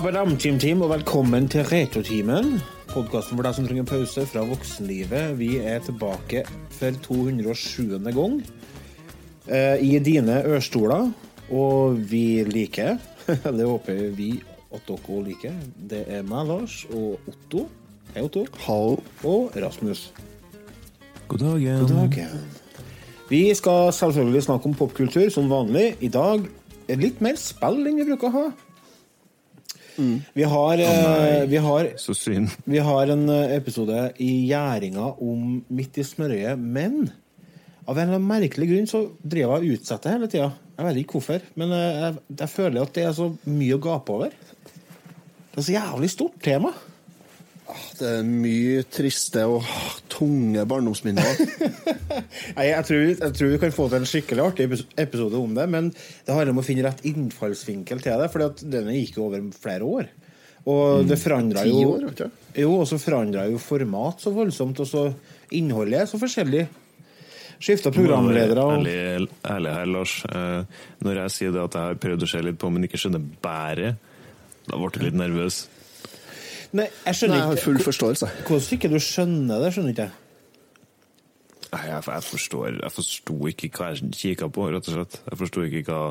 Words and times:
Rabadam-tim-tim, 0.00 0.80
og 0.80 0.94
velkommen 0.94 1.44
til 1.52 1.60
Retotimen. 1.68 2.54
Podkasten 2.88 3.36
for 3.36 3.44
deg 3.44 3.52
som 3.52 3.66
trenger 3.66 3.84
pause 3.84 4.22
fra 4.30 4.40
voksenlivet. 4.48 5.34
Vi 5.36 5.58
er 5.60 5.82
tilbake 5.84 6.40
for 6.72 6.96
207. 7.04 7.98
gang 8.16 8.38
eh, 9.44 9.76
i 9.84 9.98
dine 10.00 10.38
ørstoler. 10.48 11.10
Og 11.52 12.00
vi 12.08 12.40
liker, 12.48 12.96
det 13.58 13.66
håper 13.68 14.00
vi 14.16 14.30
at 14.72 14.88
dere 14.88 14.96
òg 15.04 15.20
liker, 15.26 15.60
det 15.76 16.06
er 16.08 16.24
meg, 16.24 16.48
Lars, 16.48 16.78
og 16.96 17.20
Otto. 17.28 17.66
Hei, 18.14 18.24
Otto. 18.24 18.46
Hallo. 18.64 18.96
Og 19.20 19.52
Rasmus. 19.52 20.06
God 21.28 21.44
dagen. 21.44 21.84
God 21.84 21.94
dagen. 21.98 22.48
Vi 23.28 23.42
skal 23.52 23.92
selvfølgelig 23.92 24.46
snakke 24.48 24.72
om 24.72 24.80
popkultur 24.80 25.28
som 25.28 25.52
vanlig. 25.52 25.90
I 26.00 26.08
dag 26.08 26.48
er 26.88 26.96
det 26.96 27.02
litt 27.04 27.20
mer 27.20 27.36
spill 27.36 27.84
enn 27.84 28.00
vi 28.00 28.08
bruker 28.14 28.32
å 28.32 28.36
ha. 28.38 28.48
Vi 30.36 30.46
har, 30.46 30.82
oh, 30.84 31.46
vi 31.50 31.60
har. 31.62 31.88
Vi 32.64 32.82
har 32.86 33.12
en 33.14 33.24
eh, 33.32 33.56
episode 33.56 34.04
i 34.22 34.30
gjæringa 34.50 35.12
om 35.22 35.60
Midt 35.68 36.00
i 36.00 36.06
smørøyet, 36.06 36.60
men 36.60 37.02
av 37.86 37.96
en 37.98 38.04
eller 38.06 38.20
annen 38.20 38.28
merkelig 38.28 38.68
grunn 38.70 38.90
så 38.90 39.02
driver 39.22 39.56
jeg 39.56 39.72
og 39.72 39.78
utsetter 39.78 40.14
hele 40.14 40.30
tida. 40.30 40.50
Jeg 40.76 40.86
vet 40.86 41.00
ikke 41.02 41.18
hvorfor, 41.18 41.48
men 41.60 41.74
eh, 41.76 42.04
jeg, 42.04 42.20
jeg 42.42 42.52
føler 42.54 42.84
at 42.84 42.94
det 42.96 43.06
er 43.08 43.16
så 43.16 43.30
mye 43.48 43.76
å 43.76 43.82
gape 43.84 44.16
over. 44.16 44.36
Det 45.50 45.58
er 45.58 45.66
så 45.66 45.76
jævlig 45.76 46.10
stort 46.12 46.38
tema. 46.44 46.72
Det 47.98 48.08
er 48.18 48.26
mye 48.26 48.84
triste 48.90 49.42
og 49.48 49.66
tunge 50.12 50.64
barndomsminner. 50.68 51.42
Nei, 52.56 52.66
jeg, 52.70 52.86
tror, 52.88 53.04
jeg 53.10 53.36
tror 53.36 53.52
vi 53.52 53.60
kan 53.62 53.74
få 53.76 53.86
til 53.92 54.00
en 54.00 54.08
skikkelig 54.10 54.44
artig 54.44 54.68
episode 55.00 55.38
om 55.40 55.54
det, 55.56 55.66
men 55.72 55.92
det 55.92 56.34
handler 56.34 56.54
om 56.54 56.62
å 56.62 56.66
finne 56.66 56.84
rett 56.86 57.04
innfallsvinkel 57.08 58.02
til 58.04 58.22
det, 58.22 58.28
for 58.32 58.60
denne 58.62 58.96
gikk 58.98 59.20
jo 59.20 59.28
over 59.28 59.46
flere 59.60 59.88
år. 59.88 60.10
Og 60.68 61.08
det 61.08 61.16
forandra 61.20 61.64
Ti 61.64 61.72
jo 61.72 61.94
år, 61.94 62.06
vet 62.10 62.20
du. 62.20 62.44
Jo, 62.60 62.74
og 62.82 62.86
så 62.90 62.98
forandra 63.00 63.46
jo 63.48 63.60
format 63.62 64.20
så 64.20 64.32
voldsomt, 64.34 64.82
og 64.82 64.88
så 64.88 65.06
innholdet 65.56 66.02
er 66.02 66.10
så 66.10 66.20
forskjellig. 66.20 66.66
Skifta 67.60 67.92
programledere 67.92 68.62
og 68.64 68.78
Ærlig, 68.78 69.28
ærlig 69.44 69.72
her, 69.76 69.88
Lars. 69.92 70.14
Eh, 70.24 70.78
Når 71.04 71.18
jeg 71.24 71.34
sier 71.34 71.52
det 71.52 71.64
at 71.66 71.76
jeg 71.76 71.90
har 71.90 71.98
prøvd 72.00 72.24
å 72.24 72.30
se 72.32 72.40
litt 72.44 72.60
på, 72.60 72.70
men 72.72 72.86
ikke 72.88 73.00
skjønner 73.00 73.24
bæret, 73.44 74.06
da 74.64 74.78
ble 74.78 74.90
jeg 74.94 75.10
litt 75.10 75.18
nervøs. 75.20 75.58
Nei, 76.70 76.86
jeg 76.86 77.04
Nei, 77.06 77.14
skjønner 77.18 77.40
jeg 77.40 77.48
har 77.50 77.62
full 77.64 77.80
forståelse. 77.82 78.32
Hvordan 78.46 78.74
ikke 78.76 78.90
du 78.92 78.98
skjønner 79.02 79.62
det, 79.64 79.70
skjønner 79.74 79.94
ikke 79.94 80.08
jeg. 80.08 80.18
Nei, 81.70 81.84
Jeg, 81.86 82.02
jeg 82.02 82.26
forstår 82.26 82.80
Jeg 82.80 82.92
forsto 82.94 83.36
ikke 83.52 83.70
hva 83.76 83.92
jeg 83.94 84.10
kikka 84.18 84.50
på, 84.50 84.68
rett 84.74 84.90
og 84.90 84.96
slett. 84.98 85.20
Jeg 85.26 85.40
forsto 85.40 85.64
ikke 85.66 85.84
hva 85.90 86.02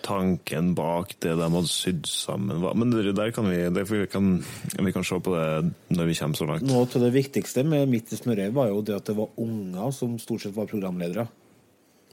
tanken 0.00 0.72
bak 0.76 1.12
det 1.20 1.34
de 1.36 1.44
hadde 1.44 1.68
sydd 1.68 2.08
sammen 2.08 2.62
var. 2.62 2.76
Men 2.78 2.92
det 2.92 3.12
der 3.16 3.32
kan 3.36 3.48
vi, 3.50 3.58
det 3.68 3.84
vi, 3.90 4.00
kan, 4.10 4.32
vi 4.80 4.92
kan 4.96 5.04
se 5.04 5.18
på 5.20 5.34
det 5.34 5.72
når 5.96 6.08
vi 6.08 6.16
kommer 6.18 6.40
så 6.40 6.48
langt. 6.48 6.66
Noe 6.68 6.86
av 6.86 7.04
det 7.04 7.12
viktigste 7.14 7.64
med 7.68 7.88
Midt 7.90 8.12
i 8.14 8.20
smørøyet 8.20 8.56
var 8.56 8.70
jo 8.72 8.80
det 8.86 8.96
at 8.96 9.10
det 9.10 9.16
var 9.18 9.32
unger 9.40 9.92
som 9.96 10.16
stort 10.22 10.44
sett 10.46 10.56
var 10.56 10.70
programledere. 10.70 11.26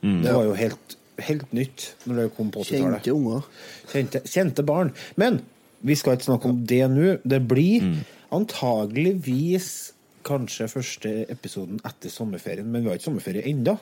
Det 0.04 0.34
var 0.34 0.46
jo 0.46 0.58
helt, 0.58 0.98
helt 1.26 1.54
nytt 1.58 1.88
når 2.06 2.20
det 2.20 2.26
kom 2.38 2.52
på 2.54 2.66
80-tallet. 2.66 3.08
Kjente 3.08 3.16
unger. 3.16 3.48
Kjente, 3.94 4.22
kjente 4.30 4.66
barn. 4.68 4.92
Men 5.18 5.40
vi 5.82 5.96
skal 5.96 6.18
ikke 6.18 6.30
snakke 6.30 6.50
om 6.50 6.64
det 6.68 6.84
nå. 6.92 7.18
Det 7.28 7.42
blir 7.48 7.86
antageligvis 8.34 9.70
kanskje 10.28 10.68
første 10.72 11.14
episoden 11.32 11.80
etter 11.88 12.12
sommerferien, 12.12 12.68
men 12.68 12.84
vi 12.84 12.92
har 12.92 13.00
ikke 13.00 13.10
sommerferie 13.10 13.46
ennå. 13.48 13.78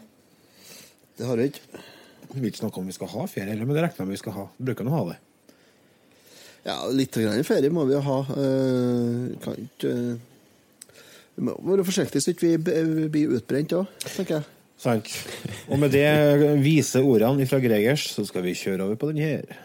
Det 1.16 1.28
har 1.28 1.40
vi 1.40 1.50
ikke. 1.50 1.84
Vi 2.34 2.42
vil 2.42 2.50
ikke 2.52 2.64
snakke 2.66 2.82
om 2.82 2.90
vi 2.90 2.96
skal 2.96 3.12
ha 3.14 3.26
ferie, 3.30 3.54
heller, 3.54 3.66
men 3.66 3.78
det 3.78 3.86
regner 3.86 4.02
jeg 4.02 4.10
med 4.10 4.18
vi 4.18 4.22
skal 4.22 4.36
ha. 4.36 4.46
Vi 4.58 4.68
bruker 4.68 4.90
å 4.90 4.96
ha 4.96 5.04
det. 5.12 5.18
Ja, 6.66 6.80
litt 6.90 7.14
grann 7.14 7.46
ferie 7.46 7.70
må 7.74 7.86
vi 7.88 8.00
ha. 8.02 8.18
Uh, 8.26 9.36
kan 9.44 9.60
ikke 9.62 9.92
uh, 9.92 10.96
Vi 11.36 11.46
må 11.46 11.54
være 11.62 11.86
forsiktige 11.86 12.24
så 12.24 12.34
ikke 12.34 12.56
vi 12.56 13.08
blir 13.12 13.36
utbrent 13.38 13.76
òg, 13.78 13.92
tenker 14.08 14.40
jeg. 14.40 14.50
Sant. 14.80 15.12
Og 15.72 15.80
med 15.80 15.94
det 15.96 16.08
vise 16.64 17.00
ordene 17.04 17.48
fra 17.48 17.62
Gregers, 17.64 18.10
så 18.16 18.26
skal 18.28 18.44
vi 18.44 18.56
kjøre 18.58 18.88
over 18.88 19.00
på 19.00 19.12
den 19.12 19.22
her. 19.24 19.65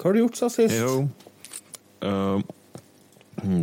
Hva 0.00 0.08
har 0.08 0.16
du 0.16 0.22
gjort 0.22 0.38
siden 0.38 0.52
sist? 0.54 0.78
Jo. 0.80 0.92
uh, 2.08 2.40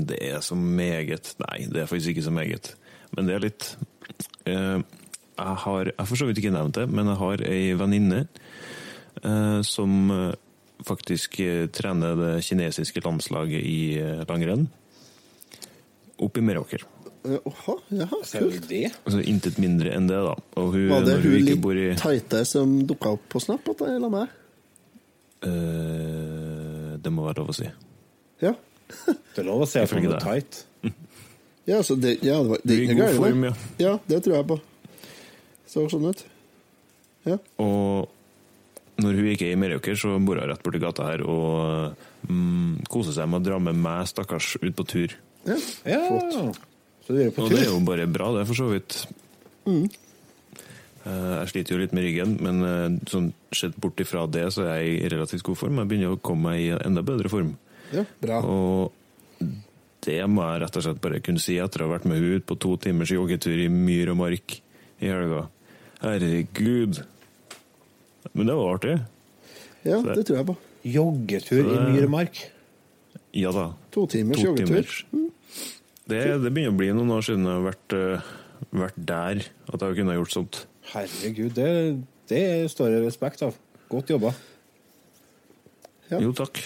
det 0.10 0.20
er 0.22 0.42
så 0.46 0.56
meget 0.58 1.34
Nei, 1.42 1.66
det 1.66 1.82
er 1.82 1.90
faktisk 1.90 2.14
ikke 2.14 2.28
så 2.28 2.34
meget. 2.34 2.76
Men 3.18 3.30
det 3.30 3.36
er 3.36 3.46
litt 3.46 3.70
uh, 4.46 4.78
Jeg 4.78 5.56
har 5.64 5.90
jeg 5.90 6.10
for 6.10 6.20
så 6.20 6.28
vidt 6.30 6.42
ikke 6.42 6.54
nevnt 6.54 6.78
det, 6.78 6.86
men 6.90 7.10
jeg 7.10 7.20
har 7.24 7.46
ei 7.50 7.72
venninne 7.78 8.28
uh, 9.24 9.62
som 9.66 10.12
eh, 10.14 10.36
faktisk 10.86 11.40
eh, 11.42 11.66
trener 11.74 12.14
det 12.18 12.34
kinesiske 12.46 13.02
landslaget 13.02 13.66
i 13.66 13.80
langrenn. 14.30 14.68
Oppe 16.22 16.42
i 16.42 16.46
Meråker. 16.46 16.86
Oha, 17.28 17.76
jaha, 17.90 18.20
kult. 18.24 18.70
Altså 18.72 19.22
intet 19.26 19.58
mindre 19.62 19.92
enn 19.98 20.06
det, 20.10 20.20
da. 20.22 20.36
Og 20.62 20.76
hun, 20.76 20.86
Var 20.94 21.08
det 21.08 21.18
hun 21.22 21.34
hun 21.34 21.48
litt 21.50 21.62
bor 21.62 21.78
i 21.78 21.90
tighte 21.98 22.44
som 22.48 22.78
dukka 22.88 23.18
opp 23.18 23.26
på 23.34 23.42
Snap? 23.44 23.68
At 23.74 23.84
jeg 23.90 24.04
la 24.04 24.12
meg? 24.14 24.38
Eh, 25.46 26.96
Det 27.04 27.12
må 27.14 27.28
være 27.28 27.42
lov 27.42 27.52
å 27.54 27.58
si. 27.58 27.68
Ja. 28.44 28.54
Det 29.36 29.44
er 29.44 29.48
lov 29.48 29.66
å 29.66 29.70
se 29.70 29.84
Ifølge 29.86 30.10
noe 30.10 30.24
tight. 30.24 30.64
Ja, 31.68 31.82
så 31.84 31.98
det, 32.00 32.22
ja, 32.24 32.38
det, 32.40 32.48
var, 32.48 32.62
det 32.64 32.76
det 32.80 32.94
gærent, 32.96 33.18
form, 33.20 33.42
ja. 33.44 33.54
Ja, 33.82 33.94
det 34.08 34.22
tror 34.24 34.38
jeg 34.38 34.48
på. 34.48 34.56
Så 35.68 35.84
sånn 35.92 36.06
ut. 36.08 36.22
Ja. 37.28 37.36
Og 37.60 39.02
når 39.04 39.20
hun 39.20 39.28
ikke 39.34 39.50
er 39.50 39.58
i 39.58 39.60
Meråker, 39.60 39.98
så 40.00 40.14
bor 40.24 40.40
hun 40.40 40.48
rett 40.48 40.64
borti 40.64 40.80
gata 40.82 41.10
her 41.10 41.26
og 41.28 42.00
mm, 42.30 42.88
koser 42.88 43.18
seg 43.18 43.28
med 43.30 43.42
å 43.42 43.46
dra 43.50 43.60
med 43.62 43.78
meg, 43.84 44.08
stakkars, 44.08 44.56
ut 44.64 44.74
på 44.80 44.88
tur. 44.88 45.18
ja. 45.50 45.60
Ja, 45.84 46.00
Flott. 46.08 46.64
så 47.04 47.20
er 47.20 47.36
på 47.36 47.46
Og 47.46 47.52
det 47.52 47.66
er 47.66 47.70
jo 47.74 47.84
bare 47.84 48.08
bra, 48.10 48.32
det, 48.40 48.48
for 48.48 48.64
så 48.64 48.72
vidt. 48.72 49.02
Mm. 49.68 49.86
Eh, 51.08 51.34
Jeg 51.40 51.50
sliter 51.54 51.76
jo 51.76 51.82
litt 51.82 51.94
med 51.96 52.04
ryggen, 52.04 52.36
men 52.44 52.62
eh, 52.68 53.00
sånn 53.08 53.30
sett 53.56 53.78
bort 53.80 54.00
ifra 54.04 54.26
det, 54.30 54.48
så 54.52 54.66
er 54.68 54.82
jeg 54.84 55.02
i 55.06 55.10
relativt 55.14 55.46
god 55.48 55.60
form. 55.62 55.80
Jeg 55.80 55.88
begynner 55.94 56.16
å 56.18 56.20
komme 56.20 56.52
meg 56.52 56.64
i 56.66 56.72
enda 56.84 57.04
bedre 57.08 57.32
form. 57.32 57.54
ja, 57.94 58.04
bra. 58.22 58.42
Og 58.44 58.92
det 60.08 60.20
må 60.32 60.44
jeg 60.48 60.62
rett 60.66 60.78
og 60.80 60.84
slett 60.86 61.02
bare 61.04 61.20
kunne 61.24 61.40
si 61.44 61.56
etter 61.60 61.84
å 61.84 61.88
ha 61.88 61.94
vært 61.98 62.06
med 62.08 62.20
henne 62.20 62.38
ut 62.40 62.46
på 62.48 62.58
to 62.60 62.76
timers 62.84 63.12
joggetur 63.12 63.60
i 63.60 63.70
myr 63.72 64.12
og 64.14 64.18
mark 64.20 64.58
i 65.00 65.08
helga. 65.12 65.46
Herregud. 66.02 67.02
Men 68.34 68.48
det 68.50 68.56
var 68.60 68.76
artig. 68.78 68.96
Ja, 69.88 70.02
det 70.04 70.26
tror 70.28 70.38
jeg 70.42 70.48
på. 70.50 70.56
Joggetur 70.88 71.60
i 71.64 71.76
Så 71.76 71.84
myr 71.92 72.06
og 72.08 72.14
mark. 72.14 72.40
Ja 73.38 73.52
da. 73.56 73.66
To 73.94 74.06
timers 74.10 74.40
To 74.42 74.50
joggetur. 74.50 74.68
timers. 74.68 75.06
Det, 76.08 76.22
det 76.44 76.52
begynner 76.56 76.72
å 76.74 76.80
bli 76.80 76.90
noen 76.96 77.12
år 77.18 77.26
siden 77.28 77.44
jeg 77.48 77.58
har 77.60 77.66
vært, 77.68 77.96
eh, 77.98 78.28
vært 78.80 79.00
der 79.10 79.42
at 79.74 79.82
jeg 79.84 79.98
kunne 80.00 80.14
ha 80.14 80.20
gjort 80.22 80.36
sånt. 80.36 80.60
Herregud, 80.94 81.56
det, 81.58 81.70
det 82.32 82.44
står 82.72 82.96
det 82.96 83.02
respekt 83.06 83.44
av. 83.46 83.58
Godt 83.92 84.12
jobba. 84.14 84.34
Ja. 86.08 86.22
Jo, 86.24 86.32
takk. 86.36 86.62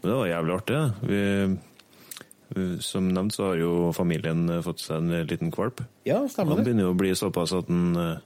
Men 0.00 0.10
det 0.10 0.18
var 0.18 0.28
jævlig 0.30 0.54
artig. 0.58 0.80
Vi, 1.08 2.76
som 2.84 3.08
nevnt 3.10 3.34
så 3.34 3.50
har 3.50 3.60
jo 3.60 3.72
familien 3.96 4.46
fått 4.64 4.84
seg 4.84 5.00
en 5.00 5.26
liten 5.28 5.52
valp. 5.54 5.82
Ja, 6.06 6.20
stemmer 6.30 6.56
Han 6.56 6.66
begynner 6.66 6.86
jo 6.86 6.94
å 6.94 6.98
bli 6.98 7.12
såpass 7.16 7.54
at 7.56 7.70
han 7.72 7.96
eh, 8.00 8.24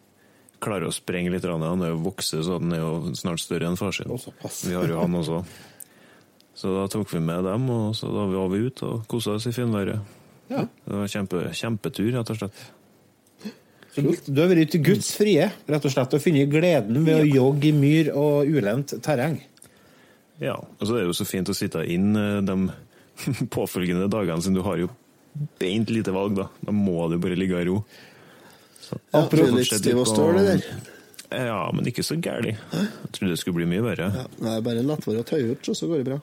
klarer 0.61 0.91
å 0.91 0.95
sprenge 0.95 1.33
litt. 1.33 1.47
Han 1.47 1.85
er 1.87 1.95
jo 1.95 2.03
vokset, 2.05 2.43
så 2.47 2.59
han 2.59 2.75
er 2.77 2.83
jo 2.83 3.15
snart 3.19 3.43
større 3.43 3.71
enn 3.71 3.79
far 3.81 3.95
sin. 3.97 4.11
Vi 4.11 4.77
har 4.77 4.91
jo 4.91 5.01
han 5.01 5.17
også. 5.23 5.45
Så 6.61 6.75
da 6.75 6.85
tok 6.93 7.15
vi 7.15 7.23
med 7.25 7.47
dem, 7.49 7.71
og 7.73 7.95
så 7.97 8.11
da 8.13 8.27
var 8.29 8.51
vi 8.53 8.67
ute 8.67 8.85
og 8.85 9.07
kosa 9.09 9.39
oss 9.39 9.47
i 9.49 9.55
finværet. 9.57 10.03
Ja. 10.51 10.67
Det 10.67 10.99
var 10.99 11.09
kjempe, 11.09 11.47
kjempetur, 11.57 12.11
rett 12.19 12.35
og 12.35 12.41
slett. 12.43 12.61
Så 13.91 14.05
du, 14.07 14.39
har 14.39 14.51
vært 14.53 14.77
Guds 14.87 15.11
frie, 15.19 15.49
rett 15.67 15.87
og 15.87 15.93
slett, 15.93 16.13
og 16.15 16.23
funnet 16.23 16.51
gleden 16.51 17.03
ved 17.07 17.25
å 17.25 17.27
jogge 17.27 17.71
i 17.71 17.75
myr 17.75 18.13
og 18.15 18.47
ulendt 18.47 18.95
terreng. 19.03 19.41
Ja, 20.41 20.55
og 20.57 20.85
så 20.87 20.95
er 20.95 21.03
det 21.03 21.11
jo 21.11 21.17
så 21.19 21.27
fint 21.29 21.51
å 21.51 21.57
sitte 21.57 21.83
inn 21.91 22.15
eh, 22.17 22.39
de 22.47 22.57
påfølgende 23.57 24.07
dagene, 24.13 24.41
siden 24.45 24.61
du 24.61 24.63
har 24.65 24.79
jo 24.81 24.89
beint 25.61 25.91
lite 25.91 26.15
valg, 26.15 26.39
da. 26.39 26.47
Da 26.63 26.75
må 26.75 27.09
du 27.11 27.19
bare 27.21 27.39
ligge 27.39 27.59
i 27.61 27.67
ro. 27.69 27.83
Så, 28.81 28.97
Ja, 29.13 29.27
det 29.27 29.43
er 29.43 29.53
litt 29.59 29.75
stiv 29.75 30.01
og 30.01 30.09
stål, 30.09 30.39
det 30.39 30.47
der. 30.49 30.65
Ja, 31.31 31.61
men 31.75 31.87
ikke 31.87 32.03
så 32.03 32.17
gærent. 32.19 32.59
Jeg 32.75 33.11
trodde 33.15 33.35
det 33.35 33.39
skulle 33.39 33.61
bli 33.61 33.69
mye 33.71 33.85
verre. 33.85 34.09
Ja, 34.17 34.25
det 34.35 34.55
er 34.57 34.65
bare 34.67 34.83
lettvare 34.83 35.23
å 35.23 35.27
tøye 35.29 35.53
ut, 35.53 35.69
så 35.79 35.87
går 35.87 36.01
det 36.01 36.07
bra. 36.09 36.17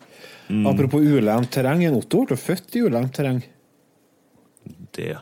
Apropos 0.67 1.03
ulendt 1.03 1.53
terreng. 1.55 1.85
En 1.87 1.95
Otto 1.99 2.25
ble 2.27 2.35
født 2.39 2.75
i 2.75 2.83
ulendt 2.83 3.13
terreng. 3.15 3.39
Det 4.97 5.13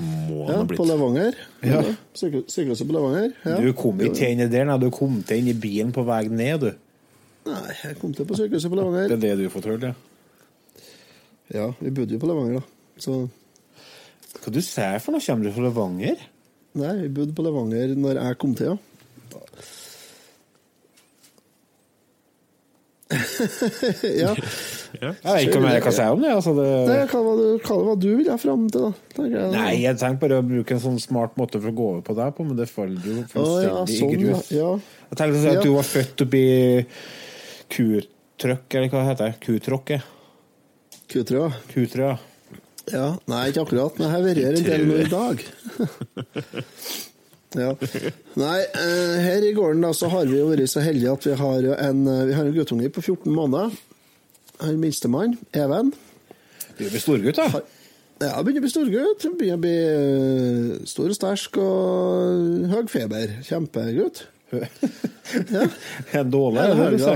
må 0.00 0.48
Ja, 0.50 0.62
på. 0.66 0.84
Levanger. 0.88 1.36
Ja. 1.62 1.82
Sykehuset 2.14 2.86
på 2.88 2.96
Levanger. 2.96 3.30
Ja. 3.44 3.58
Du 3.62 3.70
kom 3.78 4.00
ikke 4.00 4.16
til 4.18 4.32
inn 4.34 4.42
i 4.44 4.48
der, 4.50 4.64
nei. 4.68 4.78
Du 4.82 4.88
kom 4.94 5.20
til 5.26 5.38
inn 5.42 5.52
i 5.52 5.56
bilen 5.58 5.92
på 5.94 6.02
vei 6.08 6.24
ned, 6.28 6.64
du. 6.66 6.72
Nei, 7.50 7.76
jeg 7.82 7.98
kom 8.00 8.12
til 8.16 8.26
på 8.26 8.36
sykehuset 8.38 8.72
på 8.72 8.78
Levanger. 8.80 9.08
Det 9.12 9.18
er 9.18 9.22
det 9.36 9.44
du 9.44 9.52
fortalte, 9.52 9.92
ja. 9.92 9.94
Ja, 11.54 11.66
vi 11.78 11.90
bodde 11.94 12.16
jo 12.16 12.20
på 12.22 12.28
Levanger, 12.30 12.60
da. 12.62 13.00
Så 13.04 13.18
Hva 14.40 14.50
du 14.52 14.60
sier 14.64 14.98
for 15.04 15.14
noe? 15.14 15.22
Kommer 15.24 15.44
du 15.46 15.52
fra 15.54 15.66
Levanger? 15.68 16.22
nei, 16.74 16.94
vi 17.04 17.08
bodde 17.14 17.34
på 17.36 17.44
Levanger 17.46 17.92
når 17.94 18.18
jeg 18.18 18.38
kom 18.42 18.54
til, 18.58 18.72
ja. 18.74 19.40
ja. 24.22 24.32
Ja. 25.00 25.10
Jeg 25.10 25.26
vet 25.26 25.42
ikke 25.44 25.58
om 25.60 25.66
jeg 25.68 25.82
kan 25.84 25.94
si 25.94 26.04
om 26.14 26.22
det. 26.22 26.30
Altså 26.32 26.54
det... 26.56 26.66
Nei, 26.88 26.96
hva 27.10 27.20
var 27.26 27.40
det, 27.40 27.48
hva 27.66 27.94
du 28.00 28.06
vil 28.08 28.28
du 28.28 28.36
fram 28.40 28.64
til, 28.72 28.86
da? 28.86 29.26
jeg. 29.28 29.50
Nei, 29.54 29.72
jeg 29.82 29.98
tenkte 30.00 30.22
bare 30.24 30.40
å 30.40 30.46
bruke 30.46 30.76
en 30.76 30.82
sånn 30.82 31.00
smart 31.02 31.38
måte 31.40 31.60
for 31.60 31.70
å 31.70 31.76
gå 31.76 31.88
over 31.92 32.02
på 32.06 32.16
deg 32.18 32.36
på, 32.36 32.46
men 32.48 32.58
det 32.58 32.68
faller 32.70 33.08
jo 33.10 33.16
ja, 33.20 33.26
fullstendig 33.32 33.98
sånn, 33.98 34.14
i 34.14 34.20
grus. 34.22 34.50
ja. 34.54 34.70
Jeg 35.10 35.20
tenkte 35.20 35.54
at 35.54 35.66
du 35.66 35.72
var 35.74 35.88
født 35.88 36.26
oppi 36.26 36.44
kutrøkk, 37.74 38.78
eller 38.78 38.92
hva 38.92 39.08
heter 39.10 39.32
det? 39.32 39.40
Kutrø. 39.44 39.98
Kutrø, 41.72 42.12
ja. 42.12 42.16
Ja, 42.92 43.06
nei, 43.30 43.46
ikke 43.48 43.62
akkurat, 43.64 43.96
men 43.96 44.06
jeg 44.06 44.12
har 44.12 44.24
vært 44.24 44.44
her 44.44 44.56
en 44.58 44.66
del 44.68 44.82
nå 44.90 44.96
i 45.00 45.12
dag. 45.12 45.36
ja. 47.54 47.70
Nei, 48.40 48.58
eh, 48.66 49.16
her 49.24 49.46
i 49.46 49.52
gården 49.56 49.84
da, 49.84 49.92
så 49.96 50.10
har 50.12 50.26
vi 50.30 50.38
jo 50.40 50.50
vært 50.50 50.70
så 50.72 50.82
heldige 50.84 51.12
at 51.14 51.26
vi 51.28 51.36
har 51.38 51.68
en, 51.76 52.02
eh, 52.10 52.24
vi 52.30 52.36
har 52.36 52.48
en 52.48 52.56
guttunge 52.56 52.90
på 52.94 53.02
14 53.04 53.30
måneder. 53.34 53.74
Han 54.62 54.80
minstemann, 54.82 55.38
Even. 55.52 55.92
Begynner 56.74 56.90
å 56.90 56.94
bli 56.94 57.02
storgutt, 57.02 57.40
da. 57.40 57.64
Ja, 58.22 58.38
begynner 58.42 58.62
å 58.62 58.66
bli 58.66 58.72
storgutt. 58.72 59.26
Begynner 59.38 59.58
å 59.58 59.64
bli 59.64 59.74
eh, 59.74 60.86
stor 60.90 61.10
og 61.10 61.18
sterk 61.18 61.58
og 61.62 62.70
høy 62.72 62.84
feber. 62.92 63.38
Kjempegutt. 63.46 64.26
Ja. 65.34 65.64
Er 66.14 66.26
dårlig, 66.30 66.60
Hele 66.60 66.84
helga. 66.84 67.14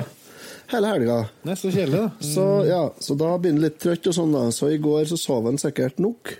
Hele 0.72 0.88
helga. 0.90 1.18
Nei, 1.46 1.54
så 1.60 1.70
kjedelig, 1.70 2.00
da. 2.00 2.24
Så, 2.24 2.46
ja, 2.66 2.80
så 3.04 3.14
da 3.20 3.28
begynner 3.38 3.62
han 3.62 3.66
litt 3.68 3.78
trøtt 3.84 4.08
og 4.10 4.16
sånn, 4.16 4.32
da. 4.34 4.46
Så 4.52 4.72
i 4.74 4.80
går 4.82 5.06
så 5.12 5.18
sov 5.20 5.46
han 5.46 5.60
sikkert 5.60 6.00
nok. 6.02 6.32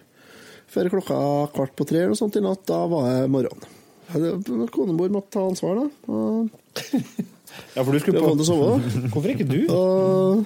Før 0.69 0.91
klokka 0.97 1.19
kvart 1.55 1.77
på 1.79 1.87
tre 1.89 2.03
eller 2.03 2.17
noe 2.17 2.21
sånt 2.21 2.37
i 2.41 2.43
natt, 2.45 2.65
da 2.69 2.83
var 2.91 3.07
det 3.09 3.31
morgen. 3.33 3.63
Ja, 4.09 4.33
konebord 4.73 5.13
måtte 5.13 5.35
ta 5.37 5.45
ansvar, 5.45 5.83
da. 5.83 5.89
Og, 6.09 6.49
Ja, 7.75 7.83
for 7.83 7.93
du 7.93 7.99
skulle 7.99 8.21
på 8.21 8.45
som 8.45 8.61
var. 8.61 8.85
Hvorfor 9.13 9.33
ikke 9.33 9.47
du? 9.49 9.61
og, 9.73 10.45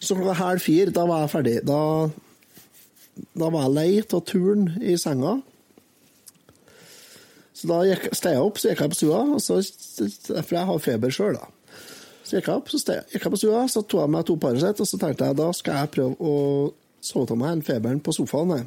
så 0.00 0.16
klokka 0.16 0.36
halv 0.38 0.62
fire, 0.64 0.92
da 0.94 1.04
var 1.08 1.24
jeg 1.24 1.32
ferdig. 1.34 1.56
Da, 1.68 1.80
da 3.36 3.50
var 3.52 3.66
jeg 3.66 3.74
lei 3.76 3.90
av 4.04 4.22
turen 4.28 4.70
i 4.80 4.96
senga. 5.00 5.36
Så 7.56 7.68
da 7.70 7.82
gikk, 7.88 8.08
steg 8.16 8.36
jeg 8.36 8.44
opp, 8.44 8.58
så 8.60 8.70
gikk 8.70 8.82
jeg 8.84 8.92
på 8.92 8.98
stua, 8.98 9.20
og 9.36 9.40
så, 9.40 9.58
for 10.42 10.56
jeg 10.58 10.68
har 10.70 10.82
feber 10.84 11.14
sjøl, 11.14 11.38
da. 11.38 11.84
Så 12.26 12.36
gikk 12.36 12.50
jeg 12.50 12.60
opp, 12.60 12.72
så 12.72 12.80
steg, 12.82 13.12
gikk 13.12 13.28
jeg 13.28 13.32
på 13.32 13.40
stua, 13.40 13.62
så 13.72 13.82
tok 13.82 14.02
jeg 14.02 14.12
meg 14.12 14.26
to 14.28 14.36
Paracet, 14.40 14.82
og 14.82 14.90
så 14.90 15.00
tenkte 15.00 15.30
jeg 15.30 15.38
da 15.38 15.46
skal 15.56 15.80
jeg 15.80 15.92
prøve 15.94 16.16
å 16.20 16.34
sove 17.06 17.32
av 17.32 17.40
meg 17.40 17.54
den 17.54 17.64
feberen 17.64 18.02
på 18.04 18.12
sofaen. 18.16 18.52
Jeg. 18.58 18.66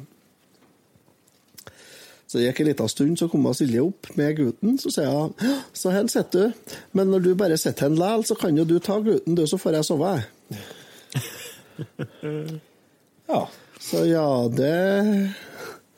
Så 2.30 2.38
det 2.38 2.44
gikk 2.44 2.60
en 2.62 2.68
liten 2.68 2.88
stund, 2.92 3.18
så 3.18 3.26
kom 3.26 3.46
Silje 3.58 3.82
opp 3.82 4.06
med 4.14 4.36
gutten. 4.38 4.76
Så 4.78 4.92
sier 4.94 5.10
hun 5.10 5.32
så 5.74 5.90
her 5.90 6.06
sitter 6.06 6.52
du, 6.52 6.74
men 6.94 7.10
når 7.10 7.24
du 7.24 7.30
bare 7.34 7.56
sitter 7.58 7.88
her 7.88 7.96
likevel, 7.96 8.22
så 8.28 8.36
kan 8.38 8.54
jo 8.54 8.64
du 8.64 8.76
ta 8.78 9.00
gutten, 9.02 9.34
du, 9.34 9.42
så 9.50 9.58
får 9.58 9.80
jeg 9.80 9.88
sove. 9.90 10.12
jeg». 10.14 10.22
Ja. 13.30 13.44
Så 13.80 14.00
ja, 14.08 14.26
det 14.50 14.70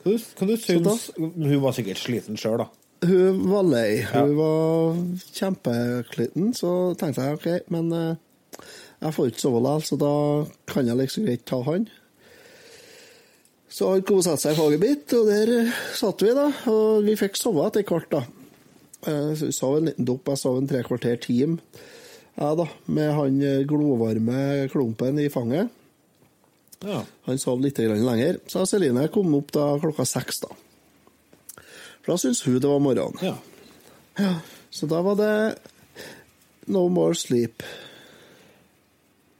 Hva 0.05 0.11
du, 0.45 0.55
synes 0.61 1.07
du 1.15 1.23
Hun 1.33 1.61
var 1.63 1.73
sikkert 1.73 1.97
sliten 1.97 2.37
sjøl, 2.37 2.61
da. 2.61 2.67
Hun 3.03 3.39
var 3.49 3.65
lei. 3.65 4.03
Hun 4.11 4.35
var 4.37 4.99
kjempeklitten, 5.33 6.53
så 6.53 6.93
tenkte 6.99 7.25
jeg 7.25 7.39
OK, 7.39 7.47
men 7.73 7.89
eh, 7.97 8.61
jeg 9.01 9.15
får 9.17 9.31
ikke 9.31 9.43
sove 9.43 9.63
likevel, 9.65 9.85
så 9.89 9.97
da 9.99 10.13
kan 10.71 10.87
jeg 10.87 11.01
liksom 11.01 11.25
greit 11.27 11.45
ta 11.49 11.59
han. 11.65 11.89
Så 13.73 13.89
han 13.89 14.03
kom 14.05 14.19
og 14.21 14.25
satte 14.27 14.43
seg 14.43 14.53
i 14.53 14.59
faget 14.59 14.81
mitt, 14.83 15.13
og 15.17 15.29
der 15.31 15.51
eh, 15.63 15.77
satt 15.97 16.21
vi, 16.21 16.33
da. 16.37 16.47
Og 16.69 17.05
vi 17.07 17.15
fikk 17.17 17.39
sove 17.39 17.63
etter 17.65 17.85
hvert, 17.89 18.09
da. 18.13 18.19
Eh, 19.09 19.31
Så 19.39 19.47
vi 19.49 19.55
sov 19.57 19.79
en 19.79 19.87
liten 19.89 20.05
dopp. 20.07 20.29
Jeg 20.29 20.41
sov 20.43 20.59
en 20.59 20.67
tre 20.69 20.83
kvarter 20.85 21.17
time, 21.23 21.57
jeg, 22.37 22.57
da. 22.59 22.67
Med 22.93 23.09
han 23.17 23.39
eh, 23.41 23.63
glovarme 23.69 24.67
klumpen 24.73 25.17
i 25.23 25.29
fanget. 25.33 25.73
Ja. 26.83 26.99
Han 27.25 27.39
sov 27.41 27.61
litt 27.63 27.79
lenger. 27.79 28.37
Så 28.51 28.65
Celine 28.69 29.07
kom 29.13 29.33
opp 29.39 29.49
da 29.55 29.71
klokka 29.81 30.05
seks, 30.05 30.43
da. 30.43 30.51
For 32.03 32.11
da 32.13 32.19
syntes 32.19 32.43
hun 32.45 32.59
det 32.59 32.69
var 32.69 32.83
morgen. 32.83 33.17
ja. 33.23 33.37
Ja, 34.19 34.35
så 34.69 34.85
da 34.85 34.99
var 35.01 35.15
det 35.17 35.57
no 36.69 36.83
more 36.93 37.15
sleep. 37.17 37.63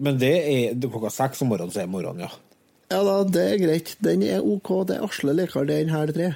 Men 0.01 0.17
det 0.17 0.31
det 0.73 0.87
er 0.87 0.93
klokka 0.95 1.11
seks 1.13 1.43
om 1.45 1.51
morgenen, 1.51 1.69
så 1.75 1.83
er 1.83 1.91
morgenen, 1.91 2.25
ja. 2.25 2.31
Ja 2.93 2.99
da, 3.05 3.15
det 3.25 3.43
er 3.55 3.61
greit. 3.61 3.93
Den 4.05 4.23
er 4.27 4.43
OK. 4.45 4.69
Det 4.89 4.97
er 4.99 5.05
Asle 5.07 5.33
liker 5.37 5.65
det 5.69 5.79
her 5.89 6.13
tre. 6.13 6.33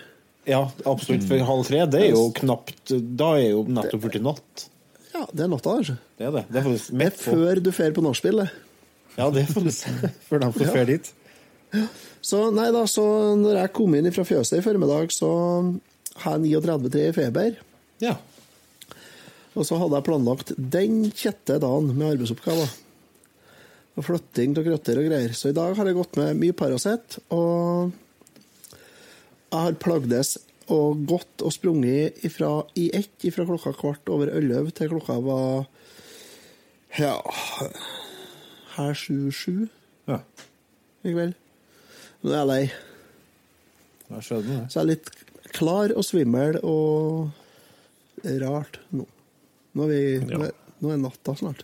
Ja, 0.48 0.62
absolutt. 0.88 1.26
For 1.28 1.44
halv 1.50 1.68
tre, 1.68 1.84
det 1.92 2.02
er 2.06 2.14
jo 2.16 2.30
knapt 2.36 2.94
Da 3.20 3.34
er 3.36 3.50
jo 3.52 3.66
nettopp 3.68 4.06
blitt 4.08 4.24
natt. 4.24 4.68
Ja, 5.12 5.26
det 5.34 5.44
er 5.44 5.52
natta, 5.52 5.74
altså. 5.82 5.98
Det 6.18 6.28
er 6.30 6.34
det. 6.36 6.46
Det 6.54 6.62
er 6.62 6.70
Det 6.72 7.08
er 7.10 7.16
før 7.20 7.62
du 7.64 7.72
fer 7.76 7.94
på 7.96 8.04
nachspiel, 8.06 8.44
det. 8.44 8.50
Ja, 9.18 9.30
det 9.34 9.44
er 9.44 9.52
faktisk 9.52 9.88
før 10.30 10.44
de 10.44 10.52
får 10.56 10.74
fer 10.76 10.90
dit. 10.92 11.12
Så 12.24 12.48
nei 12.56 12.70
da, 12.74 12.86
så 12.90 13.04
når 13.38 13.62
jeg 13.64 13.74
kom 13.76 13.96
inn 13.98 14.10
fra 14.16 14.26
fjøset 14.28 14.60
i 14.60 14.66
formiddag, 14.66 15.12
så 15.16 15.30
har 16.24 16.38
jeg 16.38 16.62
39 16.64 17.02
i 17.04 17.14
feber. 17.16 17.58
Ja. 18.04 18.16
Og 19.58 19.66
så 19.66 19.78
hadde 19.82 19.98
jeg 19.98 20.06
planlagt 20.06 20.54
den 20.58 21.08
kjette 21.18 21.58
dagen 21.62 21.92
med 21.98 22.14
arbeidsoppgaver. 22.14 22.70
Og 23.98 24.06
flytting 24.06 24.54
av 24.60 24.68
krøtter 24.68 25.00
og 25.02 25.08
greier. 25.10 25.34
Så 25.34 25.50
i 25.50 25.56
dag 25.58 25.74
har 25.78 25.90
jeg 25.90 25.98
gått 25.98 26.20
med 26.20 26.38
mye 26.38 26.56
Paracet, 26.58 27.18
og 27.34 27.94
jeg 29.48 29.64
har 29.64 29.80
plagdes 29.82 30.36
og 30.74 31.06
gått 31.08 31.44
og 31.48 31.54
sprunget 31.56 32.20
ifra, 32.28 32.52
i 32.76 32.90
ett 32.96 33.24
fra 33.34 33.46
klokka 33.48 33.72
kvart 33.80 34.10
over 34.12 34.30
elleve 34.36 34.74
til 34.76 34.92
klokka 34.92 35.16
var 35.24 35.66
ja 36.98 37.14
her 38.76 38.98
sju-sju 38.98 39.68
ja. 40.10 40.20
i 41.08 41.14
kveld. 41.14 41.38
Nå 42.22 42.32
er 42.34 42.38
jeg 42.38 42.50
lei. 42.52 42.62
Jeg 44.08 44.28
skjønner 44.28 44.52
det. 44.52 44.60
Så 44.68 44.80
jeg 44.80 44.84
er 44.84 44.92
litt 44.92 45.10
klar 45.56 45.94
og 45.96 46.06
svimmel 46.06 46.60
og 46.62 47.32
rart 48.44 48.80
nå. 48.92 49.08
Nå 49.78 49.88
er, 49.88 49.92
vi, 49.94 50.02
Ja. 50.20 50.38
nå 50.38 50.50
er, 50.50 50.56
nå 50.84 50.94
er 50.94 51.02
natta 51.02 51.36
snart. 51.38 51.64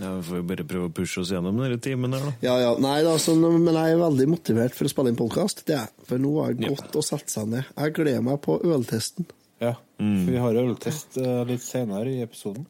Ja, 0.00 0.10
Vi 0.18 0.22
får 0.28 0.36
jo 0.36 0.44
bare 0.50 0.64
prøve 0.68 0.88
å 0.90 0.92
pushe 0.92 1.20
oss 1.22 1.30
gjennom 1.32 1.56
denne 1.56 1.78
timen 1.80 2.12
her, 2.12 2.20
da. 2.26 2.32
Ja, 2.44 2.54
ja. 2.60 2.72
Nei, 2.82 2.98
da, 3.06 3.14
så, 3.22 3.32
men 3.40 3.64
jeg 3.72 3.94
er 3.94 4.00
veldig 4.02 4.26
motivert 4.28 4.74
for 4.76 4.84
å 4.88 4.92
spille 4.92 5.08
inn 5.12 5.16
podkast. 5.16 5.62
For 6.08 6.20
nå 6.20 6.34
har 6.44 6.52
det 6.58 6.68
Ja. 6.68 6.76
å 6.76 7.02
sette 7.04 7.32
seg 7.32 7.48
ned. 7.48 7.64
Jeg 7.76 7.94
gleder 7.96 8.22
meg 8.26 8.40
på 8.44 8.58
øltesten. 8.60 9.24
Ja. 9.64 9.72
For 9.96 10.30
vi 10.34 10.36
har 10.42 10.58
øltest 10.60 11.16
eh, 11.16 11.44
litt 11.48 11.64
senere 11.64 12.12
i 12.12 12.20
episoden. 12.26 12.66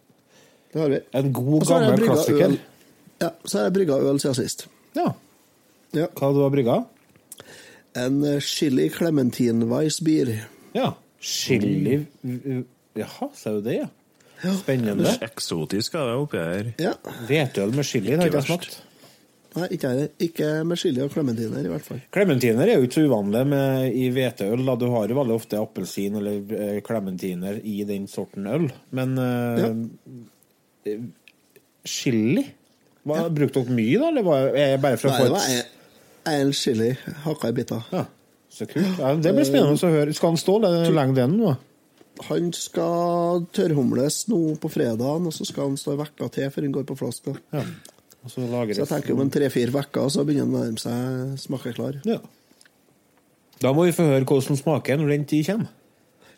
Det 0.73 0.80
har 0.80 0.88
vi. 0.92 1.00
En 1.18 1.33
god, 1.35 1.66
gammel 1.66 2.04
klassiker. 2.04 2.50
øl. 2.52 2.59
Ja, 3.23 3.30
så 3.45 3.59
har 3.59 3.64
jeg 3.71 3.75
brygga 3.80 3.97
øl 4.06 4.21
siden 4.23 4.37
sist. 4.38 4.66
Ja. 4.95 5.09
Ja. 5.97 6.06
Hva 6.14 6.30
du 6.37 6.42
har 6.45 6.50
brygga? 6.54 6.78
En 7.97 8.23
eh, 8.28 8.38
chili 8.45 8.87
clementine 8.92 9.66
Weissbier. 9.71 10.45
Ja. 10.76 10.92
Chili 11.18 12.04
Jaha, 12.97 13.28
sa 13.35 13.50
du 13.56 13.62
det, 13.66 13.80
ja? 13.83 13.88
Spennende. 14.59 15.14
Eksotisk 15.25 15.97
er 15.97 16.11
det 16.11 16.19
oppi 16.21 16.43
her. 16.43 16.75
Ja. 16.83 16.93
Hvetøl 17.28 17.73
med 17.75 17.88
chili 17.88 18.12
det 18.12 18.21
har 18.21 18.31
ikke 18.31 18.43
jeg 18.43 18.49
smakt. 18.50 18.78
Nei, 19.57 19.69
ikke, 19.73 19.90
jeg. 19.97 20.09
ikke 20.26 20.49
med 20.69 20.76
chili 20.76 21.00
og 21.00 21.12
klementiner, 21.14 21.64
i 21.64 21.71
hvert 21.73 21.85
fall. 21.87 22.00
Klementiner 22.12 22.69
er 22.69 22.76
jo 22.76 22.85
ikke 22.85 22.99
så 22.99 23.05
uvanlig 23.09 23.45
med, 23.49 23.87
i 23.97 24.11
hveteøl. 24.12 24.66
Du 24.76 24.85
har 24.93 25.09
jo 25.09 25.16
veldig 25.16 25.37
ofte 25.38 25.61
appelsin 25.61 26.19
eller 26.21 26.83
klementiner 26.85 27.62
i 27.64 27.78
den 27.88 28.05
sorten 28.12 28.50
øl. 28.52 28.66
Men 28.97 29.16
eh, 29.23 29.64
eh, 30.93 31.07
chili? 31.88 32.45
Hva, 33.07 33.23
Brukte 33.33 33.62
dere 33.62 33.78
mye, 33.78 33.97
da? 34.02 34.11
Eller 34.11 34.26
var, 34.26 34.50
er 34.52 34.75
det 34.75 34.83
bare 34.83 35.00
for 35.00 35.12
å 35.12 35.16
få 35.16 35.40
et 35.40 35.57
en, 35.57 35.73
en 36.35 36.52
chili 36.57 36.90
hakka 37.25 37.52
i 37.52 37.57
biter. 37.57 37.88
ja, 37.95 38.05
Så 38.50 38.69
kult. 38.69 38.99
Ja, 38.99 39.14
det 39.14 39.33
blir 39.37 39.49
spennende 39.49 39.78
å 39.78 39.95
høre. 39.95 40.14
Skal 40.16 40.35
han 40.35 40.40
stå 40.43 40.59
lenge 40.66 41.16
den 41.16 41.38
nå? 41.40 41.57
Han 42.30 42.52
skal 42.56 43.44
tørrhumles 43.54 44.23
nå 44.30 44.40
på 44.61 44.70
fredagen, 44.73 45.28
og 45.28 45.35
så 45.37 45.44
skal 45.49 45.70
han 45.70 45.76
stå 45.80 45.94
ei 45.94 46.00
uke 46.06 46.30
til 46.32 46.50
før 46.50 46.66
han 46.66 46.75
går 46.75 46.87
på 46.88 46.96
flaska. 46.99 47.37
Ja. 47.52 47.64
Og 48.26 48.32
så 48.32 48.42
Så 48.42 48.80
jeg 48.80 48.88
tenker 48.88 49.14
om 49.14 49.20
en 49.23 49.30
tre-fire 49.30 49.70
uker, 49.70 50.08
så 50.11 50.25
begynner 50.25 50.46
han 50.49 50.54
å 50.54 50.64
nærme 50.64 50.80
seg 50.82 51.38
smakeklar. 51.44 52.00
Ja. 52.08 52.18
Da 53.62 53.73
må 53.73 53.87
vi 53.87 53.94
få 53.96 54.04
høre 54.04 54.25
hvordan 54.25 54.58
smaker 54.58 54.99
når 55.00 55.12
den 55.14 55.25
tid 55.25 55.46
kommer. 55.46 55.68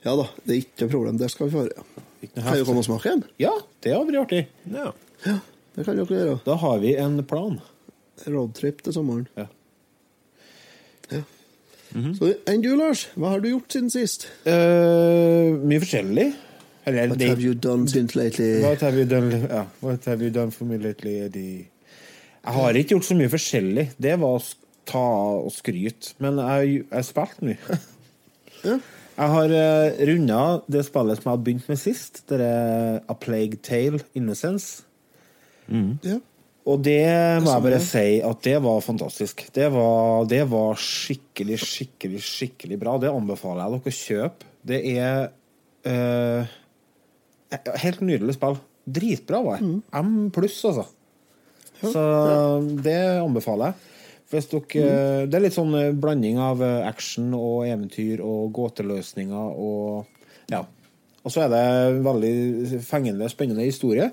Ja 0.04 0.14
da, 0.14 0.28
det 0.44 0.52
er 0.54 0.60
ikke 0.62 0.84
noe 0.84 0.92
problem. 0.92 1.16
Det 1.18 1.30
skal 1.32 1.48
vi 1.48 1.56
få 1.56 1.64
høre. 1.64 1.86
Kan 2.34 2.58
jo 2.58 2.66
komme 2.66 2.82
og 2.82 2.86
smake 2.86 3.10
den? 3.14 3.24
Ja, 3.42 3.54
det 3.82 3.94
hadde 3.94 4.10
vært 4.10 4.20
artig. 4.26 4.42
Ja. 4.70 4.92
Ja, 5.24 5.38
det 5.74 5.86
kan 5.86 5.98
dere 5.98 6.18
gjøre. 6.20 6.36
Da 6.44 6.58
har 6.62 6.78
vi 6.82 6.94
en 6.98 7.18
plan. 7.26 7.58
Roadtrip 8.26 8.82
til 8.86 8.94
sommeren. 8.94 9.26
Ja. 9.38 9.46
Så 11.92 12.34
enn 12.48 12.62
du, 12.64 12.70
Lars? 12.76 13.06
Hva 13.16 13.34
har 13.34 13.42
du 13.42 13.48
gjort 13.52 13.72
siden 13.72 13.90
sist? 13.92 14.28
Uh, 14.44 15.56
mye 15.64 15.80
forskjellig. 15.82 16.28
Eller 16.88 17.10
What 17.12 17.24
have 17.24 17.44
you 17.44 17.54
done 17.54 17.88
since 17.88 18.16
lately? 18.16 18.62
What 18.64 18.80
have 18.80 18.96
you 18.96 19.04
done, 19.08 19.42
ja, 19.44 19.66
what 19.84 20.04
have 20.08 20.24
you 20.24 20.32
done 20.32 20.52
for 20.52 20.64
me 20.64 20.78
lately? 20.80 21.18
Eddie? 21.26 21.68
Jeg 22.44 22.54
har 22.56 22.78
ikke 22.80 22.96
gjort 22.96 23.08
så 23.08 23.16
mye 23.18 23.32
forskjellig. 23.32 23.84
Det 24.00 24.14
var 24.20 24.38
å 24.38 24.44
ta 24.88 25.06
og 25.44 25.50
skryte. 25.52 26.14
Men 26.24 26.40
jeg 26.40 26.84
har 26.92 27.06
spilt 27.06 27.44
mye. 27.44 27.78
Ja. 28.58 28.72
Jeg 29.18 29.30
har 29.30 29.52
uh, 29.54 29.98
runda 30.08 30.38
det 30.66 30.80
spillet 30.86 31.20
som 31.20 31.28
jeg 31.28 31.30
hadde 31.30 31.44
begynt 31.46 31.68
med 31.70 31.78
sist. 31.78 32.24
Det 32.26 32.40
er 32.42 32.96
A 33.06 33.14
Plague 33.14 33.60
Tale 33.62 34.00
Innocence. 34.18 34.82
Ja. 36.02 36.16
Og 36.68 36.82
det 36.84 37.00
må 37.40 37.52
jeg 37.54 37.64
bare 37.64 37.80
si 37.80 38.06
at 38.24 38.40
det 38.44 38.58
var 38.60 38.82
fantastisk. 38.84 39.46
Det 39.56 39.70
var, 39.72 40.26
det 40.28 40.42
var 40.50 40.76
skikkelig, 40.76 41.56
skikkelig, 41.64 42.20
skikkelig 42.24 42.78
bra. 42.80 42.98
Det 43.00 43.12
anbefaler 43.12 43.64
jeg 43.64 43.72
dere 43.72 43.92
å 43.92 43.98
kjøpe. 43.98 44.50
Det 44.68 44.80
er 44.92 45.30
uh, 45.88 46.56
helt 47.84 48.02
nydelig 48.04 48.36
spill. 48.36 48.58
Dritbra 48.84 49.40
var 49.44 49.62
det. 49.62 49.70
M 49.96 50.28
pluss, 50.34 50.60
altså. 50.68 50.84
Så 51.78 52.02
det 52.84 52.98
anbefaler 53.22 53.72
jeg. 53.72 53.84
Dere, 54.28 55.24
Det 55.24 55.38
er 55.38 55.40
litt 55.40 55.56
sånn 55.56 55.72
eh, 55.78 55.94
blanding 55.96 56.36
av 56.42 56.60
eh, 56.60 56.82
action 56.84 57.30
og 57.32 57.62
eventyr 57.64 58.20
og 58.20 58.50
gåteløsninger 58.58 59.54
og 59.56 60.52
Ja. 60.52 60.66
Og 61.24 61.32
så 61.32 61.46
er 61.46 61.48
det 61.52 62.02
veldig 62.04 62.80
fengende, 62.84 63.28
spennende 63.32 63.64
historie. 63.64 64.10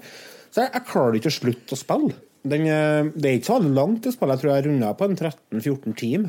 Så 0.51 0.63
jeg, 0.63 0.71
jeg 0.71 0.87
klarer 0.87 1.17
ikke 1.19 1.31
å 1.31 1.35
slutte 1.35 1.75
å 1.75 1.79
spille. 1.79 2.15
Den, 2.45 2.67
eh, 2.69 3.11
det 3.15 3.29
er 3.29 3.37
ikke 3.39 3.51
så 3.51 3.59
langt, 3.63 4.03
til 4.05 4.13
spillet. 4.13 4.37
Jeg 4.37 4.43
tror 4.43 4.53
jeg 4.53 4.65
runda 4.67 4.91
på 4.97 5.07
en 5.09 5.17
13-14 5.17 5.95
team. 5.97 6.27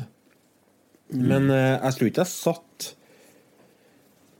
Men 1.13 1.49
eh, 1.53 1.77
jeg 1.77 1.97
tror 1.97 2.09
ikke 2.11 2.23
jeg 2.25 2.33
satt 2.33 2.93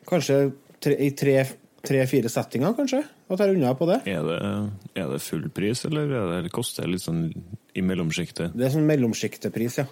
Kanskje 0.07 0.35
tre, 0.79 0.95
i 1.03 1.09
tre-fire 1.11 2.29
settinger, 2.31 2.71
kanskje. 2.77 3.01
At 3.27 3.41
jeg 3.43 3.51
runda 3.51 3.73
på 3.75 3.89
det. 3.89 3.97
Er 4.07 4.23
det, 4.23 4.37
er 4.95 5.09
det 5.11 5.19
full 5.19 5.49
pris, 5.51 5.81
eller 5.89 6.07
er 6.07 6.13
det, 6.13 6.37
eller 6.37 6.53
koster 6.55 6.85
det 6.85 6.93
litt 6.93 7.03
sånn 7.03 7.25
i 7.75 7.83
mellomsjiktet? 7.83 8.55
Det 8.55 8.69
er 8.69 8.71
sånn 8.77 8.87
mellomsjiktepris, 8.87 9.81
ja. 9.81 9.85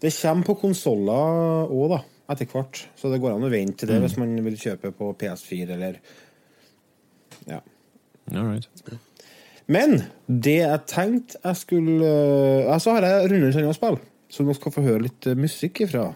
Det 0.00 0.12
kommer 0.20 0.46
på 0.46 0.56
konsoller 0.62 1.66
òg, 1.66 1.96
da, 1.96 2.00
etter 2.30 2.46
hvert. 2.54 2.84
Så 2.94 3.10
det 3.10 3.18
går 3.24 3.34
an 3.34 3.48
å 3.48 3.50
vente 3.50 3.82
til 3.82 3.90
det 3.90 3.98
hvis 4.04 4.16
man 4.22 4.38
vil 4.46 4.58
kjøpe 4.60 4.94
på 4.96 5.10
PS4 5.18 5.74
eller 5.74 5.98
Ja. 7.50 7.58
All 8.30 8.46
right. 8.52 8.70
Men 9.70 10.00
det 10.26 10.56
jeg 10.58 10.86
tenkte 10.90 11.38
jeg 11.44 11.58
skulle 11.60 12.08
ja, 12.66 12.78
Så 12.82 12.96
har 12.96 13.06
jeg 13.06 13.30
rundet 13.30 13.52
et 13.54 13.60
annet 13.62 13.78
spill, 13.78 14.00
så 14.30 14.46
nå 14.46 14.56
skal 14.58 14.74
få 14.74 14.84
høre 14.86 15.04
litt 15.06 15.30
eh, 15.30 15.38
musikk 15.38 15.84
ifra. 15.86 16.10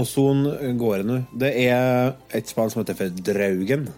Og 0.00 0.06
sånn 0.08 0.46
går 0.80 1.02
det 1.02 1.06
nå. 1.08 1.18
Det 1.42 1.50
er 1.66 2.14
et 2.36 2.48
spill 2.48 2.70
som 2.72 2.80
heter 2.82 2.96
for 2.96 3.18
Draugen. 3.26 3.88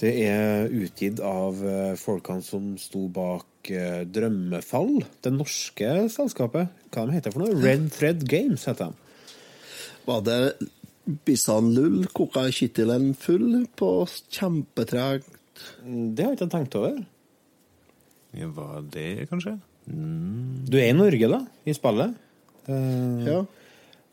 Det 0.00 0.12
er 0.26 0.68
utgitt 0.76 1.20
av 1.24 1.60
eh, 1.64 1.94
folkene 2.00 2.44
som 2.44 2.74
sto 2.80 3.06
bak 3.12 3.70
eh, 3.72 4.02
Drømmefall, 4.12 4.98
det 5.24 5.32
norske 5.32 5.92
selskapet. 6.12 6.72
Hva 6.92 7.06
de 7.08 7.16
heter 7.16 7.32
for 7.32 7.44
noe? 7.44 7.56
Red 7.64 7.88
Thread 7.94 8.26
Games 8.28 8.66
heter 8.68 8.92
de. 8.92 9.36
Var 10.06 10.20
det 10.26 10.40
Bissan 11.26 11.72
Lull 11.74 12.04
koka 12.14 12.44
kittelen 12.54 13.12
full 13.18 13.64
på 13.78 13.90
kjempetregt 14.34 15.32
Det 15.86 16.24
har 16.24 16.32
jeg 16.34 16.38
ikke 16.40 16.50
tenkt 16.52 16.76
over. 16.78 16.98
Ja, 18.36 18.48
Hva 18.52 18.66
er 18.82 18.88
det, 18.92 19.10
kanskje? 19.30 19.56
Mm. 19.88 20.66
Du 20.68 20.76
er 20.76 20.90
i 20.90 20.96
Norge, 20.98 21.30
da, 21.32 21.40
i 21.64 21.74
spillet. 21.76 22.16
Uh, 22.68 23.24
Ja. 23.24 23.44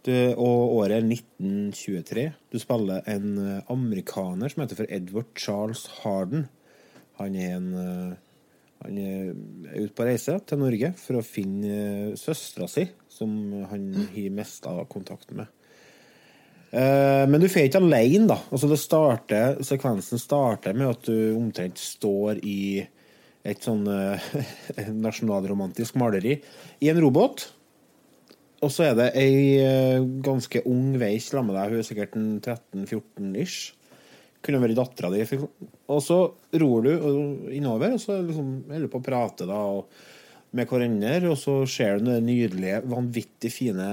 Du, 0.08 0.14
og 0.36 0.76
året 0.82 0.98
er 1.00 1.08
1923. 1.08 2.26
Du 2.52 2.60
spiller 2.62 3.06
en 3.10 3.38
eh, 3.40 3.64
amerikaner 3.72 4.52
som 4.52 4.64
heter 4.64 4.82
for 4.82 4.92
Edward 4.92 5.32
Charles 5.40 5.86
Harden. 6.02 6.48
Han 7.22 7.36
er 7.40 7.58
en 7.58 7.74
eh, 7.80 8.14
Han 8.84 8.98
er 9.00 9.30
ute 9.80 9.94
på 9.96 10.04
reise 10.04 10.34
til 10.44 10.60
Norge 10.60 10.90
for 11.00 11.16
å 11.16 11.24
finne 11.24 12.18
søstera 12.20 12.68
si, 12.68 12.84
som 13.08 13.32
han 13.70 13.86
har 14.12 14.34
mista 14.36 14.74
kontakten 14.92 15.40
med. 15.40 15.52
Eh, 16.74 17.24
men 17.30 17.40
du 17.40 17.48
får 17.48 17.70
ikke 17.70 17.84
alene, 17.84 18.26
da. 18.32 18.40
Altså 18.50 18.68
det 18.72 18.80
starter, 18.82 19.60
sekvensen 19.64 20.20
starter 20.22 20.74
med 20.76 20.90
at 20.90 21.06
du 21.06 21.36
omtrent 21.38 21.78
står 21.78 22.42
i 22.44 22.82
et 23.44 23.64
sånn 23.64 23.86
eh, 23.92 24.30
nasjonalromantisk 25.06 26.00
maleri 26.02 26.40
i 26.82 26.90
en 26.90 27.02
robåt. 27.04 27.52
Og 28.64 28.72
så 28.72 28.88
er 28.90 28.98
det 28.98 29.10
ei 29.20 29.60
eh, 29.60 30.06
ganske 30.24 30.64
ung 30.70 30.94
veis 31.02 31.28
sammen 31.30 31.52
med 31.52 31.60
deg. 31.60 31.74
Hun 31.74 31.82
er 31.82 31.88
sikkert 31.88 32.18
en 32.20 32.28
13-14-ish. 32.40 33.74
Kunne 34.44 34.62
vært 34.64 34.78
dattera 34.80 35.12
di. 35.12 35.24
Og 35.92 36.04
så 36.04 36.20
ror 36.62 36.86
du 36.86 36.92
innover, 37.56 37.96
og 37.96 38.04
så 38.04 38.20
liksom 38.24 38.54
holder 38.70 38.88
du 38.88 38.92
på 38.92 39.02
å 39.02 39.06
prate 39.06 39.48
da, 39.50 39.60
med 40.56 40.70
hverandre. 40.70 41.32
Og 41.32 41.38
så 41.40 41.58
ser 41.70 42.00
du 42.00 42.10
den 42.12 42.28
nydelige, 42.28 42.82
vanvittig 42.92 43.52
fine 43.54 43.90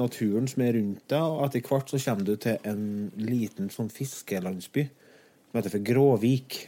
naturen 0.00 0.48
som 0.50 0.64
er 0.66 0.76
rundt 0.78 1.06
deg. 1.12 1.22
Og 1.22 1.46
etter 1.46 1.66
hvert 1.70 1.94
så 1.94 2.02
kommer 2.02 2.26
du 2.26 2.34
til 2.42 2.58
en 2.66 2.84
liten 3.20 3.70
sånn 3.74 3.90
fiskelandsby 3.94 4.86
som 4.90 5.58
heter 5.58 5.74
for 5.74 5.86
Gråvik. 5.86 6.60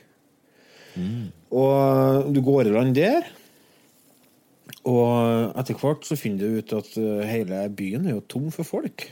Og 1.54 2.32
du 2.34 2.42
går 2.44 2.68
i 2.68 2.74
land 2.74 2.98
der. 2.98 3.30
Og 4.88 5.58
etter 5.58 5.78
hvert 5.78 6.06
så 6.06 6.18
finner 6.18 6.42
du 6.42 6.60
ut 6.60 6.72
at 6.74 6.94
eh, 6.98 7.26
hele 7.30 7.66
byen 7.76 8.08
er 8.08 8.16
jo 8.16 8.24
tom 8.30 8.48
for 8.54 8.66
folk. 8.66 9.06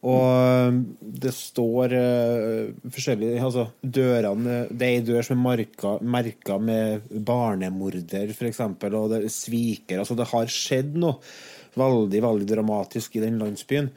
Og 0.00 0.24
eh, 0.24 0.76
det 1.22 1.32
står 1.36 1.92
uh, 1.92 2.70
forskjellige 2.88 3.42
Altså, 3.44 3.66
dørene 3.84 4.62
Det 4.72 4.86
er 4.86 4.94
ei 4.96 5.02
dør 5.04 5.26
som 5.26 5.44
er 5.50 5.66
merka 6.00 6.56
med 6.56 7.10
barnemorder, 7.26 8.32
f.eks., 8.32 8.60
og 8.64 9.10
det 9.12 9.20
er 9.20 9.28
sviker. 9.28 10.00
Altså, 10.00 10.16
det 10.16 10.30
har 10.32 10.48
skjedd 10.48 10.96
noe 10.96 11.20
veldig, 11.76 12.22
veldig 12.24 12.48
dramatisk 12.48 13.16
i 13.16 13.24
den 13.26 13.38
landsbyen. 13.42 13.90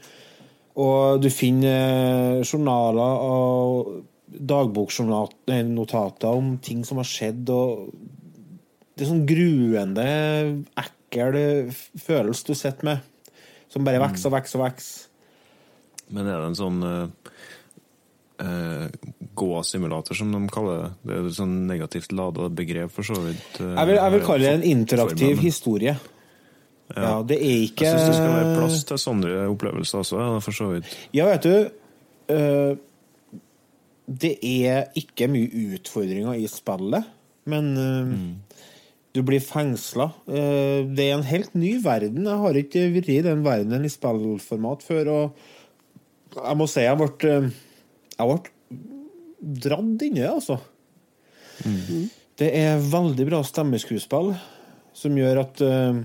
Og 0.83 1.21
du 1.23 1.29
finner 1.31 2.41
uh, 2.41 2.43
journaler 2.43 3.23
og 3.23 4.03
dagboknotater 4.33 6.27
om 6.27 6.57
ting 6.57 6.83
som 6.85 6.99
har 6.99 7.07
skjedd, 7.07 7.49
og 7.53 7.93
det 8.93 9.05
er 9.05 9.09
sånn 9.09 9.25
gruende, 9.29 10.05
ekkel 10.77 11.37
følelse 12.03 12.45
du 12.49 12.53
sitter 12.57 12.85
med, 12.91 13.09
som 13.73 13.85
bare 13.87 14.01
vokser 14.03 14.29
og 14.29 14.35
vokser 14.37 14.59
og 14.59 14.65
vokser. 14.67 15.09
Men 16.13 16.27
er 16.29 16.37
det 16.43 16.49
en 16.51 16.57
sånn 16.59 16.79
uh, 18.43 18.85
gåsimulator, 19.35 20.17
som 20.17 20.31
de 20.33 20.41
kaller 20.53 20.81
det? 20.83 20.89
Det 21.07 21.15
er 21.17 21.27
et 21.29 21.37
sånn 21.37 21.53
negativt 21.69 22.11
lada 22.13 22.49
begrep, 22.53 22.91
for 22.93 23.03
så 23.07 23.17
vidt. 23.23 23.59
eh, 23.61 23.73
Jeg 23.77 23.87
vil, 23.89 23.95
jeg 23.95 24.11
vil 24.15 24.25
kalle 24.27 24.43
det 24.43 24.53
en 24.59 24.65
interaktiv 24.77 25.27
formen. 25.31 25.43
historie. 25.45 25.95
Ja, 26.93 27.23
det 27.25 27.37
er 27.39 27.61
ikke 27.63 27.85
Jeg 27.87 27.95
syns 27.95 28.09
det 28.11 28.17
skal 28.19 28.33
være 28.35 28.55
plass 28.59 28.83
til 28.85 28.99
sånne 29.01 29.29
opplevelser 29.49 30.01
også, 30.03 30.19
ja, 30.19 30.39
for 30.43 30.53
så 30.53 30.67
vidt. 30.73 30.89
Ja, 31.15 31.25
vet 31.31 31.45
du 31.47 31.55
eh, 32.35 32.73
det 34.05 34.33
er 34.43 34.91
ikke 34.99 35.29
mye 35.31 35.47
utfordringer 35.79 36.35
i 36.37 36.45
spillet, 36.51 37.07
men 37.49 37.71
eh, 37.79 38.11
du 39.13 39.21
blir 39.21 39.43
fengsla. 39.43 40.09
Eh, 40.25 40.85
det 40.89 41.05
er 41.05 41.17
en 41.17 41.27
helt 41.27 41.53
ny 41.57 41.75
verden. 41.83 42.25
Jeg 42.25 42.41
har 42.43 42.57
ikke 42.57 42.87
vært 42.95 43.11
i 43.13 43.19
den 43.25 43.43
verdenen 43.45 43.85
i 43.85 43.91
spillformat 43.93 44.85
før, 44.85 45.11
og 45.13 46.39
jeg 46.39 46.57
må 46.57 46.67
si 46.69 46.81
jeg 46.81 46.97
ble 46.97 47.09
eh, 47.29 47.51
Jeg 48.17 48.29
ble 48.29 48.39
dratt 49.63 50.05
inni 50.05 50.23
det, 50.23 50.31
altså. 50.31 50.57
Det 52.39 52.49
er 52.57 52.81
veldig 52.81 53.25
bra 53.29 53.43
stemmeskuespill 53.45 54.31
som 54.97 55.17
gjør 55.17 55.41
at 55.43 55.61
eh, 55.65 55.99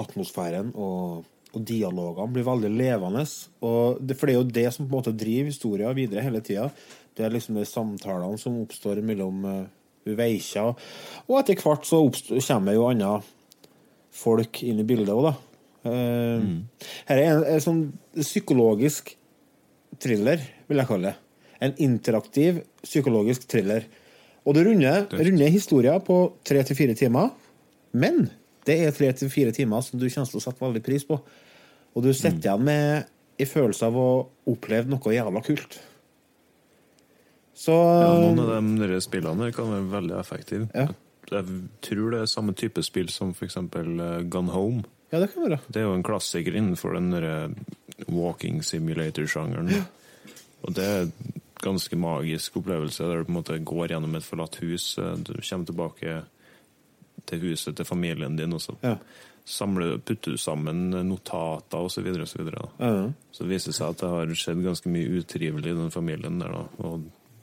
atmosfæren 0.00 0.74
og, 0.74 1.24
og 1.52 1.64
dialogene 1.68 2.34
blir 2.34 2.44
veldig 2.44 2.72
levende. 2.74 3.24
Det, 3.24 4.18
for 4.18 4.28
det 4.28 4.34
er 4.34 4.38
jo 4.40 4.54
det 4.58 4.66
som 4.74 4.84
på 4.84 4.92
en 4.92 4.98
måte 4.98 5.16
driver 5.16 5.48
historien 5.48 5.96
videre 5.96 6.24
hele 6.26 6.44
tida. 6.44 6.68
Det 7.16 7.24
er 7.24 7.32
liksom 7.32 7.56
de 7.56 7.64
samtalene 7.68 8.40
som 8.40 8.60
oppstår 8.60 9.00
mellom 9.04 9.44
veikja. 10.06 10.68
Og 11.26 11.38
etter 11.40 11.58
hvert 11.62 11.86
så 11.88 12.00
kommer 12.46 12.76
jo 12.76 12.86
andre 12.90 13.18
folk 14.16 14.62
inn 14.64 14.80
i 14.80 14.86
bildet 14.88 15.12
òg, 15.12 15.26
da. 15.28 15.34
Eh, 15.86 16.46
Her 17.10 17.20
er 17.20 17.30
en, 17.34 17.44
en 17.56 17.62
sånn 17.62 17.82
psykologisk 18.16 19.12
thriller, 20.02 20.42
vil 20.68 20.80
jeg 20.82 20.88
kalle 20.90 21.12
det. 21.12 21.16
En 21.66 21.74
interaktiv 21.80 22.62
psykologisk 22.84 23.46
thriller. 23.48 23.86
Og 24.46 24.54
det 24.54 24.66
runder, 24.68 25.06
runder 25.10 25.50
historier 25.50 25.98
på 26.04 26.20
tre 26.46 26.62
til 26.68 26.78
fire 26.78 26.94
timer. 26.98 27.32
Men 27.96 28.28
det 28.68 28.76
er 28.84 28.94
tre 28.94 29.10
til 29.16 29.30
fire 29.32 29.54
timer 29.56 29.82
som 29.82 29.98
du 29.98 30.06
kommer 30.08 30.30
til 30.30 30.40
å 30.40 30.44
sette 30.44 30.62
veldig 30.62 30.82
pris 30.84 31.04
på. 31.06 31.18
Og 31.96 32.04
du 32.04 32.10
sitter 32.12 32.50
igjen 32.50 32.64
med 32.66 33.06
en 33.40 33.48
følelse 33.50 33.88
av 33.88 33.96
å 33.96 34.08
oppleve 34.52 34.90
noe 34.90 35.14
jævla 35.14 35.42
kult. 35.44 35.78
Så 37.56 37.72
Ja, 37.72 38.10
noen 38.20 38.38
av 38.42 38.50
de 38.52 38.86
der 38.86 39.00
spillene 39.00 39.48
kan 39.56 39.70
være 39.72 39.88
veldig 39.94 40.18
effektive. 40.20 40.68
Ja. 40.76 40.88
Jeg 41.30 41.44
tror 41.82 42.10
det 42.12 42.20
er 42.20 42.28
samme 42.30 42.52
type 42.54 42.82
spill 42.86 43.08
som 43.10 43.32
f.eks. 43.34 43.56
Gone 44.30 44.52
Home. 44.52 44.84
Ja, 45.12 45.18
det 45.22 45.32
kan 45.32 45.46
være. 45.48 45.58
Det 45.72 45.80
er 45.80 45.86
jo 45.88 45.94
en 45.96 46.04
klassiker 46.06 46.54
innenfor 46.58 46.94
den 46.94 47.10
der 47.14 47.50
walking 48.12 48.60
simulator-sjangeren. 48.62 49.72
Og 50.66 50.74
det 50.76 50.84
er 50.84 51.00
en 51.06 51.12
ganske 51.62 51.96
magisk 51.98 52.56
opplevelse, 52.60 53.02
der 53.08 53.22
du 53.22 53.24
på 53.28 53.32
en 53.32 53.38
måte 53.40 53.58
går 53.64 53.88
gjennom 53.94 54.14
et 54.18 54.26
forlatt 54.26 54.58
hus. 54.62 54.92
Du 54.96 55.32
kommer 55.40 55.66
tilbake 55.70 56.18
til 57.26 57.40
huset 57.48 57.74
til 57.80 57.88
familien 57.88 58.36
din, 58.38 58.52
og 58.54 58.60
så 58.62 58.76
Ja. 58.84 58.96
samler, 59.46 59.98
putter 59.98 60.32
du 60.32 60.36
sammen 60.38 60.90
notater 61.08 61.78
osv. 61.78 61.88
Så, 61.96 62.02
videre, 62.02 62.22
og 62.22 62.28
så, 62.28 62.38
videre. 62.38 62.68
Ja. 62.78 63.12
så 63.32 63.44
det 63.44 63.50
viser 63.50 63.72
seg 63.72 63.88
at 63.90 63.98
det 64.02 64.08
har 64.10 64.26
skjedd 64.34 64.62
ganske 64.62 64.88
mye 64.90 65.20
utrivelig 65.22 65.70
i 65.70 65.74
den 65.82 65.90
familien 65.90 66.38
der. 66.38 66.48
da, 66.52 66.64
og 66.86 67.02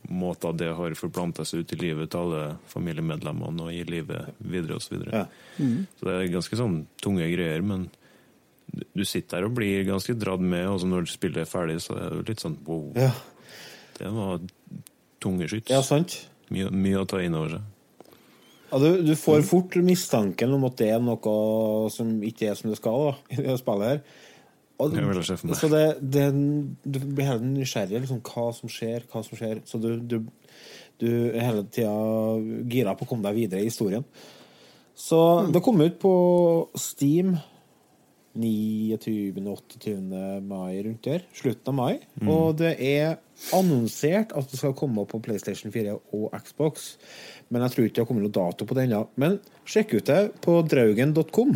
Måter 0.09 0.51
det 0.57 0.67
har 0.75 0.93
forplanta 0.99 1.45
seg 1.47 1.61
ut 1.63 1.73
i 1.73 1.77
livet 1.79 2.09
til 2.11 2.19
alle 2.19 2.57
familiemedlemmene 2.67 3.61
og 3.67 3.71
i 3.73 3.83
livet 3.87 4.33
videre 4.43 4.75
osv. 4.75 4.89
Så, 4.89 4.95
videre. 4.97 5.21
Ja. 5.23 5.67
så 5.99 6.05
det 6.09 6.15
er 6.17 6.33
ganske 6.33 6.57
sånn 6.59 6.81
tunge 7.01 7.29
greier, 7.31 7.61
men 7.63 7.89
du- 8.73 8.85
du 8.95 9.03
sitter 9.05 9.37
der 9.39 9.45
og 9.45 9.53
blir 9.55 9.85
ganske 9.87 10.13
dratt 10.19 10.41
med, 10.41 10.67
og 10.67 10.81
når 10.87 11.07
spillet 11.07 11.37
er 11.37 11.45
ferdig, 11.49 11.79
så 11.81 11.95
er 11.95 12.09
det 12.19 12.27
litt 12.33 12.39
sånn 12.43 12.57
wow. 12.65 12.91
Ja. 12.95 13.11
Det 13.99 14.11
var 14.11 14.39
tunge 15.21 15.47
skyts. 15.47 15.69
ja, 15.69 15.81
sant. 15.81 16.27
Mye, 16.49 16.69
mye 16.69 16.99
å 16.99 17.07
ta 17.07 17.17
inn 17.23 17.35
over 17.35 17.49
seg. 17.49 17.61
Ja, 18.73 18.79
du, 18.79 19.03
du 19.05 19.13
får 19.15 19.43
fort 19.45 19.75
mistanken 19.85 20.51
om 20.53 20.63
at 20.65 20.75
det 20.77 20.89
er 20.89 20.99
noe 20.99 21.89
som 21.93 22.09
ikke 22.25 22.49
er 22.49 22.55
som 22.57 22.71
det 22.71 22.79
skal 22.79 23.11
da, 23.11 23.15
i 23.29 23.35
det 23.45 23.59
spillet 23.61 23.87
her. 23.87 24.01
Og, 24.81 24.95
så 25.55 25.69
det, 25.69 25.83
det, 26.01 26.25
du 26.83 26.99
blir 26.99 27.27
hele 27.27 27.39
tiden 27.39 27.57
nysgjerrig 27.59 28.01
liksom, 28.01 28.23
hva 28.25 28.47
som 28.57 28.71
skjer, 28.71 29.05
hva 29.11 29.21
som 29.23 29.39
skjer. 29.39 29.61
Så 29.69 29.79
du, 29.79 29.91
du, 30.01 30.17
du 30.99 31.09
er 31.29 31.45
hele 31.45 31.65
tida 31.69 31.93
gira 32.71 32.95
på 32.97 33.05
å 33.05 33.11
komme 33.11 33.27
deg 33.27 33.43
videre 33.43 33.63
i 33.63 33.69
historien. 33.69 34.05
Så 34.97 35.19
det 35.53 35.61
kom 35.65 35.81
ut 35.81 35.99
på 36.01 36.13
Steam 36.77 37.35
29.-28. 38.33 40.41
mai 40.41 40.83
rundt 40.83 41.05
der. 41.05 41.21
Slutten 41.37 41.69
av 41.69 41.75
mai. 41.77 41.99
Og 42.25 42.57
det 42.57 42.73
er 42.81 43.17
annonsert 43.53 44.33
at 44.37 44.49
det 44.49 44.57
skal 44.59 44.73
komme 44.77 45.05
på 45.09 45.19
PlayStation 45.23 45.71
4 45.73 45.93
og 46.17 46.33
Xbox. 46.45 46.95
Men 47.49 47.61
jeg 47.65 47.75
tror 47.75 47.85
ikke 47.85 47.97
det 47.97 48.03
har 48.03 48.09
kommet 48.09 48.25
noen 48.25 48.39
dato 48.39 48.61
på 48.65 48.77
det 48.77 48.83
ennå. 48.87 49.01
Men 49.21 49.31
sjekk 49.69 49.89
ut 49.99 50.09
det 50.09 50.21
på 50.45 50.51
draugen.com. 50.65 51.51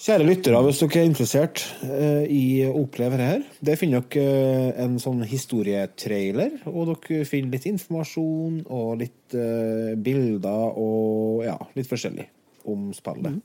Kjære 0.00 0.24
lyttere, 0.24 0.60
hvis 0.64 0.78
dere 0.80 0.96
er 1.02 1.08
interessert 1.10 1.62
eh, 1.84 2.22
i 2.32 2.44
å 2.64 2.70
oppleve 2.86 3.18
det 3.20 3.26
her, 3.26 3.42
der 3.68 3.76
finner 3.76 4.00
dere 4.08 4.30
eh, 4.70 4.78
en 4.80 4.94
sånn 5.02 5.20
historietrailer, 5.28 6.54
og 6.70 6.88
dere 6.88 7.26
finner 7.28 7.52
litt 7.52 7.66
informasjon 7.68 8.62
og 8.64 8.94
litt 9.02 9.36
eh, 9.36 9.92
bilder 10.00 10.80
og 10.80 11.44
ja, 11.44 11.58
litt 11.76 11.92
forskjellig 11.92 12.24
om 12.72 12.88
spillet. 12.96 13.44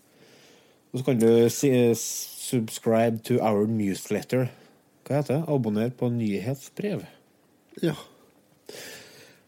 Og 0.95 1.01
så 1.01 1.09
kan 1.09 1.19
du 1.19 1.27
si, 1.51 1.75
subscribe 1.99 3.19
to 3.27 3.41
our 3.43 3.67
newsletter. 3.67 4.47
Hva 5.03 5.19
heter 5.19 5.41
det? 5.41 5.43
Abonner 5.51 5.91
på 5.91 6.07
nyhetsbrev. 6.07 7.03
Ja. 7.83 7.99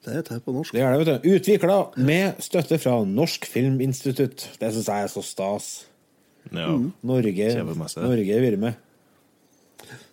Det 0.03 0.11
heter 0.11 0.41
det 0.41 0.43
på 0.43 0.59
norsk. 0.59 0.75
Det 0.75 0.83
gjør 0.83 0.97
det, 0.97 1.05
vet 1.05 1.23
du. 1.23 1.35
Utvikla 1.37 1.83
med 2.03 2.43
støtte 2.43 2.83
fra 2.83 2.99
Norsk 3.07 3.47
Filminstitutt. 3.47 4.49
Det 4.59 4.75
syns 4.75 4.91
jeg 4.91 5.07
er 5.07 5.13
så 5.15 5.23
stas. 5.23 5.77
Ja. 6.51 6.67
Norge, 7.07 7.49
Kjempemessig. 7.57 8.03
Norge 8.03 8.35
er 8.37 8.43
vært 8.45 8.59
med. 8.61 8.83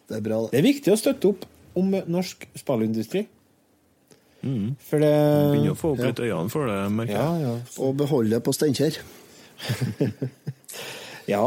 Det 0.09 0.19
er 0.19 0.25
bra, 0.25 0.41
Det 0.47 0.51
det. 0.53 0.59
er 0.61 0.67
viktig 0.67 0.93
å 0.93 0.99
støtte 1.01 1.31
opp 1.33 1.47
om 1.81 1.95
norsk 2.07 2.47
spillindustri. 2.59 3.25
For 4.45 5.01
det 5.01 5.09
Begynner 5.15 5.73
å 5.73 5.79
få 5.81 5.95
opp 5.95 6.03
litt 6.05 6.21
øynene 6.21 6.51
for 6.53 6.69
det, 6.69 6.81
merker 6.93 7.17
jeg. 7.17 7.45
ja. 7.47 7.55
Og 7.81 7.95
beholde 7.97 8.35
det 8.37 8.43
på 8.45 8.53
Steinkjer. 8.53 8.99
ja, 11.33 11.41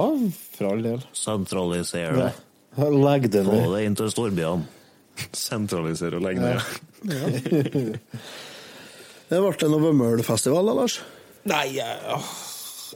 for 0.57 0.71
all 0.71 0.81
del. 0.81 1.03
Sentralisere 1.13 2.15
det. 2.17 2.31
Legg 2.77 3.29
det 3.33 3.43
Få 3.45 3.59
det 3.75 3.83
inn 3.85 3.95
til 3.97 4.09
storbyene. 4.13 4.65
Sentralisere 5.47 6.17
og 6.17 6.25
legge 6.25 6.41
ned. 6.41 6.59
Det 9.27 9.39
ble 9.43 9.49
det 9.59 9.67
noe 9.67 9.83
Vømmølfestival, 9.83 10.69
da, 10.69 10.73
Lars? 10.77 10.93
Nei, 11.51 11.65
jeg, 11.75 12.19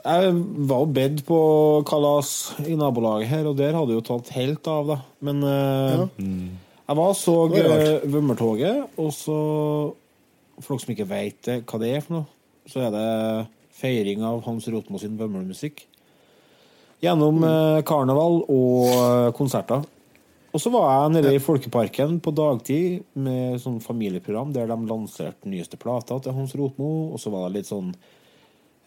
jeg 0.01 0.33
var 0.69 0.83
jo 0.83 0.91
bedt 0.95 1.23
på 1.27 1.39
kalas 1.87 2.33
i 2.65 2.75
nabolaget 2.79 3.29
her, 3.29 3.47
og 3.49 3.57
der 3.59 3.77
hadde 3.77 3.95
jo 3.95 4.03
tatt 4.05 4.33
helt 4.35 4.67
av, 4.71 4.91
da. 4.91 4.97
Men 5.23 5.41
ja. 5.45 6.07
jeg 6.17 6.99
var 6.99 7.13
og 7.13 7.17
så 7.17 7.35
eh, 7.55 8.09
Vømmertoget, 8.11 8.97
og 8.99 9.13
så 9.15 9.37
For 10.61 10.75
dere 10.75 10.83
som 10.83 10.93
ikke 10.93 11.09
vet 11.09 11.49
eh, 11.49 11.63
hva 11.65 11.79
det 11.81 11.93
er 11.95 12.03
for 12.05 12.19
noe, 12.19 12.27
så 12.69 12.83
er 12.85 12.93
det 12.93 13.07
feiring 13.81 14.21
av 14.27 14.43
Hans 14.45 14.67
Rotmo 14.69 14.99
sin 15.01 15.17
Vømmermusikk. 15.17 15.85
Gjennom 17.01 17.41
eh, 17.47 17.79
karneval 17.87 18.43
og 18.51 18.91
eh, 18.91 19.31
konserter. 19.37 19.85
Og 20.51 20.59
så 20.59 20.71
var 20.73 20.89
jeg 20.89 21.13
nede 21.15 21.31
i 21.33 21.41
Folkeparken 21.41 22.17
på 22.21 22.33
dagtid 22.35 23.05
med 23.15 23.61
sånn 23.63 23.79
familieprogram 23.81 24.51
der 24.53 24.67
de 24.69 24.77
lanserte 24.89 25.49
nyeste 25.49 25.79
plata 25.79 26.19
til 26.19 26.35
Hans 26.35 26.53
Rotmo, 26.59 27.13
og 27.15 27.21
så 27.23 27.31
var 27.33 27.47
det 27.47 27.61
litt 27.61 27.71
sånn 27.71 27.93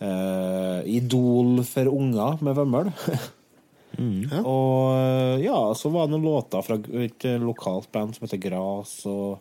eh, 0.04 0.92
Idol 0.96 1.62
for 1.68 1.90
unger 1.90 2.44
med 2.44 2.58
Vømmøl. 2.58 2.92
Og 4.44 4.94
eh, 4.98 5.44
ja, 5.44 5.58
så 5.78 5.90
var 5.94 6.06
det 6.06 6.16
noen 6.16 6.26
låter 6.26 6.64
fra 6.66 6.78
et 6.78 7.26
eh, 7.28 7.40
lokalt 7.42 7.90
band 7.94 8.16
som 8.16 8.26
heter 8.26 8.42
Gras, 8.42 9.00
og 9.06 9.40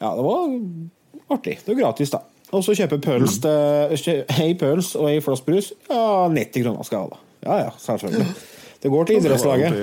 Ja, 0.00 0.14
det 0.16 0.22
var 0.24 0.54
artig. 1.36 1.58
Det 1.60 1.74
var 1.74 1.80
gratis, 1.82 2.12
da. 2.14 2.22
Og 2.56 2.62
så 2.64 2.72
kjøpe 2.74 2.96
pøls 3.04 3.36
til 3.44 4.22
Ei 4.40 4.54
pøls 4.58 4.94
og 4.96 5.10
ei 5.10 5.20
flaske 5.22 5.46
brus. 5.46 5.74
Ja, 5.90 6.24
90 6.32 6.64
kroner 6.64 6.88
skal 6.88 6.96
jeg 6.96 7.04
ha, 7.04 7.10
da. 7.12 7.26
Ja 7.44 7.58
ja, 7.66 7.74
selvfølgelig. 7.84 8.30
Det 8.80 8.92
går 8.94 9.04
til 9.04 9.20
idrettslaget. 9.20 9.76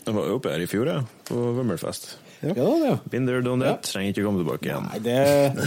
Jeg 0.00 0.16
var 0.16 0.26
jo 0.26 0.40
oppe 0.40 0.50
her 0.50 0.64
i 0.64 0.66
fjor, 0.66 0.90
jeg, 0.90 1.06
på 1.30 1.38
Vømmelfest. 1.60 2.10
Ja, 2.40 2.54
det, 2.54 2.86
ja. 2.86 2.94
Been 3.12 3.26
there, 3.28 3.42
done 3.44 3.64
that. 3.66 3.82
Trenger 3.84 4.14
ikke 4.14 4.22
komme 4.24 4.40
tilbake 4.40 4.68
igjen. 4.70 4.86
Nei, 4.88 5.00
det 5.04 5.16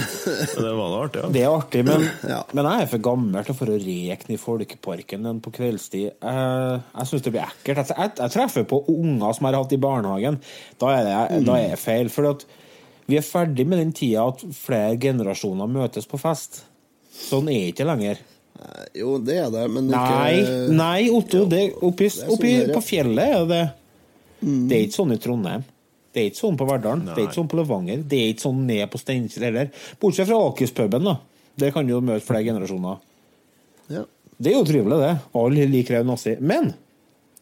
det 0.63 0.71
var 0.73 0.89
da 0.89 1.01
artig, 1.03 1.21
ja. 1.21 1.29
Det 1.35 1.43
er 1.43 1.51
artig, 1.53 1.83
men, 1.85 2.07
Ja. 2.33 2.39
men 2.57 2.69
jeg 2.69 2.85
er 2.85 2.89
for 2.95 3.03
gammel 3.09 3.45
til 3.45 3.57
for 3.59 3.73
å 3.73 3.77
reke 3.83 4.33
i 4.33 4.39
Folkeparken 4.41 5.27
den 5.29 5.41
på 5.45 5.53
kveldstid. 5.53 6.07
Jeg, 6.17 6.81
jeg 6.95 7.09
syns 7.11 7.25
det 7.27 7.33
blir 7.35 7.45
ekkelt. 7.45 7.83
Jeg, 7.83 7.93
jeg, 7.99 8.15
jeg 8.23 8.35
treffer 8.37 8.67
på 8.73 8.81
unger 8.95 9.37
som 9.37 9.45
jeg 9.45 9.53
har 9.53 9.59
hatt 9.61 9.77
i 9.77 9.81
barnehagen. 9.85 10.41
Da 10.81 10.91
er 10.97 11.07
det, 11.09 11.45
da 11.45 11.57
er 11.61 11.73
det 11.75 11.81
feil. 11.83 12.09
For 12.13 12.31
at 12.33 12.45
vi 13.05 13.19
er 13.19 13.25
ferdig 13.27 13.65
med 13.69 13.81
den 13.83 13.93
tida 13.93 14.25
at 14.31 14.41
flere 14.57 14.97
generasjoner 15.03 15.69
møtes 15.69 16.07
på 16.09 16.17
fest. 16.21 16.63
Sånn 17.13 17.49
er 17.51 17.59
det 17.67 17.73
ikke 17.75 17.85
lenger. 17.91 18.21
Jo, 18.95 19.17
det 19.21 19.35
er 19.43 19.49
det, 19.53 19.63
men 19.73 19.89
Nei, 19.91 20.39
ikke 20.39 20.73
nei 20.77 20.99
Otto. 21.11 21.43
Det, 21.51 21.61
oppi, 21.83 22.07
det 22.07 22.09
er 22.09 22.17
sånn 22.21 22.33
oppi 22.35 22.51
her, 22.55 22.69
på 22.71 22.81
fjellet 22.85 23.33
er 23.35 23.47
det 23.49 23.61
Det 24.39 24.77
er 24.77 24.83
ikke 24.85 24.97
sånn 25.01 25.13
i 25.15 25.17
Trondheim. 25.21 25.63
Det 26.13 26.21
er 26.21 26.27
ikke 26.29 26.39
sånn 26.43 26.57
på 26.59 26.67
Verdalen. 26.69 27.07
Det 27.09 27.15
er 27.17 27.25
ikke 27.27 27.39
sånn 27.39 27.47
på 27.49 27.57
Levanger. 27.57 28.03
Det 28.05 28.19
er 28.21 28.27
ikke 28.33 28.45
sånn 28.45 28.59
ned 28.69 28.83
på 28.93 28.99
Steinkjer 29.01 29.47
heller. 29.47 29.71
Bortsett 30.01 30.29
fra 30.29 30.37
Akerspuben, 30.49 31.07
da. 31.09 31.15
Der 31.57 31.73
kan 31.73 31.87
du 31.89 31.93
jo 31.95 32.01
møte 32.05 32.25
flere 32.25 32.45
generasjoner. 32.45 32.99
Ja. 33.93 34.03
Det 34.37 34.51
er 34.53 34.57
jo 34.59 34.65
trivelig, 34.67 34.99
det. 35.01 35.11
Alle 35.37 35.65
liker 35.69 35.99
en 35.99 36.09
nazi. 36.13 36.35
Men 36.41 36.71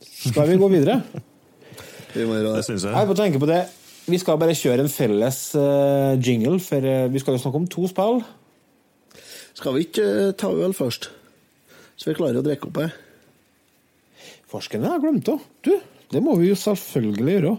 skal 0.04 0.48
vi 0.52 0.58
gå 0.62 0.72
videre? 0.72 1.02
Vi 2.16 2.26
må 2.28 2.36
gjøre 2.36 2.50
Det 2.58 2.60
det. 2.60 2.66
syns 2.68 2.84
Jeg 2.84 2.92
er 2.92 2.98
jeg. 3.06 3.08
på 3.08 3.16
tenke 3.16 3.40
på 3.40 3.48
det. 3.48 3.60
vi 4.12 4.18
skal 4.20 4.40
bare 4.42 4.56
kjøre 4.58 4.84
en 4.84 4.90
felles 4.92 5.38
eh, 5.56 6.18
jingle, 6.20 6.58
for 6.60 6.84
eh, 6.84 7.06
vi 7.14 7.20
skal 7.22 7.38
jo 7.38 7.40
snakke 7.44 7.60
om 7.62 7.68
to 7.72 7.86
spill. 7.88 8.18
Skal 9.56 9.78
vi 9.78 9.86
ikke 9.86 10.08
eh, 10.26 10.32
ta 10.36 10.50
øl 10.52 10.74
først? 10.76 11.08
Så 11.96 12.10
vi 12.10 12.16
klarer 12.18 12.42
å 12.42 12.44
drikke 12.44 12.68
opp 12.68 12.82
her. 12.82 12.92
Forskerne 14.52 14.90
har 14.92 15.00
glemt 15.00 15.24
det. 15.30 15.38
Du, 15.64 15.72
det 16.12 16.24
må 16.26 16.36
vi 16.42 16.50
jo 16.50 16.58
selvfølgelig 16.60 17.38
gjøre. 17.38 17.54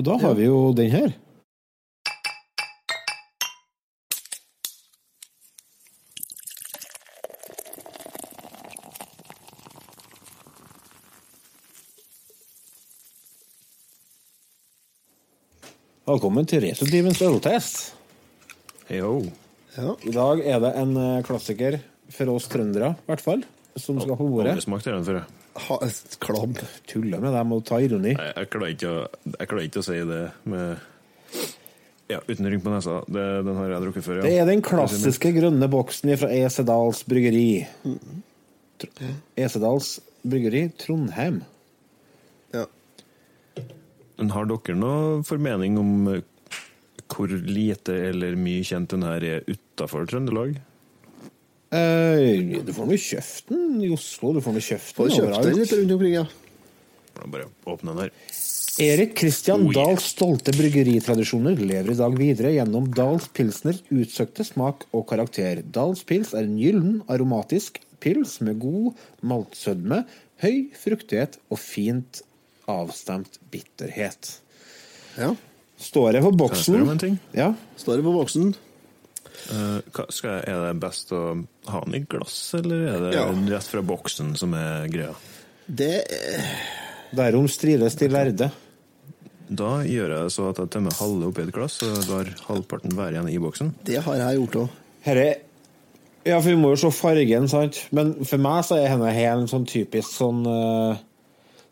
Og 0.00 0.04
da 0.06 0.14
har 0.16 0.32
vi 0.32 0.46
jo 0.46 0.58
den 0.72 0.88
her. 0.88 1.10
Velkommen 16.08 16.48
til 16.48 16.64
Retrodivens 16.64 17.20
øltest. 17.20 17.92
Jo. 18.88 19.18
Ja. 19.76 19.92
I 20.00 20.14
dag 20.16 20.40
er 20.40 20.64
det 20.64 20.72
en 20.80 20.96
eh, 20.96 21.20
klassiker 21.28 21.76
for 22.16 22.32
oss 22.38 22.48
trøndere, 22.48 22.94
i 22.96 23.12
hvert 23.12 23.26
fall, 23.28 23.44
som 23.76 24.00
skal 24.00 24.16
på 24.16 24.32
bordet. 24.32 24.56
Aldri 24.56 24.64
smakt 24.64 24.88
den 24.88 25.04
før. 25.04 25.20
Klabb. 26.22 26.58
Tuller 26.90 27.22
med 27.22 27.34
dem 27.36 27.54
og 27.56 27.64
tar 27.68 27.84
ironi. 27.84 28.14
Jeg, 28.14 28.32
jeg, 28.36 28.50
klarer 28.52 28.74
ikke 28.74 29.68
ikke 29.68 29.82
å 29.82 29.86
si 29.86 29.98
det 30.10 30.22
med 30.50 30.86
Ja, 32.10 32.18
uten 32.26 32.48
rynk 32.50 32.64
på 32.64 32.72
nesa. 32.72 33.00
Det, 33.06 33.26
den 33.46 33.58
har 33.60 33.70
jeg 33.70 33.84
drukket 33.84 34.06
før, 34.06 34.18
ja. 34.18 34.26
Det 34.26 34.38
er 34.42 34.48
den 34.48 34.64
klassiske 34.66 35.30
grønne 35.36 35.68
boksen 35.70 36.10
fra 36.18 36.30
Esedals 36.34 37.04
bryggeri. 37.06 37.44
Tr- 38.82 39.12
Esedals 39.38 39.98
bryggeri 40.26 40.64
Trondheim. 40.80 41.44
Ja. 42.56 42.66
Men 44.18 44.34
har 44.34 44.50
dere 44.50 44.76
noe 44.76 45.22
formening 45.28 45.78
om 45.80 45.94
hvor 47.10 47.30
lite 47.30 47.94
eller 48.10 48.36
mye 48.38 48.64
kjent 48.66 48.92
den 48.92 49.06
her 49.06 49.24
er 49.26 49.46
utafor 49.48 50.06
Trøndelag? 50.10 50.58
Eh, 51.70 52.62
du 52.66 52.72
får 52.74 52.88
nå 52.88 52.96
kjøpt 52.98 53.50
den 53.52 53.82
i 53.86 53.90
Oslo, 53.94 54.32
du 54.34 54.40
får 54.42 54.56
nå 54.56 54.62
kjøpt 54.66 54.96
den 54.96 55.12
kjøpt 55.14 55.44
den 55.46 55.58
litt 55.60 55.74
rundt 55.78 55.92
omkring, 55.96 56.14
ja. 56.18 56.24
Bare 57.20 57.46
åpne 57.68 57.92
den 57.92 58.00
her. 58.06 58.14
Erik 58.80 59.12
Christian 59.18 59.66
Oh, 59.66 59.70
yeah. 59.70 59.76
Dahls 59.76 60.06
stolte 60.14 60.54
bryggeritradisjoner 60.56 61.58
lever 61.58 61.92
i 61.92 61.98
dag 61.98 62.14
videre 62.16 62.52
gjennom 62.54 62.86
Dahls 62.96 63.26
pilsner 63.36 63.76
utsøkte 63.92 64.46
smak 64.46 64.86
og 64.96 65.04
karakter. 65.10 65.60
Dahls 65.62 66.02
pils 66.06 66.32
er 66.34 66.46
en 66.46 66.56
gyllen, 66.58 67.00
aromatisk 67.10 67.80
pils 68.00 68.38
med 68.40 68.58
god 68.62 68.94
maltsødme, 69.26 70.04
høy 70.40 70.70
fruktighet 70.80 71.36
og 71.52 71.60
fint 71.60 72.22
avstemt 72.70 73.38
bitterhet. 73.52 74.38
ja. 75.18 75.34
Står 75.80 76.12
det 76.12 76.20
på 76.20 76.28
Kan 76.28 76.34
jeg 76.34 76.40
boksen 76.42 76.74
spørre 76.74 76.84
om 76.84 76.90
en 76.92 76.98
ting? 77.00 77.14
Ja. 77.32 77.46
Står 77.80 77.96
det 77.96 78.04
på 78.04 78.12
boksen. 78.12 78.50
Hva, 79.48 80.04
skal 80.12 80.42
er 80.46 80.58
det 80.66 80.80
best 80.82 81.12
å 81.16 81.20
ha 81.70 81.80
den 81.86 81.96
i 81.98 82.04
glass, 82.06 82.54
eller 82.58 82.86
er 82.92 83.04
det 83.06 83.12
Ja. 83.16 83.26
rett 83.56 83.66
fra 83.70 83.82
boksen 83.82 84.36
som 84.38 84.54
er 84.54 84.88
greia? 84.92 85.14
Det 85.66 86.04
Derom 87.14 87.48
strides 87.50 87.96
de 87.98 88.08
lærde. 88.08 88.50
Da 89.50 89.82
gjør 89.82 90.12
jeg 90.14 90.30
så 90.30 90.50
at 90.50 90.60
jeg 90.62 90.70
tømmer 90.70 90.94
halve 90.94 91.26
oppi 91.32 91.42
et 91.42 91.52
glass, 91.52 91.80
og 91.82 92.04
lar 92.08 92.28
halvparten 92.46 92.94
være 92.94 93.16
igjen 93.18 93.30
i 93.32 93.38
boksen. 93.42 93.72
Det 93.84 93.98
har 94.04 94.16
jeg 94.20 94.38
gjort 94.38 94.58
òg. 94.64 94.68
Herre 95.02 95.30
Ja, 96.24 96.36
for 96.38 96.50
vi 96.50 96.56
må 96.60 96.70
jo 96.74 96.76
se 96.76 96.90
fargen, 96.92 97.48
sant? 97.48 97.78
Men 97.96 98.12
for 98.28 98.36
meg 98.38 98.62
så 98.68 98.76
er 98.76 98.90
henne 98.92 99.10
helt 99.16 99.48
sånn 99.50 99.64
typisk 99.66 100.10
sånn 100.12 100.42
uh, 100.46 100.96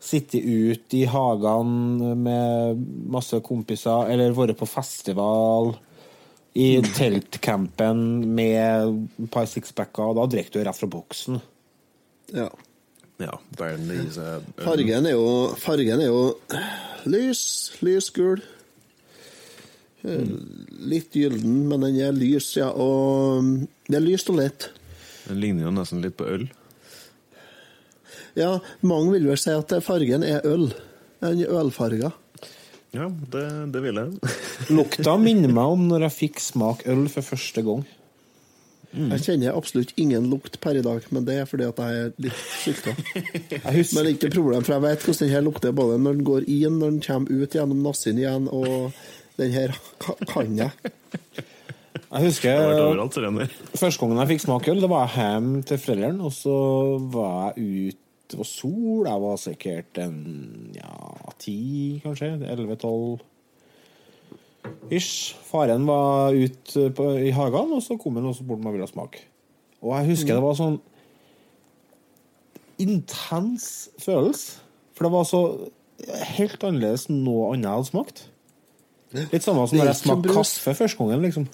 Sitte 0.01 0.39
ute 0.39 0.95
i 0.95 1.03
hagene 1.05 2.15
med 2.15 2.83
masse 3.11 3.35
kompiser, 3.43 4.07
eller 4.09 4.31
vært 4.31 4.55
på 4.57 4.65
festival. 4.65 5.73
I 6.57 6.81
teltcampen 6.95 7.99
med 8.35 8.57
et 9.21 9.29
par 9.31 9.45
sixpacker, 9.49 10.09
og 10.09 10.17
da 10.17 10.25
drikker 10.31 10.57
du 10.57 10.65
rett 10.65 10.79
fra 10.79 10.89
boksen. 10.89 11.37
Ja. 12.33 12.49
Ja, 13.19 13.33
gir 13.59 14.61
Fargen 14.63 15.07
er 15.09 15.11
jo, 15.11 15.25
fargen 15.59 15.99
er 15.99 16.07
jo 16.07 16.21
lys, 17.11 17.41
lysgul. 17.83 18.39
Eh, 20.07 20.29
Litt 20.87 21.11
gyllen, 21.19 21.65
men 21.67 21.83
den 21.83 21.97
er 21.99 22.15
lys, 22.15 22.53
ja. 22.55 22.69
Og 22.71 23.43
mm, 23.43 23.67
det 23.89 23.99
er 23.99 24.05
lyst 24.05 24.31
og 24.31 24.39
lett. 24.39 24.69
Den 25.27 25.41
ligner 25.43 25.67
jo 25.67 25.73
nesten 25.75 25.99
litt 26.03 26.15
på 26.19 26.29
øl. 26.31 26.47
Ja, 28.39 28.53
mange 28.87 29.17
vil 29.17 29.27
vel 29.27 29.39
si 29.41 29.51
at 29.51 29.73
fargen 29.83 30.23
er 30.23 30.45
øl. 30.47 30.69
Den 31.19 31.43
er 31.43 31.51
ølfarga. 31.59 32.13
Ja, 32.95 33.05
det, 33.05 33.45
det 33.73 33.81
vil 33.85 33.99
jeg. 34.01 34.33
Lukta 34.77 35.15
minner 35.21 35.51
meg 35.53 35.75
om 35.75 35.87
når 35.91 36.07
jeg 36.07 36.15
fikk 36.15 36.43
smak 36.43 36.85
øl 36.89 37.05
for 37.11 37.25
første 37.25 37.63
gang. 37.65 37.85
Jeg 38.89 39.21
kjenner 39.21 39.53
absolutt 39.53 39.91
ingen 40.01 40.31
lukt 40.31 40.55
per 40.63 40.79
i 40.79 40.81
dag, 40.81 41.03
men 41.13 41.25
det 41.27 41.35
er 41.37 41.45
fordi 41.45 41.67
at 41.67 41.77
jeg 41.77 41.99
er 41.99 42.15
litt 42.25 42.39
sulta. 42.57 42.95
Men 43.69 43.83
det 43.85 44.01
er 44.01 44.09
ikke 44.15 44.31
problem, 44.33 44.65
for 44.65 44.73
jeg 44.73 44.85
vet 44.87 45.05
hvordan 45.05 45.19
den 45.21 45.33
her 45.35 45.43
lukter, 45.45 45.75
både 45.77 45.99
når 46.01 46.17
den 46.17 46.25
går 46.25 46.47
inn, 46.49 46.79
når 46.81 46.95
den 46.95 47.03
kommer 47.05 47.43
ut 47.43 47.53
gjennom 47.53 47.83
nassen 47.85 48.17
igjen, 48.17 48.49
og 48.49 48.89
den 49.37 49.53
her 49.53 49.77
kan 50.31 50.57
jeg. 50.57 50.73
jeg 52.09 52.25
husker. 52.25 53.45
Første 53.77 54.01
gangen 54.01 54.23
jeg 54.23 54.31
fikk 54.33 54.45
smake 54.47 54.73
øl, 54.73 54.81
det 54.81 54.89
var 54.89 55.05
jeg 55.05 55.21
hjemme 55.21 55.61
til 55.69 55.83
foreldrene, 55.85 56.25
og 56.25 56.33
så 56.33 56.59
var 57.13 57.53
jeg 57.53 57.93
ute 57.93 58.08
Det 58.29 58.37
var 58.37 58.45
sol, 58.45 59.07
jeg 59.09 59.21
var 59.23 59.39
sikkert 59.41 59.97
en 60.03 60.17
ja, 60.75 60.91
ti, 61.41 61.55
kanskje. 62.03 62.35
Elleve-tolv 62.45 63.23
ish. 64.93 65.33
Faren 65.49 65.87
var 65.89 66.35
ute 66.37 66.89
på- 66.93 67.15
i 67.25 67.31
hagen, 67.33 67.73
og 67.73 67.81
så 67.81 67.97
kom 67.99 68.15
han 68.19 68.25
også 68.29 68.45
bort 68.45 68.61
med 68.61 68.75
ville 68.75 68.87
smake. 68.87 69.23
Og 69.81 69.95
jeg 69.97 70.11
husker 70.11 70.35
det 70.37 70.43
var 70.43 70.57
sånn 70.59 70.79
intens 72.79 73.89
følelse. 73.99 74.59
For 74.95 75.07
det 75.07 75.11
var 75.13 75.25
så 75.27 75.41
helt 76.35 76.63
annerledes 76.63 77.07
enn 77.09 77.23
noe 77.25 77.53
annet 77.53 77.65
jeg 77.67 77.75
hadde 77.77 77.89
smakt. 77.89 78.21
Litt 79.33 79.45
samme 79.45 79.65
som 79.67 79.79
når 79.79 79.89
jeg 79.89 79.99
smakte 80.03 80.35
kaffe 80.35 80.75
første 80.77 80.99
gangen, 80.99 81.23
liksom. 81.25 81.47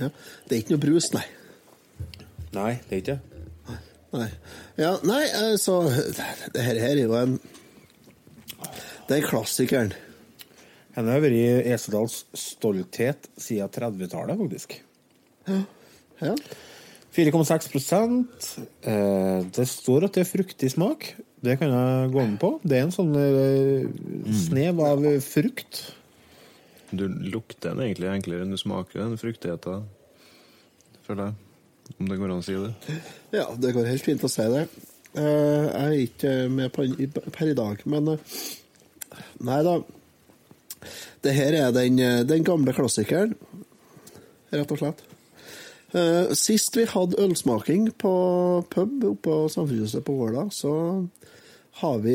Ja. 0.00 0.08
Det 0.48 0.56
er 0.56 0.62
ikke 0.62 0.76
noe 0.76 0.84
brus, 0.86 1.10
nei. 1.12 1.26
Nei, 2.56 2.70
det 2.88 2.96
er 2.96 3.02
ikke 3.02 3.12
det. 3.12 3.29
Nei, 4.10 4.28
ja, 4.74 4.96
nei 5.06 5.22
altså 5.38 5.84
Det 5.86 6.62
her, 6.64 6.78
her 6.82 6.96
er 6.96 7.04
jo 7.04 7.14
en 7.14 7.36
Det 9.06 9.20
er 9.20 9.26
klassikeren. 9.26 9.92
Henne 10.96 11.14
har 11.14 11.22
vært 11.22 11.38
i 11.38 11.70
Esedals 11.70 12.24
stolthet 12.34 13.28
siden 13.38 13.70
30-tallet, 13.70 14.38
faktisk. 14.38 14.74
Ja. 16.20 16.36
4,6 17.14 17.70
eh, 18.86 19.46
Det 19.50 19.66
står 19.66 20.06
at 20.06 20.18
det 20.18 20.24
er 20.24 20.30
fruktig 20.30 20.70
smak. 20.74 21.12
Det 21.40 21.56
kan 21.58 21.72
jeg 21.72 22.10
gå 22.12 22.26
med 22.26 22.38
på. 22.42 22.52
Det 22.62 22.78
er 22.78 22.86
en 22.86 22.94
sånn 22.94 23.14
eh, 23.18 23.86
snev 24.44 24.82
av 24.84 25.06
frukt. 25.24 25.82
Du 26.90 27.06
lukter 27.06 27.72
den 27.72 27.86
egentlig 27.86 28.10
enklere 28.10 28.44
enn 28.44 28.54
du 28.54 28.58
smaker 28.58 29.02
den 29.02 29.18
fruktigheten, 29.18 29.86
føler 31.06 31.30
jeg. 31.30 31.49
Om 31.98 32.08
det 32.08 32.16
går 32.20 32.30
an 32.30 32.40
å 32.40 32.46
si 32.46 32.54
det. 32.54 33.00
ja, 33.40 33.48
det 33.58 33.74
går 33.76 33.90
helt 33.90 34.04
fint 34.06 34.24
å 34.24 34.30
si 34.30 34.46
det. 34.52 34.68
Eh, 35.10 35.66
jeg 35.66 35.86
er 35.86 36.00
ikke 36.04 36.32
med 36.52 36.70
per 36.70 37.48
i 37.50 37.56
dag, 37.58 37.80
men 37.90 38.12
eh, 38.14 38.34
Nei 39.42 39.62
da. 39.66 39.80
Det 41.24 41.32
her 41.34 41.56
er 41.58 41.72
den, 41.74 41.98
eh, 41.98 42.20
den 42.24 42.44
gamle 42.46 42.72
klassikeren, 42.76 43.34
rett 44.54 44.74
og 44.74 44.80
slett. 44.80 45.06
Sist 46.38 46.76
vi 46.78 46.84
hadde 46.86 47.18
ølsmaking 47.18 47.88
på 47.98 48.10
pub 48.70 48.92
oppe 49.08 49.24
på 49.24 49.38
Samfunnshuset 49.50 50.04
på 50.06 50.14
Våla, 50.20 50.44
så 50.54 50.70
har 51.80 51.96
vi 52.04 52.14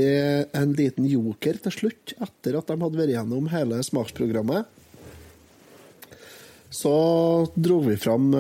en 0.55 0.71
liten 0.77 1.03
joker 1.11 1.59
til 1.65 1.75
slutt, 1.75 2.13
etter 2.23 2.55
at 2.55 2.71
de 2.71 2.77
hadde 2.79 3.01
vært 3.01 3.11
gjennom 3.11 3.49
hele 3.51 3.81
smaksprogrammet. 3.83 4.71
Så 6.71 6.95
dro 7.51 7.81
vi 7.83 7.97
fram 7.99 8.31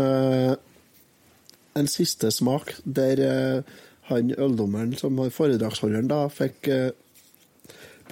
en 1.75 1.89
siste 1.91 2.31
smak, 2.31 2.73
der 2.83 3.21
eh, 3.23 3.73
han 4.09 4.31
øldommeren, 4.37 4.93
som 4.97 5.17
var 5.19 5.33
foredragsholderen, 5.33 6.07
da 6.11 6.25
fikk 6.31 6.69
eh, 6.71 6.91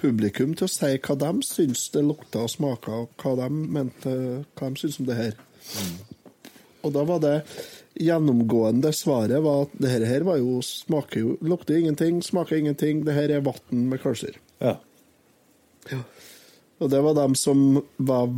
publikum 0.00 0.52
til 0.58 0.66
å 0.66 0.72
si 0.72 0.90
hva 0.98 1.16
de 1.20 1.30
syns 1.46 1.86
det 1.94 2.02
lukta 2.04 2.44
og 2.44 2.52
smaka, 2.52 3.04
og 3.04 3.22
hva 3.22 3.36
de 3.40 3.48
mente, 3.78 4.16
hva 4.58 4.68
de 4.68 4.82
syns 4.82 5.00
om 5.00 5.08
det 5.08 5.20
her. 5.20 5.38
Og 6.84 6.92
da 6.92 7.04
var 7.08 7.22
det 7.24 7.36
gjennomgående 8.04 8.90
svaret 8.92 9.40
var 9.44 9.68
at 9.68 9.76
det 9.80 9.92
her, 9.94 10.26
var 10.26 10.40
jo, 10.42 10.58
smaker 10.66 11.22
jo, 11.22 11.36
lukter 11.46 11.78
ingenting, 11.78 12.20
smaker 12.26 12.58
ingenting, 12.58 13.04
det 13.06 13.16
her 13.16 13.32
er 13.32 13.46
vann 13.46 13.86
med 13.88 14.02
kølser. 14.02 14.36
Ja. 14.60 14.76
Og 16.82 16.90
det 16.90 17.00
var 17.04 17.16
dem 17.16 17.36
som 17.38 17.78
var 17.96 18.28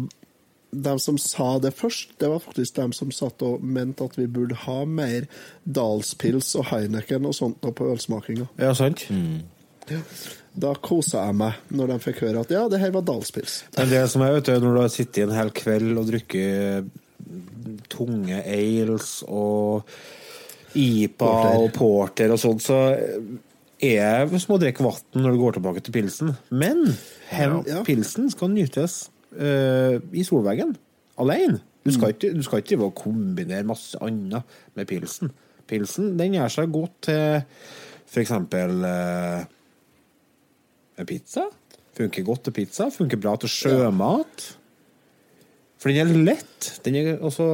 dem 0.83 0.99
som 1.03 1.17
sa 1.19 1.59
det 1.63 1.73
først, 1.75 2.17
det 2.21 2.29
var 2.29 2.41
faktisk 2.45 2.75
de 2.77 2.87
som 2.97 3.11
satt 3.15 3.43
og 3.47 3.63
mente 3.65 4.05
at 4.05 4.17
vi 4.19 4.27
burde 4.27 4.55
ha 4.67 4.79
mer 4.85 5.27
Dalspils 5.65 6.55
og 6.61 6.67
Heineken 6.73 7.27
og 7.27 7.35
sånt 7.35 7.63
nå 7.65 7.73
på 7.77 7.89
ølsmakinga. 7.93 8.49
ja, 8.61 8.73
sant? 8.77 9.07
Da 10.57 10.73
kosa 10.83 11.27
jeg 11.29 11.37
meg 11.39 11.59
når 11.71 11.93
de 11.93 11.97
fikk 12.03 12.23
høre 12.25 12.41
at 12.43 12.51
ja, 12.51 12.65
det 12.73 12.81
her 12.83 12.91
var 12.95 13.05
Dalspils. 13.07 13.61
Men 13.77 13.91
det 13.93 14.03
som 14.11 14.23
er, 14.27 14.33
vet 14.39 14.49
du, 14.49 14.55
når 14.65 14.75
du 14.75 14.81
har 14.83 14.93
sittet 14.95 15.27
en 15.29 15.37
hel 15.37 15.53
kveld 15.55 15.93
og 16.01 16.09
drukket 16.11 16.89
tunge 17.93 18.41
ales 18.43 19.11
og 19.29 19.87
IPA 20.77 21.17
Porter. 21.19 21.59
og 21.61 21.71
porter 21.77 22.33
og 22.35 22.41
sånt, 22.41 22.65
så 22.65 22.81
er 23.83 24.27
det 24.31 24.41
som 24.43 24.57
å 24.57 24.61
drikke 24.61 24.85
vann 24.85 25.21
når 25.23 25.37
du 25.37 25.41
går 25.45 25.57
tilbake 25.59 25.83
til 25.87 25.95
pilsen. 25.97 26.35
Men 26.51 26.83
hen, 27.31 27.63
Ja. 27.69 27.83
pilsen 27.87 28.31
skal 28.33 28.49
nytes 28.53 29.09
eh, 29.39 29.97
i 30.17 30.25
solveggen, 30.27 30.77
alene. 31.23 31.61
Du 31.87 31.93
skal 31.95 32.15
ikke, 32.15 32.33
du 32.35 32.43
skal 32.43 32.63
ikke 32.63 32.91
kombinere 32.99 33.67
masse 33.67 33.99
annet 34.03 34.57
med 34.75 34.89
pilsen. 34.91 35.31
Pilsen 35.71 36.15
den 36.19 36.35
gjør 36.35 36.51
seg 36.53 36.73
godt 36.75 36.97
til 37.07 37.43
f.eks. 38.07 38.33
Uh, 38.33 39.45
pizza. 41.07 41.47
Funker 41.97 42.27
godt 42.27 42.47
til 42.49 42.57
pizza. 42.57 42.89
Funker 42.95 43.21
bra 43.21 43.37
til 43.41 43.53
sjømat. 43.53 44.49
For 45.81 45.93
den 45.93 46.03
er 46.03 46.25
lett. 46.33 46.73
Den 46.87 46.99
er 46.99 47.23
også 47.25 47.47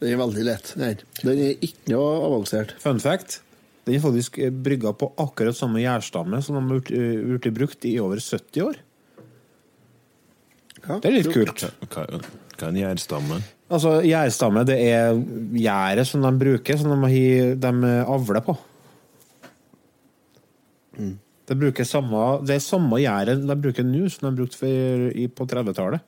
Den 0.00 0.08
er 0.14 0.18
veldig 0.18 0.44
lett. 0.48 0.74
Nei, 0.80 0.94
den 1.20 1.38
er 1.44 1.62
ikke 1.62 1.92
noe 1.92 2.12
avansert. 2.24 2.74
Fun 2.82 3.02
fact. 3.02 3.42
Den 3.84 3.98
er 3.98 4.02
faktisk 4.04 4.38
brygga 4.64 4.94
på 4.96 5.10
akkurat 5.20 5.56
samme 5.56 5.82
gjærstamme 5.82 6.40
som 6.44 6.56
de 6.56 6.62
har 6.72 6.92
eh, 6.96 7.20
blitt 7.36 7.56
brukt 7.56 7.84
i 7.88 7.98
over 8.00 8.20
70 8.22 8.64
år. 8.64 8.80
Ja. 10.90 10.96
Det 10.98 11.06
er 11.10 11.16
litt 11.20 11.30
kult. 11.32 11.62
Hva, 11.92 12.04
hva 12.10 12.66
er 12.66 12.68
en 12.72 12.78
gjærstamme? 12.80 13.40
Altså, 13.70 13.92
Gjærstamme 14.02 14.64
det 14.66 14.76
er 14.90 15.14
gjæret 15.54 16.08
som 16.08 16.24
de 16.24 16.30
bruker, 16.40 16.78
som 16.80 16.90
de, 16.90 16.96
har- 17.12 17.54
de 17.62 17.92
avler 18.10 18.42
på. 18.42 18.56
Det, 21.50 21.56
bruker 21.58 21.86
samme, 21.88 22.20
det 22.46 22.56
er 22.58 22.62
samme 22.64 22.98
gjæret 23.00 23.40
de 23.48 23.56
bruker 23.58 23.86
nå 23.86 24.08
som 24.12 24.28
de 24.28 24.36
brukte 24.42 24.58
for, 24.60 25.06
i, 25.18 25.24
på 25.32 25.46
30-tallet. 25.50 26.02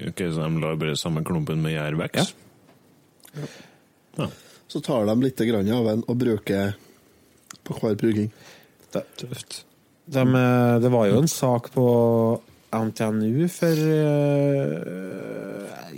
Ok, 0.00 0.22
Så 0.32 0.44
de 0.46 0.60
lar 0.62 0.78
bare 0.80 0.96
samme 0.96 1.20
klumpen 1.26 1.60
med 1.64 1.74
gjær 1.74 1.96
vokse? 2.00 2.30
Ja. 4.20 4.28
Så 4.70 4.80
tar 4.86 5.04
de 5.08 5.16
litt 5.24 5.40
grann 5.48 5.68
av 5.74 5.88
den 5.90 6.04
og 6.08 6.16
bruker 6.20 6.76
på 7.66 7.76
hver 7.80 7.98
bruking. 8.00 8.30
Tøft. 8.94 9.64
de, 10.10 10.24
det 10.82 10.90
var 10.92 11.06
jo 11.10 11.18
en 11.20 11.28
sak 11.30 11.68
på 11.74 11.84
NTNU 12.70 13.48
for 13.50 13.84
eh, 13.94 14.90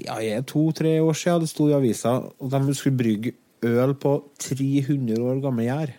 ja, 0.07 0.41
to-tre 0.49 0.97
år 1.03 1.17
siden. 1.19 1.45
Det 1.45 1.51
sto 1.51 1.69
i 1.69 1.77
avisa 1.77 2.19
at 2.25 2.55
de 2.55 2.75
skulle 2.77 2.99
brygge 2.99 3.35
øl 3.63 3.95
på 3.95 4.17
300 4.43 5.21
år 5.21 5.43
gammel 5.45 5.69
gjær. 5.69 5.93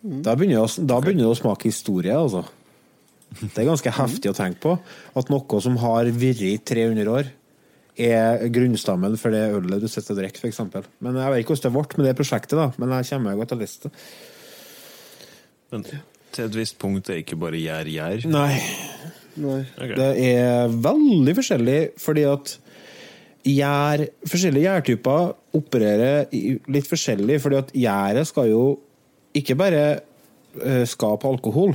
Da 0.00 0.32
begynner, 0.32 0.56
det 0.56 0.64
å, 0.64 0.86
da 0.88 0.96
begynner 1.02 1.26
det 1.26 1.34
å 1.34 1.40
smake 1.42 1.68
historie, 1.68 2.14
altså. 2.16 2.46
Det 3.40 3.60
er 3.60 3.68
ganske 3.68 3.92
heftig 3.94 4.30
å 4.32 4.36
tenke 4.36 4.62
på. 4.64 4.72
At 5.18 5.28
noe 5.30 5.60
som 5.62 5.76
har 5.82 6.08
vært 6.08 6.40
i 6.46 6.54
300 6.56 7.12
år, 7.12 7.28
er 8.00 8.46
grunnstammen 8.54 9.16
for 9.20 9.34
det 9.34 9.50
ølet 9.52 9.82
du 9.82 9.88
sitter 9.90 10.14
og 10.14 10.22
drikker, 10.22 10.48
f.eks. 10.48 10.88
Men 11.04 11.18
jeg 11.20 11.32
vet 11.34 11.42
ikke 11.42 11.52
hvordan 11.52 11.66
det 11.66 11.74
ble 11.76 12.00
med 12.00 12.08
det 12.08 12.16
prosjektet, 12.16 12.56
da. 12.56 12.70
Men 12.80 12.94
jeg 12.96 13.10
kommer 13.10 13.36
jo 13.36 13.48
til 13.50 13.58
å 13.58 13.60
lese 13.60 13.82
det. 13.84 13.92
Men 15.70 15.84
til 16.34 16.48
et 16.48 16.56
visst 16.56 16.78
punkt 16.80 17.10
er 17.10 17.20
ikke 17.22 17.38
bare 17.40 17.60
gjær 17.60 17.90
gjær. 17.90 18.26
Nei. 18.30 18.60
Nei. 19.40 19.60
Okay. 19.76 19.94
Det 19.96 20.10
er 20.26 20.74
veldig 20.88 21.36
forskjellig, 21.38 21.78
fordi 22.00 22.26
at 22.28 22.56
gjær, 23.46 24.04
forskjellige 24.28 24.66
gjærtyper 24.66 25.32
opererer 25.60 26.28
litt 26.70 26.90
forskjellig, 26.90 27.40
fordi 27.42 27.60
at 27.60 27.72
gjæret 27.86 28.28
skal 28.28 28.50
jo 28.50 28.64
ikke 29.36 29.56
bare 29.58 29.82
eh, 29.94 30.84
skape 30.88 31.30
alkohol, 31.30 31.74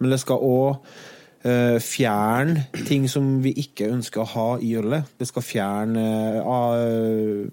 men 0.00 0.12
det 0.12 0.20
skal 0.22 0.44
òg 0.44 0.98
fjerne 1.40 2.66
ting 2.84 3.06
som 3.08 3.38
vi 3.40 3.54
ikke 3.62 3.86
ønsker 3.88 4.20
å 4.20 4.28
ha 4.28 4.48
i 4.60 4.74
ølet. 4.76 5.08
Det 5.16 5.24
skal 5.24 5.40
fjerne 5.40 6.02
eh, 6.36 7.46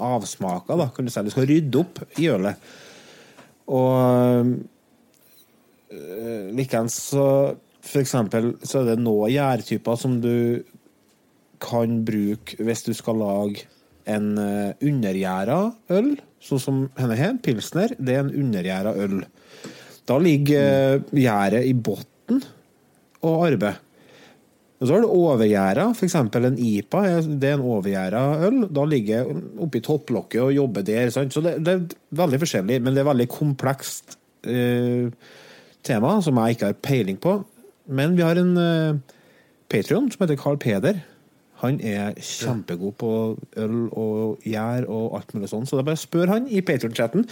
avsmaker, 0.00 0.78
da, 0.80 0.86
kan 0.88 1.04
du 1.04 1.12
si. 1.12 1.20
Det 1.26 1.34
skal 1.34 1.44
rydde 1.50 1.82
opp 1.82 2.00
i 2.16 2.30
ølet. 2.32 2.70
Og 3.68 3.92
eh, 4.00 4.54
likeens 6.54 6.96
så 7.10 7.26
For 7.84 8.00
eksempel 8.00 8.54
så 8.64 8.80
er 8.80 8.94
det 8.94 9.02
noen 9.04 9.32
gjærtyper 9.34 9.98
som 10.00 10.16
du 10.22 10.64
kan 11.60 11.98
bruke 12.06 12.56
hvis 12.64 12.84
du 12.86 12.94
skal 12.96 13.18
lage 13.20 13.66
en 14.10 14.34
uh, 14.36 14.72
undergjæra 14.84 15.58
øl, 15.96 16.10
sånn 16.44 16.60
som 16.60 16.80
henne 16.98 17.16
her, 17.16 17.36
pilsner. 17.44 17.94
Det 17.96 18.16
er 18.16 18.24
en 18.24 18.34
undergjæra 18.42 18.92
øl. 19.04 19.22
Da 20.08 20.18
ligger 20.20 20.98
uh, 20.98 21.14
gjæret 21.16 21.68
i 21.68 21.72
bunnen 21.76 22.44
og 23.24 23.46
arbeider. 23.48 23.80
Og 24.82 24.88
så 24.88 24.96
har 24.96 25.04
du 25.04 25.12
overgjæra, 25.14 25.86
f.eks. 25.94 26.16
en 26.18 26.58
IPA. 26.60 27.02
Det 27.40 27.48
er 27.48 27.54
en 27.56 27.68
overgjæra 27.72 28.24
øl. 28.44 28.58
Da 28.74 28.82
ligger 28.84 29.14
jeg 29.14 29.38
oppi 29.64 29.80
topplokket 29.80 30.42
og 30.42 30.52
jobber 30.52 30.84
der. 30.84 31.08
Sant? 31.14 31.32
Så 31.32 31.40
det, 31.40 31.54
det 31.64 31.76
er 31.78 32.18
veldig 32.18 32.40
forskjellig, 32.42 32.80
men 32.82 32.92
det 32.92 33.00
er 33.00 33.08
veldig 33.08 33.28
komplekst 33.32 34.18
eh, 34.44 35.06
tema 35.84 36.16
som 36.24 36.38
jeg 36.40 36.56
ikke 36.56 36.70
har 36.70 36.78
peiling 36.84 37.18
på. 37.20 37.38
Men 37.86 38.16
vi 38.16 38.24
har 38.24 38.40
en 38.40 38.54
uh, 38.56 39.16
Patrion 39.70 40.10
som 40.12 40.24
heter 40.24 40.40
Carl 40.40 40.58
Peder. 40.60 41.02
Han 41.62 41.78
er 41.80 42.16
kjempegod 42.20 42.96
på 43.00 43.10
øl 43.60 43.76
og 43.92 44.42
gjær 44.44 44.88
og 44.90 45.14
alt 45.18 45.32
mulig 45.36 45.48
sånn, 45.52 45.64
så 45.64 45.78
det 45.78 45.84
er 45.84 45.88
bare 45.92 46.02
spør 46.02 46.32
han 46.34 46.48
i 46.50 46.60
Patrion-chatten. 46.66 47.24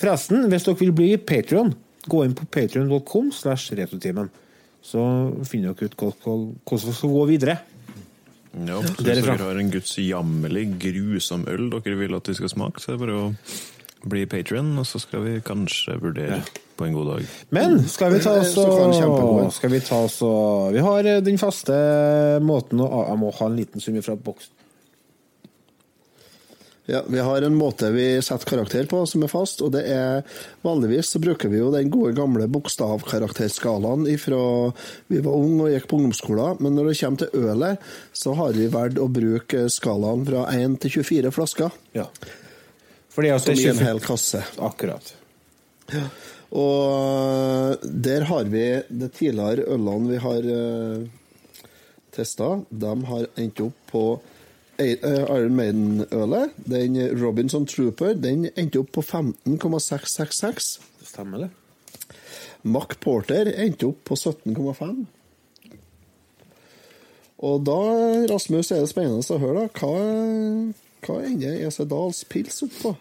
Forresten, 0.00 0.46
hvis 0.52 0.64
dere 0.68 0.80
vil 0.80 0.94
bli 0.96 1.10
Patrion, 1.20 1.74
gå 2.08 2.22
inn 2.24 2.36
på 2.36 2.46
patrion.com 2.52 3.30
slash 3.34 3.74
retrotimen. 3.76 4.30
Så 4.84 5.02
finner 5.48 5.72
dere 5.72 5.88
ut 5.88 5.96
hvordan 6.00 6.50
vi 6.70 6.96
skal 6.96 7.14
gå 7.16 7.28
videre. 7.28 7.58
Ja, 8.54 8.78
så 8.78 8.94
hvis 9.02 9.24
dere 9.24 9.38
har 9.40 9.60
en 9.60 9.72
gudsjammerlig, 9.72 10.66
grusom 10.80 11.48
øl 11.50 11.70
dere 11.74 11.96
vil 11.98 12.16
at 12.16 12.28
de 12.28 12.36
skal 12.38 12.52
smake, 12.52 12.80
så 12.80 12.92
er 12.92 12.98
det 12.98 13.04
bare 13.06 13.20
å 13.20 13.30
bli 14.08 14.26
patrion, 14.30 14.76
og 14.78 14.86
så 14.86 15.00
skal 15.02 15.24
vi 15.24 15.38
kanskje 15.44 15.96
vurdere 16.00 16.42
på 16.76 16.84
en 16.88 16.96
god 16.96 17.06
dag. 17.12 17.26
Men 17.54 17.78
skal 17.88 18.12
vi 18.14 18.20
ta 18.24 18.32
oss 18.40 18.54
Så 18.54 18.64
kan 18.66 18.92
kjempegod 18.92 19.40
en. 19.40 19.46
og 19.46 19.52
Skal 19.54 19.70
vi 19.70 19.80
ta 19.84 20.00
oss 20.08 20.18
Vi 20.74 20.82
har 20.82 21.04
eh, 21.10 21.20
den 21.22 21.38
faste 21.38 21.76
måten 22.42 22.82
å 22.82 22.88
Jeg 23.08 23.20
må 23.22 23.30
ha 23.38 23.46
en 23.46 23.56
liten 23.56 23.80
sum 23.84 24.00
fra 24.02 24.16
boksen. 24.16 24.50
Ja, 26.86 27.00
Vi 27.08 27.18
har 27.18 27.42
en 27.42 27.54
måte 27.56 27.88
vi 27.94 28.20
setter 28.22 28.44
karakter 28.44 28.84
på 28.90 28.98
som 29.08 29.22
er 29.24 29.30
fast, 29.32 29.62
og 29.64 29.70
det 29.72 29.86
er 29.88 30.20
vanligvis 30.66 31.14
så 31.14 31.20
bruker 31.22 31.48
vi 31.48 31.62
jo 31.62 31.70
den 31.72 31.88
gode 31.88 32.12
gamle 32.18 32.44
bokstavkarakterskalaen 32.52 34.04
ifra 34.12 34.40
vi 35.08 35.22
var 35.24 35.32
unge 35.38 35.64
og 35.64 35.72
gikk 35.72 35.86
på 35.88 35.96
ungdomsskolen, 35.96 36.60
men 36.60 36.76
når 36.76 36.90
det 36.90 36.98
kommer 37.00 37.22
til 37.22 37.46
ølet, 37.48 37.88
så 38.12 38.34
har 38.36 38.52
vi 38.52 38.68
valgt 38.68 39.00
å 39.00 39.08
bruke 39.08 39.64
skalaen 39.72 40.26
fra 40.28 40.44
1 40.52 40.76
til 40.84 40.98
24 41.00 41.32
flasker, 41.32 41.72
Ja. 41.96 42.04
Fordi 43.14 43.30
at 43.30 43.44
som 43.46 43.54
det 43.54 43.62
i 43.62 43.68
en 43.70 43.78
24 43.78 43.86
hel 43.86 44.00
kasse. 44.04 44.44
Akkurat. 44.58 45.14
Og 46.54 47.82
der 47.82 48.28
har 48.30 48.46
vi 48.50 48.64
de 48.86 49.08
tidligere 49.10 49.66
ølene 49.74 50.12
vi 50.12 50.20
har 50.22 50.46
uh, 50.46 51.08
testa. 52.14 52.60
De 52.70 52.94
har 53.10 53.26
endt 53.40 53.62
opp 53.64 53.80
på 53.90 54.04
eh, 54.78 54.94
Iron 55.02 55.56
Maiden-ølet. 55.58 56.54
Den 56.70 57.00
Robinson 57.18 57.66
Trooper 57.66 58.14
den 58.14 58.46
endte 58.54 58.84
opp 58.84 58.92
på 58.94 59.02
15,666. 59.02 60.70
Det 61.00 61.10
stemmer, 61.10 61.46
det. 61.46 61.50
Mack 62.64 63.00
Porter 63.02 63.50
endte 63.50 63.90
opp 63.90 64.06
på 64.08 64.16
17,5. 64.16 65.04
Og 67.44 67.64
da, 67.66 67.80
Rasmus, 68.30 68.70
er 68.70 68.84
det 68.84 68.92
spennende 68.92 69.26
å 69.34 69.40
høre, 69.42 69.66
da. 69.66 69.82
Hva, 69.82 69.90
hva 71.04 71.18
ender 71.26 71.58
EC 71.66 71.82
Dahls 71.90 72.22
pils 72.30 72.62
opp 72.64 72.78
på? 72.80 72.94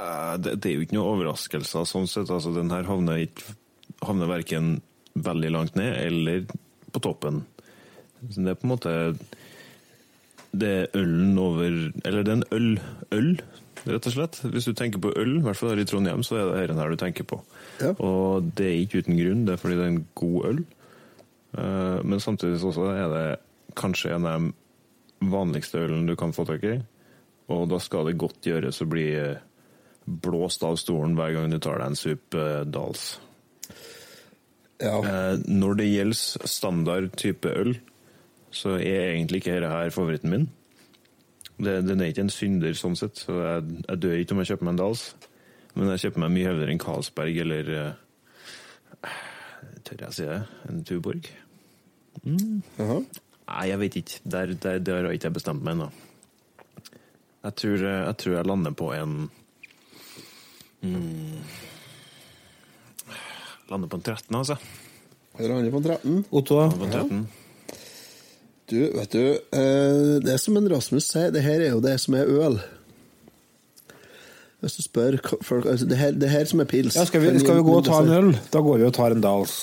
Eh, 0.00 0.34
Det, 0.40 0.56
det 0.62 0.70
er 0.70 0.76
jo 0.78 0.84
ikke 0.86 0.96
noe 0.96 1.12
overraskelser 1.14 1.84
sånn 1.88 2.08
sett. 2.08 2.30
Altså, 2.32 2.52
den 2.56 2.72
her 2.72 2.86
havner, 2.88 3.20
ikke, 3.26 3.54
havner 4.06 4.30
verken 4.30 4.78
veldig 5.20 5.50
langt 5.52 5.76
ned 5.76 5.92
eller 6.06 6.44
på 6.94 7.02
toppen. 7.04 7.42
Så 8.30 8.42
det 8.44 8.52
er 8.52 8.58
på 8.60 8.66
en 8.68 8.72
måte 8.74 8.92
Det 10.52 10.68
er 10.68 10.90
ølen 10.98 11.38
over 11.40 11.64
Eller 12.04 12.22
det 12.26 12.32
er 12.32 12.36
en 12.36 12.44
øl, 12.52 12.66
øl, 13.16 13.30
rett 13.86 14.06
og 14.10 14.12
slett. 14.12 14.40
Hvis 14.52 14.66
du 14.68 14.72
tenker 14.76 15.00
på 15.00 15.12
øl, 15.16 15.36
i 15.38 15.44
hvert 15.44 15.56
fall 15.56 15.70
her 15.72 15.80
i 15.80 15.86
Trondheim, 15.88 16.24
så 16.26 16.36
er 16.40 16.50
det 16.66 16.72
denne 16.72 16.82
her 16.84 16.90
du 16.92 16.98
tenker 17.00 17.24
på. 17.30 17.38
Ja. 17.80 17.92
Og 18.02 18.50
det 18.58 18.66
er 18.66 18.80
ikke 18.82 19.00
uten 19.04 19.16
grunn, 19.16 19.44
det 19.46 19.54
er 19.54 19.62
fordi 19.62 19.78
det 19.78 19.84
er 19.86 19.92
en 19.94 20.02
god 20.20 20.48
øl. 20.50 20.64
Eh, 21.56 22.00
Men 22.04 22.20
samtidig 22.20 22.60
også 22.60 22.90
er 22.92 23.08
det 23.14 23.28
kanskje 23.78 24.14
en 24.16 24.26
av 24.26 24.40
de 24.42 25.30
vanligste 25.30 25.78
ølene 25.80 26.08
du 26.10 26.16
kan 26.16 26.32
få 26.36 26.44
tak 26.48 26.64
i. 26.66 26.76
Og 27.50 27.68
da 27.70 27.78
skal 27.82 28.06
det 28.10 28.18
godt 28.20 28.42
gjøres 28.46 28.82
å 28.82 28.88
bli 28.90 29.06
eh, 29.16 29.38
blåst 30.10 30.64
av 30.66 30.76
stolen 30.80 31.16
hver 31.18 31.34
gang 31.36 31.50
du 31.52 31.58
tar 31.62 31.78
deg 31.80 31.92
en 31.92 31.98
sup 31.98 32.34
eh, 32.38 32.62
Dals. 32.66 33.04
Ja. 34.80 34.96
Eh, 35.04 35.38
Når 35.46 35.76
det 35.80 35.88
gjelder 35.90 36.48
standard 36.48 37.10
type 37.20 37.48
øl, 37.52 37.74
så 38.50 38.76
er 38.80 39.12
egentlig 39.14 39.42
ikke 39.42 39.58
dette 39.58 39.70
her 39.70 39.92
favoritten 39.94 40.32
min. 40.32 40.48
det, 41.60 41.76
den 41.86 42.00
er 42.00 42.10
ikke 42.10 42.24
en 42.24 42.32
synder 42.32 42.74
sånn 42.74 42.96
sett, 42.98 43.20
så 43.20 43.36
jeg, 43.44 43.82
jeg 43.86 44.00
dør 44.02 44.16
ikke 44.22 44.34
om 44.34 44.40
jeg 44.42 44.50
kjøper 44.52 44.66
meg 44.66 44.74
en 44.74 44.80
Dals. 44.82 45.02
Men 45.76 45.92
jeg 45.92 46.02
kjøper 46.06 46.24
meg 46.24 46.32
mye 46.34 46.48
heller 46.50 46.72
en 46.72 46.80
Carlsberg 46.82 47.36
eller 47.44 47.68
eh, 47.78 49.18
Tør 49.86 50.02
jeg 50.06 50.16
si 50.16 50.24
det? 50.28 50.40
En 50.68 50.80
Tuborg? 50.86 51.28
Jaha. 52.24 52.96
Nei, 53.50 53.62
jeg 53.70 53.78
vet 53.80 53.96
ikke. 54.00 54.18
Der, 54.34 54.52
der, 54.62 54.78
der 54.84 55.06
har 55.06 55.14
ikke 55.14 55.30
jeg 55.30 55.36
bestemt 55.38 55.62
meg 55.66 55.76
ennå. 55.76 55.86
Jeg, 57.46 57.54
tror, 57.62 57.84
eh, 57.86 58.00
jeg 58.08 58.16
tror 58.20 58.34
jeg 58.36 58.48
lander 58.50 58.74
på 58.76 58.90
en 58.96 59.14
mm, 60.82 61.40
Lander 63.70 63.88
på 63.88 63.96
en 64.00 64.02
13, 64.02 64.36
altså. 64.36 64.56
Lander 65.38 65.70
på 65.70 65.76
en 65.76 65.82
på 65.82 65.88
13. 65.88 66.24
Otto, 66.30 66.58
da? 66.58 66.68
På 66.74 66.88
13. 66.90 67.22
Du, 68.70 68.76
vet 68.94 69.10
du, 69.14 69.22
Det 69.50 70.22
det 70.26 70.36
som 70.40 70.56
en 70.58 70.68
Rasmus 70.70 71.08
sier, 71.10 71.32
det 71.34 71.42
her 71.42 71.60
er 71.64 71.72
jo 71.74 71.80
det 71.82 71.96
som 72.02 72.14
er 72.18 72.28
øl. 72.30 72.60
Hvis 74.60 74.76
du 74.76 74.82
spør 74.84 75.16
folk 75.42 75.64
altså 75.66 75.86
det, 75.88 75.96
her, 75.96 76.10
det 76.12 76.28
her 76.30 76.44
som 76.44 76.60
er 76.60 76.68
pils. 76.68 76.96
Ja, 76.98 77.06
skal, 77.08 77.22
vi, 77.24 77.32
skal 77.40 77.56
vi 77.56 77.62
gå 77.64 77.76
og 77.78 77.86
ta 77.86 78.02
en 78.04 78.10
øl? 78.12 78.34
Da 78.52 78.60
går 78.60 78.82
vi 78.82 78.88
og 78.90 78.92
tar 78.94 79.14
en 79.16 79.22
Dals. 79.24 79.54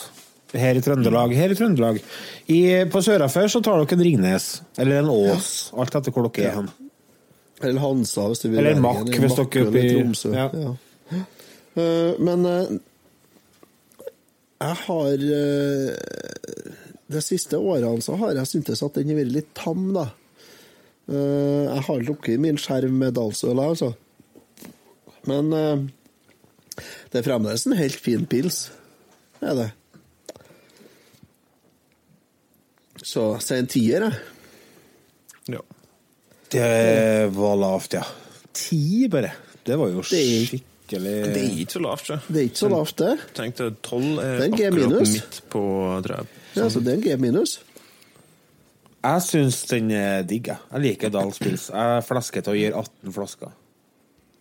Her 0.58 0.80
i 0.80 0.82
Trøndelag. 0.82 1.36
Her 1.38 1.54
i 1.54 1.58
Trøndelag. 1.60 2.00
I, 2.50 2.60
på 2.90 3.02
Sør-Afør 3.06 3.52
så 3.52 3.62
tar 3.62 3.78
dere 3.84 3.98
en 4.00 4.04
Ringnes. 4.08 4.48
Eller 4.80 5.04
en 5.04 5.12
Ås. 5.14 5.52
Alt 5.78 5.98
etter 6.00 6.16
hvor 6.16 6.26
dere 6.32 6.50
er 6.50 6.56
hen. 6.62 6.70
Eller 7.62 7.82
Hansa, 7.84 8.26
hvis 8.32 8.42
du 8.44 8.48
vil. 8.50 8.60
Eller 8.64 8.80
Mack, 8.82 9.04
hvis 9.12 9.36
dere 9.38 9.62
er 9.62 9.68
oppe 9.70 9.84
i- 9.84 9.94
Tromsø. 9.94 10.34
ja. 10.34 10.48
Ja. 10.56 10.74
Eh, 11.78 12.14
men 12.24 12.46
eh, 12.50 12.72
jeg 14.58 14.78
har 14.88 15.26
eh, 15.38 15.92
De 17.14 17.22
siste 17.24 17.60
årene 17.62 18.02
så 18.02 18.16
har 18.18 18.34
jeg 18.40 18.50
syntes 18.50 18.82
at 18.84 18.98
den 18.98 19.12
har 19.14 19.20
vært 19.22 19.36
litt 19.36 19.52
tam, 19.58 19.92
da. 19.96 20.10
Jeg 21.08 21.84
har 21.88 22.02
lukket 22.04 22.42
min 22.44 22.58
skjerm 22.60 22.98
med 23.00 23.14
Dalsøla, 23.16 23.70
altså. 23.72 23.94
Men 25.30 25.48
det 25.54 27.22
er 27.22 27.24
fremdeles 27.24 27.64
en 27.70 27.78
helt 27.80 27.96
fin 27.96 28.26
pils. 28.28 28.58
Er 29.40 29.56
det. 29.56 29.70
Så 33.08 33.24
si 33.46 33.56
en 33.56 33.72
tier, 33.72 34.04
jeg. 34.10 34.20
Ja. 35.56 35.64
Det 36.52 37.32
var 37.40 37.56
lavt, 37.64 37.96
ja. 37.96 38.04
Ti, 38.52 39.08
bare. 39.12 39.32
Det 39.64 39.80
var 39.80 39.96
jo 39.96 40.04
er- 40.04 40.60
skikkelig 40.88 41.34
Det 41.34 41.42
er 41.44 41.60
ikke 41.62 41.76
så 41.76 41.82
lavt, 41.84 42.06
så. 42.08 42.18
Det 42.28 42.40
er 42.40 42.50
ikke 42.50 42.62
så 42.62 42.70
lavt, 42.72 42.98
det. 42.98 43.14
Tenk 43.36 43.58
deg, 43.58 43.80
12 43.84 44.04
er 44.24 44.38
Det 44.40 44.48
er 44.48 44.76
akkurat 44.78 45.12
midt 45.12 45.40
på 45.52 45.64
treet. 46.06 46.28
jeg. 46.28 46.62
Ja, 46.62 46.70
så 46.70 46.80
det 46.80 46.94
er 46.94 46.98
en 46.98 47.04
G 47.04 47.18
minus. 47.20 47.60
Jeg 49.04 49.22
syns 49.24 49.62
den 49.70 49.92
er 49.92 50.24
digg, 50.24 50.48
jeg. 50.48 50.58
Jeg 50.72 50.82
liker 50.82 51.10
Dals 51.10 51.40
pils. 51.40 51.70
Jeg 51.70 52.04
flesker 52.04 52.42
til 52.42 52.56
og 52.56 52.58
gir 52.58 52.74
18 52.76 53.14
flasker. 53.14 53.52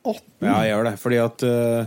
18. 0.06 0.22
Ja, 0.40 0.54
jeg 0.62 0.70
gjør 0.70 0.84
det, 0.86 0.98
fordi 1.02 1.16
at 1.16 1.42
uh, 1.42 1.86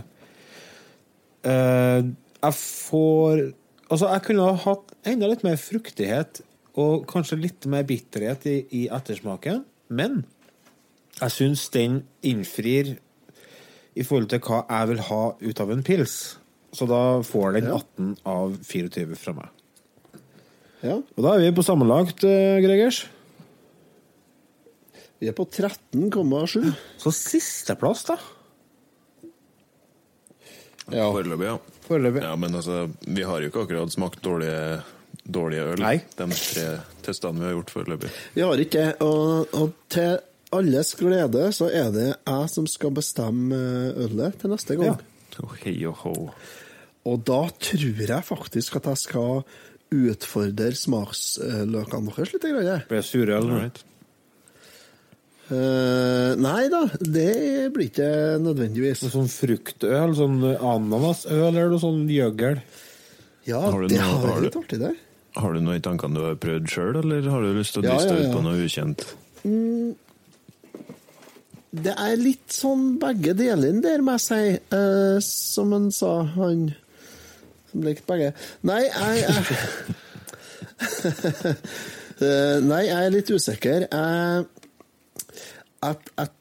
uh, 1.48 2.00
Jeg 2.42 2.54
får 2.54 3.52
Altså, 3.90 4.06
jeg 4.06 4.22
kunne 4.22 4.44
ha 4.46 4.54
hatt 4.54 4.92
enda 5.08 5.26
litt 5.26 5.42
mer 5.42 5.56
fruktighet 5.58 6.44
og 6.78 7.08
kanskje 7.10 7.40
litt 7.40 7.66
mer 7.66 7.82
bitterhet 7.82 8.44
i, 8.46 8.60
i 8.70 8.82
ettersmaken, 8.86 9.64
men 9.90 10.20
jeg 11.18 11.34
syns 11.34 11.64
den 11.74 12.04
innfrir 12.22 13.00
i 13.98 14.04
forhold 14.06 14.30
til 14.30 14.42
hva 14.44 14.62
jeg 14.66 14.90
vil 14.92 15.02
ha 15.08 15.22
ut 15.40 15.62
av 15.62 15.72
en 15.74 15.86
pils. 15.86 16.18
Så 16.72 16.86
da 16.86 17.20
får 17.26 17.56
den 17.58 17.70
18 17.70 18.12
av 18.30 18.58
24 18.62 19.18
fra 19.18 19.34
meg. 19.34 19.48
Ja. 20.80 21.00
Og 21.00 21.24
da 21.24 21.34
er 21.34 21.42
vi 21.44 21.56
på 21.56 21.64
sammenlagt, 21.66 22.22
øh, 22.24 22.60
Gregers. 22.64 23.04
Vi 25.20 25.28
er 25.28 25.36
på 25.36 25.44
13,7. 25.44 26.70
Så 27.00 27.12
sisteplass, 27.12 28.06
da. 28.08 28.16
Ja. 30.90 31.10
Foreløpig, 31.10 31.50
ja. 31.50 31.58
Forløpig. 31.84 32.22
Ja, 32.24 32.32
men 32.40 32.56
altså, 32.56 32.86
vi 33.04 33.26
har 33.26 33.42
jo 33.42 33.50
ikke 33.50 33.66
akkurat 33.66 33.92
smakt 33.92 34.22
dårlige, 34.24 34.80
dårlige 35.26 35.66
øl. 35.74 35.82
Nei. 35.84 35.98
De 36.16 36.30
tre 36.32 36.66
testene 37.04 37.42
vi 37.42 37.50
har 37.50 37.58
gjort 37.58 37.74
foreløpig. 37.74 38.10
Vi 38.34 38.46
har 38.46 38.64
ikke 38.64 38.86
det. 38.86 38.96
Og, 39.04 39.52
og 39.58 39.76
til 39.92 40.16
alles 40.52 40.94
glede 40.98 41.48
så 41.54 41.68
er 41.70 41.90
det 41.94 42.08
jeg 42.26 42.48
som 42.52 42.66
skal 42.70 42.90
bestemme 42.96 43.58
ølet 44.06 44.38
til 44.40 44.50
neste 44.50 44.76
gang. 44.80 44.96
Ja. 44.98 45.42
Oh, 45.44 45.52
hei 45.62 45.76
og 45.86 46.00
ho. 46.02 46.14
Og 47.08 47.20
da 47.24 47.42
tror 47.62 48.00
jeg 48.02 48.24
faktisk 48.26 48.76
at 48.80 48.88
jeg 48.90 48.98
skal 49.06 49.44
utfordre 49.90 50.72
smaksløkene 50.76 52.12
deres 52.16 52.34
litt. 52.34 52.44
Blir 52.50 53.00
det 53.00 53.06
surøl? 53.08 53.46
nå? 53.46 53.54
Alright. 53.60 53.80
Uh, 55.50 56.36
nei 56.38 56.68
da, 56.70 56.84
det 57.02 57.70
blir 57.74 57.88
ikke 57.88 58.10
nødvendigvis. 58.38 59.00
Noe 59.02 59.14
sånn 59.16 59.30
fruktøl, 59.32 60.12
sånn 60.14 60.36
ananasøl 60.54 61.48
eller 61.48 61.72
noe 61.72 61.82
sånn 61.82 62.04
gjøgel. 62.10 62.60
Ja, 63.48 63.58
Har 63.64 63.82
det 63.82 63.96
noe- 63.96 64.04
har 64.04 64.20
jeg 64.20 64.28
vært 64.28 64.44
litt 64.46 64.58
artig, 64.60 64.78
det. 64.84 64.92
Har 65.40 65.54
du 65.56 65.60
noe 65.64 65.78
i 65.78 65.82
tankene 65.82 66.14
du 66.14 66.22
har 66.28 66.36
prøvd 66.42 66.70
sjøl, 66.70 67.00
eller 67.02 67.26
har 67.32 67.42
du 67.42 67.50
lyst 67.56 67.74
til 67.74 67.82
å 67.82 67.88
Ja, 67.88 67.96
dyste 67.98 68.14
ja, 68.14 68.20
ja. 68.20 68.28
ut 68.28 68.36
på 68.36 68.44
noe 68.46 68.62
ukjent? 68.62 69.04
Det 71.70 71.94
er 71.94 72.16
litt 72.18 72.50
sånn 72.50 72.98
begge 72.98 73.30
deler 73.38 73.78
der, 73.82 74.02
må 74.02 74.16
jeg 74.18 74.26
si. 74.26 74.58
Eh, 74.74 75.18
som 75.22 75.70
han 75.76 75.90
sa, 75.94 76.26
han 76.34 76.74
som 77.70 77.84
likte 77.86 78.06
begge. 78.10 78.34
Nei, 78.66 78.82
jeg, 78.90 79.22
jeg 79.28 79.44
Eh, 82.20 82.58
Nei, 82.60 82.82
jeg 82.84 83.00
er 83.00 83.12
litt 83.14 83.30
usikker. 83.32 83.86
Jeg, 83.88 84.42
jeg, 85.80 85.96
at, 86.20 86.34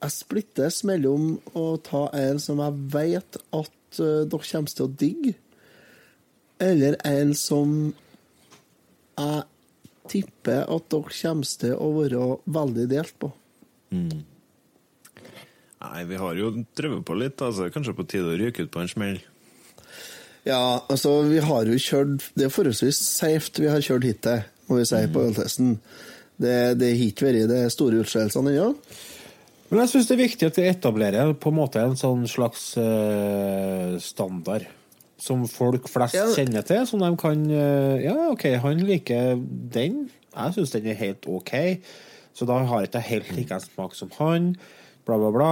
jeg 0.00 0.14
splittes 0.14 0.78
mellom 0.88 1.34
å 1.52 1.76
ta 1.84 2.06
en 2.16 2.40
som 2.40 2.56
jeg 2.64 2.72
vet 2.94 3.36
at 3.36 4.00
uh, 4.00 4.24
dere 4.24 4.46
kommer 4.46 4.72
til 4.72 4.86
å 4.86 4.94
digge, 5.02 5.34
eller 6.56 6.96
en 7.04 7.36
som 7.36 7.92
jeg 9.20 9.44
tipper 10.08 10.64
at 10.64 10.88
dere 10.88 11.12
kommer 11.20 11.52
til 11.66 11.76
å 11.76 11.92
være 11.98 12.24
veldig 12.56 12.88
delt 12.96 13.12
på. 13.20 13.28
Nei, 15.80 16.04
vi 16.04 16.18
har 16.20 16.36
jo 16.36 16.50
drevet 16.76 17.04
på 17.08 17.16
litt, 17.16 17.40
altså. 17.40 17.70
Kanskje 17.72 17.94
på 17.96 18.04
tide 18.08 18.34
å 18.34 18.38
ryke 18.40 18.66
ut 18.66 18.72
på 18.74 18.82
en 18.82 18.90
smell. 18.90 19.20
Ja, 20.44 20.80
altså, 20.88 21.18
vi 21.28 21.40
har 21.44 21.68
jo 21.68 21.76
kjørt 21.76 22.30
Det 22.32 22.46
er 22.46 22.52
forholdsvis 22.52 22.96
safe 23.04 23.60
vi 23.60 23.68
har 23.68 23.82
kjørt 23.84 24.06
hittil, 24.08 24.42
må 24.68 24.78
vi 24.80 24.86
si, 24.88 25.00
på 25.12 25.24
øltesten. 25.28 25.74
Det, 26.40 26.54
det 26.80 26.92
har 26.94 27.06
ikke 27.10 27.26
vært 27.28 27.50
de 27.52 27.62
store 27.72 28.00
utskeielsene 28.00 28.52
ennå. 28.54 28.70
Men 29.70 29.82
jeg 29.84 29.92
syns 29.92 30.08
det 30.08 30.14
er 30.16 30.22
viktig 30.24 30.46
at 30.48 30.56
vi 30.58 30.66
etablerer 30.66 31.32
på 31.38 31.52
en 31.52 31.58
måte 31.60 31.82
en 31.84 31.96
sånn 32.00 32.24
slags 32.28 32.72
uh, 32.80 33.96
standard. 34.02 34.64
Som 35.20 35.44
folk 35.52 35.84
flest 35.92 36.16
Ja. 36.16 36.24
kjenner 36.32 36.64
til, 36.64 36.86
som 36.88 37.02
de 37.04 37.10
kan 37.20 37.42
uh, 37.52 38.00
Ja, 38.00 38.16
OK, 38.32 38.46
han 38.64 38.80
liker 38.88 39.36
den. 39.72 40.06
Jeg 40.32 40.56
syns 40.56 40.72
den 40.74 40.88
er 40.90 40.98
helt 40.98 41.28
OK. 41.28 41.52
Så 42.34 42.48
da 42.48 42.56
har 42.64 42.82
jeg 42.82 42.90
ikke 42.90 43.04
helt 43.10 43.32
like 43.36 43.60
smak 43.68 43.94
som 43.98 44.10
han. 44.16 44.54
Bla, 45.06 45.18
bla, 45.18 45.30
bla. 45.34 45.50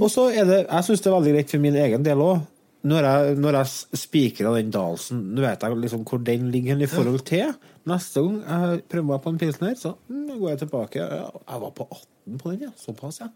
Og 0.00 0.10
så 0.12 0.28
er 0.32 0.46
det 0.48 0.60
Jeg 0.64 0.86
syns 0.86 1.02
det 1.04 1.10
er 1.10 1.16
veldig 1.18 1.34
greit 1.36 1.54
for 1.54 1.64
min 1.64 1.80
egen 1.84 2.06
del 2.06 2.22
òg. 2.24 2.44
Når 2.86 3.06
jeg, 3.08 3.38
når 3.42 3.56
jeg 3.58 3.98
spikrer 3.98 4.54
den 4.54 4.68
Dalsen, 4.74 5.22
nå 5.34 5.42
vet 5.42 5.64
jeg 5.64 5.78
liksom 5.82 6.04
hvor 6.06 6.20
den 6.22 6.50
ligger 6.54 6.82
i 6.82 6.90
forhold 6.90 7.24
til. 7.26 7.54
Neste 7.90 8.22
gang 8.22 8.36
jeg 8.44 8.82
prøver 8.90 9.08
meg 9.08 9.22
på 9.24 9.32
en 9.32 9.40
pilsner, 9.40 9.74
så 9.78 9.94
mm, 10.06 10.36
går 10.38 10.52
jeg 10.52 10.60
tilbake. 10.64 11.02
Ja, 11.02 11.24
jeg 11.32 11.62
var 11.64 11.72
på 11.74 11.86
18 11.90 12.38
på 12.42 12.52
den, 12.52 12.66
ja. 12.68 12.70
Såpass, 12.78 13.20
ja. 13.22 13.28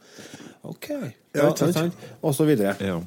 OK. 0.71 0.89
Ja, 1.35 1.51
ja. 1.51 1.85
Og 2.23 2.35
så 2.35 2.47
videre. 2.47 2.77
Ja. 2.83 3.01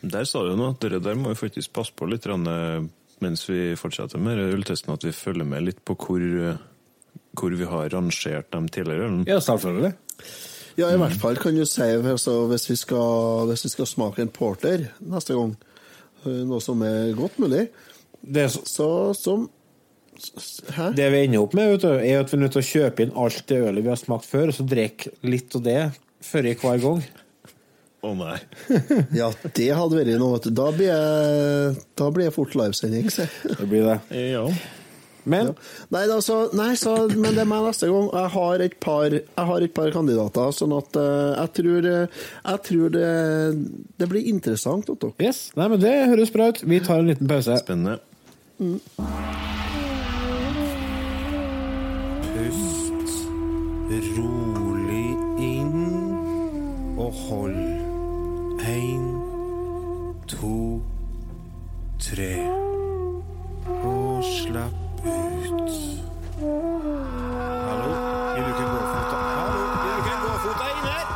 Der 0.00 0.28
sa 0.30 0.44
du 0.46 0.54
noe, 0.56 0.76
det 0.80 1.02
der 1.02 1.18
må 1.18 1.32
vi 1.32 1.40
faktisk 1.40 1.72
passe 1.74 1.92
på 1.96 2.06
litt 2.06 2.26
eh, 2.28 2.84
mens 3.24 3.48
vi 3.48 3.74
fortsetter 3.76 4.20
med 4.22 4.38
øltesten, 4.52 4.94
at 4.94 5.04
vi 5.04 5.12
følger 5.16 5.48
med 5.48 5.66
litt 5.66 5.80
på 5.84 5.96
hvor, 5.98 6.22
eh, 6.22 6.60
hvor 7.34 7.56
vi 7.56 7.66
har 7.66 7.90
rangert 7.92 8.52
dem 8.52 8.68
tidligere. 8.68 9.24
Ja, 9.26 9.40
selvfølgelig. 9.42 9.96
Ja, 10.78 10.92
i 10.94 10.98
hvert 11.00 11.16
fall 11.18 11.36
kan 11.42 11.56
du 11.58 11.64
si 11.66 11.82
altså, 11.82 12.46
hvis, 12.52 12.68
vi 12.70 12.76
skal, 12.78 13.46
hvis 13.50 13.64
vi 13.66 13.70
skal 13.72 13.86
smake 13.90 14.22
en 14.22 14.30
porter 14.30 14.86
neste 15.02 15.34
gang, 15.34 15.56
øh, 16.24 16.42
noe 16.46 16.60
som 16.62 16.82
er 16.86 17.12
godt 17.18 17.38
mulig, 17.42 17.68
Det, 18.22 18.42
er 18.44 18.48
så- 18.48 18.64
så 18.66 19.14
som 19.14 19.48
Hæ? 20.74 20.88
det 20.96 21.12
vi 21.12 21.24
ender 21.24 21.40
opp 21.42 21.54
med, 21.54 21.70
vet 21.76 21.82
du, 21.82 21.88
er 21.94 22.20
at 22.20 22.30
vi 22.32 22.36
er 22.36 22.40
nødt 22.42 22.52
til 22.56 22.62
å 22.62 22.70
kjøpe 22.72 23.02
inn 23.04 23.12
alt 23.16 23.42
det 23.46 23.58
ølet 23.62 23.84
vi 23.84 23.88
har 23.92 23.96
smakt 24.00 24.26
før, 24.26 24.48
og 24.48 24.54
så 24.54 24.66
drikke 24.66 25.12
litt 25.22 25.54
av 25.54 25.62
det 25.62 25.92
før 26.26 26.46
i 26.50 26.54
hver 26.58 26.80
gang. 26.82 27.04
Å 28.02 28.14
nei. 28.18 28.38
Ja, 29.20 29.32
det 29.54 29.68
hadde 29.74 29.98
vært 29.98 30.18
noe. 30.18 30.38
Da 30.54 30.70
blir 30.74 30.90
jeg, 30.90 31.76
da 31.98 32.10
blir 32.10 32.24
jeg 32.28 32.34
fort 32.34 32.54
livesending, 32.58 33.10
si. 33.10 33.26
Det 33.46 33.68
blir 33.70 33.86
det. 33.86 33.98
Ja. 34.32 34.44
Men 35.28 35.52
Nei, 35.94 36.04
da, 36.10 36.18
så, 36.24 36.38
nei 36.56 36.72
så, 36.80 36.94
men 37.12 37.36
det 37.36 37.44
er 37.44 37.50
meg 37.50 37.66
neste 37.68 37.88
gang. 37.90 38.08
Jeg 38.12 38.32
har 38.34 38.64
et 38.64 38.76
par, 38.82 39.14
jeg 39.14 39.46
har 39.50 39.66
et 39.66 39.74
par 39.76 39.92
kandidater, 39.94 40.52
sånn 40.56 40.74
at 40.76 40.98
uh, 40.98 41.36
jeg 41.38 41.54
tror, 41.58 41.88
eh, 41.92 42.24
jeg 42.38 42.62
tror 42.68 42.94
det, 42.94 43.08
det 44.00 44.10
blir 44.10 44.28
interessant. 44.32 44.88
Otto. 44.88 45.12
yes, 45.22 45.48
nei, 45.58 45.68
men 45.72 45.82
det 45.82 45.94
høres 46.10 46.32
bra 46.34 46.50
ut. 46.52 46.62
Vi 46.64 46.80
tar 46.84 47.02
en 47.02 47.12
liten 47.12 47.30
pause. 47.30 47.58
Spennende. 47.62 47.98
Pust 52.28 52.88
rolig 54.18 55.16
Inn 55.38 56.98
og 56.98 57.12
hold. 57.12 57.56
Én, 58.68 59.06
to, 60.28 60.82
tre. 61.98 62.34
Og 63.84 64.24
slapp. 64.24 64.87
Hallo? 67.68 67.90
Vil 68.34 68.42
du 68.44 68.50
ikke 68.52 68.66
gå 68.68 68.80
fota? 68.92 69.16
Hallo? 69.38 69.62
Vil 69.82 69.94
inn 70.70 70.84
her? 70.86 71.06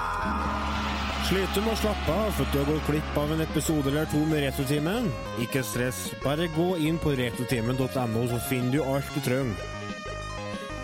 Sliter 1.28 1.55
du 1.55 1.61
med 1.62 1.74
å 1.74 1.76
slappe 1.78 2.16
av 2.24 2.30
for 2.38 2.51
du 2.51 2.59
har 2.59 2.66
gått 2.72 2.88
glipp 2.90 3.20
av 3.22 3.28
en 3.36 3.45
episode 3.45 3.86
eller 3.93 4.11
to 4.11 4.24
med 4.26 4.43
Retrotimen? 4.43 5.07
Ikke 5.45 5.62
stress, 5.66 6.01
bare 6.24 6.51
gå 6.57 6.68
inn 6.82 6.99
på 7.03 7.14
retrotimen.no, 7.22 8.26
så 8.32 8.38
finner 8.49 8.74
du 8.74 8.82
alt 8.82 9.14
du 9.14 9.20
trenger. 9.22 9.57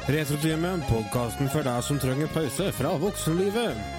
Retrotimen, 0.09 0.87
podkasten 0.89 1.51
for 1.53 1.67
deg 1.67 1.83
som 1.85 1.99
trenger 2.01 2.31
pause 2.33 2.71
fra 2.79 2.95
voksenlivet. 3.03 3.98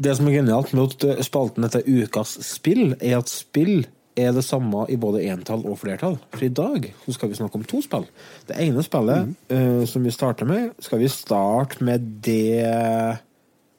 Det 0.00 0.16
som 0.16 0.28
er 0.28 0.38
genialt 0.38 0.72
med 0.72 0.94
at 1.04 1.24
spalten 1.26 1.66
heter 1.66 1.84
Ukas 1.84 2.38
spill, 2.46 2.94
er 3.00 3.18
at 3.18 3.28
spill 3.28 3.84
er 4.18 4.32
det 4.34 4.44
samme 4.44 4.84
i 4.90 4.96
både 5.00 5.22
entall 5.30 5.62
og 5.68 5.78
flertall. 5.80 6.16
For 6.34 6.44
i 6.44 6.52
dag 6.52 6.88
så 7.04 7.14
skal 7.14 7.30
vi 7.30 7.38
snakke 7.38 7.60
om 7.60 7.66
to 7.68 7.82
spill. 7.84 8.06
Det 8.48 8.56
ene 8.60 8.84
spillet 8.84 9.34
eh, 9.52 9.82
som 9.88 10.04
vi 10.04 10.14
starter 10.14 10.48
med, 10.48 10.70
skal 10.82 11.02
vi 11.02 11.10
starte 11.12 11.84
med 11.84 12.08
det 12.24 13.20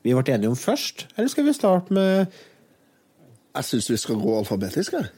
vi 0.01 0.13
ble 0.17 0.33
enige 0.33 0.49
om 0.49 0.57
først? 0.57 1.07
Eller 1.15 1.29
skal 1.29 1.45
vi 1.45 1.53
starte 1.53 1.93
med 1.93 2.25
Jeg 3.51 3.67
syns 3.67 3.89
vi 3.91 3.97
skal 3.99 4.21
gå 4.21 4.37
alfabetisk, 4.37 4.93
jeg. 4.93 5.09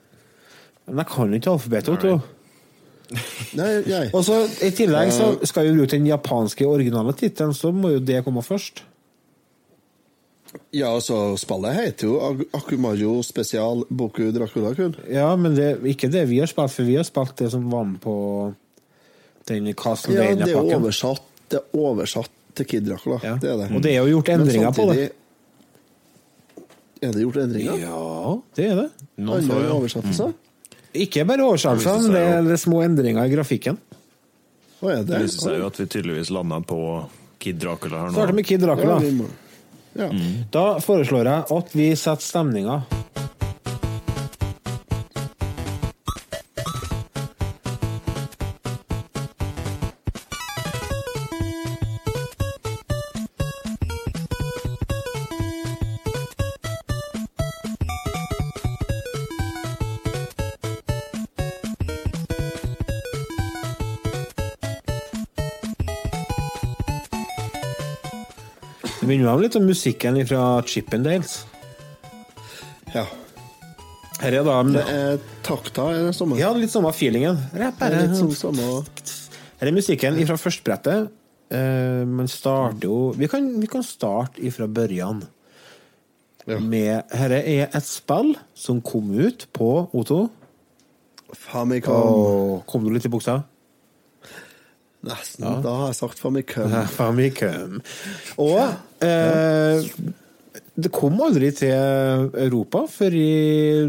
Men 0.87 1.03
jeg 1.03 1.11
kan 1.11 1.33
ikke 1.33 1.51
alfabetet, 1.51 1.93
vet 1.93 2.01
du. 2.01 2.31
Nei, 3.59 3.69
nei. 3.91 4.07
Og 4.15 4.23
så 4.25 4.39
I 4.65 4.71
tillegg 4.75 5.13
så 5.13 5.35
skal 5.45 5.67
vi 5.67 5.75
bruke 5.77 5.93
den 5.93 6.09
japanske 6.09 6.67
originale 6.67 7.13
tittelen, 7.13 7.53
så 7.53 7.71
må 7.71 7.93
jo 7.93 8.01
det 8.03 8.23
komme 8.25 8.43
først. 8.43 8.83
Ja, 10.73 10.89
altså, 10.95 11.37
spillet 11.37 11.75
heter 11.77 12.07
jo 12.07 12.19
Ak- 12.19 12.47
Akumajo 12.57 13.21
Spesial 13.23 13.83
Boku 13.89 14.31
Dracula-kun. 14.33 14.95
Ja, 15.09 15.35
men 15.35 15.55
det 15.55 15.65
er 15.71 15.87
ikke 15.89 16.09
det 16.11 16.27
vi 16.29 16.39
har 16.41 16.47
spilt, 16.49 16.71
for 16.73 16.83
vi 16.87 16.95
har 16.97 17.03
spilt 17.07 17.35
det 17.37 17.51
som 17.53 17.69
var 17.71 17.83
med 17.85 17.99
på 18.01 18.15
den 19.49 19.67
Ja, 19.67 19.73
det 19.73 20.53
er 20.53 20.61
oversatt, 20.61 21.21
det 21.49 21.59
er 21.59 21.77
oversatt 21.77 22.29
til 22.55 22.65
Kid 22.65 22.85
Dracula. 22.87 23.19
Ja. 23.23 23.35
Det 23.41 23.49
er 23.51 23.57
det. 23.57 23.71
Og 23.75 23.81
det 23.83 23.91
er 23.95 24.01
jo 24.05 24.17
gjort 24.19 24.29
endringer 24.29 24.69
Men 24.69 24.73
på 24.73 24.85
det. 24.93 24.97
samtidig- 24.97 25.11
Er 27.03 27.11
det 27.11 27.21
gjort 27.25 27.37
endringer? 27.43 27.77
Ja, 27.81 28.41
det 28.55 28.65
er 28.71 28.75
det. 28.75 28.89
Noen 29.17 29.41
Andre 29.43 29.63
ja. 29.65 29.73
oversettelser? 29.73 30.33
Ikke 30.93 31.25
bare 31.27 31.43
oversettelser, 31.43 32.01
men 32.01 32.11
det 32.13 32.45
det 32.47 32.53
er 32.53 32.61
små 32.61 32.81
endringer 32.85 33.25
i 33.25 33.33
grafikken. 33.35 33.77
Å, 34.81 34.89
er 34.89 34.95
det? 35.03 35.07
Det 35.07 35.21
viser 35.25 35.39
seg 35.49 35.59
jo 35.59 35.65
at 35.67 35.77
vi 35.79 35.85
tydeligvis 35.85 36.29
landa 36.31 36.59
på 36.61 36.79
Kid 37.39 37.59
Dracula 37.59 37.97
her 37.99 38.07
nå. 38.07 38.13
Starter 38.13 38.33
med 38.33 38.45
Kid 38.45 38.61
Ja, 38.61 38.67
Dracula. 38.67 38.99
må- 38.99 39.29
ja. 39.99 40.09
Da 40.53 40.65
foreslår 40.83 41.29
jeg 41.29 41.47
at 41.57 41.73
vi 41.77 41.89
setter 41.95 42.25
stemninga. 42.25 42.81
Det 69.03 69.09
minner 69.09 69.25
meg 69.27 69.35
om 69.35 69.41
litt 69.43 69.55
om 69.59 69.65
musikken 69.67 70.15
fra 70.23 70.43
Chippendales. 70.63 71.41
ja. 72.93 73.03
Her 74.21 74.37
er 74.37 74.45
da 74.47 74.53
Det 74.63 74.83
er 74.87 75.17
takta, 75.43 75.89
er 75.91 76.05
det 76.07 76.13
samme? 76.15 76.37
Ja, 76.39 76.53
litt 76.55 76.71
samme 76.71 76.93
feelingen. 76.95 77.35
Det 77.51 77.67
er 77.67 77.97
litt 77.97 78.15
sånn 78.15 78.31
samme 78.31 78.69
Her 79.59 79.67
er 79.67 79.75
musikken 79.75 80.21
fra 80.29 80.37
førstebrettet. 80.39 81.11
Uh, 81.51 82.07
man 82.07 82.31
starter 82.31 82.87
jo 82.87 83.11
Vi 83.19 83.27
kan, 83.27 83.49
vi 83.59 83.67
kan 83.67 83.83
starte 83.83 84.39
ifra 84.39 84.69
børjan. 84.71 85.25
Ja. 86.47 86.61
Med 86.63 87.03
Dette 87.11 87.43
er 87.43 87.67
et 87.67 87.89
spill 87.89 88.37
som 88.55 88.79
kom 88.79 89.11
ut 89.11 89.49
på 89.51 89.73
Otto. 89.91 90.29
Famicom. 91.35 91.91
Oh, 91.91 92.63
kom 92.71 92.87
du 92.87 92.93
litt 92.95 93.03
i 93.03 93.11
buksa? 93.11 93.41
Nesten. 95.03 95.47
Da 95.65 95.71
har 95.81 95.89
jeg 95.91 95.97
sagt 95.99 96.19
Famicom. 96.23 96.71
Famicom. 96.95 97.79
Og 98.39 98.59
eh, 99.03 99.89
det 100.79 100.91
kom 100.95 101.19
aldri 101.25 101.49
til 101.57 101.73
Europa 102.45 102.85
før 102.89 103.17
i, 103.19 103.27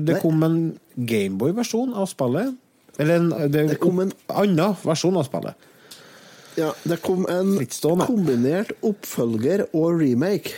det 0.04 0.16
Nei. 0.16 0.22
kom 0.24 0.42
en 0.46 0.58
Gameboy-versjon 0.98 1.94
av 1.98 2.08
spillet. 2.10 2.56
Eller 2.98 3.20
en, 3.22 3.30
det, 3.50 3.64
Det 3.72 3.78
kom 3.82 4.02
en- 4.04 4.12
annen 4.30 4.74
versjon 4.84 5.16
av 5.18 5.26
spillet. 5.28 5.70
Ja, 6.58 6.68
det 6.86 7.00
kom 7.02 7.24
en 7.30 7.56
kombinert 8.04 8.74
oppfølger 8.86 9.64
og 9.74 9.96
remake. 10.02 10.52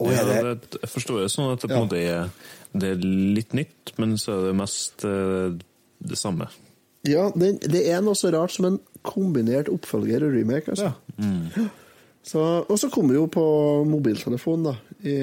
Og 0.00 0.12
Ja, 0.12 0.22
er 0.24 0.48
det, 0.54 0.70
det, 0.72 0.80
jeg 0.84 0.90
forstår 0.94 1.20
det 1.24 1.30
sånn 1.32 1.52
at 1.52 1.60
det 1.60 1.68
på 1.70 1.76
ja. 1.76 1.82
måte 1.84 2.00
er, 2.00 2.30
det 2.72 2.94
er 2.94 3.04
litt 3.04 3.52
nytt, 3.56 3.92
men 4.00 4.16
så 4.20 4.32
er 4.38 4.46
det 4.48 4.54
mest 4.60 5.04
eh, 5.08 5.56
det 6.04 6.18
samme. 6.20 6.48
Ja, 7.04 7.28
det, 7.36 7.58
det 7.68 7.84
er 7.92 8.00
noe 8.04 8.16
så 8.16 8.32
rart 8.32 8.54
som 8.56 8.70
en 8.70 8.78
kombinert 9.04 9.68
oppfølger 9.72 10.24
og 10.26 10.32
remake. 10.36 10.72
Altså. 10.74 10.92
ja. 11.20 11.68
Så, 12.24 12.40
og 12.64 12.78
så 12.80 12.88
kommer 12.88 13.12
det 13.12 13.18
jo 13.20 13.26
på 13.28 13.42
mobiltelefon, 13.84 14.62
da. 14.64 14.72
I, 15.04 15.16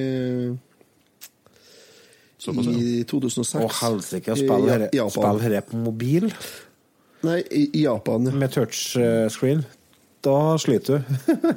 Såpass, 2.42 2.66
ja. 2.70 2.74
i 2.78 3.04
2006. 3.10 3.56
Å, 3.58 3.68
helsike, 3.82 4.34
I 4.36 4.44
spill 4.44 4.68
Ja- 4.68 4.78
her- 4.78 4.90
Japan. 4.94 5.12
spill 5.40 5.40
her 5.46 5.62
på 5.66 5.78
mobil 5.82 6.30
Nei, 7.24 7.40
i, 7.52 7.64
i 7.74 7.84
Japan. 7.88 8.26
ja. 8.30 8.32
med 8.34 8.52
touchscreen. 8.54 9.64
Da 10.22 10.58
sliter 10.62 11.00
du. 11.02 11.04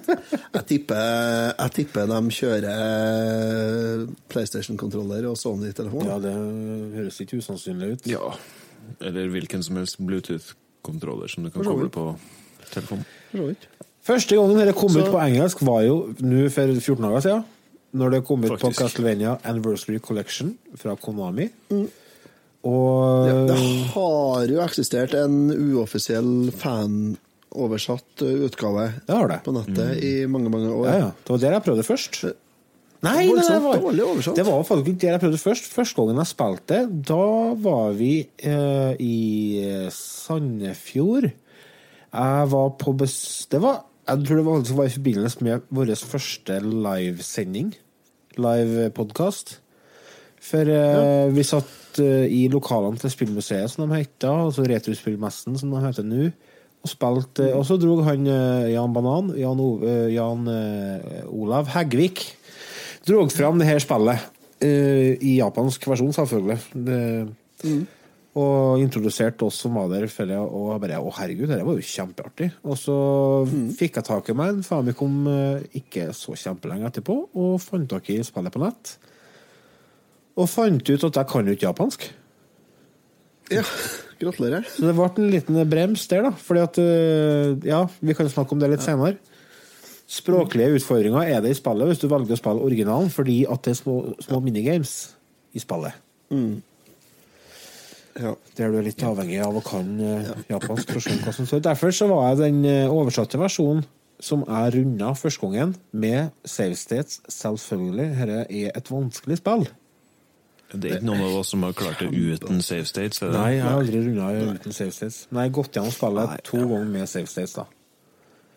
Jeg 0.57 0.65
tipper, 0.71 1.53
jeg 1.59 1.71
tipper 1.77 2.07
de 2.09 2.21
kjører 2.33 4.07
PlayStation-kontroller 4.33 5.27
og 5.29 5.37
Sony-telefon. 5.37 6.07
Ja, 6.09 6.17
det 6.25 6.33
høres 6.97 7.21
ikke 7.21 7.37
usannsynlig 7.43 7.91
ut. 7.99 8.07
Ja. 8.09 8.31
Eller 9.05 9.29
hvilken 9.29 9.61
som 9.65 9.77
helst 9.77 10.01
Bluetooth-kontroller 10.85 11.29
som 11.29 11.45
du 11.45 11.51
kan 11.51 11.65
koble 11.65 11.89
på 11.91 12.05
telefonen. 12.73 13.05
Første 14.05 14.37
gangen 14.37 14.59
dette 14.59 14.75
kom 14.77 14.91
Så- 14.91 15.01
ut 15.01 15.11
på 15.13 15.21
engelsk, 15.21 15.63
var 15.63 15.83
jo 15.83 16.15
nå 16.21 16.51
for 16.51 16.67
14 16.81 17.03
dager 17.03 17.21
siden. 17.21 17.45
Når 17.95 18.11
det 18.11 18.25
kom 18.27 18.45
ut 18.45 18.61
på 18.61 18.75
Castlevania 18.75 19.39
Anniversary 19.45 19.99
Collection 20.01 20.59
fra 20.77 20.97
Konami. 20.97 21.49
Og 22.65 23.27
Ja, 23.29 23.47
det 23.47 23.59
har 23.95 24.47
jo 24.47 24.61
eksistert 24.61 25.15
en 25.15 25.51
uoffisiell 25.51 26.51
fanoversatt 26.51 28.23
utgave 28.23 28.95
det 29.07 29.15
har 29.15 29.29
det. 29.29 29.43
på 29.45 29.53
nettet 29.53 30.03
i 30.03 30.27
mange, 30.27 30.49
mange 30.51 30.71
år. 30.73 30.87
Ja, 30.87 30.99
ja. 30.99 31.11
Det 31.25 31.29
var 31.31 31.39
der 31.39 31.51
jeg 31.53 31.63
prøvde 31.63 31.85
først. 31.85 32.35
Nei, 33.05 33.27
det 33.27 33.35
Voldsomt 33.35 33.65
var, 33.67 33.81
dårlig 33.85 34.05
oversatt. 34.09 34.37
det 34.39 34.47
var 34.49 34.67
faktisk 34.69 35.01
det 35.03 35.11
jeg 35.11 35.23
prøvde 35.23 35.41
først. 35.43 35.71
Første 35.75 36.01
gangen 36.01 36.21
jeg 36.23 36.31
spilte, 36.33 36.83
da 37.13 37.25
var 37.67 37.97
vi 37.99 38.13
eh, 38.23 38.93
i 39.03 39.17
eh, 39.63 39.89
Sandefjord. 39.93 41.29
Jeg 42.15 42.53
var 42.55 42.71
på 42.81 42.95
bes... 42.97 43.17
Det 43.51 43.61
var 43.63 43.83
Jeg 44.07 44.27
tror 44.27 44.37
det 44.37 44.47
var, 44.47 44.65
det 44.65 44.77
var 44.77 44.89
i 44.89 44.95
forbindelse 44.99 45.45
med 45.45 45.69
vår 45.73 45.95
første 45.97 46.59
livesending. 46.61 47.75
Live-podkast. 48.37 49.59
For 50.45 50.69
eh, 50.69 51.31
vi 51.33 51.45
satt 51.47 52.01
eh, 52.03 52.27
i 52.29 52.45
lokalene 52.53 53.01
til 53.01 53.13
Spillmuseet, 53.13 53.71
som 53.73 53.87
de 53.87 54.03
heter, 54.03 54.29
altså 54.29 54.67
Retrospillmessen, 54.69 55.57
som 55.61 55.73
de 55.73 55.81
heter 55.87 56.05
nå. 56.05 56.29
Og 56.85 56.91
spilte 56.93 57.47
Og 57.57 57.63
så 57.65 57.79
dro 57.81 57.97
han 58.05 58.27
eh, 58.29 58.73
Jan 58.75 58.93
Banan, 58.93 59.33
Jan, 59.41 59.63
eh, 59.89 60.11
Jan 60.13 60.45
Olav 61.33 61.71
Heggvik, 61.73 62.27
dro 63.07 63.27
fram 63.33 63.61
det 63.61 63.69
her 63.69 63.83
spillet. 63.83 64.31
Uh, 64.65 65.13
I 65.21 65.37
japansk 65.41 65.85
versjon, 65.91 66.15
selvfølgelig. 66.17 66.59
Det, 66.87 67.01
Og 68.35 68.81
introduserte 68.83 69.47
oss 69.47 69.61
som 69.63 69.77
var 69.79 69.93
der, 69.93 70.09
jeg, 70.09 70.39
og 70.43 70.73
jeg 70.73 70.83
bare 70.83 70.99
Å, 70.99 71.11
herregud, 71.21 71.47
dette 71.51 71.67
var 71.67 71.77
jo 71.79 71.87
kjempeartig. 71.87 72.49
Og 72.67 72.79
så 72.81 72.97
fikk 73.79 74.01
jeg 74.01 74.09
tak 74.09 74.31
i 74.31 74.35
meg 74.35 74.57
en 74.57 74.67
Famicom 74.67 75.21
eh, 75.31 75.67
ikke 75.79 76.09
så 76.17 76.35
kjempelenge 76.39 76.89
etterpå, 76.91 77.15
og 77.31 77.61
fant 77.63 77.87
tak 77.91 78.11
i 78.11 78.19
spillet 78.27 78.55
på 78.55 78.63
nett. 78.65 78.97
Og 80.35 80.51
fant 80.51 80.83
ut 80.83 81.07
at 81.07 81.21
jeg 81.21 81.31
kan 81.31 81.47
jo 81.47 81.55
ikke 81.55 81.69
japansk. 81.69 82.09
Ja, 83.53 83.63
gratulerer. 84.19 84.67
Så 84.67 84.89
det 84.89 84.97
ble 84.97 85.07
en 85.07 85.31
liten 85.31 85.61
brems 85.71 86.09
der, 86.11 86.27
da. 86.27 86.33
Fordi 86.35 86.65
at 86.65 86.81
øh, 86.83 87.55
Ja, 87.69 87.85
vi 88.01 88.19
kan 88.19 88.31
snakke 88.33 88.57
om 88.57 88.63
det 88.63 88.73
litt 88.73 88.83
senere. 88.83 89.21
Språklige 90.11 90.77
utfordringer 90.77 91.31
er 91.33 91.41
det 91.41 91.55
i 91.55 91.57
spillet 91.57 91.89
hvis 91.89 92.03
du 92.03 92.09
velger 92.13 92.37
å 92.37 92.41
spille 92.41 92.67
originalen, 92.67 93.11
fordi 93.13 93.43
at 93.49 93.65
det 93.65 93.73
er 93.73 93.81
små, 93.81 93.99
små 94.21 94.41
minigames. 94.45 95.15
i 95.55 95.63
spillet. 95.63 95.95
Ja. 98.21 98.35
Der 98.57 98.71
du 98.71 98.79
er 98.79 98.87
litt 98.87 99.03
avhengig 99.03 99.41
av 99.43 99.57
å 99.59 99.63
kan 99.65 99.95
ja. 99.99 100.35
japansk 100.57 100.93
for 100.95 101.23
hva 101.25 101.35
som 101.35 101.47
står. 101.47 101.63
Derfor 101.67 101.95
så 101.95 102.09
var 102.11 102.33
jeg 102.33 102.41
den 102.43 102.65
eh, 102.69 102.91
oversatte 102.91 103.39
versjonen 103.41 103.85
som 104.23 104.45
jeg 104.47 104.75
runda 104.77 105.11
første 105.19 105.43
gangen, 105.43 105.75
med 105.93 106.31
save 106.47 106.77
states. 106.79 107.21
Selvfølgelig, 107.29 108.07
dette 108.15 108.45
er 108.47 108.71
et 108.79 108.91
vanskelig 108.91 109.41
spill. 109.41 109.67
Det 110.75 110.91
er 110.91 110.97
ikke 110.99 111.07
noen 111.07 111.25
av 111.27 111.37
oss 111.39 111.53
som 111.53 111.63
har 111.67 111.75
klart 111.77 112.01
det 112.03 112.11
uten 112.11 112.63
save 112.65 112.87
states? 112.89 113.21
Er 113.23 113.31
det? 113.31 113.39
Nei, 113.39 113.51
jeg 113.57 113.65
har 113.67 113.79
aldri 113.79 114.01
runda 114.07 114.55
uten 114.55 114.75
save 114.75 114.95
states. 114.95 115.21
Men 115.31 115.45
jeg 115.45 115.51
har 115.51 115.57
gått 115.59 115.79
gjennom 115.79 115.95
spillet 115.95 116.45
to 116.49 116.63
ganger 116.63 116.91
med 116.97 117.11
save 117.11 117.31
states, 117.31 117.55
da. 117.59 117.67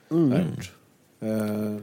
Det 0.09 0.43
Eh, 1.22 1.78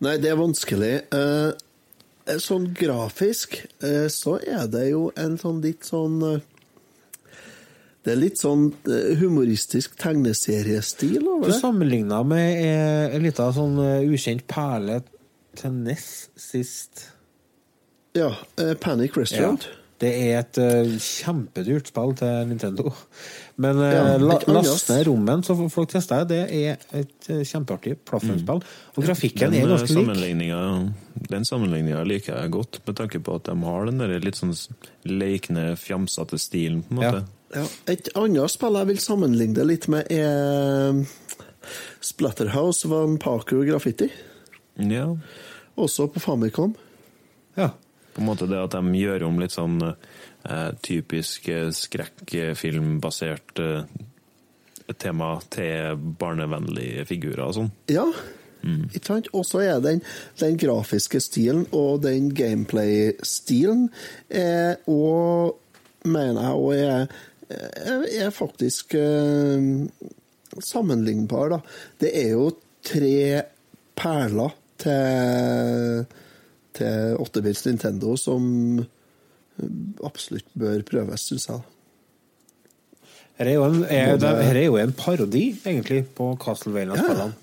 Nei, 0.00 0.14
det 0.18 0.30
er 0.32 0.38
vanskelig. 0.40 0.92
Eh, 1.12 2.38
sånn 2.40 2.70
grafisk 2.76 3.58
eh, 3.84 4.06
så 4.12 4.38
er 4.44 4.66
det 4.72 4.86
jo 4.90 5.10
en 5.16 5.36
sånn 5.40 5.60
litt 5.64 5.84
sånn 5.88 6.16
eh, 6.24 6.40
Det 8.04 8.14
er 8.14 8.20
litt 8.22 8.40
sånn 8.40 8.70
eh, 8.88 9.14
humoristisk 9.20 9.96
tegneseriestil 10.00 11.20
over 11.26 11.48
Du 11.48 11.52
det. 11.52 11.60
sammenligna 11.60 12.22
med 12.24 12.62
eh, 12.64 13.16
en 13.16 13.24
liten 13.26 13.52
sånn 13.56 13.76
eh, 13.84 14.06
ukjent 14.08 14.46
perle 14.48 15.02
til 15.58 15.72
Ness 15.84 16.28
sist. 16.38 17.06
Ja. 18.16 18.30
eh, 18.60 18.72
Panic 18.80 19.16
Restaurant. 19.18 19.66
Det 19.98 20.10
er 20.14 20.36
et 20.38 20.58
uh, 20.62 20.90
kjempedyrt 21.02 21.88
spill 21.90 22.12
til 22.18 22.50
Nintendo. 22.50 22.92
Men 23.58 23.80
uh, 23.82 23.88
Ja, 23.90 24.02
la, 24.22 24.36
last 24.54 24.92
ned 24.92 25.08
rommen, 25.08 25.42
så 25.42 25.56
folk 25.72 25.90
tester 25.90 26.22
det. 26.22 26.36
Det 26.36 26.60
er 26.60 27.00
et 27.00 27.30
uh, 27.32 27.40
kjempeartig 27.42 27.96
plattformspill. 28.06 28.62
Og 28.94 29.08
grafikken 29.08 29.56
Den, 29.56 29.64
er 29.64 29.72
ganske 29.72 30.04
lik. 30.06 31.26
den 31.32 31.48
sammenligninga 31.48 32.04
liker 32.06 32.38
jeg 32.38 32.52
godt, 32.54 32.80
med 32.86 33.00
tanke 33.00 33.22
på 33.24 33.40
at 33.40 33.50
de 33.50 33.56
har 33.64 33.90
den 33.90 34.04
der 34.04 34.14
litt 34.22 34.38
sånn 34.38 34.54
leikne, 35.08 35.72
fjamsete 35.80 36.38
stilen, 36.38 36.84
på 36.86 36.94
en 36.94 37.02
måte. 37.02 37.24
Ja. 37.56 37.66
Et 37.88 38.12
annet 38.18 38.52
spill 38.52 38.76
jeg 38.76 38.90
vil 38.92 39.02
sammenligne 39.02 39.56
det 39.56 39.66
litt 39.66 39.90
med, 39.90 40.06
er 40.12 41.02
Splatterhouse 42.04 42.86
Van 42.88 43.16
Vampaku 43.18 43.64
Graffiti. 43.66 44.12
Ja. 44.78 45.10
Også 45.74 46.06
på 46.12 46.22
Famicom. 46.22 46.74
Ja. 47.58 47.72
På 48.18 48.24
en 48.24 48.26
måte 48.32 48.48
det 48.50 48.58
at 48.58 48.74
de 48.74 48.98
gjør 48.98 49.28
om 49.28 49.36
litt 49.38 49.54
sånn 49.54 49.76
eh, 49.86 50.70
typisk 50.82 51.46
eh, 51.54 51.68
skrekkfilmbasert 51.70 53.62
eh, 53.62 53.84
tema 54.98 55.36
til 55.54 55.94
barnevennlige 56.18 57.04
figurer 57.06 57.44
og 57.46 57.54
sånn. 57.54 57.70
Ja, 57.94 58.08
sant? 59.06 59.30
Og 59.38 59.46
så 59.46 59.62
er 59.62 59.78
den, 59.84 60.02
den 60.42 60.58
grafiske 60.58 61.20
stilen 61.22 61.68
og 61.70 62.02
den 62.02 62.32
gameplay-stilen 62.34 63.86
er 64.34 64.80
og 64.90 65.60
mener 66.08 66.42
jeg 66.42 66.58
og 66.58 66.74
er, 66.74 67.18
er, 67.54 68.06
er 68.26 68.34
faktisk 68.34 68.98
eh, 68.98 69.62
sammenlignbar, 70.58 71.54
da. 71.54 71.60
Det 72.02 72.12
er 72.18 72.32
jo 72.34 72.50
tre 72.82 73.44
perler 73.98 74.54
til, 74.82 76.04
til 76.78 77.18
8-bits 77.24 77.64
Nintendo 77.66 78.14
som 78.20 78.46
absolutt 80.06 80.48
bør 80.58 80.84
prøves, 80.86 81.26
syns 81.28 81.48
jeg. 81.50 81.60
Her 83.38 83.46
er, 83.46 83.54
jo 83.54 83.66
en, 83.68 83.82
er, 83.86 84.16
det, 84.18 84.30
her 84.48 84.56
er 84.58 84.64
jo 84.66 84.78
en 84.80 84.94
parodi, 84.98 85.44
egentlig, 85.62 86.00
på 86.18 86.32
Castlevania-spillene. 86.42 87.36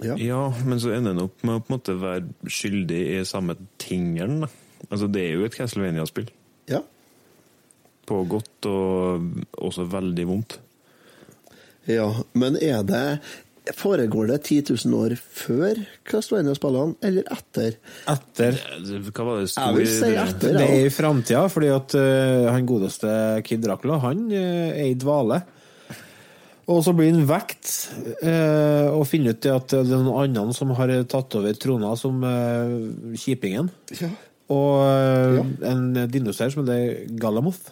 Ja. 0.00 0.14
Ja, 0.16 0.44
men 0.64 0.80
så 0.80 0.94
ender 0.96 1.12
den 1.12 1.26
opp 1.26 1.42
med 1.44 1.58
å 1.58 1.60
på 1.60 1.68
en 1.68 1.74
måte 1.74 1.96
være 2.00 2.48
skyldig 2.48 3.00
i 3.18 3.20
samme 3.28 3.58
tingeren. 3.82 4.46
Altså, 4.88 5.10
det 5.12 5.26
er 5.26 5.34
jo 5.36 5.44
et 5.48 5.58
Castlevania-spill. 5.58 6.30
ja. 6.72 6.80
På 8.08 8.24
godt 8.26 8.66
og 8.66 9.26
også 9.60 9.84
veldig 9.86 10.24
vondt. 10.26 10.56
Ja, 11.86 12.08
men 12.32 12.56
er 12.58 12.80
det 12.82 13.04
Foregår 13.76 14.26
det 14.30 14.38
10 14.48 14.62
000 14.86 14.94
år 14.98 15.12
før 15.18 15.78
Castlevania-spillene, 16.08 16.96
eller 17.06 17.26
etter? 17.30 17.76
Etter 18.10 18.58
Hva 19.10 19.24
var 19.28 19.40
det 19.42 19.50
Jeg 19.54 19.76
vil 19.76 19.86
si 19.90 20.00
det- 20.10 20.24
etter. 20.24 20.56
Det 20.58 20.66
er 20.66 20.86
i 20.86 20.90
framtida, 20.94 21.42
fordi 21.52 21.68
at 21.74 21.94
uh, 21.94 22.50
han 22.52 22.66
godeste 22.66 23.12
Kid 23.46 23.62
Dracula, 23.62 23.98
han 24.02 24.26
uh, 24.32 24.70
er 24.74 24.88
i 24.90 24.94
dvale. 24.98 25.42
Og 26.70 26.84
så 26.86 26.92
blir 26.94 27.10
han 27.12 27.26
vekt 27.26 27.70
uh, 28.22 28.90
og 28.94 29.06
finner 29.10 29.34
ut 29.34 29.46
at 29.50 29.68
det 29.74 29.80
er 29.82 30.02
noen 30.04 30.30
andre 30.38 30.54
som 30.54 30.70
har 30.78 30.92
tatt 31.10 31.34
over 31.40 31.56
trona 31.58 31.94
som 31.98 32.20
kjipingen. 33.18 33.70
Ja. 34.00 34.10
Og 34.50 34.80
Ja. 35.36 35.44
en 35.70 35.92
dinosaur 36.10 36.50
som 36.50 36.64
heter 36.66 37.06
Galamoth. 37.18 37.70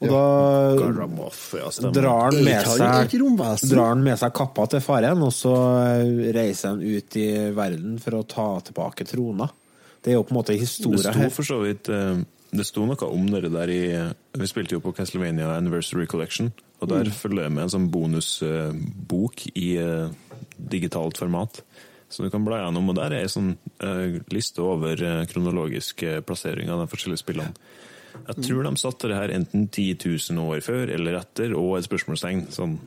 Og 0.00 0.08
Ja. 0.08 0.80
da 1.82 1.90
drar 1.92 2.32
han 2.32 2.44
med 2.44 2.64
seg? 2.64 3.10
Drar 3.68 3.88
han 3.90 4.02
med 4.02 4.18
seg 4.18 4.32
kappa 4.32 4.66
til 4.72 4.80
faren, 4.80 5.20
og 5.22 5.32
så 5.36 5.52
eh, 6.00 6.32
reiser 6.32 6.68
han 6.70 6.80
ut 6.80 7.16
i 7.20 7.26
verden 7.52 7.98
for 8.00 8.10
å 8.16 8.26
ta 8.26 8.60
tilbake 8.64 9.04
trona. 9.06 9.50
Det 10.02 10.12
er 10.12 10.16
jo 10.16 10.22
på 10.24 10.32
en 10.32 10.38
måte 10.40 10.54
Det 10.56 10.60
historie 10.60 10.98
sto 11.04 11.12
her. 11.12 11.28
for 11.28 11.42
så 11.44 11.58
vidt 11.62 11.88
eh, 11.92 12.22
Det 12.50 12.64
sto 12.66 12.86
noe 12.86 12.96
om 13.12 13.26
det 13.30 13.52
der 13.52 13.68
i 13.68 14.12
Vi 14.34 14.46
spilte 14.48 14.72
jo 14.72 14.80
på 14.80 14.94
Castlevania 14.96 15.52
Anniversary 15.56 16.06
Collection, 16.06 16.52
og 16.80 16.88
der 16.88 17.04
Mm. 17.04 17.12
følger 17.12 17.42
jeg 17.42 17.52
med 17.52 17.62
en 17.64 17.68
sånn 17.68 17.90
bonusbok 17.90 19.46
i 19.54 19.76
eh, 19.76 20.08
digitalt 20.58 21.18
format. 21.18 21.60
Så 22.10 22.24
du 22.24 22.30
kan 22.30 22.42
bla 22.44 22.56
gjennom, 22.64 22.88
og 22.90 22.96
der 22.96 23.12
er 23.12 23.20
ei 23.22 23.28
sånn 23.30 23.52
eh, 23.80 24.18
liste 24.32 24.58
over 24.64 24.96
kronologisk 25.30 26.02
eh, 26.02 26.20
plassering 26.20 26.68
av 26.70 26.80
de 26.82 26.90
forskjellige 26.96 27.22
spillene. 27.22 27.52
Jeg 28.14 28.44
tror 28.46 28.66
de 28.66 28.72
satte 28.80 29.10
det 29.10 29.18
her 29.18 29.32
enten 29.34 29.68
10 29.68 29.98
000 30.30 30.42
år 30.42 30.62
før 30.64 30.90
eller 30.96 31.18
etter, 31.20 31.54
og 31.58 31.76
et 31.78 31.86
spørsmålstegn. 31.86 32.46
Sånn, 32.54 32.78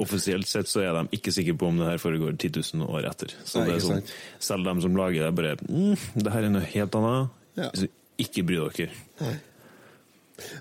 offisielt 0.00 0.48
sett 0.48 0.68
så 0.70 0.82
er 0.84 0.96
de 0.96 1.18
ikke 1.18 1.32
sikre 1.34 1.56
på 1.60 1.68
om 1.68 1.80
det 1.80 1.88
her 1.90 2.00
foregår 2.00 2.36
10 2.36 2.62
000 2.80 2.88
år 2.88 3.08
etter. 3.10 3.34
Så 3.44 3.60
Nei, 3.60 3.68
det 3.68 3.76
er 3.76 3.86
sånn, 3.86 4.02
selv 4.40 4.68
de 4.68 4.86
som 4.86 4.96
lager 4.96 5.26
det, 5.26 5.32
bare 5.36 5.56
mm, 5.60 6.24
Det 6.24 6.34
her 6.34 6.48
er 6.48 6.54
noe 6.54 6.72
helt 6.72 7.00
annet. 7.00 7.38
Ja. 7.60 7.70
Så 7.76 7.90
ikke 8.20 8.44
bry 8.48 8.60
dere. 8.60 9.34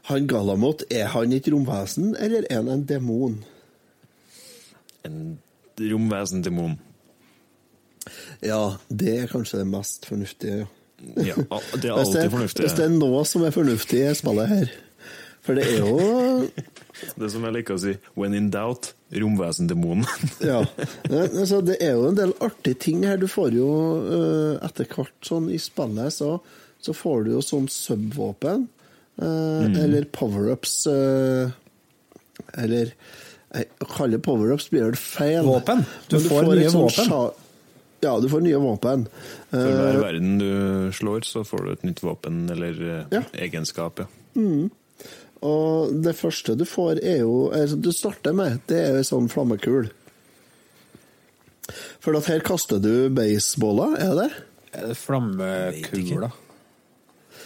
Han 0.09 0.27
Galamot, 0.27 0.83
er 0.91 1.07
han 1.13 1.35
et 1.35 1.47
romvesen, 1.51 2.11
eller 2.19 2.47
er 2.49 2.59
han 2.59 2.71
en 2.73 2.85
demon? 2.87 3.39
En 5.07 5.37
romvesendemon. 5.79 6.75
Ja, 8.43 8.75
det 8.89 9.15
er 9.21 9.31
kanskje 9.31 9.61
det 9.61 9.69
mest 9.71 10.07
fornuftige. 10.09 10.65
Ja. 10.65 10.73
Ja, 11.15 11.35
det 11.35 11.45
er 11.45 11.55
Hvis 11.55 11.79
det, 11.79 11.89
alltid 11.93 12.31
fornuftig. 12.33 12.63
hvis 12.65 12.75
det 12.77 12.85
er 12.85 12.93
noe 12.97 13.23
som 13.25 13.43
er 13.47 13.51
fornuftig 13.55 14.01
i 14.03 14.13
spillet 14.19 14.47
her. 14.51 14.71
For 15.45 15.55
det 15.55 15.63
er 15.65 15.77
jo 15.79 16.49
Det 17.17 17.29
som 17.31 17.45
jeg 17.47 17.53
liker 17.55 17.77
å 17.77 17.79
si, 17.81 17.93
when 18.19 18.33
in 18.35 18.49
doubt, 18.51 18.91
romvesendemonen. 19.15 20.03
Ja. 20.51 20.65
Altså, 21.09 21.61
det 21.65 21.77
er 21.81 21.93
jo 21.95 22.09
en 22.09 22.17
del 22.19 22.33
artige 22.43 22.75
ting 22.83 23.05
her. 23.07 23.17
Du 23.21 23.27
får 23.31 23.55
jo 23.55 23.69
eh, 24.03 24.65
etter 24.67 24.85
hvert 24.91 25.15
sånn 25.25 25.47
i 25.55 25.57
spillet, 25.63 26.11
så, 26.13 26.35
så 26.83 26.93
får 26.95 27.23
du 27.25 27.31
jo 27.37 27.41
sånn 27.45 27.69
subvåpen. 27.71 28.67
eh, 29.21 29.79
Eller 29.85 30.05
power-ups 30.11 30.75
eh, 30.91 31.55
Eller 32.59 32.91
jeg 33.49 33.65
kaller 33.95 34.19
power-ups 34.21 34.67
blir 34.69 34.83
vel 34.91 34.99
feil. 34.99 35.41
Våpen. 35.47 35.85
Du 36.11 36.19
får 36.21 36.43
et 36.51 36.59
nye 36.59 36.69
sånt 36.69 36.91
våpen. 36.91 37.07
sja- 37.09 37.47
Ja, 38.01 38.13
du 38.23 38.29
får 38.31 38.41
nye 38.45 38.59
våpen. 38.63 39.07
For 39.49 39.57
Eh, 39.59 39.75
hver 39.79 39.97
verden 40.01 40.37
du 40.39 40.91
slår, 40.95 41.25
så 41.27 41.41
får 41.47 41.65
du 41.65 41.71
et 41.73 41.83
nytt 41.83 42.01
våpen 42.05 42.45
eller 42.51 42.77
eh, 42.99 43.05
Ja. 43.17 43.21
egenskap. 43.33 43.99
Ja. 43.99 44.07
Og 45.41 45.93
det 46.03 46.15
første 46.19 46.55
du 46.59 46.65
får, 46.67 46.99
er 47.03 47.21
jo 47.23 47.49
altså, 47.55 47.77
Du 47.81 47.91
starter 47.95 48.33
med, 48.35 48.59
det 48.67 48.77
er 48.77 48.89
jo 48.91 48.97
en 49.03 49.07
sånn 49.07 49.29
flammekul. 49.31 49.89
For 51.99 52.15
at 52.17 52.25
her 52.31 52.39
kaster 52.39 52.79
du 52.81 53.09
baseballer, 53.13 53.95
er 53.99 54.13
det 54.15 54.23
det? 54.29 54.43
Er 54.79 54.87
det 54.87 54.97
Flammekula. 54.97 56.31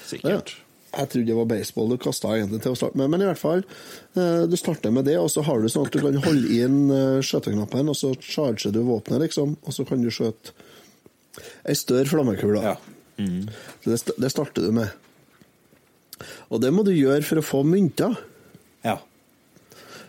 Sikkert. 0.05 0.55
Jeg 0.93 1.09
trodde 1.09 1.25
det 1.31 1.35
var 1.39 1.47
baseball 1.49 1.89
du 1.89 1.97
kasta 1.97 2.35
egentlig 2.37 2.61
til 2.61 2.73
å 2.75 2.77
starte 2.77 2.99
med, 3.01 3.09
men 3.09 3.23
i 3.23 3.25
hvert 3.25 3.41
fall. 3.41 3.63
eh, 4.15 4.43
Du 4.49 4.55
starter 4.59 4.91
med 4.93 5.05
det, 5.09 5.15
og 5.17 5.29
så 5.33 5.41
har 5.47 5.61
du 5.63 5.69
sånn 5.73 5.87
at 5.87 5.95
du 5.95 5.99
kan 6.03 6.19
holde 6.21 6.51
inn 6.53 6.91
eh, 6.93 7.21
skjøteknappen, 7.25 7.89
og 7.89 7.97
så 7.97 8.11
charger 8.21 8.71
du 8.75 8.83
våpenet, 8.85 9.23
liksom, 9.25 9.55
og 9.65 9.73
så 9.73 9.85
kan 9.89 10.01
du 10.05 10.11
skjøte 10.13 10.53
ei 11.65 11.73
større 11.73 12.05
flammekule. 12.11 12.61
Ja. 12.61 12.75
Så 13.17 13.89
det, 13.89 13.97
det 14.21 14.29
starter 14.33 14.67
du 14.67 14.71
med. 14.75 14.93
Og 16.53 16.61
det 16.61 16.69
må 16.73 16.83
du 16.85 16.91
gjøre 16.93 17.23
for 17.25 17.41
å 17.41 17.45
få 17.45 17.63
mynter. 17.65 18.13
ja. 18.85 18.99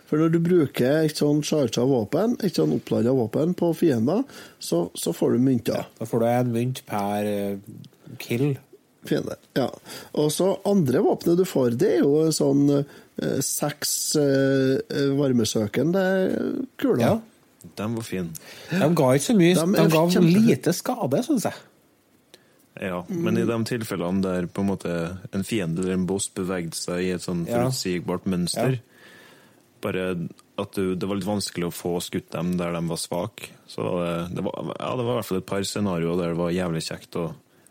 For 0.04 0.20
når 0.20 0.34
du 0.34 0.38
bruker 0.44 1.06
et 1.08 1.16
sånn 1.16 1.40
charga 1.42 1.80
våpen, 1.88 2.34
et 2.44 2.54
sånn 2.60 2.74
opplada 2.76 3.10
våpen 3.16 3.54
på 3.56 3.70
fiender, 3.74 4.20
så, 4.62 4.90
så 4.94 5.14
får 5.16 5.32
du 5.32 5.38
mynter. 5.46 5.86
Da 5.98 6.04
får 6.06 6.20
du 6.20 6.26
en 6.28 6.50
mynt 6.52 6.82
per 6.86 7.24
eh, 7.24 7.56
kill. 8.20 8.50
Fiender. 9.08 9.36
Ja. 9.58 9.68
Og 10.20 10.30
så 10.32 10.52
andre 10.66 11.02
våpenet 11.04 11.36
du 11.40 11.44
får, 11.48 11.76
det 11.80 11.90
er 11.98 12.02
jo 12.04 12.30
sånn 12.34 12.64
eh, 12.80 13.38
seks 13.44 13.92
eh, 14.20 15.04
varmesøkende 15.18 16.04
kuler. 16.80 17.04
Ja. 17.04 17.14
De 17.64 17.86
var 17.96 18.04
fine. 18.04 18.32
De 18.70 18.88
ga 18.96 19.12
ikke 19.16 19.28
så 19.30 19.36
mye. 19.38 19.54
De 19.56 19.66
De, 19.72 19.86
ga 19.92 20.02
kjempe- 20.12 20.42
lite 20.48 20.74
skade, 20.76 21.22
syns 21.24 21.46
jeg. 21.48 21.62
Ja, 22.82 23.04
men 23.08 23.38
i 23.38 23.44
de 23.46 23.56
tilfellene 23.70 24.20
der 24.24 24.48
på 24.50 24.64
en 24.64 24.72
måte 24.72 24.94
en 25.32 25.44
fiende 25.46 25.80
eller 25.84 25.94
en 25.94 26.06
boss 26.10 26.26
bevegde 26.34 26.74
seg 26.74 27.04
i 27.06 27.12
et 27.14 27.22
sånn 27.22 27.44
Ja. 27.46 27.62
forutsigbart 27.62 28.26
mønster, 28.26 28.80
Ja. 28.80 28.82
bare 29.80 30.28
at 30.58 30.72
du, 30.74 30.94
det 30.96 31.06
var 31.08 31.16
litt 31.16 31.26
vanskelig 31.28 31.68
å 31.68 31.74
få 31.74 32.00
skutt 32.02 32.30
dem 32.34 32.56
der 32.58 32.72
de 32.74 32.82
var 32.88 32.96
svake. 32.98 33.48
Så 33.70 33.80
det, 34.02 34.34
det, 34.36 34.42
var, 34.44 34.74
ja, 34.78 34.90
det 34.96 35.04
var 35.06 35.12
i 35.12 35.16
hvert 35.20 35.28
fall 35.30 35.38
et 35.38 35.46
par 35.46 35.62
scenarioer 35.62 36.18
der 36.20 36.28
det 36.34 36.40
var 36.42 36.50
jævlig 36.54 36.82
kjekt 36.88 37.16
å 37.20 37.24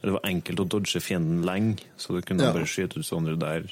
Det 0.04 0.12
var 0.12 0.20
enkelt 0.28 0.60
å 0.60 0.66
dodge 0.68 1.00
fienden 1.00 1.46
lenge, 1.48 1.78
så 1.98 2.12
du 2.14 2.22
kunne 2.22 2.44
Ja. 2.44 2.52
bare 2.52 2.66
skyte 2.68 2.98
ut 3.00 3.06
sånne 3.08 3.38
der. 3.40 3.64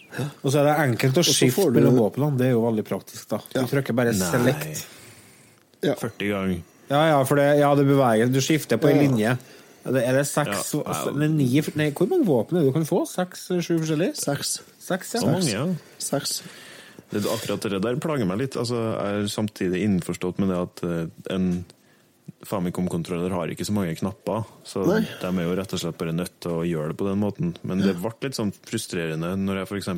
Og 0.46 0.52
så 0.54 0.62
er 0.62 0.64
det 0.70 0.76
enkelt 0.98 1.18
å 1.20 1.24
skifte 1.28 1.66
du- 1.74 1.80
mellom 1.82 1.98
våpnene. 2.00 2.38
Det 2.38 2.48
er 2.48 2.52
jo 2.52 2.62
veldig 2.62 2.86
praktisk, 2.88 3.28
da. 3.28 3.40
Du 3.54 3.60
trykker 3.68 3.94
bare 3.94 4.14
Nei. 4.14 4.32
select. 4.32 4.86
Ja. 5.84 5.96
40 5.96 6.30
ganger. 6.30 6.62
Ja, 6.90 7.08
ja, 7.10 7.24
for 7.24 7.36
det, 7.36 7.60
ja, 7.60 7.74
det 7.76 7.86
beveger 7.88 8.32
Du 8.32 8.40
skifter 8.40 8.78
på 8.78 8.88
ei 8.90 8.96
Ja. 8.96 9.02
linje. 9.02 9.38
Det, 9.84 10.04
er 10.08 10.14
det 10.14 10.26
seks 10.28 10.74
Ja, 10.74 10.84
ja. 10.86 11.10
Eller 11.10 11.28
ni 11.28 11.62
Nei, 11.76 11.92
hvor 11.92 12.08
mange 12.08 12.26
våpen 12.26 12.58
er 12.58 12.62
det 12.62 12.68
du 12.68 12.72
kan 12.74 12.86
få? 12.86 13.06
Seks-sju 13.08 13.80
forskjellige? 13.80 14.16
Seks. 14.16 14.60
Seks, 14.80 15.12
Så 15.14 15.24
ja. 15.26 15.32
mange, 15.32 15.50
ja. 15.52 15.68
Seks. 15.98 16.42
Det, 17.12 17.24
akkurat 17.24 17.60
det 17.62 17.82
der 17.82 17.96
plager 17.98 18.26
meg 18.26 18.38
litt. 18.40 18.56
Altså, 18.56 18.78
jeg 18.96 19.24
er 19.24 19.28
samtidig 19.28 19.84
innforstått 19.84 20.40
med 20.40 20.50
det 20.50 20.58
at 20.58 20.84
eh, 20.84 21.34
en 21.36 21.66
Famicom-kontroller 22.48 23.34
har 23.36 23.52
ikke 23.54 23.66
så 23.68 23.74
mange 23.76 23.94
knapper, 24.00 24.48
så 24.66 24.82
Nei. 24.88 25.02
de 25.22 25.30
er 25.30 25.46
jo 25.46 25.58
rett 25.60 25.74
og 25.78 25.82
slett 25.84 25.98
bare 26.00 26.14
nødt 26.16 26.40
til 26.42 26.56
å 26.58 26.64
gjøre 26.66 26.94
det 26.94 26.98
på 26.98 27.06
den 27.06 27.20
måten. 27.22 27.52
Men 27.62 27.84
det 27.84 27.94
ble 28.00 28.14
litt 28.26 28.38
sånn 28.38 28.54
frustrerende 28.56 29.36
når 29.38 29.62
jeg 29.62 29.70
f.eks. 29.70 29.92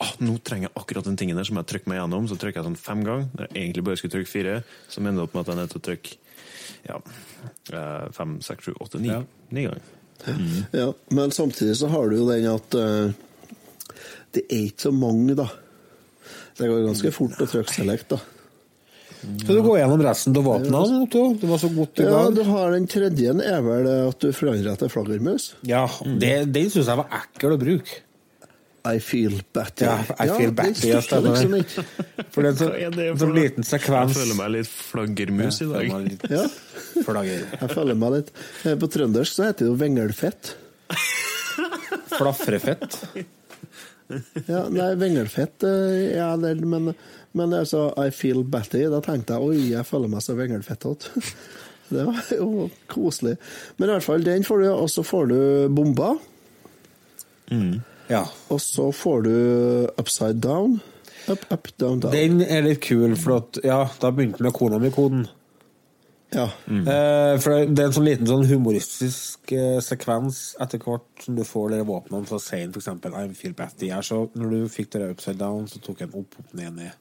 Ah, 0.00 0.12
nå 0.24 0.38
trenger 0.44 0.68
jeg 0.68 0.76
akkurat 0.80 1.08
den 1.08 1.16
tingen 1.20 1.36
der 1.36 1.48
som 1.48 1.58
jeg 1.60 1.68
trykker 1.68 1.92
meg 1.92 2.00
gjennom. 2.00 2.28
Så 2.28 2.36
trykker 2.40 2.60
jeg 2.60 2.68
sånn 2.68 2.80
fem 2.80 3.04
ganger. 3.04 3.30
Når 3.32 3.48
jeg 3.48 3.56
egentlig 3.62 3.86
bare 3.88 4.00
skulle 4.00 4.14
trykke 4.16 4.32
fire, 4.32 4.58
så 4.88 5.00
ender 5.00 5.18
det 5.18 5.24
opp 5.26 5.34
med 5.36 5.42
at 5.42 5.50
jeg 5.50 5.56
er 5.56 5.60
nødt 5.60 5.74
til 5.74 5.80
å 5.80 5.86
trykke 5.88 6.18
ja, 6.86 7.00
eh, 7.72 8.06
fem, 8.16 8.36
seks, 8.44 8.64
sju, 8.64 8.76
åtte, 8.80 9.00
ni. 9.00 9.10
Ja. 9.12 9.22
Ni 9.48 9.66
ganger. 9.68 9.88
Ja, 10.80 10.92
men 11.16 11.32
samtidig 11.32 11.76
så 11.76 11.88
har 11.88 12.08
du 12.08 12.18
jo 12.18 12.26
den 12.28 12.44
at 12.50 12.74
uh, 12.76 13.08
det 14.36 14.42
er 14.48 14.66
ikke 14.68 14.88
så 14.88 14.92
mange, 14.92 15.36
da. 15.38 15.48
Det 16.58 16.68
går 16.68 16.84
ganske 16.84 17.12
fort 17.16 17.40
å 17.40 17.48
trykke 17.48 17.72
select, 17.72 18.12
da. 18.12 18.20
Skal 19.20 19.58
du 19.58 19.62
gå 19.64 19.74
gjennom 19.76 20.02
resten 20.04 20.36
av 20.36 20.46
våpnene? 20.46 21.00
Otto? 21.04 21.24
Du 21.40 21.46
var 21.50 21.60
så 21.60 21.68
godt 21.74 22.00
i 22.00 22.06
gang. 22.06 22.14
Ja, 22.14 22.30
du 22.36 22.42
har 22.48 22.76
den 22.76 22.86
tredje 22.90 23.34
er 23.44 23.64
vel 23.64 23.88
at 24.08 24.22
du 24.22 24.30
forandrer 24.36 24.78
til 24.80 24.92
flaggermus. 24.92 25.50
Ja, 25.68 25.84
det, 26.04 26.36
den 26.54 26.70
syns 26.72 26.88
jeg 26.88 27.00
var 27.02 27.20
ekkel 27.20 27.56
å 27.56 27.60
bruke. 27.60 28.00
I 28.88 28.96
feel 29.04 29.42
batty. 29.52 29.84
Ja, 29.84 29.98
I 30.16 30.28
feel 30.32 30.54
batty, 30.56 30.88
ja, 30.88 31.02
stemmer 31.04 31.34
liksom 31.36 31.56
ikke. 31.58 31.84
For 32.32 32.46
det 32.46 32.54
er 32.54 32.54
en 32.54 32.56
Hva 32.56 32.68
er 32.70 32.94
det 32.94 33.04
sånn, 33.04 33.10
for 33.10 33.24
sånn 33.26 33.34
liten 33.36 33.66
sekvens. 33.68 34.14
Jeg 34.14 34.22
føler 34.22 34.38
meg 34.38 34.54
litt 34.54 34.70
flaggermus 34.72 35.60
i 35.60 35.68
dag. 35.68 35.90
Ja, 36.32 36.46
jeg 36.96 37.74
føler 37.74 37.98
meg 38.00 38.16
litt. 38.16 38.32
Eh, 38.64 38.78
På 38.80 38.88
trøndersk 38.94 39.36
så 39.36 39.50
heter 39.50 39.66
det 39.66 39.68
jo 39.68 39.76
vengelfett. 39.82 40.54
Flafrefett. 42.16 42.96
Ja, 44.48 44.64
nei, 44.72 44.88
vengelfett 44.98 45.62
eh, 45.68 46.16
ja, 46.16 46.32
det, 46.40 46.56
men, 46.66 46.90
men 47.38 47.54
altså, 47.54 47.88
I 48.00 48.10
feel 48.14 48.42
batty, 48.44 48.84
da 48.90 49.00
tenkte 49.04 49.36
jeg 49.36 49.50
oi, 49.50 49.72
jeg 49.74 49.86
føler 49.86 50.10
meg 50.10 50.24
så 50.24 50.36
vinglefettete. 50.38 51.24
Det 51.90 52.04
var 52.06 52.28
jo 52.30 52.68
koselig. 52.86 53.34
Men 53.78 53.88
i 53.88 53.94
hvert 53.96 54.04
fall, 54.06 54.22
den 54.22 54.44
får 54.46 54.60
du, 54.62 54.66
og 54.70 54.90
så 54.92 55.02
får 55.02 55.24
du 55.26 55.40
bomba. 55.74 56.12
Ja. 58.10 58.20
Og 58.48 58.60
så 58.62 58.92
får 58.94 59.26
du 59.26 59.34
upside 59.98 60.38
down. 60.42 60.78
Up, 61.26 61.42
up, 61.50 61.68
down, 61.78 61.98
down. 62.00 62.14
Den 62.14 62.44
er 62.46 62.62
litt 62.62 62.80
kul, 62.86 63.16
for 63.18 63.40
at, 63.40 63.58
ja, 63.66 63.82
da 64.02 64.12
begynte 64.14 64.42
med 64.42 64.54
kona 64.54 64.78
mi-koden. 64.82 65.26
Ja. 66.30 66.46
Eh, 66.70 67.34
for 67.42 67.66
det 67.66 67.82
er 67.82 67.88
en 67.88 67.94
sånn 67.96 68.06
liten 68.06 68.28
sånn 68.28 68.46
humoristisk 68.46 69.50
eh, 69.54 69.80
sekvens 69.82 70.54
etter 70.62 70.78
hvert 70.82 71.24
som 71.24 71.34
du 71.34 71.42
får 71.46 71.74
de 71.74 71.82
våpnene. 71.88 72.26
Så 72.30 72.38
sier 72.42 72.64
han 72.64 72.74
for 72.74 72.82
eksempel 72.84 73.16
I 73.18 73.26
feel 73.34 73.56
batty. 73.58 73.90
Her, 73.90 74.06
så 74.06 74.22
når 74.38 74.54
du 74.54 74.70
fikk 74.70 74.92
det 74.94 75.08
upside 75.10 75.40
down, 75.42 75.66
så 75.70 75.82
tok 75.82 76.04
han 76.04 76.14
opp, 76.14 76.38
opp, 76.38 76.52
ned, 76.54 76.76
ned. 76.78 76.99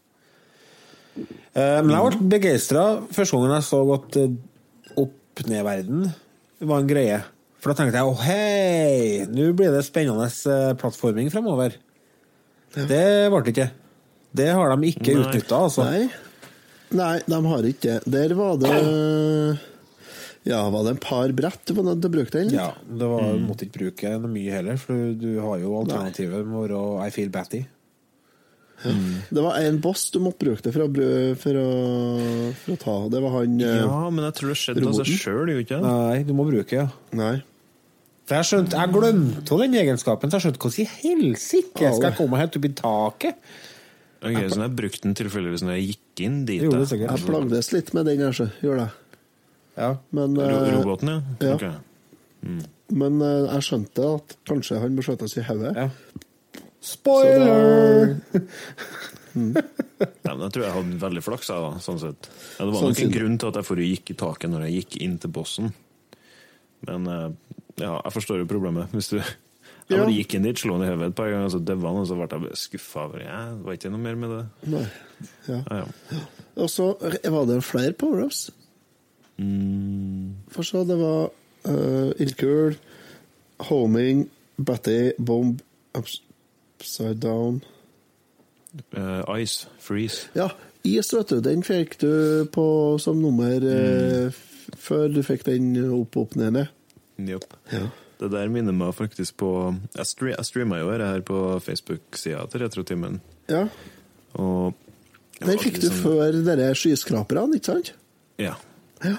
Eh, 1.27 1.79
men 1.83 1.91
jeg 1.93 2.05
ble 2.05 2.29
begeistra 2.35 2.85
første 3.13 3.35
gangen 3.35 3.55
jeg 3.57 3.67
så 3.67 3.81
at 3.95 4.17
eh, 4.21 4.37
opp-ned-verden 4.99 6.07
var 6.69 6.83
en 6.83 6.89
greie. 6.89 7.19
For 7.59 7.71
da 7.71 7.81
tenkte 7.81 7.99
jeg 7.99 8.07
å 8.07 8.17
hei, 8.23 9.27
nå 9.27 9.51
blir 9.57 9.73
det 9.75 9.83
spennende 9.87 10.29
eh, 10.29 10.71
plattforming 10.79 11.31
fremover. 11.33 11.75
Det 12.75 13.05
ble 13.31 13.43
det 13.43 13.53
ikke. 13.55 13.69
Det 14.39 14.51
har 14.53 14.75
de 14.75 14.91
ikke 14.91 15.17
utnytta, 15.17 15.63
altså. 15.65 15.87
Nei. 15.89 16.05
Nei, 16.95 17.15
de 17.25 17.39
har 17.45 17.65
ikke 17.69 17.97
det. 18.01 18.13
Der 18.13 18.33
var 18.37 18.55
det 18.61 18.69
Ja, 20.47 20.61
var 20.73 20.85
det 20.85 20.95
en 20.95 21.01
par 21.03 21.33
brett 21.37 21.65
du 21.67 21.75
var 21.77 21.85
nødt 21.91 21.99
til 22.01 22.09
å 22.09 22.13
bruke 22.15 22.33
den? 22.33 22.53
Ja, 22.53 22.69
det 22.87 23.09
mm. 23.09 23.43
måtte 23.45 23.67
ikke 23.67 23.83
bruke 23.83 24.13
noe 24.15 24.31
mye 24.31 24.55
heller, 24.55 24.79
for 24.81 24.95
du, 24.95 25.19
du 25.19 25.41
har 25.43 25.59
jo 25.61 25.75
alternativet 25.81 26.47
med 26.49 26.73
å 26.73 26.85
I 27.03 27.11
feel 27.13 27.29
batty. 27.33 27.65
Det 28.83 29.43
var 29.43 29.57
en 29.59 29.79
boss 29.83 30.05
du 30.13 30.19
måtte 30.23 30.45
bruke 30.45 30.63
det 30.63 30.71
for 30.75 30.85
å, 30.85 30.89
for 31.39 31.59
å, 31.59 31.69
for 32.61 32.75
å 32.75 32.79
ta. 32.79 32.97
Det 33.11 33.21
var 33.23 33.33
han 33.39 33.57
eh, 33.59 33.79
Ja, 33.81 34.01
men 34.13 34.27
jeg 34.29 34.37
tror 34.39 34.53
det 34.53 34.57
skjedde 34.61 34.85
av 34.87 34.99
seg 35.01 35.09
sjøl, 35.11 35.39
gjorde 35.51 35.65
ikke 35.65 35.79
det? 35.79 35.93
Nei, 35.93 36.19
du 36.27 36.31
må 36.37 36.45
bruke, 36.47 36.83
ja. 36.83 36.85
Nei. 37.19 37.33
For 38.29 38.37
jeg 38.37 38.49
skjønte, 38.51 38.77
jeg 38.77 38.93
glemte 38.93 39.59
den 39.63 39.75
egenskapen, 39.81 40.29
så 40.29 40.37
jeg 40.37 40.47
skjønte 40.47 40.63
hvordan 40.63 40.85
i 40.85 40.87
helsike 41.01 41.91
skal 41.97 42.07
jeg 42.11 42.17
komme 42.19 42.39
helt 42.39 42.55
opp 42.59 42.69
i 42.69 42.73
taket? 42.77 43.51
Ok, 44.19 44.39
så 44.51 44.63
jeg 44.65 44.73
brukte 44.75 45.05
den 45.07 45.15
tilfeldigvis 45.17 45.63
når 45.65 45.77
jeg 45.77 45.85
gikk 45.93 46.23
inn 46.25 46.41
dit. 46.47 46.63
Jo, 46.63 46.73
det. 46.75 46.99
Jeg 46.99 47.23
plagdes 47.25 47.71
litt 47.71 47.93
med 47.95 48.09
den, 48.09 48.19
kanskje. 48.21 48.49
Gjør 48.61 48.81
det. 48.83 48.89
Ja. 49.79 49.93
Men, 50.15 50.35
Ro 50.35 50.47
eh, 50.59 50.73
roboten, 50.75 51.13
ja? 51.13 51.47
ja. 51.47 51.53
Ok. 51.55 52.65
men 52.99 53.21
eh, 53.23 53.45
jeg 53.55 53.67
skjønte 53.69 54.09
at 54.17 54.35
kanskje 54.47 54.81
han 54.83 54.97
bør 54.97 55.07
skjøtes 55.09 55.37
i 55.39 55.45
hodet. 55.47 55.75
ja. 55.75 55.89
Spoiler! 56.81 58.17
Ja, 59.39 60.31
men 60.33 60.41
jeg 60.47 60.53
tror 60.55 60.63
jeg 60.65 60.73
hadde 60.73 60.97
veldig 61.03 61.21
flaks, 61.23 61.49
da, 61.51 61.73
sånn. 61.83 61.99
Ja, 62.01 62.65
det 62.65 62.71
var 62.73 62.81
nok 62.87 63.01
en 63.03 63.11
grunn 63.13 63.35
til 63.39 63.49
at 63.51 63.59
jeg 63.59 63.67
for 63.67 63.81
gikk 63.83 64.09
i 64.11 64.15
taket 64.17 64.51
når 64.51 64.65
jeg 64.65 64.79
gikk 64.79 64.95
inn 65.05 65.17
til 65.21 65.31
bossen. 65.35 65.69
Men 66.87 67.05
eh, 67.11 67.27
ja, 67.83 67.91
jeg 67.99 68.13
forstår 68.15 68.41
jo 68.41 68.47
problemet. 68.49 68.89
Hvis 68.95 69.11
du 69.13 69.17
Jeg 69.19 69.99
bare 70.01 70.15
gikk 70.15 70.35
inn 70.37 70.47
dit, 70.47 70.59
slo 70.61 70.75
han 70.77 70.85
i 70.85 70.89
hodet 70.89 71.11
et 71.11 71.17
par 71.17 71.29
ganger, 71.31 71.51
så 71.53 71.59
døde 71.61 71.85
han, 71.85 71.99
og 72.01 72.07
så 72.09 72.17
ble 72.17 72.27
jeg 72.49 72.59
skuffa 72.61 73.05
over 73.07 73.23
ja, 73.23 73.37
det. 73.51 73.61
var 73.67 73.77
ikke 73.77 73.91
noe 73.93 74.03
mer 74.03 74.17
med 74.23 74.33
det. 74.35 74.41
Nei. 74.73 74.83
Ja. 75.49 75.59
Ja, 75.69 75.83
ja. 76.15 76.23
Og 76.65 76.71
så 76.73 76.89
var 76.99 77.47
det 77.49 77.59
flere 77.67 77.95
power-ups. 78.01 78.41
Mm, 79.39 80.33
For 80.51 80.67
så 80.67 80.81
det 80.89 80.97
var 80.99 81.29
uh, 81.69 82.09
ildkul, 82.19 82.75
homing, 83.69 84.25
batty, 84.57 85.13
bomb, 85.19 85.61
ups- 85.97 86.21
upside 86.79 87.19
down 87.19 87.61
Uh, 88.93 89.23
ice, 89.41 89.67
freeze. 89.81 90.27
Ja, 90.37 90.51
is, 90.83 91.13
vet 91.13 91.31
du. 91.31 91.39
Den 91.41 91.63
fikk 91.65 91.95
du 92.01 92.45
på 92.53 92.65
som 93.01 93.17
nummer 93.21 93.57
mm. 93.57 94.27
uh, 94.29 94.75
før 94.77 95.07
du 95.09 95.23
fikk 95.25 95.47
den 95.47 95.71
opp, 95.89 96.17
opp, 96.21 96.35
ned, 96.37 96.53
ned. 96.53 96.69
Yep. 97.17 97.47
Ja. 97.73 97.87
Det 98.19 98.29
der 98.33 98.51
minner 98.51 98.75
meg 98.75 98.91
faktisk 98.97 99.37
på 99.39 99.49
Jeg, 99.95 100.05
stre 100.07 100.33
jeg 100.33 100.45
streama 100.47 100.79
jo 100.81 100.91
her 100.91 101.23
på 101.25 101.39
Facebook-sida 101.63 102.45
til 102.51 102.65
Retrotimen. 102.65 103.21
ja. 103.49 103.65
Og 104.37 104.75
Den 105.39 105.57
fikk 105.57 105.79
du 105.81 105.87
sånn- 105.87 106.01
før 106.03 106.35
dere 106.45 106.75
skyskraperne, 106.75 107.57
ikke 107.57 107.71
sant? 107.71 107.93
Ja. 108.37 108.53
Ja. 109.01 109.15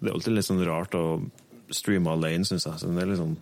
Det 0.00 0.08
er 0.08 0.14
alltid 0.16 0.34
litt 0.34 0.48
sånn 0.48 0.64
rart 0.66 0.96
å 0.98 1.20
streame 1.70 2.10
alene, 2.10 2.44
syns 2.48 2.66
jeg. 2.66 2.80
Så 2.80 2.90
det 2.90 3.02
er 3.04 3.12
litt 3.12 3.20
sånn 3.20 3.36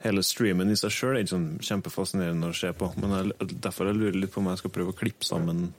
Hele 0.00 0.24
streamen 0.24 0.72
i 0.72 0.78
seg 0.80 0.92
sjøl 0.94 1.14
er 1.16 1.24
ikke 1.24 1.34
sånn 1.34 1.50
kjempefascinerende 1.60 2.50
å 2.50 2.56
se 2.56 2.72
på. 2.72 2.88
Men 3.00 3.16
jeg, 3.18 3.52
derfor 3.60 3.90
jeg 3.90 4.00
lurer 4.00 4.18
litt 4.18 4.32
på 4.32 4.40
om 4.40 4.48
jeg 4.48 4.62
skal 4.62 4.72
prøve 4.74 4.94
å 4.94 4.96
klippe 4.96 5.28
sammen 5.28 5.70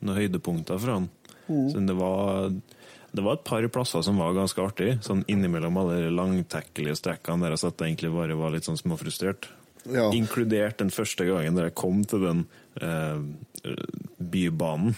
noen 0.00 0.18
høydepunkter 0.20 0.78
fra 0.82 1.00
han. 1.00 1.08
Så 1.46 1.82
det 1.86 1.94
var 1.98 2.50
det 3.16 3.24
var 3.24 3.38
et 3.38 3.44
par 3.48 3.64
plasser 3.72 4.02
som 4.04 4.18
var 4.20 4.34
ganske 4.36 4.60
artig, 4.60 4.90
sånn 5.04 5.22
innimellom 5.30 5.78
alle 5.80 6.00
de 6.04 6.12
langtekkelige 6.12 6.98
strekkene 6.98 7.46
der 7.46 7.54
jeg 7.54 7.62
satt 7.62 7.84
egentlig 7.86 8.10
bare 8.12 8.36
var 8.36 8.52
litt 8.52 8.66
sånn 8.68 8.76
småfrustrert. 8.76 9.48
Ja. 9.86 10.10
Inkludert 10.12 10.80
den 10.82 10.90
første 10.92 11.24
gangen 11.28 11.56
der 11.56 11.70
jeg 11.70 11.76
kom 11.78 12.02
til 12.08 12.26
den 12.26 12.42
eh, 12.82 13.20
bybanen. 14.18 14.96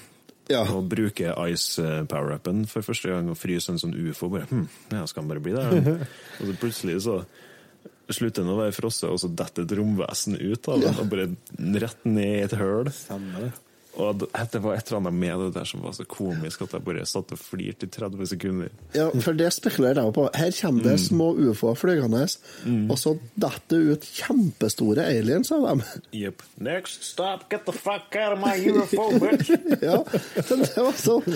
Ja. 0.48 0.62
Og 0.72 0.88
bruke 0.88 1.34
ice 1.52 1.84
eh, 1.84 2.06
Power-appen 2.08 2.64
for 2.70 2.86
første 2.86 3.12
gang 3.12 3.28
og 3.28 3.36
fryse 3.38 3.70
en 3.70 3.80
sånn 3.80 3.94
ufo. 3.94 4.30
Bare, 4.32 4.48
hm, 4.48 4.64
ja, 4.96 5.04
skal 5.06 5.22
han 5.22 5.30
bare 5.34 5.44
bli 5.44 5.54
der? 5.54 6.06
og 6.40 6.42
så 6.48 6.56
plutselig 6.58 7.02
så 7.04 7.20
slutter 8.16 8.44
den 8.44 8.54
å 8.54 8.58
være 8.60 8.76
frosset, 8.76 9.08
og 9.12 9.20
så 9.20 9.28
detter 9.28 9.66
et 9.66 9.76
romvesen 9.78 10.38
ut 10.40 10.68
av 10.72 10.84
den, 10.84 11.00
og 11.00 11.10
bare 11.12 11.30
rett 11.84 12.04
ned 12.08 12.34
i 12.34 12.44
et 12.46 12.58
høl. 12.60 12.92
Stemmer 12.94 13.48
det. 13.48 13.54
Og 13.98 14.20
det 14.20 14.60
var 14.62 14.76
et 14.76 14.90
eller 14.90 15.00
annet 15.00 15.14
med 15.16 15.40
det 15.42 15.48
der 15.56 15.66
som 15.66 15.80
var 15.82 15.94
så 15.96 16.04
komisk 16.06 16.62
at 16.62 16.74
jeg 16.76 16.84
bare 16.86 17.06
satt 17.08 17.32
og 17.34 17.40
flirte 17.40 17.88
i 17.88 17.90
30 17.90 18.28
sekunder. 18.30 18.68
Ja, 18.94 19.08
for 19.24 19.34
det 19.34 19.48
spekulerer 19.56 20.04
jeg 20.04 20.14
på. 20.14 20.26
Her 20.38 20.52
kommer 20.60 20.86
det 20.86 20.94
små 21.02 21.32
ufoer 21.34 21.78
flygende, 21.78 22.22
og 22.86 22.94
så 23.00 23.16
detter 23.34 23.74
det 23.74 23.96
ut 23.96 24.06
kjempestore 24.20 25.08
aliens 25.08 25.50
av 25.56 25.66
dem. 25.66 25.82
Yep. 26.14 26.46
Next 26.62 27.08
stop, 27.10 27.48
get 27.50 27.66
the 27.66 27.74
fuck 27.74 28.14
out 28.14 28.36
of 28.36 28.44
my 28.44 28.54
UFO, 28.54 29.10
bitch! 29.18 29.50
ja, 29.88 29.98
det 30.36 30.78
var 30.78 30.94
sånn 30.98 31.26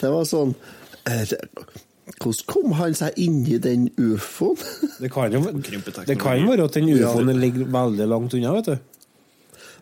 Det 0.00 0.12
var 0.12 0.24
sånn 0.28 0.56
eh, 1.10 1.36
Hvordan 2.06 2.46
kom 2.46 2.74
han 2.78 2.94
seg 2.94 3.16
inni 3.18 3.56
den 3.58 3.88
ufoen? 3.98 4.60
Det 5.02 5.10
kan 5.12 5.32
jo 5.34 5.40
det 6.06 6.18
kan 6.20 6.44
være 6.46 6.68
at 6.68 6.76
den 6.78 6.92
ufoen 6.94 7.32
ligger 7.40 7.66
veldig 7.74 8.06
langt 8.08 8.36
unna, 8.38 8.52
vet 8.60 8.70
du. 8.70 8.76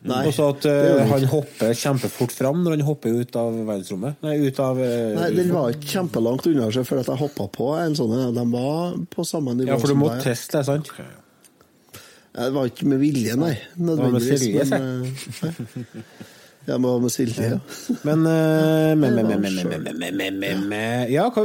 Nei, 0.04 0.20
Og 0.28 0.34
så 0.36 0.50
at 0.52 0.64
den 0.66 1.06
han 1.08 1.22
hopper 1.32 1.70
kjempefort 1.80 2.32
fram 2.36 2.58
når 2.64 2.74
han 2.76 2.82
hopper 2.84 3.14
ut 3.22 3.36
av 3.40 3.54
verdensrommet. 3.56 4.18
Nei, 4.24 4.34
ut 4.44 4.58
av 4.60 4.80
uh, 4.80 4.88
Nei, 5.16 5.30
den 5.36 5.52
var 5.54 5.72
ikke 5.72 5.92
kjempelangt 5.94 6.48
unna 6.50 6.68
seg 6.76 6.84
for 6.88 7.00
at 7.00 7.08
jeg 7.08 7.20
hoppa 7.22 7.46
på 7.54 7.70
en 7.80 7.96
sånn. 7.96 8.12
en. 8.18 8.34
De 8.36 8.44
var 8.52 8.98
på 9.14 9.24
samme 9.28 9.56
nivå 9.56 9.72
Ja, 9.72 9.78
for 9.80 9.88
du 9.88 9.94
som 9.94 10.02
må 10.04 10.10
teste 10.24 10.60
det, 10.60 10.66
sant? 10.68 10.92
Ja, 11.00 11.08
Det 12.34 12.52
var 12.56 12.68
ikke 12.68 12.88
med 12.90 13.00
vilje, 13.00 13.36
nei. 13.40 13.54
Nødvendigvis. 13.80 14.44
Det 14.44 14.68
var 14.68 14.72
med 14.74 15.08
ja. 15.08 15.52
Men 15.54 16.02
eh, 16.02 16.32
men- 18.04 18.22
men- 18.22 19.00
Det 19.00 19.24
var 19.24 19.24
men- 19.24 19.26
men- 19.26 19.40
men, 19.40 19.40
men- 19.42 19.82
men- 19.84 19.98
men- 19.98 20.16
men- 20.16 20.38
men- 20.40 20.68
men- 20.68 21.12
Ja, 21.12 21.28
hva 21.30 21.44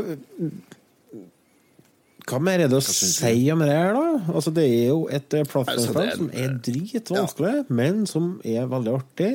hva 2.30 2.38
mer 2.45 2.59
er 2.61 2.67
det 2.70 2.78
å 2.78 2.82
si 2.86 3.49
om 3.51 3.59
det 3.63 3.70
her, 3.74 3.93
da? 3.95 4.34
Altså, 4.36 4.51
det 4.53 4.63
er 4.70 4.88
jo 4.91 5.07
et 5.09 5.34
eh, 5.34 5.39
Altså, 5.41 5.51
plattformspill 5.51 6.03
er- 6.03 6.15
som 6.15 6.30
er 6.34 6.49
dritvanskelig, 6.67 7.70
men 7.74 8.05
som 8.05 8.28
er 8.45 8.67
veldig 8.70 8.93
artig. 8.99 9.32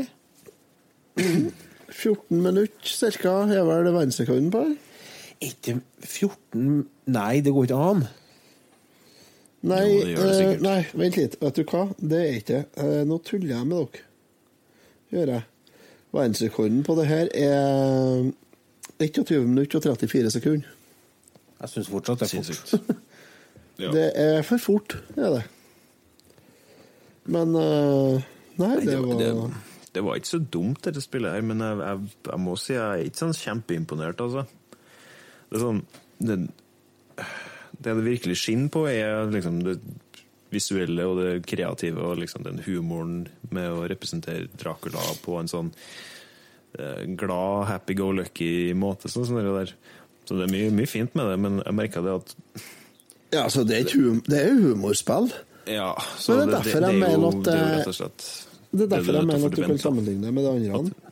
14 1.90 2.42
minutter 2.42 3.10
ca. 3.18 3.34
er 3.50 3.64
vel 3.66 3.92
verdensrekorden 3.94 4.50
på 4.54 4.62
her? 4.64 4.76
Ikke 5.42 5.80
14 6.00 6.86
Nei, 7.06 7.40
det 7.44 7.52
går 7.52 7.66
ikke 7.66 7.80
an. 7.90 8.06
Nei, 9.64 9.82
Jo, 9.88 10.04
det 10.04 10.16
det 10.16 10.46
eh, 10.54 10.60
nei, 10.62 10.86
vent 10.94 11.16
litt. 11.16 11.36
Vet 11.40 11.54
du 11.58 11.64
hva? 11.64 11.82
Det 12.00 12.20
er 12.20 12.38
ikke 12.38 12.46
det. 12.54 12.64
Eh, 12.84 13.04
Nå 13.08 13.18
tuller 13.24 13.48
jeg 13.56 13.66
med 13.66 13.76
dere. 13.78 14.02
Gjør 15.12 15.32
jeg. 15.34 15.44
Verdensrekorden 16.14 16.84
på 16.86 16.96
det 16.98 17.08
her 17.10 17.28
er 17.34 18.30
21 19.02 19.46
minutter 19.48 19.80
og 19.80 19.98
34 19.98 20.30
sekunder. 20.36 20.70
Jeg 21.60 21.72
syns 21.72 21.90
fortsatt 21.90 22.22
det 22.22 22.28
er 22.28 22.36
fort. 22.36 22.52
Sinnssykt. 22.52 23.02
Ja. 23.74 23.88
Det 23.90 24.12
er 24.14 24.44
for 24.46 24.62
fort, 24.62 24.92
er 25.18 25.32
det. 25.34 25.40
Men 27.26 27.56
eh, 27.58 28.20
Nei, 28.60 28.68
det 28.76 28.84
det, 28.86 29.00
var 29.02 29.18
det, 29.18 29.30
det 29.96 30.04
var 30.06 30.20
ikke 30.20 30.30
så 30.30 30.38
dumt, 30.38 30.78
dette 30.84 31.02
spillet 31.02 31.34
her, 31.34 31.42
men 31.42 31.58
jeg, 31.58 31.80
jeg, 31.80 32.12
jeg 32.28 32.38
må 32.44 32.54
si 32.54 32.76
jeg 32.76 32.84
er 32.84 33.08
ikke 33.08 33.22
sånn 33.24 33.34
kjempeimponert, 33.34 34.22
altså. 34.22 34.44
Det 35.50 35.58
er 35.58 35.64
sånn 35.64 35.82
Det 36.22 36.38
det, 36.38 37.26
det 37.84 37.96
virkelig 38.04 38.36
skinner 38.38 38.70
på, 38.70 38.84
er 38.90 39.26
liksom 39.34 39.58
det 39.66 39.78
visuelle 40.54 41.06
og 41.08 41.20
det 41.20 41.30
kreative 41.50 42.02
og 42.02 42.20
liksom 42.22 42.46
den 42.46 42.62
humoren 42.66 43.24
med 43.54 43.70
å 43.72 43.84
representere 43.90 44.48
Dracula 44.60 45.02
på 45.24 45.38
en 45.40 45.50
sånn 45.50 45.72
eh, 46.78 47.04
glad, 47.18 47.66
happy-go-lucky 47.72 48.72
måte. 48.78 49.10
Sånn, 49.12 49.26
som 49.28 49.40
det. 49.40 49.74
Så 50.24 50.38
det 50.38 50.46
er 50.46 50.54
mye, 50.54 50.70
mye 50.74 50.88
fint 50.88 51.14
med 51.18 51.28
det, 51.30 51.40
men 51.40 51.60
jeg 51.64 51.76
merka 51.76 52.04
det 52.04 52.18
at 52.20 52.36
Ja, 53.34 53.44
altså, 53.44 53.64
det 53.66 53.82
er, 53.82 53.90
hum 53.98 54.22
det 54.28 54.40
er 54.40 54.54
humorspill. 54.54 55.32
Ja, 55.68 55.92
så 56.20 56.38
Men 56.38 56.52
det 56.52 56.60
er 56.60 56.64
det, 56.64 56.74
at, 56.74 56.76
det 56.76 57.08
er 57.08 57.16
jo 57.16 57.30
eh, 57.64 57.78
rett 57.78 57.88
og 57.88 57.96
slett 57.96 58.26
Det 58.70 58.84
er 58.84 58.90
derfor 58.98 59.18
jeg 59.18 59.28
mener 59.30 59.48
at 59.48 59.56
du 59.56 59.62
kan 59.64 59.80
sammenligne 59.80 60.32
med 60.34 60.44
det 60.44 60.52
andre. 60.52 61.10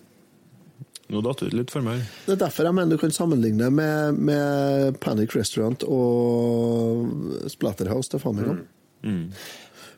Nå 1.12 1.20
datt 1.20 1.43
det 1.43 1.51
ut 1.51 1.57
litt 1.59 1.72
for 1.72 1.84
meg. 1.84 2.05
Det 2.24 2.36
er 2.36 2.40
derfor 2.40 2.68
jeg 2.68 2.76
mener 2.76 2.97
du 2.97 3.01
kan 3.01 3.12
sammenligne 3.12 3.68
med, 3.74 4.20
med 4.30 5.01
Panic 5.03 5.34
Restaurant 5.36 5.84
og 5.84 7.51
Splatterhouse 7.53 8.12
til 8.12 8.22
Famicom. 9.03 9.32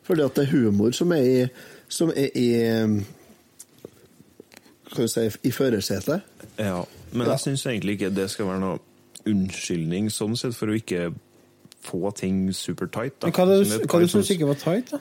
Fordi 0.05 0.21
at 0.21 0.35
det 0.37 0.43
er 0.45 0.51
humor 0.51 0.91
som 0.93 1.11
er 1.15 1.23
i, 1.25 1.47
som 1.89 2.11
er 2.13 2.29
i 2.37 2.49
Hva 4.85 5.01
du 5.01 5.01
vi 5.01 5.07
si 5.11 5.23
i 5.49 5.51
førersetet. 5.51 6.21
Ja, 6.61 6.83
men 7.11 7.27
jeg 7.27 7.41
syns 7.41 7.65
egentlig 7.65 7.97
ikke 7.97 8.11
det 8.15 8.29
skal 8.31 8.47
være 8.51 8.61
noe 8.61 8.77
unnskyldning 9.25 10.11
sånn 10.13 10.37
sett 10.37 10.55
for 10.55 10.69
å 10.69 10.77
ikke 10.77 11.09
få 11.85 12.11
ting 12.17 12.47
supertight. 12.53 13.17
da. 13.19 13.27
Men 13.27 13.35
hva, 13.35 13.45
det, 13.49 13.67
Som 13.67 13.87
hva 13.89 14.01
du 14.01 14.07
synes 14.07 14.27
syns 14.29 14.35
ikke 14.37 14.49
var 14.51 14.59
tight, 14.61 14.93
da? 14.93 14.99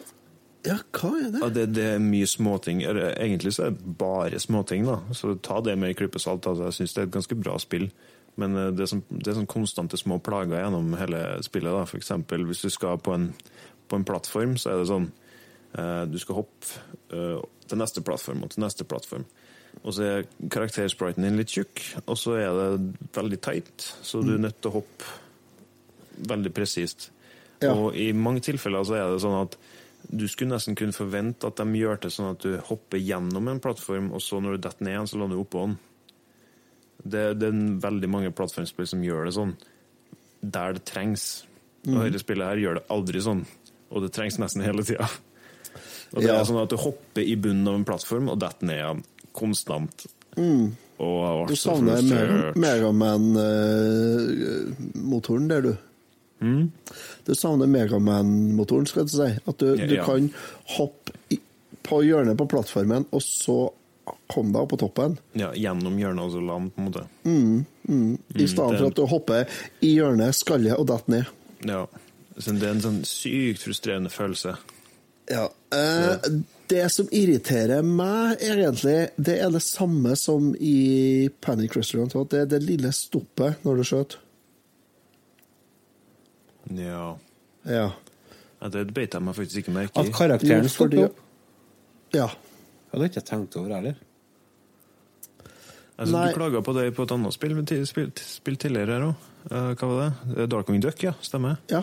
Ja, 0.65 0.79
hva 0.97 1.11
er 1.19 1.29
det? 1.29 1.41
Ja, 1.43 1.49
det, 1.53 1.67
det 1.77 1.85
er 1.93 2.01
mye 2.01 2.27
småting. 2.29 2.81
Egentlig 2.89 3.53
så 3.53 3.67
er 3.67 3.75
det 3.77 3.97
bare 4.01 4.41
småting, 4.41 4.87
da. 4.89 4.99
Så 5.13 5.37
ta 5.45 5.61
det 5.65 5.77
med 5.79 5.93
en 5.93 5.99
klype 5.99 6.21
salt. 6.23 6.49
Altså, 6.49 6.71
jeg 6.71 6.79
syns 6.79 6.97
det 6.97 7.03
er 7.03 7.09
et 7.11 7.17
ganske 7.19 7.37
bra 7.37 7.59
spill. 7.61 7.91
Men 8.41 8.57
eh, 8.57 8.71
det 8.75 8.87
er, 8.87 8.91
sånn, 8.91 9.05
det 9.13 9.29
er 9.29 9.39
sånn 9.39 9.51
konstante 9.51 10.01
små 10.01 10.19
plager 10.25 10.63
gjennom 10.63 10.95
hele 10.99 11.21
spillet. 11.45 11.69
da. 11.69 11.85
Eksempel 12.01 12.47
hvis 12.49 12.65
du 12.65 12.73
skal 12.73 12.97
på 13.05 13.13
en, 13.17 13.29
på 13.95 14.01
en 14.01 14.07
plattform, 14.09 14.59
så 14.59 14.73
er 14.73 14.83
det 14.83 14.91
sånn 14.91 15.09
eh, 15.79 16.05
Du 16.11 16.19
skal 16.23 16.43
hoppe 16.43 16.85
eh, 17.15 17.41
til 17.65 17.81
neste 17.81 18.03
plattform 18.05 18.45
og 18.45 18.53
til 18.53 18.65
neste 18.67 18.87
plattform. 18.89 19.25
Og 19.83 19.95
så 19.97 20.07
er 20.07 20.27
karakterspriten 20.53 21.25
din 21.27 21.39
litt 21.41 21.51
tjukk, 21.55 21.83
og 22.05 22.19
så 22.19 22.37
er 22.39 22.59
det 22.59 23.09
veldig 23.17 23.41
tight, 23.43 23.87
så 24.07 24.23
du 24.23 24.37
er 24.37 24.45
nødt 24.45 24.61
til 24.63 24.71
å 24.71 24.79
hoppe 24.79 26.29
veldig 26.31 26.53
presist. 26.55 27.09
Ja. 27.63 27.73
Og 27.73 27.97
i 27.99 28.13
mange 28.15 28.45
tilfeller 28.45 28.87
så 28.87 28.99
er 28.99 29.09
det 29.11 29.23
sånn 29.25 29.41
at 29.41 29.57
du 30.05 30.27
skulle 30.29 30.53
nesten 30.53 30.77
kunne 30.79 30.95
forvente 30.95 31.49
at 31.49 31.59
de 31.59 31.81
gjør 31.81 31.99
det 32.05 32.13
sånn 32.13 32.35
at 32.35 32.45
du 32.45 32.59
hopper 32.69 33.01
gjennom 33.01 33.49
en 33.51 33.61
plattform, 33.63 34.13
og 34.15 34.23
så 34.23 34.39
når 34.43 34.57
du 34.57 34.67
detter 34.67 34.87
ned 34.87 34.95
igjen, 34.95 35.11
så 35.11 35.21
lander 35.21 35.41
du 35.41 35.45
oppå 35.45 35.65
den. 35.67 35.77
Det, 37.05 37.25
det 37.41 37.51
er 37.51 37.65
veldig 37.83 38.11
mange 38.13 38.33
plattformspill 38.37 38.89
som 38.89 39.03
gjør 39.05 39.29
det 39.29 39.35
sånn, 39.37 39.57
der 40.45 40.77
det 40.77 40.85
trengs. 40.89 41.27
Og 41.89 41.99
dette 42.07 42.23
spillet 42.23 42.49
her 42.49 42.63
gjør 42.63 42.79
det 42.79 42.87
aldri 42.95 43.21
sånn, 43.25 43.43
og 43.95 44.03
det 44.03 44.13
trengs 44.17 44.39
nesten 44.43 44.63
hele 44.67 44.83
tida. 44.85 45.07
Det 46.15 46.25
Ja. 46.27 46.41
er 46.41 46.45
sånn 46.47 46.63
at 46.63 46.69
du 46.71 46.77
hopper 46.77 47.23
i 47.23 47.35
bunnen 47.37 47.67
av 47.69 47.75
en 47.79 47.85
plattform 47.87 48.29
og 48.31 48.39
detter 48.43 48.67
ned 48.69 48.77
igjen 48.79 49.05
konstant. 49.33 50.07
Og 50.37 51.47
jeg 51.49 51.49
Du 51.49 51.57
savner. 51.57 52.53
Megaman-motoren 54.25 55.49
der, 55.49 55.61
du. 55.63 55.77
Du 57.25 57.35
savner 57.35 57.67
Megaman-motoren, 57.71 58.87
skal 58.87 59.05
du 59.09 59.11
si. 59.15 59.31
At 59.49 59.59
du, 59.59 59.75
Ja, 59.79 59.87
du 59.87 59.95
ja. 59.95 60.05
kan 60.05 60.31
hoppe 60.77 61.13
i, 61.31 61.39
på 61.83 62.03
hjørnet 62.05 62.37
på 62.37 62.47
plattformen, 62.49 63.07
og 63.13 63.21
så 63.25 63.71
komme 64.29 64.53
deg 64.53 64.61
opp 64.63 64.71
på 64.75 64.79
toppen. 64.85 65.19
Ja, 65.35 65.51
gjennom 65.57 65.97
hjørnet 65.99 66.21
og 66.27 66.33
så 66.35 66.41
land, 66.45 66.71
på 66.75 66.79
en 66.79 66.91
måte. 66.91 67.05
I 68.37 68.47
stedet 68.47 68.71
det- 68.71 68.79
for 68.79 68.87
at 68.87 68.95
du 68.95 69.07
hopper 69.07 69.47
i 69.83 69.95
hjørnet, 69.97 70.35
skallet 70.35 70.79
og 70.79 70.87
detter 70.87 71.11
ned. 71.11 71.27
Ja. 71.65 71.87
Så 72.37 72.55
det 72.59 72.66
er 72.66 72.74
en 72.74 72.82
sånn 72.82 73.03
sykt 73.07 73.62
frustrerende 73.62 74.11
følelse. 74.11 74.57
Ja. 75.30 75.45
Eh, 75.74 76.30
det 76.66 76.87
som 76.93 77.09
irriterer 77.12 77.85
meg, 77.87 78.41
egentlig, 78.43 79.11
det 79.16 79.37
er 79.41 79.53
det 79.53 79.62
samme 79.64 80.16
som 80.18 80.53
i 80.59 81.28
Panic 81.45 81.76
Restaurant. 81.76 82.16
At 82.24 82.32
det 82.32 82.41
er 82.45 82.51
det 82.55 82.62
lille 82.64 82.93
stoppet 82.97 83.64
når 83.66 83.80
du 83.80 83.85
skjøt. 83.89 84.16
Ja. 86.74 87.12
Ja. 87.68 87.87
ja 88.61 88.72
det 88.72 88.87
beit 88.97 89.14
jeg 89.14 89.24
meg 89.24 89.37
faktisk 89.37 89.61
ikke 89.61 89.74
merke 89.74 90.01
At 90.01 90.11
karakteren 90.16 90.68
stopper 90.72 91.11
opp? 91.11 91.22
ja. 92.16 92.30
Jeg 92.95 93.01
hadde 93.01 93.07
ikke 93.11 93.22
tenkt 93.26 93.57
over 93.59 93.72
heller. 93.74 93.95
Altså, 95.99 96.12
Nei. 96.14 96.28
du 96.30 96.37
klaga 96.37 96.61
på 96.62 96.74
det 96.76 96.85
på 96.95 97.07
et 97.07 97.12
annet 97.14 97.35
spill, 97.35 97.57
spill, 97.91 98.12
spill 98.22 98.59
tidligere 98.59 98.95
her 98.95 99.07
òg. 99.09 99.24
hva 99.51 99.89
var 99.91 99.99
det? 99.99 100.37
Eh, 100.37 100.47
Darkwing 100.51 100.82
Duck, 100.82 101.03
ja. 101.03 101.12
Stemmer. 101.22 101.59
Ja. 101.70 101.82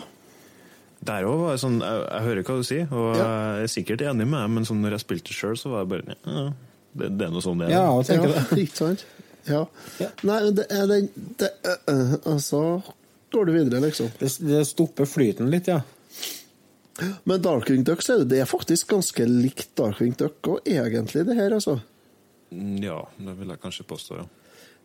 Der 1.02 1.24
òg 1.26 1.40
var 1.40 1.56
det 1.56 1.60
sånn 1.64 1.80
jeg, 1.82 2.02
jeg 2.06 2.22
hører 2.28 2.44
hva 2.46 2.56
du 2.60 2.66
sier, 2.68 2.86
og 2.94 3.16
Ja. 3.18 3.24
jeg 3.58 3.64
er 3.66 3.72
sikkert 3.72 4.04
enig 4.06 4.26
med 4.28 4.38
deg, 4.38 4.50
men 4.54 4.64
sånn 4.68 4.82
når 4.84 4.96
jeg 4.96 5.02
spilte 5.06 5.34
sjøl, 5.34 5.56
så 5.58 5.72
var 5.72 5.82
jeg 5.82 5.90
bare 5.92 6.16
ja, 6.22 6.44
det, 6.94 7.08
det 7.18 7.26
er 7.26 7.32
noe 7.34 7.42
sånn 7.42 7.58
det 7.62 7.68
er. 7.70 7.74
Ja, 7.74 7.86
jeg 7.98 8.06
tenker 8.12 8.28
ja, 8.36 8.42
det. 8.50 8.58
ikke 8.62 8.76
sant? 8.78 9.06
Ja. 9.48 9.62
Ja. 9.98 10.08
Nei, 10.22 10.36
men 10.44 10.54
det 10.60 10.66
er 10.70 10.86
den 10.86 11.08
øh, 11.90 12.12
Altså 12.30 12.60
går 13.34 13.48
du 13.48 13.52
videre, 13.56 13.80
liksom. 13.82 14.10
Det, 14.20 14.28
det 14.46 14.60
stopper 14.68 15.08
flyten 15.08 15.48
litt, 15.50 15.66
ja. 15.72 15.80
Men 17.24 17.40
Darkwing 17.42 17.82
Duck 17.88 18.02
så 18.04 18.14
er 18.14 18.22
det, 18.22 18.28
det 18.34 18.42
er 18.44 18.46
faktisk 18.50 18.92
ganske 18.92 19.24
likt 19.26 19.72
Darkwing 19.80 20.12
Duck 20.20 20.46
og 20.52 20.68
egentlig, 20.68 21.24
det 21.26 21.34
her, 21.38 21.54
altså. 21.56 21.78
Ja, 22.52 22.98
det 23.16 23.34
vil 23.40 23.48
jeg 23.54 23.62
kanskje 23.62 23.86
påstå, 23.88 24.20
ja. 24.20 24.28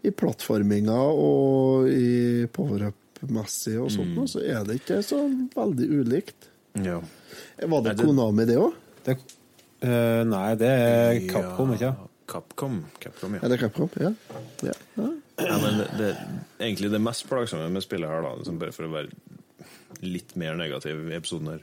I 0.07 0.13
plattforminga 0.15 0.95
og 0.95 1.89
i 1.91 2.45
power-up-messig 3.19 3.77
og 3.81 3.89
sånt, 3.91 4.15
Mm. 4.15 4.27
så 4.27 4.41
er 4.43 4.63
det 4.65 4.79
ikke 4.81 4.99
så 5.03 5.19
veldig 5.55 5.89
ulikt. 6.03 6.49
ja. 6.75 7.01
Var 7.59 7.81
det 7.81 7.83
Nei, 7.83 7.93
det- 7.95 8.05
Konami, 8.05 8.45
det 8.45 8.57
òg? 8.57 8.73
Det, 9.03 9.17
eh, 9.81 10.23
nei, 10.23 10.55
det 10.55 10.67
er 10.67 11.19
Capcom, 11.27 11.71
ikke 11.73 11.81
Ja, 11.81 11.95
Capcom. 12.27 12.85
Capcom, 12.99 13.33
ja. 13.33 13.39
Eller 13.43 13.57
Capcom? 13.57 13.89
Ja. 13.99 14.13
ja. 14.63 14.71
ja. 14.97 15.09
ja 15.39 15.57
men 15.57 15.77
det, 15.77 15.97
det, 15.97 16.17
egentlig 16.59 16.91
det 16.91 17.01
mest 17.01 17.27
plagsomme 17.27 17.69
med 17.71 17.81
spillet 17.83 18.07
her, 18.09 18.21
da, 18.21 18.35
liksom 18.35 18.59
bare 18.59 18.71
for 18.71 18.83
å 18.85 18.91
være 18.91 19.09
litt 20.01 20.35
mer 20.35 20.55
negativ 20.55 21.09
i 21.11 21.15
episoden 21.15 21.47
her, 21.47 21.61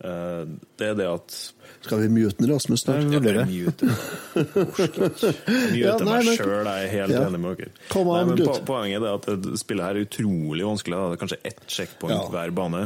det 0.00 0.86
er 0.86 0.94
det 0.96 1.06
at 1.10 1.34
Skal 1.84 2.00
vi 2.00 2.08
mute 2.08 2.46
Rasmus 2.48 2.80
snart? 2.86 3.02
Nei, 3.04 3.20
Jeg 3.20 3.46
mute 3.50 3.88
Mute 4.70 5.32
Ja, 5.76 5.96
nei, 6.00 6.22
meg 6.24 6.38
sjøl, 6.38 6.64
jeg 6.64 6.86
er 6.86 6.92
helt 6.94 7.12
Ja. 7.14 7.26
enig 7.28 7.40
med 7.42 7.56
dere. 7.60 7.72
Nei, 7.94 8.24
men 8.30 8.40
på, 8.40 8.54
poenget 8.68 9.02
er 9.04 9.14
at 9.18 9.28
det 9.44 9.58
spillet 9.60 9.84
her 9.84 9.98
er 10.00 10.06
utrolig 10.06 10.64
vanskelig. 10.64 10.96
Da. 10.96 11.08
Det 11.10 11.18
er 11.18 11.22
kanskje 11.26 11.40
ett 11.52 11.60
checkpoint 11.68 12.16
Ja. 12.16 12.28
hver 12.32 12.54
bane. 12.56 12.82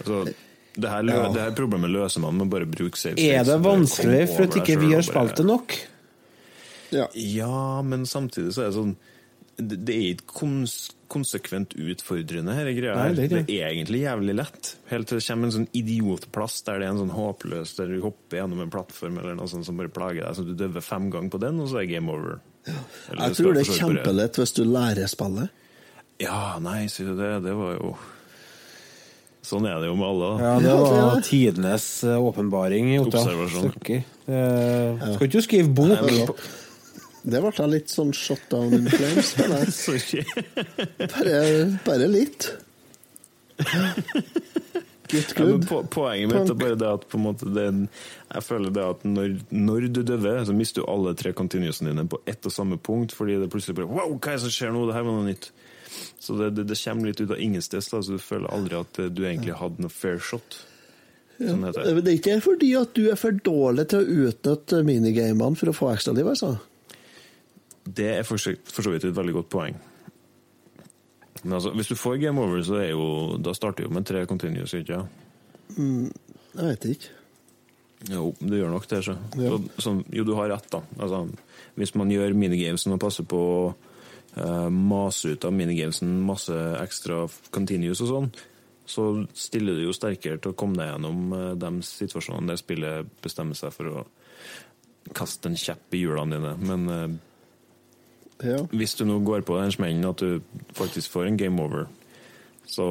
Altså, 0.00 0.34
det, 0.78 0.88
her, 0.90 1.02
Ja. 1.04 1.28
det 1.34 1.40
her 1.40 1.50
problemet 1.58 1.90
løser 1.90 2.20
man 2.20 2.36
med 2.38 2.46
å 2.50 2.66
bruke 2.66 2.96
safe 2.96 3.14
space. 3.14 3.30
Er 3.34 3.44
det 3.44 3.60
vanskelig 3.62 4.28
for 4.36 4.42
at 4.44 4.54
ikke 4.62 4.78
vi 4.80 4.92
har 4.94 5.02
spilt 5.02 5.36
det 5.36 5.46
nok? 5.46 5.78
Ja. 6.90 7.06
Ja, 7.14 7.82
men 7.82 8.06
samtidig 8.06 8.54
så 8.54 8.62
er 8.62 8.70
det 8.70 8.74
sånn 8.78 8.96
det, 9.58 9.84
det 9.84 9.94
er 9.94 10.14
ikke 10.14 10.26
kons 10.38 10.90
konsekvent 11.10 11.74
utfordrende, 11.78 12.54
her 12.56 12.68
greia. 12.76 12.96
Nei, 12.98 13.14
det 13.16 13.26
er 13.26 13.32
det, 13.32 13.54
er 13.54 13.70
egentlig 13.70 14.02
jævlig 14.02 14.34
lett. 14.38 14.72
Helt 14.90 15.08
til 15.10 15.20
det 15.20 15.24
kommer 15.26 15.48
en 15.48 15.54
sånn 15.56 15.70
idiotplass 15.80 16.60
der 16.66 16.82
det 16.82 16.88
er 16.88 16.94
en 16.94 17.00
sånn 17.02 17.14
håpløs 17.16 17.72
Der 17.78 17.90
du 17.92 18.02
hopper 18.04 18.40
gjennom 18.42 18.60
en 18.64 18.72
plattform 18.72 19.16
eller 19.22 19.38
noe 19.38 19.48
sånt 19.50 19.68
som 19.68 19.80
bare 19.80 19.92
plager 19.92 20.26
deg, 20.26 20.36
så 20.36 20.44
du 20.46 20.52
døver 20.58 20.84
fem 20.84 21.08
ganger 21.12 21.32
på 21.34 21.40
den, 21.46 21.62
og 21.64 21.72
så 21.72 21.82
er 21.82 21.88
game 21.90 22.12
over. 22.12 22.38
Ja. 22.68 22.84
Jeg 23.24 23.40
tror 23.40 23.56
det 23.56 23.64
er 23.64 23.80
kjempelett 23.80 24.38
hvis 24.42 24.54
du 24.58 24.62
lærer 24.68 25.10
spillet. 25.10 25.66
Ja, 26.22 26.58
nei, 26.62 26.84
sier 26.92 27.12
du 27.12 27.20
det. 27.20 27.34
Det 27.46 27.56
var 27.56 27.76
jo 27.78 27.96
Sånn 29.48 29.64
er 29.64 29.78
det 29.80 29.86
jo 29.88 29.94
med 29.96 30.04
alle. 30.04 30.26
da. 30.28 30.44
Ja, 30.44 30.56
det 30.60 30.72
var 30.76 31.20
tidenes 31.24 31.84
eh, 32.04 32.18
åpenbaring. 32.20 32.90
Observasjon. 33.00 33.70
Skal 33.78 35.22
ikke 35.24 35.30
du 35.32 35.44
skrive 35.46 35.70
bok? 35.72 35.94
Nei, 35.94 36.26
Det 37.28 37.42
ble 37.44 37.68
litt 37.72 37.92
sånn 37.92 38.14
shot 38.16 38.44
down 38.52 38.72
in 38.76 38.88
flames. 38.88 39.34
Bare, 41.12 41.42
bare 41.84 42.08
litt. 42.08 42.48
Get 45.08 45.34
good. 45.34 45.64
Ja, 45.70 45.82
poenget 45.88 46.28
mitt 46.28 46.50
er 46.52 46.56
bare 46.58 46.76
det 46.76 46.88
at 46.88 47.14
måte 47.16 47.48
det 47.48 47.66
jeg 47.70 48.44
føler 48.44 48.74
det 48.76 48.84
at 48.84 49.04
når, 49.08 49.38
når 49.50 49.86
du 49.88 50.02
døver, 50.02 50.42
så 50.44 50.52
mister 50.52 50.84
du 50.84 50.90
alle 50.92 51.14
tre 51.16 51.32
continuousene 51.36 51.94
dine 51.94 52.04
på 52.12 52.20
ett 52.28 52.44
og 52.44 52.52
samme 52.52 52.76
punkt, 52.76 53.14
fordi 53.16 53.38
det 53.40 53.48
plutselig 53.52 53.78
bare 53.78 53.88
Wow, 53.88 54.18
hva 54.18 54.34
er 54.34 54.36
det 54.36 54.44
som 54.44 54.52
skjer 54.52 54.74
nå? 54.74 54.84
Det 54.88 54.96
her 54.98 55.06
var 55.08 55.16
noe 55.16 55.28
nytt. 55.30 55.50
Så 56.20 56.36
det, 56.36 56.50
det, 56.58 56.66
det 56.68 56.76
kommer 56.82 57.08
litt 57.08 57.22
ut 57.22 57.32
av 57.32 57.40
ingensteds, 57.40 57.88
så 57.88 58.02
du 58.04 58.18
føler 58.20 58.52
aldri 58.52 58.76
at 58.78 59.00
eh, 59.00 59.08
du 59.08 59.24
egentlig 59.24 59.56
hadde 59.56 59.84
noe 59.84 59.92
fair 59.92 60.20
shot. 60.20 60.60
Sånn. 61.38 61.64
Det 61.70 62.02
er 62.02 62.16
ikke 62.16 62.40
fordi 62.42 62.72
at 62.76 62.92
du 62.98 63.06
er 63.12 63.18
for 63.18 63.36
dårlig 63.46 63.86
til 63.88 64.02
å 64.02 64.24
utnytte 64.28 64.82
minigamene 64.84 65.56
for 65.56 65.70
å 65.70 65.76
få 65.76 65.92
ekstraliv, 65.94 66.28
altså. 66.34 66.56
Det 67.96 68.08
er 68.18 68.26
for 68.26 68.40
så 68.40 68.54
vidt 68.92 69.06
et 69.08 69.16
veldig 69.16 69.36
godt 69.40 69.52
poeng. 69.52 69.78
Men 71.44 71.58
altså, 71.58 71.70
hvis 71.76 71.88
du 71.88 71.94
får 71.94 72.18
game 72.22 72.40
over, 72.42 72.62
så 72.66 72.80
er 72.82 72.90
jo 72.90 73.38
Da 73.42 73.54
starter 73.54 73.86
jo 73.86 73.92
med 73.94 74.06
tre 74.06 74.24
continuous, 74.26 74.74
ikke 74.74 74.98
sant? 74.98 76.16
Jeg 76.58 76.64
vet 76.64 76.88
ikke. 76.90 77.14
Jo, 78.08 78.30
du 78.40 78.54
gjør 78.56 78.72
nok 78.72 78.88
det. 78.90 79.02
Så. 79.04 79.14
Ja. 79.38 79.50
Så, 79.50 79.82
så. 79.82 79.94
jo, 80.14 80.24
du 80.24 80.34
har 80.38 80.50
rett, 80.52 80.68
da. 80.72 80.82
Altså, 80.98 81.24
hvis 81.78 81.94
man 81.98 82.10
gjør 82.10 82.34
minigamesen 82.34 82.94
og 82.94 83.02
passer 83.02 83.26
på 83.28 83.38
å 83.38 83.62
eh, 84.38 84.68
mase 84.70 85.34
ut 85.34 85.46
av 85.46 85.54
minigamesen 85.54 86.14
masse 86.26 86.54
ekstra 86.82 87.24
continuous 87.54 88.02
og 88.06 88.12
sånn, 88.12 88.30
så 88.88 89.08
stiller 89.36 89.76
du 89.76 89.84
jo 89.84 89.94
sterkere 89.96 90.40
til 90.40 90.54
å 90.54 90.58
komme 90.58 90.78
deg 90.80 90.92
gjennom 90.92 91.34
eh, 91.36 91.54
de 91.60 91.72
situasjonene 91.86 92.54
der 92.54 92.60
spillet 92.60 93.16
bestemmer 93.24 93.58
seg 93.58 93.74
for 93.74 93.92
å 93.92 94.06
kaste 95.16 95.50
en 95.50 95.58
kjepp 95.58 95.94
i 95.94 96.02
hjulene 96.04 96.38
dine. 96.38 96.54
Men 96.70 96.94
eh, 96.94 97.18
Ja. 98.44 98.60
hvis 98.70 98.94
du 98.94 99.04
nå 99.08 99.16
går 99.26 99.42
på 99.42 99.56
den 99.58 99.72
smellen 99.74 100.04
at 100.06 100.20
du 100.22 100.40
faktisk 100.78 101.10
får 101.10 101.26
en 101.26 101.36
game 101.40 101.58
over, 101.62 101.88
så 102.70 102.86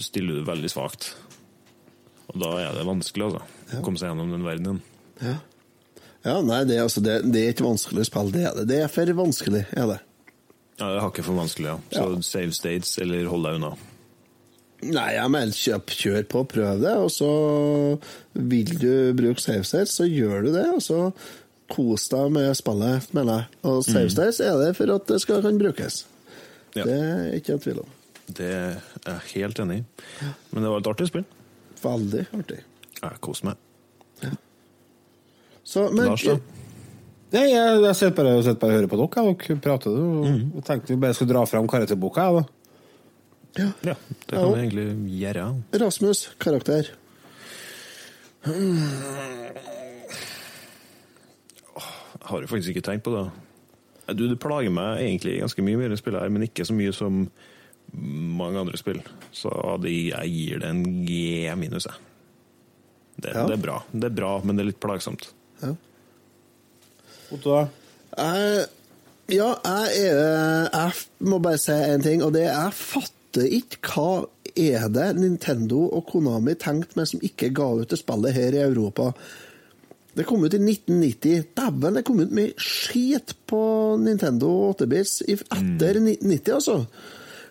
stiller 0.00 0.38
du 0.38 0.46
veldig 0.48 0.70
svakt. 0.72 1.10
Og 2.32 2.38
da 2.40 2.54
er 2.62 2.72
det 2.78 2.86
vanskelig, 2.88 3.26
altså. 3.28 3.42
Å 3.76 3.82
komme 3.84 4.00
seg 4.00 4.10
gjennom 4.12 4.32
den 4.32 4.46
verdenen. 4.46 4.80
Ja. 5.20 5.34
ja, 6.24 6.36
nei, 6.44 6.62
det, 6.68 6.80
altså, 6.82 7.02
det, 7.04 7.18
det 7.32 7.42
er 7.44 7.52
ikke 7.54 7.66
vanskelig 7.68 8.04
å 8.04 8.08
spille, 8.08 8.32
det 8.34 8.46
er 8.48 8.56
det. 8.60 8.66
Det 8.72 8.80
er 8.84 8.92
for 8.92 9.12
vanskelig, 9.20 9.64
er 9.76 9.90
det. 9.92 9.98
Ja, 10.76 10.88
det 10.90 10.96
er 10.98 11.04
hakket 11.06 11.24
for 11.28 11.38
vanskelig, 11.38 11.70
ja. 11.74 11.76
Så 11.92 12.06
Ja. 12.16 12.22
save 12.26 12.52
states, 12.56 12.96
eller 13.02 13.28
hold 13.32 13.46
deg 13.48 13.60
unna. 13.60 13.74
Nei, 14.86 15.06
jeg 15.16 15.30
mener 15.32 15.56
kjøp, 15.56 15.92
kjør 16.00 16.26
på, 16.28 16.42
prøv 16.52 16.82
det, 16.82 16.92
og 17.00 17.08
så 17.10 17.30
vil 18.36 18.74
du 18.78 18.90
bruke 19.16 19.40
save 19.40 19.64
states, 19.64 19.94
så 19.96 20.04
gjør 20.08 20.44
du 20.44 20.50
det, 20.52 20.66
og 20.74 20.82
så 20.84 20.98
kos 21.72 22.08
deg 22.12 22.30
med 22.34 22.52
spillet, 22.58 23.08
mener 23.16 23.40
jeg. 23.40 23.60
Og 23.70 23.82
save 23.86 24.10
states 24.12 24.40
er 24.44 24.56
det 24.60 24.72
for 24.78 24.92
at 24.94 25.06
det 25.10 25.20
skal 25.22 25.42
kan 25.44 25.58
brukes. 25.58 26.04
Ja. 26.76 26.84
Det 26.84 26.96
er 26.96 27.34
ikke 27.38 27.56
en 27.56 27.62
tvil 27.64 27.78
om. 27.82 27.92
Det 28.36 28.46
er 28.52 28.80
jeg 29.06 29.20
helt 29.34 29.58
enig 29.62 29.78
i. 29.80 29.84
Men 30.52 30.62
det 30.66 30.70
var 30.72 30.82
et 30.82 30.90
artig 30.92 31.06
spill. 31.10 31.24
Veldig 31.82 32.24
artig. 32.38 32.60
Jeg 33.02 33.20
koser 33.24 33.50
meg. 33.52 33.62
Så, 35.66 35.88
men, 35.90 36.06
Lars, 36.12 36.22
da? 36.22 36.36
Nei, 37.34 37.46
jeg, 37.50 37.78
jeg 37.82 37.96
sitter 37.98 38.14
bare, 38.20 38.34
jeg 38.38 38.44
sitter 38.46 38.60
bare 38.62 38.70
og 38.70 38.76
hører 38.76 38.90
på 38.92 38.98
dere. 39.00 39.32
Dere 39.40 39.56
prater, 39.64 39.96
og, 39.98 40.26
Mm. 40.26 40.44
og 40.56 40.64
tenkte 40.68 40.92
vi 40.94 41.00
bare 41.02 41.14
skulle 41.18 41.32
dra 41.34 41.42
fram 41.50 41.66
karakterboka. 41.68 42.26
Jeg, 42.36 42.44
ja. 43.58 43.66
Ja, 43.88 43.94
det 44.28 44.36
kan 44.36 44.52
vi 44.52 44.60
egentlig 44.62 44.86
gjøre. 45.18 45.46
Rasmus, 45.82 46.20
karakter. 46.38 46.92
Jeg 48.46 48.54
har 52.26 52.42
jeg 52.42 52.50
faktisk 52.50 52.74
ikke 52.74 52.84
tenkt 52.90 53.04
på 53.06 53.14
det. 53.14 53.26
Du, 54.16 54.24
det 54.30 54.38
plager 54.42 54.70
meg 54.70 55.00
egentlig 55.02 55.38
ganske 55.42 55.64
mye 55.66 55.78
mer 55.80 55.94
i 55.94 55.98
spillet 55.98 56.22
her, 56.22 56.30
men 56.32 56.46
ikke 56.46 56.66
så 56.66 56.74
mye 56.76 56.92
som 56.94 57.24
mange 57.96 58.60
andre 58.60 58.78
spill. 58.78 59.00
Så 59.34 59.50
det, 59.82 59.92
jeg 60.12 60.30
gir 60.34 60.62
det 60.62 60.70
en 60.70 60.84
G 61.06 61.16
minus, 61.58 61.88
jeg. 61.90 62.02
Det, 63.16 63.32
Ja. 63.32 63.46
det 63.48 63.56
er 63.56 63.62
bra. 63.62 63.80
Det 63.92 64.10
er 64.10 64.14
bra, 64.14 64.32
men 64.44 64.56
det 64.58 64.62
er 64.66 64.70
litt 64.70 64.82
plagsomt. 64.82 65.30
Ja. 65.62 65.72
Otto? 67.32 67.56
Jeg, 68.16 68.66
ja, 69.34 69.48
jeg, 69.64 70.06
er, 70.06 70.68
jeg 70.70 71.26
må 71.26 71.38
bare 71.42 71.58
si 71.60 71.74
en 71.74 72.04
ting, 72.04 72.22
og 72.22 72.34
det 72.36 72.44
er 72.46 72.52
jeg 72.66 72.76
fatter 72.78 73.48
ikke 73.58 73.90
hva 73.92 74.10
er 74.56 74.86
det 74.88 75.08
Nintendo 75.18 75.82
og 75.92 76.06
Konami 76.08 76.54
tenkte 76.56 76.96
med 76.96 77.08
som 77.10 77.20
ikke 77.24 77.50
ga 77.56 77.66
ut 77.82 77.90
det 77.92 77.98
spillet 78.00 78.36
her 78.36 78.54
i 78.56 78.62
Europa. 78.64 79.10
Det 80.16 80.24
kom 80.24 80.44
ut 80.44 80.54
i 80.56 80.60
1990. 80.62 81.50
Dæven, 81.56 81.98
det 81.98 82.04
kom 82.08 82.20
ut 82.24 82.32
mye 82.34 82.54
skit 82.56 83.34
på 83.48 83.60
Nintendo 84.00 84.52
8-bits 84.70 85.20
etter 85.26 85.44
etter 85.58 86.00
1990, 86.00 86.54
altså. 86.56 86.78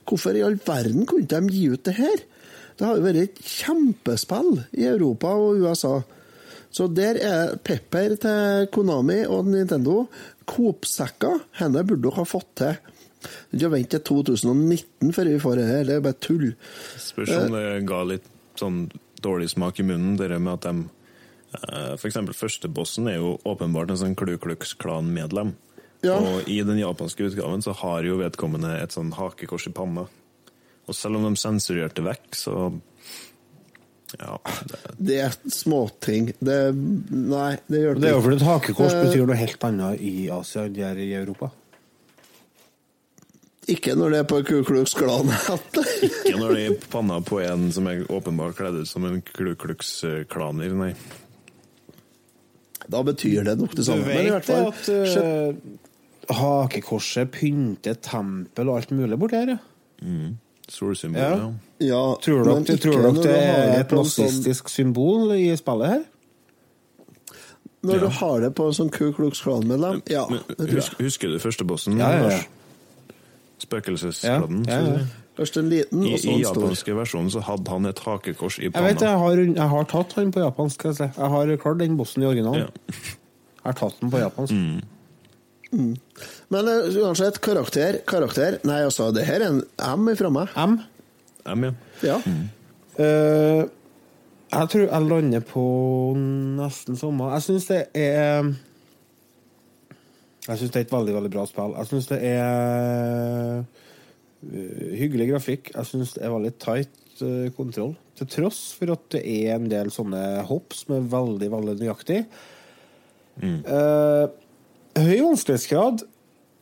Hvorfor 0.05 0.37
i 0.37 0.43
all 0.45 0.57
verden 0.65 1.05
kunne 1.09 1.29
de 1.29 1.53
gi 1.53 1.67
ut 1.73 1.85
det 1.85 1.95
her? 1.99 2.23
Det 2.75 2.87
har 2.87 2.97
jo 2.97 3.05
vært 3.05 3.21
et 3.21 3.39
kjempespill 3.39 4.51
i 4.75 4.87
Europa 4.89 5.31
og 5.39 5.61
USA. 5.63 5.99
Så 6.75 6.89
der 6.91 7.21
er 7.23 7.55
pepper 7.63 8.17
til 8.19 8.67
Konami 8.73 9.21
og 9.31 9.47
Nintendo. 9.47 10.01
Coop-sekker, 10.49 11.45
henne 11.61 11.85
burde 11.87 12.03
dere 12.03 12.19
ha 12.19 12.27
fått 12.27 12.51
til. 12.59 12.75
Ikke 13.55 13.71
vente 13.73 14.01
til 14.01 14.25
2019 14.25 15.13
før 15.15 15.31
vi 15.31 15.39
får 15.41 15.61
det 15.61 15.69
her, 15.69 15.85
det 15.87 15.95
er 15.95 16.03
bare 16.05 16.21
tull. 16.21 16.49
Spørs 17.01 17.31
om 17.39 17.55
det 17.55 17.63
ga 17.89 18.01
litt 18.09 18.27
sånn 18.59 18.83
dårlig 19.23 19.49
smak 19.53 19.79
i 19.81 19.87
munnen, 19.87 20.17
det 20.19 20.29
med 20.35 20.53
at 20.57 20.67
de 20.67 21.04
eh, 21.55 21.93
For 21.97 22.09
eksempel 22.09 22.35
første 22.37 22.69
er 22.69 23.17
jo 23.17 23.35
åpenbart 23.45 23.91
en 23.91 24.01
sånn 24.01 24.15
Klu 24.19 24.37
Klux 24.37 24.73
Klan-medlem. 24.79 25.55
Ja. 26.05 26.19
Og 26.19 26.49
i 26.49 26.59
den 26.65 26.79
japanske 26.79 27.29
utgaven 27.29 27.63
så 27.65 27.73
har 27.81 28.05
jo 28.05 28.19
vedkommende 28.19 28.75
et 28.81 28.93
sånn 28.93 29.13
hakekors 29.15 29.67
i 29.67 29.73
panna. 29.73 30.05
Og 30.85 30.93
selv 30.93 31.17
om 31.17 31.25
de 31.25 31.39
sensurerte 31.39 32.03
vekk, 32.05 32.35
så 32.35 32.79
Ja. 34.19 34.39
Det, 34.67 34.79
Det 34.97 35.19
er 35.19 35.33
småting. 35.49 36.33
Det 36.39 36.73
Nei, 36.75 37.57
det 37.67 37.81
gjør 37.81 37.99
Det 37.99 38.09
er 38.09 38.13
jo 38.13 38.21
fordi 38.21 38.35
et 38.35 38.47
hakekors 38.47 38.93
Eh, 38.93 39.05
betyr 39.09 39.25
noe 39.27 39.35
helt 39.35 39.63
annet 39.63 39.99
i 39.99 40.29
Asia 40.29 40.63
enn 40.65 40.73
det 40.73 40.83
er 40.83 40.97
i 40.97 41.13
Europa. 41.13 41.51
Ikke 43.67 43.95
når 43.97 44.11
det 44.11 44.19
er 44.19 44.27
på 44.29 44.45
Ku 44.45 44.63
Klux 44.63 44.93
Klan-hatt. 44.93 45.77
ikke 46.05 46.37
når 46.37 46.53
det 46.53 46.65
er 46.67 46.87
panna 46.91 47.19
på 47.25 47.41
en 47.41 47.71
som 47.73 47.87
er 47.89 48.05
åpenbart 48.13 48.55
kledd 48.59 48.77
ut 48.83 48.87
som 48.87 49.05
en 49.05 49.21
Ku 49.25 49.55
Klux-klaner, 49.55 50.75
nei. 50.77 50.93
Da 52.91 53.01
betyr 53.03 53.43
det 53.47 53.57
nok 53.59 53.71
det 53.75 53.83
Du 53.83 53.83
samme. 53.87 54.05
Men 54.05 54.25
i 54.25 54.29
hvert 54.29 54.47
vet 54.49 54.49
fall 54.49 54.67
at 54.71 55.59
uh, 56.29 56.35
hakekorset 56.39 57.31
pynter 57.31 57.95
tempel 58.01 58.69
og 58.69 58.77
alt 58.81 58.91
mulig 58.91 59.17
borti 59.19 59.35
her, 59.41 59.55
ja. 59.55 59.59
Solsymbol, 60.69 61.21
Ja. 61.21 61.29
ja. 61.37 61.49
ja, 61.85 62.01
Tror 62.25 62.43
dere, 62.43 62.55
men, 62.55 62.65
tror 62.81 63.01
dere 63.01 63.23
det 63.23 63.35
er 63.37 63.79
et 63.83 63.91
nazistisk 63.93 64.65
sånn- 64.69 64.73
symbol 64.73 65.31
i 65.37 65.51
spillet 65.57 65.87
her? 65.91 66.03
Når 67.85 67.99
du 68.01 68.07
har 68.17 68.39
det 68.41 68.49
på 68.57 68.65
en 68.65 68.73
sånn 68.73 68.89
Ku 68.89 69.11
Klux 69.13 69.41
Klan-medlem? 69.45 69.99
Ja, 70.09 70.23
Men, 70.29 70.39
det 70.47 70.55
tror 70.57 70.67
jeg. 70.71 70.75
husk, 70.81 70.95
husker 71.05 71.29
du 71.29 71.37
første 71.43 71.67
bossen? 71.69 71.99
Ja, 72.01 72.09
ja, 72.17 72.29
ja. 72.33 72.39
Spøkelseskladden? 73.61 74.65
Ja, 74.67 74.79
ja, 74.81 74.97
ja. 74.97 75.05
Først 75.35 75.57
en 75.59 75.67
liten, 75.69 76.03
I, 76.07 76.13
og 76.15 76.19
så 76.19 76.31
en 76.31 76.39
stor. 76.39 76.61
japanske 76.61 76.95
versjonen 76.95 77.31
så 77.33 77.43
hadde 77.43 77.71
han 77.73 77.89
et 77.89 77.99
hakekors 77.99 78.59
i 78.61 78.69
Jeg 78.69 78.83
vet 78.85 79.01
jeg 79.03 79.19
har, 79.19 79.41
jeg 79.43 79.69
har 79.73 79.87
tatt 79.91 80.15
han 80.15 80.31
på 80.31 80.43
japansk. 80.45 80.85
Jeg, 80.87 80.95
si. 80.95 81.07
jeg 81.11 81.31
har 81.35 81.55
klart 81.59 81.81
den 81.83 81.97
bossen 81.99 82.23
i 82.23 82.29
originalen. 82.29 82.69
Ja. 82.69 82.95
Jeg 82.95 83.65
har 83.67 83.79
tatt 83.81 83.99
den 83.99 84.13
på 84.13 84.21
japansk. 84.21 84.53
Men 85.75 86.69
uh, 86.71 86.99
uansett, 87.03 87.41
karakter, 87.43 87.97
karakter 88.07 88.59
Nei, 88.63 88.83
altså, 88.87 89.09
det 89.11 89.25
her 89.27 89.43
er 89.43 89.49
en 89.49 89.63
M 89.99 90.11
ifra 90.13 90.31
meg. 90.31 90.53
M. 90.55 90.77
M, 91.45 91.65
ja. 91.65 91.73
Ja. 92.05 92.19
Eh, 92.95 93.65
jeg 94.55 94.69
tror 94.71 94.85
jeg 94.85 95.07
lander 95.09 95.43
på 95.43 95.63
nesten 96.15 96.95
samme. 96.95 97.27
Jeg 97.35 97.43
syns 97.43 97.65
det 97.67 97.81
er 97.91 98.53
Jeg 100.47 100.57
syns 100.61 100.71
det 100.71 100.79
er 100.79 100.85
et 100.85 100.93
veldig 100.93 101.15
veldig 101.17 101.31
bra 101.33 101.43
spill. 101.49 101.75
Jeg 101.75 101.91
syns 101.91 102.07
det 102.13 102.19
er 102.23 103.65
hyggelig 104.99 105.29
grafikk. 105.33 105.71
Jeg 105.75 105.89
syns 105.89 106.13
det 106.15 106.23
er 106.25 106.33
veldig 106.33 106.51
tight 106.61 107.21
eh, 107.25 107.47
kontroll. 107.57 107.95
Til 108.15 108.29
tross 108.31 108.59
for 108.77 108.93
at 108.93 109.07
det 109.15 109.23
er 109.27 109.55
en 109.57 109.69
del 109.71 109.89
sånne 109.91 110.21
hopp 110.47 110.75
som 110.77 110.95
er 110.97 111.07
veldig 111.11 111.49
veldig 111.51 111.77
nøyaktig. 111.81 112.21
Eh, 113.43 114.25
høy 114.95 115.17
vanskelighetsgrad. 115.25 116.05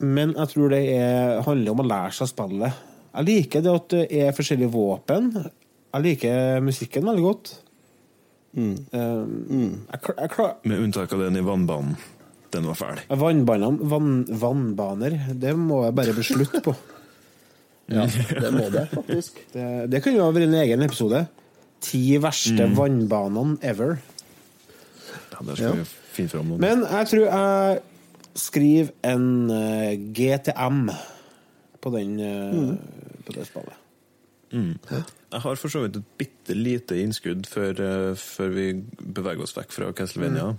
men 0.04 0.34
jeg 0.36 0.50
tror 0.52 0.70
det 0.74 0.82
er, 0.98 1.42
handler 1.46 1.72
om 1.72 1.84
å 1.84 1.88
lære 1.88 2.16
seg 2.18 2.32
spillet. 2.32 2.80
Jeg 3.14 3.28
liker 3.28 3.62
det 3.62 3.76
at 3.78 3.94
det 3.94 4.08
er 4.24 4.34
forskjellige 4.36 4.74
våpen. 4.74 5.30
Jeg 5.94 6.02
liker 6.08 6.64
musikken 6.66 7.06
veldig 7.06 7.24
godt. 7.24 7.54
Mm. 8.58 8.74
Eh, 8.94 9.22
Jeg, 9.94 10.02
klar, 10.02 10.18
jeg 10.22 10.30
klar, 10.34 10.56
Med 10.66 10.82
unntak 10.82 11.14
av 11.14 11.22
den 11.28 11.38
i 11.38 11.46
vannbanen. 11.46 11.96
Den 12.54 12.68
var 12.70 12.78
fæl. 12.78 13.00
Vannbaner, 13.10 13.78
vann, 13.90 14.26
vannbaner, 14.30 15.16
det 15.34 15.56
må 15.58 15.84
jeg 15.88 15.96
bare 15.98 16.14
beslutte 16.18 16.62
på. 16.62 16.76
Ja, 17.92 18.06
det 18.08 18.52
må 18.56 18.70
det, 18.72 18.86
faktisk. 18.94 19.40
Det, 19.54 19.66
det 19.92 20.00
kunne 20.04 20.18
jo 20.22 20.24
ha 20.28 20.32
vært 20.36 20.48
en 20.48 20.60
egen 20.62 20.82
episode. 20.86 21.26
Ti 21.84 22.04
verste 22.24 22.70
vannbanene 22.78 23.58
ever. 23.62 23.98
Ja, 25.34 25.42
der 25.44 25.56
skal 25.58 25.66
Ja. 25.68 25.74
vi 25.82 25.88
finne 26.16 26.30
fram 26.32 26.48
noen. 26.54 26.62
Men 26.64 26.86
jeg 26.88 27.10
tror 27.12 27.26
jeg 27.28 27.82
skriver 28.40 28.94
en 29.12 29.28
uh, 29.52 29.92
GTM 30.16 30.88
på, 31.84 31.92
den, 31.98 32.14
eh, 32.24 33.20
på 33.28 33.36
det 33.36 33.44
spillet. 33.50 33.80
Jeg 34.54 35.42
har 35.44 35.56
for 35.60 35.68
så 35.74 35.82
vidt 35.84 35.98
et 36.00 36.12
bitte 36.18 36.56
lite 36.56 36.98
innskudd 37.02 37.46
før, 37.50 37.74
uh, 37.82 38.16
før 38.18 38.54
vi 38.56 38.68
beveger 39.02 39.44
oss 39.44 39.56
vekk 39.58 39.74
fra 39.76 39.92
Castlevania. 39.98 40.54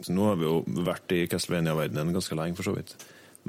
Så 0.00 0.14
nå 0.16 0.28
har 0.30 0.38
vi 0.40 0.46
jo 0.46 0.60
vært 0.86 1.12
i 1.16 1.24
Castlevania-verdenen 1.28 2.14
ganske 2.14 2.36
lenge, 2.38 2.56
for 2.56 2.70
så 2.70 2.76
vidt. 2.78 2.94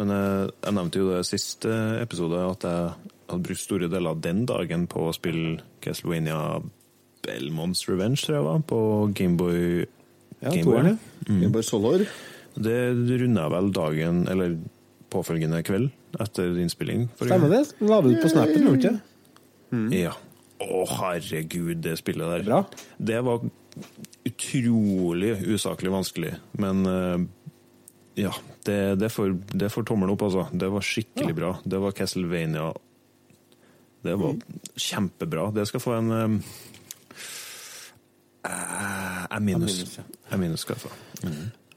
Men 0.02 0.12
eh, 0.16 0.50
jeg 0.66 0.76
nevnte 0.78 1.02
jo 1.02 1.10
det 1.14 1.24
siste 1.30 1.72
episode 2.02 2.42
at 2.42 2.66
jeg 2.66 2.94
hadde 3.30 3.46
brukt 3.46 3.62
store 3.62 3.90
deler 3.92 4.16
av 4.16 4.22
den 4.24 4.44
dagen 4.50 4.88
på 4.90 5.08
å 5.08 5.14
spille 5.16 5.60
Castlevania 5.84 6.60
Belmonts 7.22 7.86
Revenge, 7.86 8.18
tror 8.24 8.40
jeg 8.40 8.46
var, 8.48 8.64
på 8.66 8.80
Gameboy. 9.18 9.60
Ja, 10.42 10.50
Game 10.50 10.66
toeren, 10.66 10.98
Boy. 10.98 11.28
ja. 11.28 11.36
Game 11.44 11.54
Boy 11.54 11.66
Solor. 11.68 12.06
Det 12.58 12.78
runda 13.22 13.46
vel 13.54 13.70
dagen, 13.76 14.24
eller 14.32 14.58
påfølgende 15.14 15.62
kveld, 15.68 15.92
etter 16.24 16.58
innspilling. 16.64 17.06
Stemmer 17.20 17.52
det? 17.54 17.62
La 17.86 18.02
du 18.02 18.10
det 18.10 18.24
på 18.24 18.32
snappen, 18.34 18.66
gjorde 18.66 18.82
du 18.82 18.88
ikke? 18.90 20.00
Ja. 20.02 20.16
Å, 20.62 20.82
herregud, 20.98 21.78
det 21.86 21.96
spillet 22.02 22.34
der. 22.36 22.48
Bra. 22.48 22.64
Det 22.98 23.22
var 23.26 23.46
utrolig 24.28 25.36
usaklig 25.54 25.94
vanskelig, 25.94 26.34
men 26.62 26.82
eh, 26.90 27.24
ja. 28.26 28.34
Det, 28.64 28.96
det, 28.96 29.10
får, 29.10 29.34
det 29.58 29.70
får 29.74 29.86
tommelen 29.90 30.14
opp, 30.14 30.22
altså. 30.28 30.46
Det 30.54 30.70
var 30.70 30.86
skikkelig 30.86 31.36
bra. 31.38 31.56
Det 31.64 31.80
var 31.82 31.96
Castlevania. 31.98 32.68
Det 34.02 34.18
var 34.18 34.38
kjempebra. 34.76 35.48
Det 35.56 35.66
skal 35.70 35.82
få 35.82 35.96
en 35.98 36.12
um, 36.12 36.38
Jeg 38.46 39.42
minus. 39.42 39.74
minus, 39.74 39.98
ja. 39.98 40.06
Jeg 40.32 40.44
minus 40.44 40.66
skal 40.66 40.78
jeg 40.78 40.84
få. 40.86 40.94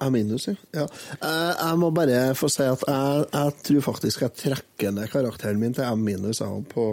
Jeg 0.01 0.13
minus, 0.13 0.47
ja. 0.49 0.55
ja. 0.75 0.87
Jeg, 1.23 1.79
må 1.81 1.91
bare 1.95 2.21
få 2.37 2.49
si 2.53 2.65
at 2.67 2.85
jeg, 2.89 3.27
jeg 3.33 3.57
tror 3.69 3.85
faktisk 3.89 4.25
jeg 4.25 4.37
trekker 4.41 4.95
ned 4.97 5.13
karakteren 5.13 5.61
min 5.61 5.77
til 5.77 5.89
M 5.93 6.05
minus 6.05 6.43
på, 6.73 6.87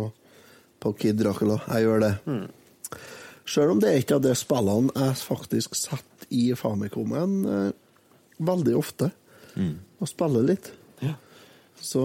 på 0.80 0.94
Kid 1.00 1.20
Dracula. 1.20 1.60
Jeg 1.68 1.88
gjør 1.88 2.06
det. 2.06 2.14
Selv 3.48 3.74
om 3.74 3.82
det 3.82 3.90
er 3.92 4.04
ikke 4.04 4.20
av 4.20 4.26
de 4.28 4.36
spillene 4.38 4.94
jeg 4.96 5.18
faktisk 5.24 5.76
setter 5.76 6.08
i 6.32 6.52
Famicomen 6.56 7.40
eh, 7.44 7.72
veldig 8.40 8.76
ofte 8.80 9.10
mm. 9.56 9.74
og 10.00 10.10
spiller 10.10 10.46
litt. 10.48 10.72
Ja. 11.02 11.14
Så, 11.82 12.04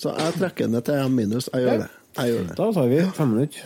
så, 0.00 0.14
jeg 0.16 0.34
trekker 0.38 0.68
ned 0.72 0.82
til 0.86 1.00
M 1.08 1.16
minus. 1.18 1.50
Jeg 1.52 1.66
gjør 1.66 1.84
det. 1.84 1.88
Jeg 2.16 2.32
gjør 2.32 2.44
det. 2.48 2.56
Da 2.56 2.68
tar 2.72 2.86
vi 2.88 3.00
fem 3.18 3.28
minutter. 3.28 3.62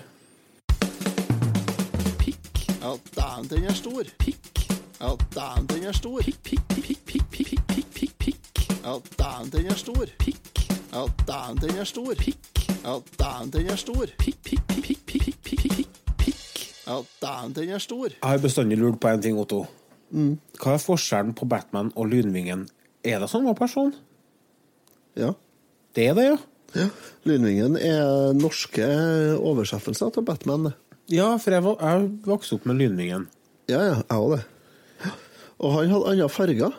Pikk. 2.19 2.63
Ja, 2.83 2.93
dæven, 3.17 3.51
den 3.51 3.65
er 3.65 3.77
stor. 3.79 4.03
Pikk. 4.19 4.63
Ja, 5.01 5.11
dæven, 5.35 5.67
den 5.71 5.85
er 5.85 5.93
stor. 5.93 6.21
Pikk, 6.27 6.43
pikk, 6.45 6.69
pikk, 6.75 7.05
pikk, 7.07 7.31
pikk, 7.31 7.61
pikk, 7.69 7.91
pikk, 7.95 8.15
pikk. 8.19 8.63
Ja, 8.85 8.99
dæven, 9.19 9.53
den 9.53 9.67
er 9.67 9.75
stor. 9.75 10.07
Pikk. 10.19 10.65
Ja, 10.93 11.07
dæven, 11.29 11.63
den 11.63 11.79
er 11.79 11.85
stor. 11.85 12.15
Pikk. 12.19 12.39
Ja, 12.85 12.95
dæven, 13.19 13.53
den 13.53 13.71
er 13.71 13.77
stor. 13.77 14.07
Pikk, 14.19 14.43
pikk, 14.45 14.63
pikk, 14.69 15.07
pikk, 15.07 15.39
pikk, 15.43 15.43
pikk, 15.45 15.89
pikk. 16.19 16.65
Ja, 16.87 16.99
dæven, 17.23 17.53
den 17.55 17.69
er 17.69 17.79
stor. 17.79 18.09
Jeg 18.09 18.31
har 18.31 18.39
bestandig 18.39 18.79
lurt 18.79 19.01
på 19.01 19.09
én 19.09 19.23
ting, 19.23 19.39
Otto. 19.39 19.67
Mm. 20.11 20.39
Hva 20.63 20.75
er 20.75 20.83
forskjellen 20.83 21.35
på 21.37 21.45
Batman 21.45 21.93
og 21.95 22.09
Lynvingen 22.09 22.67
er 23.07 23.23
det 23.23 23.31
samme 23.31 23.55
person? 23.59 23.93
Ja. 25.19 25.33
Det 25.95 26.09
er 26.11 26.19
det, 26.19 26.27
ja. 26.27 26.37
ja. 26.79 26.89
Lynvingen 27.29 27.79
er 27.79 28.35
norske 28.39 28.87
oversettelser 29.39 30.13
til 30.15 30.27
Batman. 30.27 30.73
Ja, 31.09 31.33
for 31.41 31.55
jeg, 31.55 31.65
var, 31.65 31.79
jeg 31.81 32.11
vokste 32.27 32.59
opp 32.59 32.69
med 32.69 32.81
Lynvingen. 32.81 33.29
Ja, 33.71 33.81
ja, 33.85 33.97
jeg 34.03 34.19
òg 34.19 34.37
det. 34.37 34.45
Og 35.59 35.75
han 35.75 35.91
hadde 35.95 36.13
andre 36.13 36.29
farger. 36.31 36.77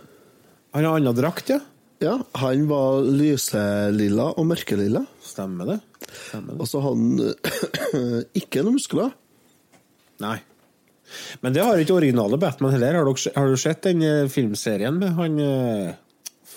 Han 0.76 0.86
hadde 0.86 0.96
annen 1.02 1.18
drakt, 1.18 1.52
ja. 1.52 1.60
Ja, 2.00 2.14
han 2.40 2.62
var 2.70 3.02
lyselilla 3.04 4.30
og 4.40 4.46
mørkelilla. 4.48 5.02
Stemmer 5.26 5.74
det. 5.74 5.80
Stemmer 6.08 6.54
det. 6.54 6.60
Og 6.64 6.70
så 6.70 6.80
hadde 6.84 7.34
han 7.92 8.22
ikke 8.40 8.64
noen 8.64 8.78
muskler. 8.78 9.12
Nei. 10.24 10.38
Men 11.44 11.56
det 11.56 11.66
har 11.66 11.82
ikke 11.82 11.98
originale 11.98 12.40
Batman 12.40 12.76
heller. 12.76 13.02
Har, 13.02 13.10
dere, 13.10 13.34
har 13.36 13.50
du 13.52 13.60
sett 13.60 13.84
den 13.88 14.06
eh, 14.06 14.30
filmserien 14.32 14.96
med 15.02 15.18
han 15.18 15.42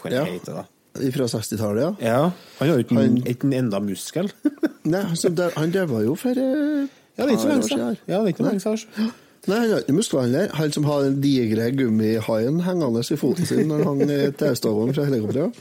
eh, 0.08 0.10
Hva 0.10 0.16
Ja. 0.16 0.24
heter 0.24 0.60
da. 0.62 0.64
Fra 0.92 1.24
60-tallet, 1.24 1.80
ja. 1.80 1.92
Ja, 2.04 2.22
han 2.58 2.68
har 2.68 2.74
jo 2.76 2.82
ikke 2.84 2.96
en, 3.00 3.16
Han- 3.16 3.26
ikke 3.26 3.46
en 3.48 3.52
enda 3.52 3.78
muskel. 3.80 4.28
Nei, 4.92 5.04
der, 5.14 5.54
han 5.56 5.70
døde 5.72 6.02
jo 6.04 6.14
for 6.20 6.36
eh, 6.36 6.88
ja, 7.16 7.24
det 7.24 7.28
er 7.28 7.30
ikke 7.30 7.42
så 7.42 7.48
par 7.48 7.54
lenge 7.54 7.64
år 7.64 7.68
siden. 7.68 7.96
Ja, 8.08 8.18
det 8.18 8.22
er 8.22 8.32
ikke 8.34 8.48
lenge 8.48 8.60
siden. 8.60 9.12
Nei, 9.42 9.56
han 9.58 9.70
har 9.72 9.80
ikke 9.82 9.94
muskler, 9.96 10.20
han 10.22 10.34
der. 10.36 10.52
Han 10.54 10.72
som 10.72 10.84
har 10.86 11.00
den 11.02 11.16
digre 11.22 11.70
gummihaien 11.74 12.60
hengende 12.62 13.02
i 13.02 13.16
foten 13.18 13.46
sin 13.46 13.66
når 13.66 13.82
han 13.82 13.86
hang 13.88 14.02
i 14.10 14.30
TV-staven 14.38 14.94
fra 14.94 15.06
helikopteret. 15.08 15.58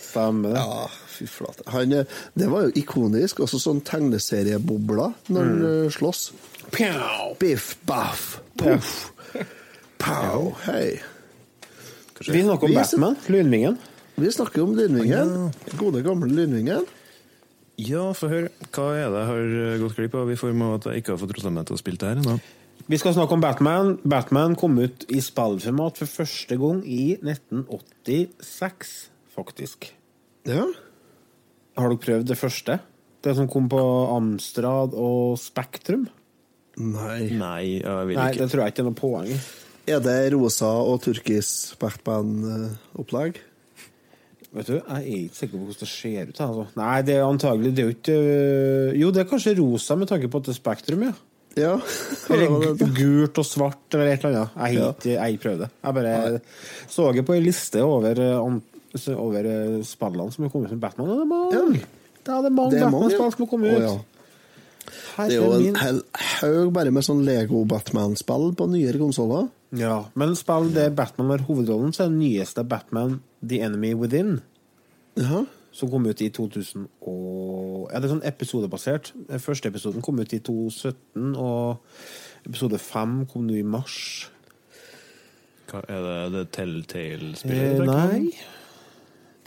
Stemmer 0.00 0.54
det. 0.54 0.62
Ja, 0.62 0.86
fy 1.12 1.26
flate. 1.28 1.66
Han, 1.74 1.92
eh, 1.92 2.16
det 2.38 2.48
var 2.50 2.64
jo 2.68 2.72
ikonisk. 2.80 3.42
Også 3.44 3.60
sånn 3.60 3.82
tegneseriebobler 3.84 5.12
når 5.28 5.44
han 5.44 5.60
mm. 5.60 5.92
slåss. 5.98 6.22
Pjau! 6.72 7.34
Biff, 7.40 7.74
baff, 7.88 8.38
poff, 8.60 9.10
pow, 10.00 10.54
hei. 10.64 10.98
Vi 12.26 12.42
snakker 12.42 12.64
om 12.66 12.70
Vi- 12.70 12.78
Batman. 12.80 13.16
Lynvingen. 13.28 13.78
Vi 14.18 14.30
snakker 14.34 14.62
om 14.62 14.74
Lynvingen. 14.76 15.52
Gode, 15.78 16.02
gamle 16.02 16.26
Lynvingen. 16.34 16.86
Ja, 17.78 18.08
få 18.12 18.26
høre. 18.28 18.48
Hva 18.74 18.88
er 18.98 19.10
det 19.12 19.20
jeg 19.20 19.28
har 19.28 19.52
eh, 19.74 19.78
gått 19.78 19.94
glipp 19.96 20.14
av 20.18 20.30
i 20.32 20.38
form 20.38 20.62
av 20.66 20.72
at 20.80 20.88
jeg 20.90 21.02
ikke 21.04 21.14
har 21.14 21.20
fått 21.22 21.44
meg 21.46 21.66
til 21.68 21.76
å 21.76 21.78
spille 21.78 22.00
det 22.00 22.08
her 22.08 22.16
ennå? 22.18 22.40
Vi 22.88 22.98
skal 22.98 23.14
snakke 23.14 23.36
om 23.36 23.40
Batman. 23.44 23.98
Batman 24.02 24.56
kom 24.58 24.78
ut 24.82 25.04
i 25.12 25.20
spillformat 25.22 25.98
for 26.00 26.06
første 26.10 26.56
gang 26.58 26.82
i 26.88 27.18
1986, 27.22 29.08
faktisk. 29.36 29.90
Ja. 30.48 30.64
Har 31.78 31.92
dere 31.92 32.02
prøvd 32.02 32.26
det 32.32 32.38
første? 32.40 32.80
Det 33.22 33.34
som 33.36 33.48
kom 33.50 33.68
på 33.70 33.78
Amstrad 34.16 34.94
og 34.98 35.38
Spektrum? 35.38 36.08
Nei. 36.78 37.28
Nei, 37.34 37.62
jeg 37.82 38.06
vil 38.10 38.18
Nei, 38.18 38.32
det 38.38 38.50
tror 38.50 38.64
jeg 38.64 38.74
ikke 38.74 38.84
er 38.84 38.88
noe 38.90 38.98
poeng 38.98 39.30
i. 39.34 39.38
Er 39.88 40.02
det 40.04 40.16
rosa 40.34 40.68
og 40.84 41.00
turkis 41.04 41.74
Batman-opplegg? 41.80 43.38
Vet 44.48 44.68
du, 44.68 44.76
Jeg 44.78 44.82
er 44.96 45.00
ikke 45.04 45.36
sikker 45.36 45.58
på 45.58 45.64
hvordan 45.66 45.80
det 45.80 45.88
ser 45.90 46.28
ut. 46.28 46.40
Altså. 46.40 46.64
Nei, 46.78 46.98
det 47.04 47.16
er 47.18 47.24
antagelig 47.26 47.72
det 47.76 47.82
er 47.82 47.88
jo 47.88 47.94
ikke 47.96 48.16
øh, 48.16 49.00
Jo, 49.00 49.10
det 49.12 49.22
er 49.22 49.28
kanskje 49.28 49.56
rosa 49.58 49.96
med 50.00 50.08
tanke 50.08 50.30
på 50.32 50.40
at 50.40 50.48
det 50.48 50.54
er 50.54 50.58
Spektrum, 50.58 51.04
ja. 51.04 51.12
Ja. 51.58 51.74
Eller 52.32 52.78
gult 52.94 53.40
og 53.40 53.46
svart 53.46 53.94
eller 53.96 54.12
et 54.12 54.24
eller 54.24 54.44
annet. 54.44 54.50
Jeg 54.54 54.82
har 54.82 54.92
ikke 54.94 55.14
jeg 55.16 55.38
prøvd 55.42 55.62
det. 55.64 55.68
Jeg 55.82 55.94
bare 55.94 56.40
så 56.88 57.08
det 57.12 57.24
på 57.26 57.34
ei 57.34 57.42
liste 57.42 57.82
over, 57.82 58.20
øh, 58.20 59.16
over 59.16 59.48
øh, 59.52 59.80
spillene 59.84 60.32
som 60.32 60.44
er 60.44 60.52
kommet 60.52 60.70
med 60.70 60.80
Batman, 60.80 61.08
og 61.08 61.16
det 61.16 61.24
er 61.24 61.32
mange. 61.32 61.56
Ja. 61.56 61.64
Det 62.28 62.36
er 62.36 62.50
mange 62.50 62.78
Batman-spill 62.78 63.32
som 63.32 63.42
har 63.42 63.50
kommet 63.50 63.74
ut 63.74 63.82
ja. 63.82 63.96
Det 65.18 65.34
er 65.34 65.42
jo 65.42 65.52
en 65.58 66.02
haug 66.40 66.72
bare 66.72 66.92
med 66.94 67.04
sånn 67.04 67.24
Lego-Batman-spill 67.26 68.52
på 68.56 68.68
nyere 68.70 69.00
konsoller. 69.00 69.48
Ja, 69.76 70.06
men 70.16 70.32
spill 70.38 70.70
der 70.72 70.90
Batman 70.96 71.30
har 71.34 71.44
hovedrollen, 71.44 71.92
så 71.92 72.06
er 72.06 72.12
det 72.12 72.18
nyeste 72.22 72.64
Batman 72.64 73.18
The 73.44 73.60
Enemy 73.66 73.94
Within. 73.94 74.38
Ja. 75.18 75.44
Som 75.72 75.90
kom 75.92 76.06
ut 76.08 76.20
i 76.24 76.30
2000 76.32 76.86
og 77.04 77.90
Ja, 77.92 78.00
det 78.00 78.08
er 78.08 78.14
sånn 78.14 78.24
episodebasert. 78.26 79.12
Den 79.28 79.40
første 79.40 79.68
episoden 79.68 80.02
kom 80.04 80.18
ut 80.20 80.32
i 80.32 80.40
2017, 80.44 81.34
og 81.36 81.78
episode 82.48 82.80
fem 82.80 83.22
kom 83.28 83.46
nå 83.48 83.58
i 83.60 83.64
mars. 83.66 84.28
Hva 85.68 85.82
er 85.88 86.00
det 86.04 86.32
det 86.32 86.44
Eh, 86.46 86.52
Telltale-spillet? 86.56 87.84
nei 87.86 88.30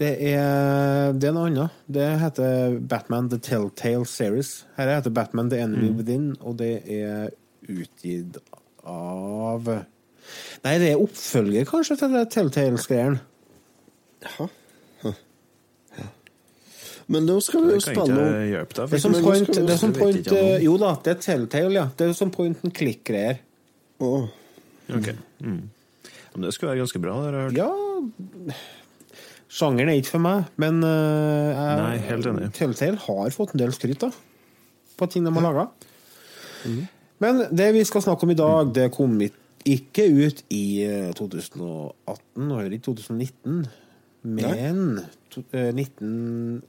det 0.01 0.15
er, 0.33 1.11
det 1.13 1.27
er 1.29 1.33
noe 1.35 1.49
annet. 1.51 1.69
Det 1.85 2.05
heter 2.23 2.79
Batman 2.89 3.27
The 3.29 3.37
Telltale 3.37 4.05
Series. 4.09 4.65
Her 4.77 4.95
heter 4.95 5.13
Batman 5.13 5.49
The 5.51 5.59
Enemy 5.61 5.91
Within, 5.97 6.31
og 6.41 6.57
det 6.57 6.71
er 6.89 7.29
utgitt 7.69 8.39
av 8.83 9.67
Nei, 10.65 10.77
det 10.81 10.91
er 10.93 11.01
oppfølger, 11.01 11.65
kanskje, 11.69 11.97
til 11.97 12.15
det. 12.15 13.19
Jaha. 14.21 14.47
Hm. 15.01 15.15
Ja. 15.97 16.07
Men 17.11 17.25
nå 17.25 17.39
skal 17.41 17.65
vi 17.65 17.73
jo 17.75 17.79
spille 17.81 18.05
ikke 18.05 18.17
deg. 18.17 18.75
Det 18.77 18.99
er 18.99 19.03
som 19.05 19.15
point, 19.17 19.47
det 19.55 19.73
er 19.73 19.81
som 19.81 19.93
point 19.97 20.19
ikke 20.21 20.43
Jo 20.63 20.75
da, 20.81 20.91
det 21.03 21.15
er 21.15 21.21
Telltale, 21.25 21.73
ja. 21.79 21.87
Det 21.97 22.09
er 22.09 22.13
som 22.17 22.31
point 22.33 22.61
and 22.63 22.75
click-greier. 22.77 23.41
Oh. 24.01 24.29
Ok. 24.93 25.09
Mm. 25.41 25.63
Men 26.35 26.45
det 26.45 26.53
skulle 26.55 26.71
være 26.75 26.83
ganske 26.85 27.01
bra. 27.01 27.17
Det 27.17 27.31
har 27.31 27.39
jeg 27.39 27.49
hørt. 27.49 27.57
Ja 27.57 28.55
Sjangeren 29.51 29.89
er 29.91 29.97
ikke 29.99 30.13
for 30.13 30.23
meg, 30.23 30.45
men 30.63 30.77
uh, 30.79 30.87
jeg, 31.51 31.79
Nei, 31.81 31.95
helt 32.07 32.27
enig. 32.29 32.45
Telltale 32.55 33.01
har 33.03 33.33
fått 33.35 33.51
en 33.51 33.59
del 33.59 33.73
skryt 33.75 33.99
da, 33.99 34.07
på 34.95 35.07
ting 35.11 35.25
de 35.27 35.33
har 35.35 35.43
laga. 35.43 35.65
Men 37.21 37.41
det 37.51 37.67
vi 37.75 37.81
skal 37.83 38.05
snakke 38.05 38.23
om 38.23 38.31
i 38.31 38.37
dag, 38.39 38.71
det 38.77 38.85
kom 38.95 39.17
i- 39.21 39.27
ikke 39.65 40.05
ut 40.09 40.43
i 40.53 40.83
eh, 40.85 41.13
2018 41.17 42.51
og 42.51 42.57
heller 42.57 42.71
ikke 42.75 42.87
2019, 42.89 43.65
men 44.23 44.99
to, 45.33 45.43
eh, 45.53 45.71
1990? 45.73 46.61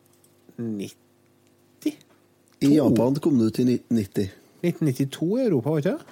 I 2.62 2.76
Japan 2.76 3.14
kom 3.18 3.38
det 3.38 3.46
ut 3.50 3.58
i 3.58 3.64
1990. 3.66 4.30
1992 4.62 5.38
i 5.38 5.44
Europa, 5.46 5.70
var 5.70 5.78
ikke 5.82 5.90
det? 5.96 6.04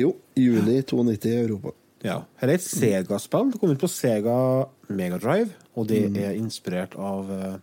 Jo, 0.00 0.14
juni 0.38 0.82
92 0.82 1.26
i 1.26 1.40
Europa. 1.40 1.70
Ja. 2.06 2.20
Her 2.40 2.48
er 2.48 2.56
et 2.56 2.64
Sega-spill. 2.64 3.50
Det 3.52 3.60
kom 3.60 3.72
ut 3.74 3.82
på 3.82 3.90
Sega 3.90 4.36
Megadrive, 4.88 5.50
og 5.76 5.88
det 5.90 6.04
er 6.16 6.38
inspirert 6.38 6.94
av 6.96 7.30
eh, 7.34 7.56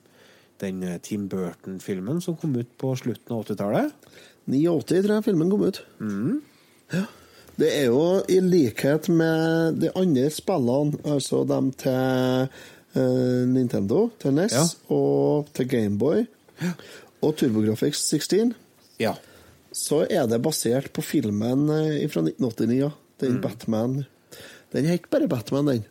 den 0.62 0.84
eh, 0.86 1.00
Tim 1.04 1.28
Burton-filmen 1.32 2.22
som 2.24 2.38
kom 2.38 2.56
ut 2.60 2.70
på 2.78 2.94
slutten 3.00 3.34
av 3.34 3.46
80-tallet. 3.46 3.96
89 4.48 5.04
tror 5.04 5.16
jeg 5.18 5.26
filmen 5.26 5.50
kom 5.52 5.66
ut. 5.68 5.82
Ja. 6.94 7.06
Det 7.58 7.70
er 7.74 7.88
jo 7.90 8.02
i 8.30 8.38
likhet 8.44 9.08
med 9.10 9.80
de 9.82 9.90
andre 9.98 10.28
spillene, 10.34 11.00
altså 11.10 11.40
dem 11.50 11.72
til 11.74 12.48
eh, 12.94 13.46
Nintendo, 13.50 14.10
til 14.22 14.36
NES 14.38 14.54
Ja. 14.54 14.66
og 14.94 15.48
til 15.58 15.68
Gameboy 15.72 16.26
og 17.22 17.36
TurboGrafx 17.40 18.04
16, 18.14 18.54
Ja. 19.02 19.16
så 19.74 20.04
er 20.10 20.28
det 20.30 20.42
basert 20.46 20.92
på 20.94 21.02
filmen 21.02 21.66
eh, 21.74 22.06
fra 22.10 22.22
1989, 22.22 22.92
den 23.22 23.38
mm. 23.40 23.42
Batman. 23.42 23.98
Den 24.74 24.86
er 24.86 24.98
ikke 25.00 25.10
bare 25.10 25.28
Batman, 25.28 25.66
den. 25.68 25.86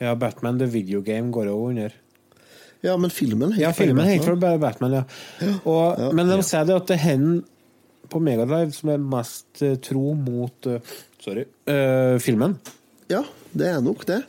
ja, 0.00 0.14
Batman 0.14 0.58
The 0.58 0.66
Video 0.68 1.00
Game 1.00 1.32
går 1.32 1.46
òg 1.48 1.68
under. 1.70 1.90
Ja, 2.84 2.96
men 3.00 3.08
filmen 3.10 3.52
het 3.54 3.60
Ja, 3.62 3.68
bare 3.72 3.74
filmen 3.86 4.04
heter 4.06 4.36
bare 4.36 4.58
Batman, 4.60 4.92
ja. 4.92 5.02
Og, 5.64 6.12
Men 6.14 6.28
de 6.28 6.42
sier 6.44 6.66
det 6.68 6.74
at 6.76 6.86
det 6.90 6.98
er 6.98 7.04
hen 7.08 7.44
på 8.14 8.22
Megadrive 8.22 8.74
som 8.74 8.94
er 8.94 9.02
mest 9.02 9.62
eh, 9.66 9.76
tro 9.82 10.14
mot 10.18 10.70
eh, 10.70 10.96
Sorry. 11.22 11.44
eh, 11.70 12.16
filmen. 12.22 12.56
Ja, 13.10 13.24
det 13.52 13.70
er 13.72 13.82
nok 13.84 14.06
det. 14.08 14.22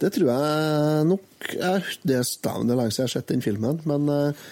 Det 0.00 0.12
tror 0.14 0.30
jeg 0.32 1.06
nok 1.10 1.50
jeg, 1.52 1.82
Det 2.04 2.16
er 2.16 2.24
lenge 2.24 2.92
siden 2.92 3.02
jeg 3.02 3.08
har 3.08 3.14
sett 3.14 3.32
den 3.32 3.44
filmen, 3.44 3.80
men 3.88 4.08
uh, 4.08 4.46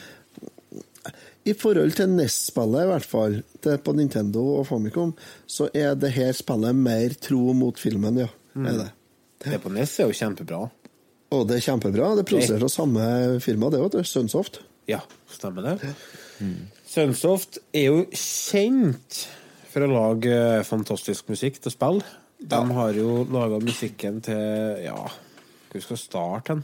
i 1.49 1.55
forhold 1.57 1.95
til 1.97 2.11
NES-spillet, 2.13 2.85
i 2.85 2.91
hvert 2.91 3.09
fall, 3.09 3.39
det 3.65 3.79
på 3.85 3.95
Nintendo 3.97 4.43
og 4.59 4.67
Famicom, 4.69 5.15
så 5.49 5.71
er 5.73 5.95
det 5.97 6.13
her 6.17 6.35
spillet 6.37 6.77
mer 6.77 7.17
tro 7.25 7.55
mot 7.57 7.81
filmen, 7.81 8.21
ja. 8.25 8.29
Er 8.59 8.81
det. 8.83 8.89
Det 9.45 9.61
på 9.63 9.73
NES 9.73 9.95
er 10.03 10.11
jo 10.11 10.19
kjempebra. 10.19 10.61
Og 11.33 11.45
det 11.49 11.59
er 11.59 11.67
kjempebra. 11.71 12.11
Det 12.19 12.27
produserer 12.29 12.65
av 12.67 12.73
samme 12.73 13.05
firma, 13.45 13.71
det, 13.73 13.81
òg. 13.85 13.97
Sunsoft. 14.09 14.61
Ja, 14.91 15.01
stemmer 15.33 15.65
det. 15.65 15.93
Sunsoft 16.89 17.59
er 17.77 17.89
jo 17.91 18.05
kjent 18.15 19.19
for 19.69 19.85
å 19.85 19.91
lage 19.91 20.33
eh, 20.33 20.63
fantastisk 20.67 21.29
musikk 21.33 21.59
til 21.65 21.73
spill. 21.75 22.01
De 22.39 22.61
har 22.79 22.93
jo 22.97 23.25
laga 23.35 23.59
musikken 23.61 24.21
til 24.25 24.85
Ja, 24.85 24.97
hvor 25.71 25.81
skal 25.83 25.97
vi 25.97 26.03
starte 26.03 26.55
hen? 26.55 26.63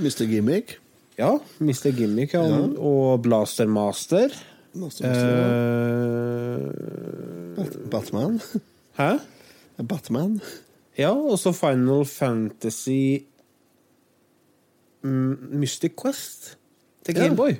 Mr. 0.00 0.24
Gimmick. 0.30 0.78
Ja, 1.20 1.34
Mr. 1.60 1.90
Gimmick 1.94 2.32
ja, 2.34 2.42
og 2.80 3.20
Blaster 3.26 3.68
Master. 3.68 4.32
Master 4.74 5.08
Master, 5.08 5.32
Eh, 7.60 7.88
Batman. 7.92 8.40
hæ? 9.00 9.10
Batman. 9.88 10.40
Ja, 10.98 11.12
og 11.12 11.38
så 11.38 11.52
Final 11.52 12.06
Fantasy 12.08 13.18
mm, 15.02 15.36
Mystic 15.60 15.92
Quest 16.02 16.56
til 17.04 17.16
Ja. 17.16 17.22
Gameboy. 17.26 17.54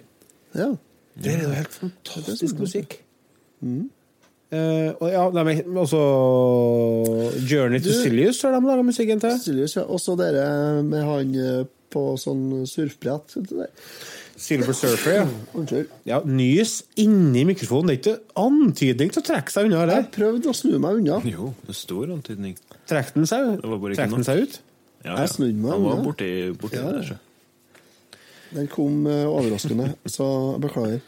Ja. 0.54 0.70
Det 1.18 1.34
er 1.34 1.42
jo 1.44 1.50
helt 1.56 1.74
fantastisk 1.76 2.58
musikk. 2.62 2.96
musikk. 3.60 3.90
Uh, 4.52 4.90
og 5.00 5.06
ja, 5.08 5.22
de 5.32 5.42
er 5.54 5.62
også 5.80 6.00
Journey 7.48 7.80
to 7.80 7.92
Silius 8.02 8.42
har 8.44 8.52
de 8.52 8.60
laga 8.66 8.82
musikken 8.84 9.20
til. 9.22 9.38
Silius, 9.40 9.76
ja. 9.78 9.84
Også 9.88 10.16
dere 10.20 10.82
med 10.84 11.04
han 11.08 11.30
eh, 11.40 11.62
på 11.92 12.02
sånn 12.20 12.66
surfbrett. 12.68 13.32
Silver 14.42 14.74
Surfer, 14.76 15.22
ja. 15.22 15.24
Unnskyld. 15.58 15.88
ja. 16.08 16.20
Nys 16.28 16.82
inni 17.00 17.44
mikrofonen. 17.48 17.92
Det 17.92 17.94
er 17.94 18.00
ikke 18.02 18.42
antydning 18.44 19.12
til 19.14 19.22
å 19.22 19.26
trekke 19.30 19.54
seg 19.54 19.68
unna 19.70 19.86
Jeg 19.86 19.94
her. 20.02 20.06
prøvde 20.18 20.52
å 20.52 20.56
snu 20.56 20.76
meg 20.82 21.00
unna. 21.00 21.20
Jo, 21.28 21.52
det 21.64 21.72
er 21.76 21.80
stor 21.80 22.12
antydning. 22.16 22.56
Trekk 22.90 23.12
den 23.16 23.28
seg, 23.30 23.54
Det 23.62 23.68
var 23.72 23.80
bare 23.84 23.94
ikke 23.96 24.02
trekk 24.04 24.16
den 24.18 24.26
seg 24.28 24.44
ut? 24.46 24.60
Ja, 25.02 25.16
Jeg 25.22 25.32
snudde 25.32 25.58
meg, 25.58 25.70
Han 25.76 25.84
var 25.88 25.96
ja. 25.96 26.02
borti, 26.08 26.30
borti 26.60 26.80
Ja. 26.80 26.90
der, 26.92 27.06
så. 27.12 27.20
Den 28.52 28.68
kom 28.72 29.06
eh, 29.08 29.24
overraskende, 29.28 29.94
så 30.16 30.28
beklager. 30.62 31.00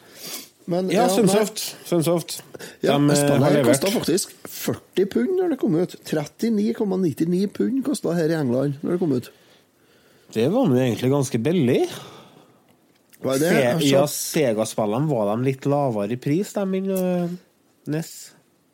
Men 0.70 0.88
Ja, 0.88 1.04
nei. 1.06 1.12
Sunsoft. 1.12 1.62
Sunsoft. 1.84 2.38
Ja, 2.80 2.96
eh, 2.96 3.16
Spillet 3.18 3.66
kosta 3.68 3.90
faktisk 3.92 4.32
40 4.48 5.08
pund 5.12 5.34
når 5.36 5.54
det 5.54 5.58
kom 5.60 5.76
ut. 5.76 5.96
39,99 6.08 7.46
pund 7.52 7.82
kosta 7.84 8.14
her 8.16 8.32
i 8.32 8.38
England 8.38 8.80
når 8.80 8.96
det 8.96 9.00
kom 9.02 9.12
ut. 9.12 9.30
Det 10.34 10.46
var 10.50 10.68
nå 10.70 10.78
egentlig 10.80 11.10
ganske 11.12 11.40
billig. 11.44 11.82
Hva 13.24 13.36
er 13.36 13.42
det? 13.42 13.50
Se, 13.52 13.90
ja, 13.92 14.04
Sega-spillene 14.10 15.08
var 15.08 15.30
de 15.30 15.46
litt 15.46 15.68
lavere 15.68 16.16
i 16.16 16.20
pris, 16.20 16.50
de 16.56 16.64
enn 16.80 16.88
uh, 16.90 17.36
NES. 17.92 18.14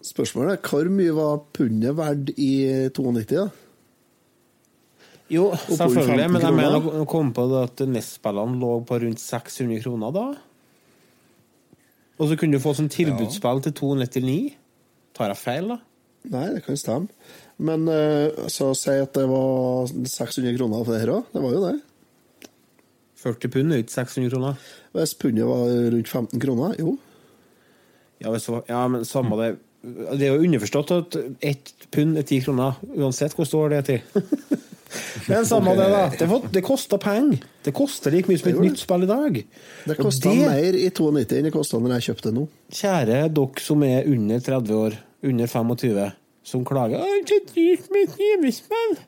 Spørsmålet 0.06 0.56
er 0.56 0.70
hvor 0.70 0.88
mye 0.90 1.12
var 1.14 1.42
pundet 1.54 1.94
verdt 1.98 2.32
i 2.40 2.52
92? 2.94 3.26
da? 3.34 3.48
Jo, 5.30 5.50
selvfølgelig, 5.68 6.30
men 6.34 6.42
jeg 6.42 6.56
mener 6.56 7.02
å 7.02 7.08
komme 7.08 7.34
på 7.34 7.44
det 7.50 7.60
at 7.68 7.82
NES-spillene 7.86 8.58
lå 8.58 8.70
på 8.86 8.98
rundt 9.04 9.22
600 9.22 9.82
kroner 9.84 10.14
da. 10.14 10.24
Og 12.20 12.28
så 12.28 12.36
kunne 12.36 12.58
du 12.58 12.62
få 12.62 12.74
sånn 12.76 12.90
tilbudsspill 12.92 13.62
til 13.64 13.76
299. 13.78 14.40
Tar 15.16 15.32
jeg 15.32 15.40
feil, 15.40 15.70
da? 15.70 15.78
Nei, 16.30 16.48
det 16.56 16.64
kan 16.66 16.76
stemme. 16.76 17.30
Men 17.60 17.86
så 18.48 18.72
så 18.72 18.74
si 18.76 18.96
at 19.00 19.14
det 19.16 19.26
var 19.28 19.88
600 19.88 20.56
kroner 20.58 20.84
for 20.84 20.92
det 20.92 21.00
her 21.04 21.14
òg. 21.14 21.30
Det 21.32 21.44
var 21.44 21.54
jo 21.54 21.62
det. 21.68 21.78
40 23.20 23.52
pund 23.52 23.72
er 23.72 23.82
ikke 23.84 23.94
600 23.94 24.32
kroner. 24.32 24.68
Hvis 24.96 25.14
pundet 25.20 25.48
var 25.48 25.64
rundt 25.94 26.08
15 26.08 26.40
kroner, 26.40 26.76
jo. 26.80 26.96
Ja, 28.20 28.32
var, 28.32 28.64
ja 28.68 28.86
men 28.88 29.04
samme 29.08 29.36
det. 29.40 29.50
Det 29.80 30.26
er 30.26 30.34
jo 30.34 30.44
underforstått 30.44 30.90
at 30.92 31.16
ett 31.40 31.72
pund 31.92 32.18
er 32.20 32.26
10 32.26 32.42
kroner, 32.48 32.80
uansett 32.96 33.36
hvor 33.36 33.48
stor 33.48 33.72
det 33.72 33.80
er 33.80 33.88
til. 33.88 34.60
Men 35.28 35.46
samme 35.50 35.74
det, 35.78 35.88
da. 35.92 36.02
Det, 36.18 36.28
det 36.54 36.62
kosta 36.66 36.98
penger. 37.02 37.44
Det 37.64 37.74
koster 37.76 38.14
like 38.14 38.30
mye 38.30 38.40
som 38.40 38.50
et 38.52 38.62
nytt 38.64 38.80
spill 38.82 39.06
i 39.06 39.10
dag. 39.10 39.42
Det 39.90 39.98
kosta 40.00 40.32
det- 40.32 40.48
mer 40.48 40.78
i 40.78 40.88
92 40.90 41.36
enn 41.38 41.48
det 41.48 41.54
kosta 41.54 41.78
når 41.80 41.98
jeg 41.98 42.08
kjøpte 42.10 42.30
det 42.30 42.36
nå. 42.38 42.46
Kjære 42.80 43.20
dere 43.36 43.64
som 43.66 43.84
er 43.86 44.08
under 44.10 44.42
30 44.48 44.80
år, 44.80 44.98
under 45.30 45.46
25, 45.52 46.10
som 46.50 46.64
klager 46.64 47.02
«Å, 47.04 47.20
det 47.28 47.36
er 47.36 47.46
dyrt 47.54 47.90
med 47.92 48.08
et 48.08 48.18
hjemmespill». 48.24 48.98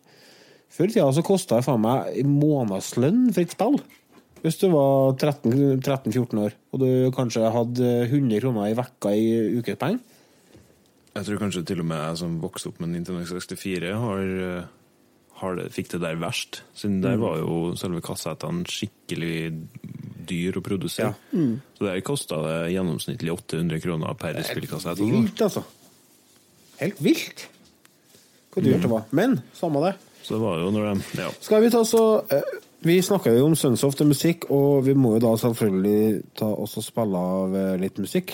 Før 0.72 0.88
i 0.88 0.94
tida 0.94 1.08
så 1.12 1.24
kosta 1.24 1.58
det 1.58 1.66
faen 1.66 1.82
meg 1.84 2.22
månedslønn 2.28 3.26
for 3.32 3.44
et 3.44 3.52
spill. 3.52 3.80
Hvis 4.42 4.56
du 4.58 4.68
var 4.72 5.12
13 5.20 5.82
13-14 5.84 6.40
år, 6.42 6.54
og 6.74 6.80
du 6.82 6.88
kanskje 7.14 7.50
hadde 7.54 7.90
100 8.08 8.40
kroner 8.42 8.72
i 8.72 8.78
vekka 8.78 9.12
i 9.14 9.26
ukepenger. 9.60 10.00
Jeg 11.12 11.26
tror 11.28 11.42
kanskje 11.42 11.62
til 11.68 11.82
og 11.82 11.86
med 11.90 12.00
jeg 12.00 12.20
som 12.22 12.38
vokste 12.40 12.70
opp 12.72 12.80
med 12.80 12.94
Nintendo 12.94 13.20
64, 13.28 13.90
eh, 13.90 14.00
har 14.00 14.68
det, 15.58 15.72
fikk 15.74 15.88
det 15.90 16.00
der 16.00 16.16
verst. 16.22 16.62
Siden 16.74 17.00
Mm. 17.00 17.02
der 17.02 17.16
var 17.18 17.36
jo 17.38 17.74
selve 17.76 18.00
kassettene 18.00 18.64
skikkelig 18.70 19.52
dyr 20.28 20.52
å 20.58 20.62
produsere. 20.62 21.14
Så 21.32 21.84
der 21.88 22.00
kosta 22.06 22.38
det 22.46 22.72
gjennomsnittlig 22.76 23.32
800 23.34 23.80
kroner 23.82 24.14
per 24.14 24.38
spillkassett. 24.46 24.98
sånn. 24.98 25.10
Vilt, 25.10 25.40
altså. 25.42 25.64
Helt 26.80 27.00
vilt 27.02 27.48
hvor 28.52 28.62
dyrt 28.62 28.82
det 28.82 28.90
var. 28.90 29.04
Men 29.10 29.40
samme 29.54 29.80
det. 29.82 29.94
Så 30.22 30.34
det 30.36 30.40
var 30.44 30.58
jo 30.62 30.70
når 30.70 30.94
de 30.94 31.22
Ja. 31.22 31.30
Skal 31.40 31.60
vi 31.62 31.70
ta 31.70 31.82
så 31.84 32.24
eh, 32.30 32.42
Vi 32.82 33.00
snakka 33.02 33.30
jo 33.36 33.46
om 33.46 33.54
Sunsoft 33.54 34.00
og 34.00 34.08
musikk, 34.08 34.50
og 34.50 34.84
vi 34.84 34.94
må 34.94 35.12
jo 35.14 35.20
da 35.20 35.36
selvfølgelig 35.38 36.22
ta 36.34 36.46
oss 36.46 36.76
og 36.78 36.82
spille 36.84 37.16
av 37.16 37.54
eh, 37.54 37.76
litt 37.78 37.98
musikk. 37.98 38.32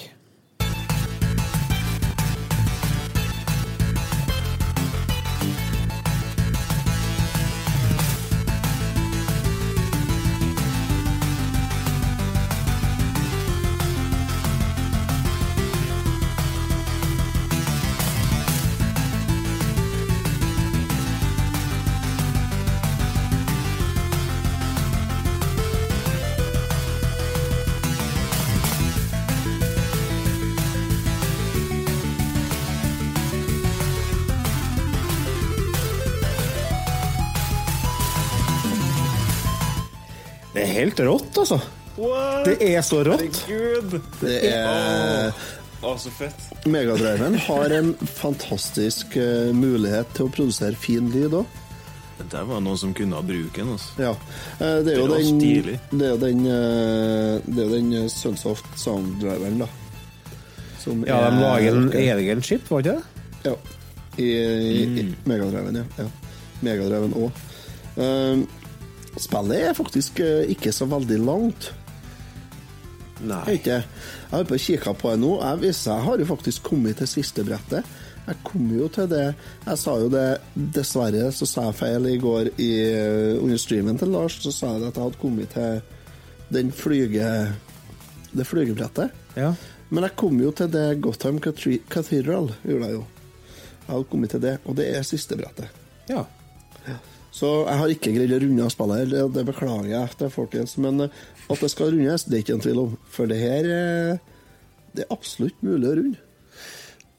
Rått, 41.38 41.52
altså. 41.52 41.60
Det 42.46 42.56
er 42.62 42.82
så 42.86 43.00
rått. 43.06 43.22
Herregud! 43.48 43.96
Det 44.20 44.36
er 44.52 45.32
Å, 45.78 45.92
så 45.98 46.10
fett. 46.10 46.44
Megadriven 46.66 47.36
har 47.46 47.70
en 47.76 47.92
fantastisk 48.18 49.14
uh, 49.18 49.52
mulighet 49.54 50.10
til 50.16 50.26
å 50.26 50.30
produsere 50.34 50.74
fin 50.78 51.06
lyd 51.14 51.36
òg. 51.38 51.56
Det 52.18 52.40
var 52.48 52.58
noen 52.64 52.78
som 52.80 52.90
kunne 52.98 53.14
ha 53.14 53.22
bruken. 53.22 53.68
Altså. 53.76 53.92
Ja. 54.02 54.10
Uh, 54.58 54.80
Det 54.82 54.94
er 54.94 54.98
jo 54.98 55.04
Det 55.06 55.18
den 55.20 55.28
stilig. 55.38 55.76
Det 55.92 56.08
er 56.08 56.10
jo 56.16 56.20
den, 56.24 56.40
uh, 56.50 57.46
det 57.46 57.62
er 57.66 57.70
den 57.76 58.08
Sunsoft 58.10 58.66
sounddriveren, 58.82 59.62
da. 59.62 59.68
Som 60.82 61.04
Ja, 61.06 61.20
de 61.28 61.36
er- 61.36 61.40
lager 61.44 61.76
en 61.78 61.92
egen 62.02 62.42
chip, 62.42 62.66
var 62.70 62.82
ikke 62.82 62.98
det? 62.98 63.50
Ja. 63.52 63.54
I, 64.18 64.26
i, 64.26 64.84
i 64.98 65.06
Megadriven, 65.30 65.78
ja. 65.78 65.84
ja. 66.02 66.08
Megadriven 66.66 67.14
òg. 67.22 67.44
Spillet 69.22 69.68
er 69.68 69.76
faktisk 69.76 70.20
eh, 70.24 70.48
ikke 70.54 70.72
så 70.74 70.88
veldig 70.90 71.18
langt. 71.22 71.70
Nei. 73.18 73.40
Jeg, 73.48 73.60
ikke. 73.60 73.78
jeg 73.82 74.30
har 74.30 74.44
på 74.46 74.58
kikka 74.62 74.94
på 74.94 75.12
det 75.12 75.20
nå. 75.24 75.32
Jeg, 75.42 75.60
viser, 75.64 75.96
jeg 75.96 76.06
har 76.06 76.22
jo 76.22 76.28
faktisk 76.28 76.68
kommet 76.70 77.00
til 77.00 77.10
siste 77.10 77.44
brettet. 77.46 77.96
Jeg 78.28 78.42
kom 78.44 78.66
jo 78.76 78.90
til 78.92 79.06
det 79.08 79.22
Jeg 79.64 79.78
sa 79.80 79.94
jo 80.02 80.10
det 80.12 80.24
Dessverre 80.76 81.30
så 81.32 81.46
sa 81.48 81.62
jeg 81.70 81.78
feil 81.78 82.08
i 82.10 82.18
går 82.20 82.50
i, 82.60 82.72
under 83.40 83.56
streamen 83.60 83.98
til 83.98 84.12
Lars. 84.12 84.38
Så 84.44 84.52
sa 84.54 84.74
jeg 84.76 84.90
at 84.90 84.98
jeg 84.98 85.08
hadde 85.08 85.22
kommet 85.22 85.54
til 85.56 85.80
den 86.54 86.72
flyge... 86.72 87.32
Det 88.28 88.44
flygebrettet. 88.44 89.14
Ja. 89.40 89.54
Men 89.88 90.04
jeg 90.04 90.18
kom 90.20 90.36
jo 90.36 90.50
til 90.52 90.68
det 90.68 91.00
Gotham 91.00 91.38
Cathedral, 91.40 92.50
gjorde 92.60 92.90
jeg 92.90 92.98
jo. 92.98 93.04
Jeg 93.86 93.88
hadde 93.88 94.08
kommet 94.12 94.34
til 94.34 94.42
det, 94.42 94.58
og 94.68 94.76
det 94.76 94.90
er 94.92 95.06
siste 95.08 95.38
brettet. 95.40 95.72
ja. 96.12 96.26
Så 97.38 97.48
jeg 97.68 97.78
har 97.78 97.92
ikke 97.92 98.12
greid 98.16 98.32
å 98.34 98.40
runde 98.42 98.64
av 98.66 98.70
spillet, 98.74 98.98
her, 98.98 99.10
det- 99.12 99.32
det 99.36 99.44
beklager 99.46 99.90
jeg 99.92 100.16
til 100.18 100.30
folkens. 100.34 100.72
Men 100.82 101.00
eh, 101.04 101.18
at 101.52 101.60
det 101.62 101.70
skal 101.70 101.92
rundes, 101.94 102.24
det 102.26 102.38
er 102.38 102.42
ikke 102.42 102.56
en 102.56 102.64
tvil 102.64 102.80
om. 102.82 102.96
For 103.14 103.30
det 103.30 103.38
her 103.42 103.68
eh, 103.74 104.18
Det 104.96 105.04
er 105.04 105.12
absolutt 105.14 105.60
mulig 105.62 105.86
å 105.86 105.94
runde. 106.00 106.18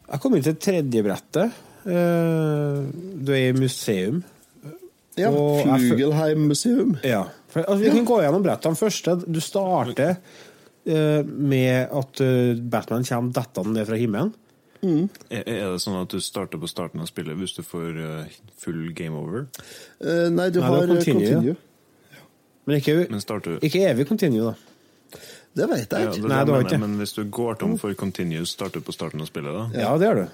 Jeg 0.09 0.19
kom 0.23 0.35
inn 0.35 0.43
til 0.43 0.55
tredje 0.59 1.03
brettet. 1.05 1.53
Eh, 1.85 2.81
Du 3.23 3.31
er 3.31 3.49
i 3.49 3.55
museum. 3.55 4.23
Ja, 5.19 5.29
Fugelheim-museum. 5.31 6.97
Ja. 7.03 7.23
For, 7.51 7.63
altså, 7.67 7.81
vi 7.83 7.89
kan 7.91 8.05
gå 8.07 8.19
gjennom 8.23 8.43
brettene 8.45 8.77
først. 8.79 9.09
Du 9.27 9.39
starter 9.43 10.17
med 10.85 11.89
at 11.91 12.21
Batman 12.71 13.03
kommer 13.05 13.33
dettende 13.35 13.73
ned 13.75 13.87
fra 13.89 13.97
himmelen. 13.99 14.31
Er 14.83 15.43
er 15.43 15.73
det 15.73 15.81
sånn 15.83 15.97
at 15.99 16.13
du 16.13 16.21
starter 16.23 16.61
på 16.61 16.69
starten 16.71 17.01
av 17.03 17.09
spillet 17.09 17.35
hvis 17.39 17.55
du 17.57 17.63
får 17.67 17.97
eh, 17.99 18.37
full 18.61 18.93
game 18.95 19.17
over? 19.19 19.47
Eh, 19.99 20.29
nei, 20.31 20.49
du 20.55 20.61
Nei, 20.61 20.69
har 20.69 20.87
continue. 20.87 21.25
continue, 21.25 21.55
ja. 21.55 22.23
Men 22.69 22.79
ikke, 22.79 22.95
Men 23.09 23.21
starter 23.23 23.59
ikke 23.65 23.81
evig 23.89 24.07
continue, 24.07 24.51
da. 24.53 25.19
Det 25.57 25.65
vet 25.67 25.89
jeg 25.91 26.05
ja, 26.05 26.11
ikke. 26.13 26.21
det 26.21 26.29
Nei, 26.29 26.43
du 26.45 26.51
det 26.51 26.55
har 26.55 26.67
ikke. 26.67 26.79
Men 26.85 26.97
hvis 27.01 27.15
du 27.17 27.23
går 27.25 27.57
tom 27.59 27.77
for 27.81 27.93
continue, 27.97 28.45
starter 28.47 28.79
du 28.79 28.85
på 28.87 28.93
starten 28.95 29.19
av 29.23 29.27
spillet 29.27 29.55
da? 29.55 29.63
Ja, 29.81 29.95
det 29.97 30.07
gjør 30.07 30.21
du. 30.21 30.27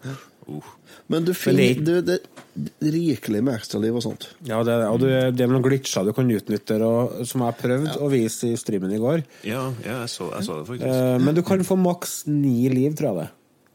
Uh. 0.00 0.68
Men 1.10 1.24
du 1.26 1.32
Men 1.32 1.34
finner 1.36 1.74
det- 1.74 1.84
du, 1.84 2.00
det 2.02 2.72
er 2.80 2.92
rikelig 2.94 3.42
med 3.44 3.54
ekstraliv 3.58 3.96
og 3.98 4.02
sånt. 4.02 4.28
Ja, 4.46 4.62
det, 4.64 4.72
er 4.72 4.78
det. 4.78 4.86
og 4.88 5.00
du, 5.02 5.06
det 5.06 5.44
er 5.44 5.50
noen 5.50 5.62
glitcher 5.62 6.06
du 6.06 6.12
kan 6.16 6.30
utnytte, 6.30 6.78
og, 6.86 7.26
som 7.26 7.42
jeg 7.44 7.58
prøvde 7.60 7.96
å 8.00 8.08
vise 8.10 8.48
i 8.48 8.56
streamen 8.56 8.94
i 8.94 8.98
går. 9.02 9.22
Ja, 9.44 9.66
ja 9.84 10.00
jeg, 10.00 10.08
så, 10.14 10.30
jeg 10.32 10.46
så 10.46 10.56
det 10.60 10.66
faktisk. 10.70 10.86
Eh, 10.88 11.18
men 11.22 11.34
du 11.36 11.42
kan 11.42 11.62
få 11.66 11.76
maks 11.76 12.24
ni 12.30 12.68
liv, 12.72 12.94
tror 12.98 13.10
jeg 13.10 13.20
det. 13.24 13.28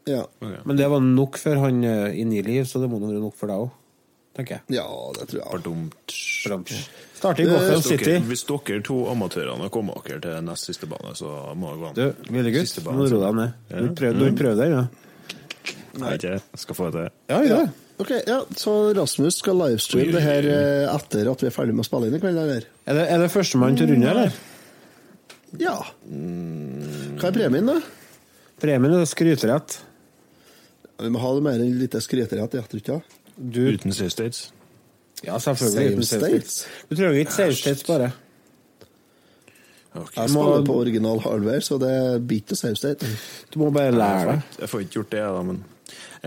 Ja, 0.06 0.22
Ok. 0.40 0.54
Men 0.66 0.76
det 0.78 0.86
var 0.90 1.00
nok 1.02 1.38
for 1.42 1.58
han 1.64 1.82
inn 1.82 2.14
i 2.14 2.24
ni 2.36 2.42
liv, 2.46 2.64
så 2.68 2.78
det 2.82 2.88
må 2.90 3.00
være 3.02 3.18
nok 3.22 3.34
for 3.34 3.50
deg 3.50 3.64
òg, 3.64 3.70
tenker 4.38 4.58
jeg. 4.60 4.76
ja 4.76 4.84
det 5.18 5.26
tror 5.32 5.40
jeg. 5.40 5.48
Pardumt. 5.50 6.16
Starter 7.16 7.42
i 7.42 7.46
Gotham 7.48 7.82
City. 7.82 8.18
hvis 8.28 8.44
dere 8.46 8.82
to 8.84 8.98
amatørene 9.10 9.70
kommer 9.72 9.98
dere 10.04 10.20
til 10.22 10.44
nest 10.46 10.68
siste 10.68 10.86
bane, 10.86 11.14
så 11.16 11.32
må 11.56 11.72
det 11.72 11.80
gå 11.80 11.88
an. 11.88 11.96
Du, 11.96 12.30
lille 12.36 12.52
gutt, 12.54 12.76
nå 12.76 12.84
bane, 12.84 12.98
ro 13.02 13.08
så- 13.08 13.22
deg 13.24 13.34
ned. 13.40 13.52
Ja. 13.70 13.76
Du 13.80 13.86
har 13.86 13.94
prøve, 14.02 14.18
du 14.18 14.24
har 14.24 14.38
prøvd 14.42 14.64
ja? 14.70 14.86
Nei, 15.96 16.16
jeg. 16.20 16.42
Skal 16.54 16.76
få 16.76 16.90
det 16.92 16.92
til. 16.92 17.10
Ja, 17.32 17.40
ja. 17.42 17.56
det. 17.64 17.72
Ok, 17.98 18.10
ja, 18.28 18.42
Så 18.54 18.72
Rasmus 18.94 19.38
skal 19.40 19.56
livestreame 19.56 20.12
det 20.12 20.20
her 20.22 20.44
eh, 20.44 20.94
etter 20.94 21.30
at 21.32 21.40
vi 21.40 21.46
er 21.48 21.54
ferdig 21.54 21.72
med 21.72 21.86
å 21.86 21.88
spille 21.88 22.10
inn 22.10 22.18
i 22.18 22.20
kveld, 22.20 22.36
eller? 22.36 22.66
Er 22.86 22.98
det, 22.98 23.06
er 23.08 23.18
det 23.24 23.30
førstemann 23.32 23.78
til 23.80 23.88
runde, 23.94 24.10
eller? 24.12 24.36
Ja. 25.58 25.78
Hva 27.16 27.30
er 27.30 27.32
premien, 27.32 27.70
da? 27.72 27.80
Premien 28.60 28.98
er 29.00 29.08
skryterett. 29.08 29.78
Vi 30.98 31.08
må 31.12 31.20
ha 31.20 31.34
det 31.36 31.42
mer 31.44 31.60
enn 31.60 31.78
litt 31.78 31.92
skryterett 32.00 32.54
i 32.56 32.58
ettertida. 32.62 33.00
Du, 33.36 33.60
Uten 33.68 33.92
save 33.92 34.10
states. 34.10 34.50
ja, 35.24 35.36
selvfølgelig. 35.38 35.92
Uten 35.92 36.02
save 36.08 36.20
states? 36.30 36.54
states. 36.60 36.86
Du 36.88 36.96
trenger 36.96 37.20
ikke 37.20 37.32
save 37.36 37.54
states, 37.54 37.84
bare. 37.84 38.12
Okay. 39.96 40.22
Jeg 40.22 40.30
må- 40.30 40.42
spiller 40.44 40.64
på 40.66 40.74
original 40.80 41.18
hardware, 41.20 41.60
så 41.60 41.78
det 41.80 42.26
blir 42.28 42.40
ikke 42.42 42.56
save 42.56 42.76
state. 42.76 43.06
Du 43.52 43.58
må 43.58 43.70
bare 43.72 43.92
lære 43.92 44.26
deg. 44.32 44.42
Jeg 44.60 44.68
får 44.68 44.80
ikke 44.80 44.92
gjort 44.92 45.10
det, 45.10 45.20
da, 45.20 45.42
men 45.42 45.64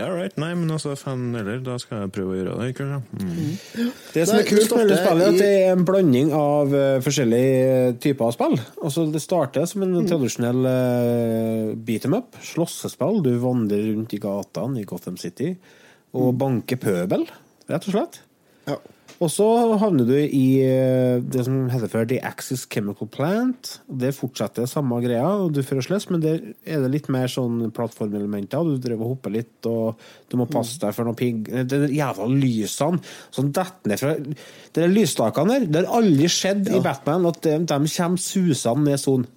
all 0.00 0.14
right. 0.16 0.36
Nei, 0.40 0.50
men 0.56 0.70
altså, 0.72 0.94
fan 0.98 1.34
eller, 1.36 1.58
Da 1.64 1.76
skal 1.82 2.04
jeg 2.04 2.12
prøve 2.14 2.32
å 2.32 2.38
gjøre 2.38 2.54
det. 2.60 2.68
Ikke, 2.72 2.86
sant? 2.88 3.10
mm. 3.18 3.90
Det 4.14 4.24
som 4.28 4.38
Nei, 4.38 4.44
er 4.44 4.48
kult 4.48 4.76
med 4.76 4.88
dette 4.92 5.00
spillet, 5.02 5.26
er 5.26 5.34
at 5.34 5.40
det 5.42 5.50
er 5.58 5.74
en 5.74 5.84
blanding 5.88 6.32
av 6.36 6.72
uh, 6.76 7.00
forskjellige 7.04 7.92
typer 8.06 8.28
av 8.28 8.36
spill. 8.36 8.56
Altså, 8.80 9.06
det 9.12 9.24
starter 9.24 9.68
som 9.70 9.84
en 9.86 10.08
tradisjonell 10.08 10.70
uh, 10.70 11.74
beat 11.76 12.08
em 12.08 12.16
up, 12.20 12.40
slåssespill. 12.52 13.20
Du 13.26 13.34
vandrer 13.42 13.90
rundt 13.92 14.16
i 14.16 14.22
gatene 14.22 14.82
i 14.82 14.88
Gotham 14.88 15.20
City 15.20 15.52
og 16.16 16.32
banker 16.38 16.80
pøbel, 16.80 17.28
rett 17.70 17.86
og 17.86 17.94
slett. 17.94 18.22
Ja. 19.20 19.26
Og 19.26 19.28
så 19.28 19.46
havner 19.76 20.06
du 20.08 20.14
i 20.16 20.62
eh, 20.64 21.18
det 21.20 21.42
som 21.44 21.66
heter 21.68 21.90
for 21.92 22.08
The 22.08 22.22
Axis 22.24 22.62
Chemical 22.72 23.08
Plant. 23.12 23.74
Det 23.84 24.14
fortsetter 24.16 24.64
samme 24.70 24.96
greia, 25.04 25.26
du 25.52 25.60
får 25.60 25.82
slåss, 25.84 26.06
men 26.08 26.22
der 26.24 26.38
er 26.64 26.80
det 26.80 26.92
litt 26.94 27.10
mer 27.12 27.28
sånn 27.28 27.66
plattformelementer. 27.76 28.64
Du 28.64 28.80
driver 28.80 29.04
og 29.04 29.12
hopper 29.18 29.34
litt, 29.34 29.58
og 29.68 30.00
du 30.32 30.38
må 30.40 30.46
passe 30.48 30.80
deg 30.80 30.96
for 30.96 31.04
noen 31.04 31.18
pigg... 31.20 31.50
Er 31.52 31.68
jævla 31.90 32.30
lysene 32.32 33.02
som 33.34 33.50
detter 33.52 33.92
ned 33.92 34.00
fra 34.00 34.14
De 34.76 34.88
lysstakene 34.88 35.58
der, 35.58 35.68
det 35.68 35.82
har 35.84 36.00
aldri 36.00 36.30
skjedd 36.32 36.72
i 36.72 36.80
Batman 36.84 37.28
at 37.28 37.42
de, 37.44 37.58
de 37.68 37.78
kommer 37.92 38.24
susende 38.24 38.88
ned 38.88 39.04
sånn. 39.04 39.28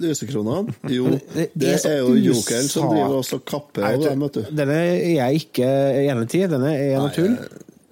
Lysekronene? 0.00 0.76
Jo, 0.96 1.16
Det 1.32 1.48
det 1.56 1.74
er 1.88 1.98
jo 2.02 2.12
jokeren 2.16 2.68
som 2.68 2.92
driver 2.92 3.18
også 3.22 3.40
kapper 3.48 3.88
av 3.88 4.04
dem, 4.04 4.22
vet 4.26 4.36
du. 4.36 4.54
Denne 4.60 4.78
er 4.84 5.10
jeg 5.16 5.42
ikke 5.46 5.72
enig 6.04 6.28
i. 6.36 6.46
Denne 6.58 6.76
er 6.76 6.96
noe 7.00 7.12
tull. 7.16 7.36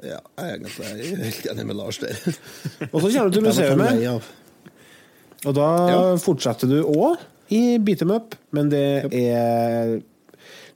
Ja, 0.04 0.18
jeg 0.38 0.60
er 0.62 1.00
helt 1.24 1.46
enig 1.50 1.64
med 1.66 1.76
Lars 1.78 1.98
der. 1.98 2.14
Og 2.92 3.00
så 3.02 3.10
kommer 3.10 3.32
du 3.32 3.38
til 3.40 3.46
museet. 3.48 4.28
Og 5.46 5.54
da 5.56 5.66
Ja. 5.90 5.98
fortsetter 6.22 6.70
du 6.70 6.80
òg 6.84 7.18
i 7.54 7.78
beat 7.82 8.02
em 8.04 8.10
up, 8.14 8.34
men 8.52 8.68
det 8.70 8.84
er 9.14 10.00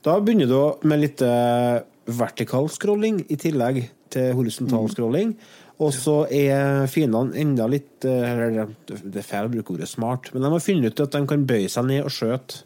Da 0.03 0.17
begynner 0.19 0.47
du 0.49 0.87
med 0.89 0.99
litt 0.99 1.21
eh, 1.23 1.79
vertikal 2.11 2.67
scrolling 2.69 3.21
i 3.31 3.37
tillegg 3.39 3.85
til 4.11 4.33
horisontal 4.35 4.89
scrolling. 4.91 5.35
Og 5.79 5.93
så 5.95 6.25
er 6.31 6.83
fiendene 6.91 7.35
enda 7.39 7.65
litt 7.71 8.03
eh, 8.05 8.65
Det 8.87 9.21
er 9.21 9.25
feil 9.25 9.47
å 9.47 9.53
bruke 9.53 9.73
ordet 9.77 9.87
smart, 9.89 10.27
men 10.33 10.43
de 10.43 10.51
har 10.51 10.59
funnet 10.63 10.91
ut 10.91 11.05
at 11.07 11.15
de 11.15 11.23
kan 11.31 11.45
bøye 11.47 11.69
seg 11.71 11.87
ned 11.87 12.03
og 12.03 12.11
skjøte. 12.11 12.63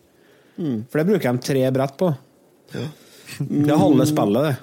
For 0.57 0.97
det 0.97 1.05
bruker 1.11 1.37
de 1.37 1.45
tre 1.45 1.67
brett 1.71 1.97
på. 2.01 2.09
Det 2.73 3.69
er 3.69 3.77
halve 3.77 4.05
spillet, 4.09 4.47
det. 4.47 4.55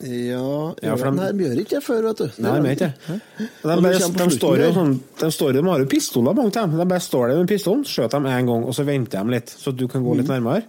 Ja, 0.00 0.74
Ja, 0.82 0.94
for 0.96 1.10
de- 1.10 1.32
de 1.32 1.44
gjør 1.44 1.58
ikke 1.58 1.74
det 1.74 1.82
før, 1.82 2.02
vet 2.06 2.16
du. 2.18 2.42
Nei, 2.42 2.52
de 2.60 2.68
gjør 2.68 2.76
ikke. 2.76 2.92
Det 3.38 4.18
de, 4.18 4.30
står 4.36 4.58
jo 4.62 4.72
sånn, 4.76 4.92
de 5.18 5.30
står 5.34 5.52
jo, 5.54 5.62
de 5.62 5.68
har 5.68 5.78
jo 5.82 5.86
pistoler, 5.86 6.34
mange 6.34 6.46
av 6.56 6.68
dem. 6.70 6.78
De 6.78 6.84
bare 6.86 7.00
står 7.02 7.28
der 7.28 7.36
med 7.42 7.48
pistolen, 7.48 7.82
skjøter 7.84 8.10
dem 8.10 8.24
én 8.30 8.46
gang, 8.46 8.64
og 8.64 8.74
så 8.74 8.84
venter 8.86 9.24
de 9.24 9.30
litt, 9.34 9.46
så 9.50 9.74
du 9.76 9.88
kan 9.88 10.02
gå 10.04 10.14
Mm. 10.14 10.18
litt 10.18 10.28
nærmere. 10.28 10.62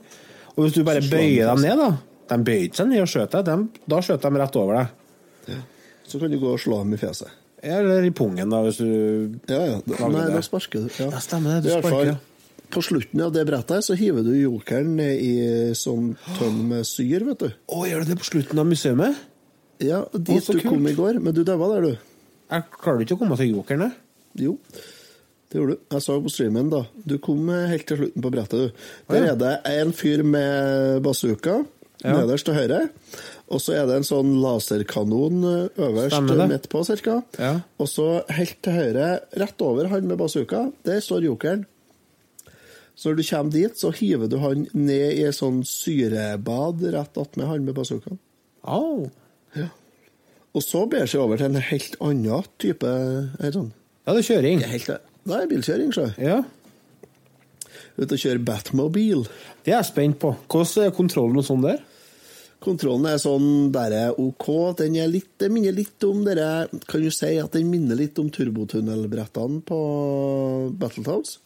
Og 0.57 0.65
hvis 0.65 0.73
du 0.73 0.83
bare 0.83 1.01
bøyer 1.01 1.45
dem 1.55 1.61
ned, 1.61 1.77
da 1.77 1.97
De 2.35 2.43
bøyer 2.43 2.73
seg 2.75 2.87
ned 2.87 3.01
og 3.01 3.07
skjøter 3.07 3.43
deg, 3.45 3.67
da 3.87 3.95
skjøter 4.01 4.29
de 4.33 4.39
rett 4.39 4.55
over 4.55 4.73
deg. 4.77 5.57
Så 6.07 6.19
kan 6.19 6.31
du 6.31 6.39
gå 6.39 6.53
og 6.53 6.59
slå 6.59 6.79
dem 6.83 6.93
i 6.93 6.97
fjeset. 6.97 7.27
Eller 7.61 8.03
i 8.05 8.09
pungen, 8.11 8.49
da, 8.49 8.63
hvis 8.63 8.77
du 8.77 9.37
Ja, 9.47 9.65
ja. 9.65 9.79
Nei, 9.85 10.27
da 10.29 10.39
sparker 10.41 10.87
du. 10.87 10.89
Ja, 10.97 11.09
Ja, 11.11 11.17
stemmer 11.19 11.61
det, 11.61 11.69
du 11.69 11.81
sparker. 11.81 12.17
På 12.69 12.83
slutten 12.85 13.21
av 13.25 13.33
det 13.33 13.45
brettet 13.49 13.85
så 13.85 13.95
hiver 13.97 14.21
du 14.25 14.33
jokeren 14.37 14.91
ned 14.99 15.21
i 15.25 15.33
sånn 15.77 16.11
tønn 16.37 16.59
med 16.69 16.85
syr, 16.85 17.25
vet 17.31 17.41
du. 17.41 17.49
Å, 17.73 17.81
gjør 17.89 18.05
du 18.05 18.11
det 18.11 18.19
på 18.21 18.27
slutten 18.29 18.61
av 18.61 18.69
museet? 18.69 19.25
Ja, 19.81 20.03
dit 20.13 20.43
så 20.45 20.53
du 20.53 20.61
kom 20.67 20.85
i 20.89 20.93
går, 20.93 21.17
men 21.23 21.33
du 21.33 21.41
daua 21.47 21.71
der, 21.73 21.87
du. 21.87 22.07
Jeg 22.49 22.65
klarer 22.75 23.05
ikke 23.05 23.15
å 23.17 23.21
komme 23.21 23.37
til 23.39 23.53
jokeren, 23.55 23.87
jeg. 23.87 24.45
Jo, 24.49 24.53
det 25.49 25.57
gjorde 25.57 25.75
du. 25.77 25.81
Jeg 25.95 26.05
så 26.05 26.19
på 26.21 26.31
streamen, 26.33 26.69
da. 26.69 26.83
Du 27.09 27.15
kom 27.23 27.49
eh, 27.53 27.65
helt 27.71 27.87
til 27.89 28.03
slutten 28.03 28.25
på 28.25 28.31
brettet, 28.33 28.69
du. 28.69 28.87
Der 29.09 29.23
ja. 29.25 29.33
er 29.33 29.39
det 29.41 29.53
en 29.79 29.93
fyr 29.97 30.25
med 30.25 31.01
bazooka 31.05 31.61
Ja. 31.99 32.13
nederst 32.15 32.45
til 32.47 32.55
høyre. 32.55 32.83
Og 33.51 33.59
så 33.59 33.73
er 33.75 33.87
det 33.89 33.97
en 33.99 34.05
sånn 34.07 34.29
laserkanon 34.43 35.41
eh, 35.49 35.81
øverst 35.87 36.29
midt 36.47 36.69
på, 36.71 36.83
cirka. 36.87 37.17
Ja. 37.41 37.55
Og 37.81 37.89
så 37.91 38.21
helt 38.31 38.61
til 38.63 38.77
høyre, 38.77 39.09
rett 39.41 39.65
over 39.65 39.89
han 39.91 40.07
med 40.07 40.21
bazooka, 40.21 40.67
der 40.87 41.01
står 41.03 41.25
jokeren. 41.27 41.65
Så 42.99 43.09
når 43.09 43.19
du 43.21 43.25
kommer 43.29 43.55
dit, 43.55 43.79
så 43.79 43.93
hiver 43.95 44.27
du 44.27 44.37
han 44.43 44.65
ned 44.75 45.13
i 45.15 45.23
et 45.29 45.37
sånn 45.37 45.61
syrebad 45.63 46.83
rett 46.91 47.19
attmed 47.21 47.47
han 47.47 47.63
med 47.63 47.77
bazookaen. 47.77 48.19
Au. 48.67 49.07
Og 50.49 50.65
så 50.65 50.81
ber 50.91 51.07
seg 51.07 51.21
over 51.23 51.39
til 51.39 51.47
en 51.47 51.63
helt 51.63 51.95
annen 52.03 52.49
type 52.59 52.89
sånn. 53.39 53.69
Ja, 54.03 54.15
det 54.15 54.23
er 54.23 54.27
kjøring. 54.33 54.59
Det 54.59 54.67
er 54.67 54.73
helt 54.73 54.89
Det 55.29 55.37
er 55.37 55.51
bilkjøring, 55.51 55.93
sjø. 55.95 56.07
Ja, 56.19 56.39
Ute 57.99 58.15
og 58.15 58.21
kjøre 58.21 58.39
Batmobil. 58.47 59.25
det 59.65 59.73
er 59.73 59.81
jeg 59.81 59.89
spent 59.89 60.19
på. 60.21 60.31
Hvordan 60.47 60.85
er 60.85 60.95
kontrollen 60.95 61.39
og 61.41 61.45
sånn 61.47 61.65
der? 61.65 61.81
Kontrollen 62.63 63.07
er 63.07 63.19
sånn 63.19 63.75
er 63.75 64.15
OK. 64.19 64.47
Den 64.79 64.95
er 64.99 65.11
litt, 65.11 65.33
det 65.39 65.49
minner 65.51 65.75
litt 65.75 66.03
om 66.03 66.23
dere 66.25 66.67
Kan 66.87 67.03
du 67.03 67.11
si 67.11 67.37
at 67.39 67.51
den 67.55 67.69
minner 67.71 67.95
litt 67.99 68.19
om 68.19 68.29
turbotunnelbrettene 68.31 69.61
på 69.67 69.79
Battletoads? 70.79 71.39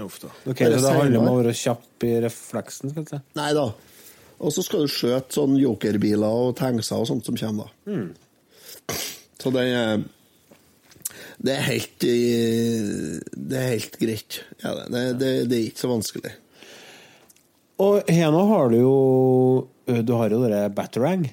Uff 0.00 0.20
da. 0.22 0.30
Ok, 0.48 0.58
så 0.62 0.70
Det 0.80 0.92
handler 0.96 1.20
om 1.20 1.28
å 1.32 1.38
være 1.42 1.52
kjapp 1.56 2.06
i 2.08 2.12
refleksen? 2.24 2.90
skal 2.92 3.02
jeg 3.04 3.10
si. 3.12 3.20
Nei 3.36 3.50
da. 3.56 3.66
Og 4.42 4.50
så 4.54 4.64
skal 4.64 4.86
du 4.86 4.90
skjøte 4.90 5.36
sånn 5.36 5.58
jokerbiler 5.60 6.26
og 6.48 6.56
tankser 6.58 7.02
og 7.02 7.06
sånt 7.10 7.26
som 7.28 7.36
kommer, 7.38 7.68
da. 7.86 8.02
Så 9.42 9.50
det 9.54 9.66
er 9.74 10.02
Det 11.42 11.52
er 11.56 11.62
helt 11.66 11.98
Det 12.00 13.58
er 13.58 13.68
helt 13.74 13.98
greit. 14.00 14.40
Ja, 14.62 14.74
det, 14.74 14.86
det, 14.94 15.02
det, 15.20 15.30
det 15.50 15.58
er 15.58 15.66
ikke 15.68 15.84
så 15.84 15.90
vanskelig. 15.92 16.32
Og 17.82 18.10
her 18.10 18.30
nå 18.34 18.42
har 18.50 18.70
du 18.72 18.78
jo 18.78 18.96
Du 20.06 20.12
har 20.18 20.30
jo 20.30 20.42
dere 20.44 20.68
Batarang. 20.70 21.28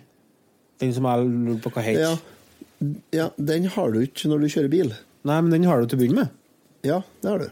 Den 0.81 0.93
som 0.95 1.05
jeg 1.09 1.27
lurer 1.29 1.61
på 1.63 1.71
hva 1.75 1.83
heter. 1.83 2.01
Ja. 2.01 2.91
ja, 3.11 3.29
den 3.37 3.65
har 3.73 3.91
du 3.91 3.99
ikke 4.05 4.29
når 4.31 4.39
du 4.45 4.51
kjører 4.53 4.71
bil. 4.71 4.93
Nei, 5.27 5.39
men 5.43 5.51
den 5.51 5.67
har 5.67 5.81
du 5.81 5.89
til 5.89 5.99
å 5.99 6.01
begynne 6.01 6.23
med. 6.23 6.37
Ja, 6.87 7.01
det 7.21 7.27
har 7.33 7.41
du. 7.43 7.49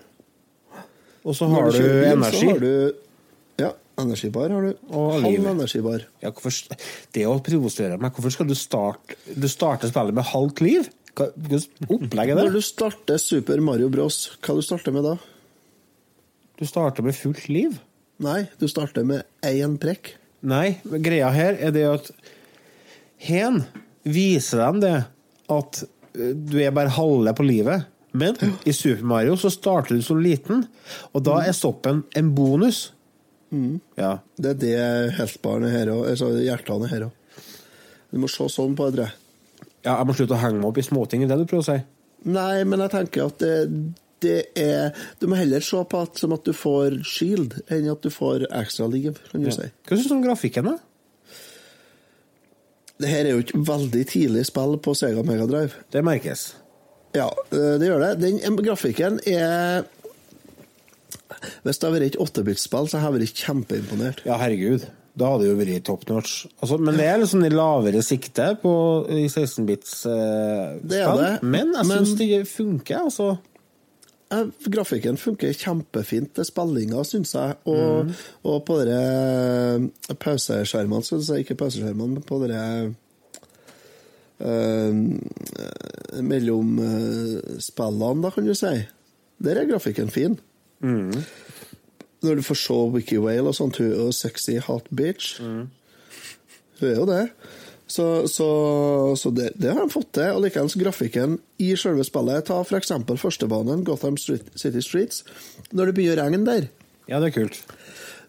Og 1.27 1.35
så 1.35 1.47
har 1.51 1.67
du 1.67 1.75
kjører 1.75 2.13
energi. 2.13 2.45
Har 2.47 2.61
du, 2.63 2.71
ja, 3.59 3.71
energibar 3.99 4.53
har 4.53 4.67
du. 4.69 4.85
Og 4.95 5.17
Halv 5.25 5.49
energibar. 5.51 6.05
Ja, 6.23 6.31
hvorfor, 6.31 6.77
det 7.15 7.25
å 7.27 7.35
provosere 7.43 7.97
meg, 7.99 8.13
hvorfor 8.15 8.33
skal 8.37 8.47
du 8.47 8.55
starte 8.57 9.17
Du 9.35 9.49
starter 9.51 9.91
spillet 9.91 10.15
med 10.15 10.29
halvt 10.31 10.63
liv? 10.63 10.87
Hva 11.17 11.31
opplegget 11.33 11.89
opplegg 11.89 12.31
er 12.31 12.39
Når 12.39 12.53
du 12.53 12.61
starter 12.63 13.19
Super 13.21 13.63
Mario 13.65 13.89
Bros, 13.91 14.21
hva 14.37 14.55
du 14.55 14.63
starter 14.63 14.95
med 14.95 15.07
da? 15.07 15.17
Du 16.57 16.65
starter 16.69 17.05
med 17.05 17.17
fullt 17.17 17.49
liv? 17.51 17.75
Nei, 18.23 18.47
du 18.57 18.65
starter 18.69 19.05
med 19.05 19.25
én 19.45 19.75
prekk. 19.81 20.15
Nei, 20.47 20.77
greia 21.03 21.29
her 21.33 21.57
er 21.59 21.73
det 21.73 21.85
at 21.89 22.09
Hen 23.21 23.63
viser 24.05 24.61
dem 24.61 24.81
det 24.81 24.95
at 25.51 25.79
eh, 25.83 26.33
du 26.37 26.59
er 26.61 26.73
bare 26.75 26.93
halve 26.93 27.33
på 27.37 27.45
livet. 27.45 27.87
Men 28.18 28.38
i 28.65 28.73
Super 28.73 29.03
Mario 29.06 29.35
så 29.39 29.52
starter 29.53 29.98
du 29.99 30.06
som 30.06 30.19
liten, 30.23 30.64
og 31.14 31.23
da 31.27 31.38
er 31.45 31.53
stoppen 31.56 32.03
en 32.18 32.31
bonus. 32.38 32.88
Ja. 33.99 34.18
Det 34.35 34.56
er 34.56 34.57
det 34.64 34.80
heltbaren 35.19 35.68
er 35.68 35.76
her 35.76 35.91
òg. 35.94 36.02
Altså 36.11 36.31
hjertene 36.41 36.88
er 36.89 36.94
her 36.95 37.06
òg. 37.10 37.44
Du 38.11 38.19
må 38.23 38.30
se 38.31 38.48
sånn 38.52 38.76
på 38.80 38.89
det. 38.95 39.10
ja, 39.85 39.94
jeg 39.99 40.07
må 40.10 40.15
slutte 40.18 40.35
å 40.35 40.41
henge 40.41 40.60
meg 40.60 40.69
opp 40.72 40.81
i 40.81 40.85
småting, 40.88 41.23
er 41.23 41.31
det 41.31 41.38
du 41.44 41.48
prøver 41.52 41.64
å 41.64 41.69
si? 41.69 41.77
Nei, 42.27 42.64
men 42.68 42.81
jeg 42.84 42.91
tenker 42.95 43.27
at 43.30 43.38
det, 43.44 43.53
det 44.26 44.38
er 44.57 44.95
Du 45.22 45.27
må 45.30 45.38
heller 45.38 45.61
se 45.64 45.80
på 45.85 45.99
at, 46.07 46.18
som 46.19 46.34
at 46.35 46.44
du 46.48 46.52
får 46.56 46.98
shield, 47.07 47.60
enn 47.72 47.88
at 47.91 48.02
du 48.03 48.10
får 48.11 48.48
ekstra 48.49 48.88
liv, 48.91 49.19
kan 49.31 49.44
du 49.45 49.52
si. 49.53 49.68
Hva 49.88 49.95
syns 49.99 50.10
du 50.10 50.15
om 50.18 50.23
grafikken, 50.26 50.72
da? 50.72 50.77
Det 52.98 53.11
her 53.11 53.27
er 53.27 53.35
jo 53.35 53.44
ikke 53.44 53.60
veldig 53.68 54.03
tidlig 54.10 54.48
spill 54.49 54.73
på 54.81 54.95
Sega 54.98 55.22
Mega 55.27 55.45
Drive. 55.48 55.84
Det 55.94 56.02
merkes. 56.03 56.48
Ja, 57.18 57.27
eh, 57.52 57.76
det 57.81 57.89
gjør 57.89 58.03
det. 58.06 58.11
Den 58.23 58.57
grafikken 58.64 59.19
er 59.27 59.84
Hvis 61.65 61.77
det 61.77 61.85
hadde 61.88 61.98
vært 61.99 62.07
et 62.15 62.22
8-bit-spill, 62.23 62.88
så 62.89 63.02
hadde 63.02 63.19
jeg 63.19 63.27
vært 63.27 63.41
kjempeimponert. 63.44 64.23
Ja, 64.26 64.38
herregud. 64.41 64.88
Da 65.18 65.31
hadde 65.34 65.44
det 65.48 65.49
jo 65.52 65.57
vært 65.60 65.85
top 65.88 66.03
notch. 66.11 66.45
Altså, 66.61 66.77
men 66.81 66.98
det 66.98 67.06
er 67.10 67.18
liksom 67.19 67.41
sånn 67.41 67.49
i 67.49 67.53
lavere 67.56 68.02
sikte 68.06 68.52
på, 68.61 68.72
i 69.10 69.23
16-bits 69.30 69.94
eh. 70.11 70.76
Eh, 70.77 71.39
Men 71.41 71.73
jeg 71.73 71.85
men- 71.89 72.06
syns 72.06 72.15
det 72.19 72.44
funker, 72.52 72.99
altså. 73.10 73.31
Eh, 74.30 74.44
Grafikken 74.69 75.18
funker 75.18 75.53
kjempefint 75.57 76.34
til 76.35 76.45
spillinga, 76.45 77.02
syns 77.07 77.34
jeg. 77.34 77.57
Og, 77.65 78.14
og 78.45 78.61
på 78.68 78.77
dere 78.84 79.89
pauseskjermene, 80.22 81.03
skal 81.07 81.22
du 81.23 81.27
si, 81.30 81.41
ikke 81.44 81.57
pauseskjermene, 81.64 82.18
men 82.18 82.26
på 82.27 82.39
dere 82.44 82.64
eh, 84.39 86.22
mellom 86.23 86.77
eh, 86.84 87.57
spillene, 87.64 88.23
da, 88.26 88.31
kan 88.34 88.47
du 88.47 88.55
si. 88.57 88.73
Der 89.43 89.61
er 89.61 89.69
grafikken 89.69 90.09
fin. 90.14 90.39
Når 92.26 92.39
du 92.39 92.45
får 92.45 92.57
se 92.57 92.77
Wiki 92.93 93.19
Whale 93.22 93.51
og 93.51 93.55
sånt, 93.57 93.77
hun 93.77 93.91
er 93.91 93.99
jo 94.07 94.11
sexy 94.15 94.57
hot 94.65 94.88
bitch. 94.89 95.38
Hun 96.80 96.89
er 96.89 96.95
jo 96.97 97.05
det. 97.09 97.23
Så, 97.88 98.27
så, 98.27 98.47
så 99.15 99.31
det, 99.31 99.51
det 99.55 99.72
har 99.72 99.85
de 99.85 99.93
fått 99.93 100.09
til. 100.18 100.34
Og 100.35 100.43
likeens 100.43 100.76
grafikken 100.80 101.38
i 101.64 101.72
selve 101.80 102.03
spillet. 102.07 102.49
Ta 102.49 102.59
eksempel 102.77 103.19
førstebanen, 103.22 103.85
Gotham 103.88 104.18
Street, 104.19 104.49
City 104.59 104.84
Streets. 104.84 105.23
Når 105.72 105.91
det 105.91 105.97
begynner 105.97 106.19
å 106.19 106.26
regne 106.26 106.41
der. 106.47 106.68
Ja, 107.07 107.22
det 107.23 107.31
er 107.31 107.38
kult. 107.38 107.61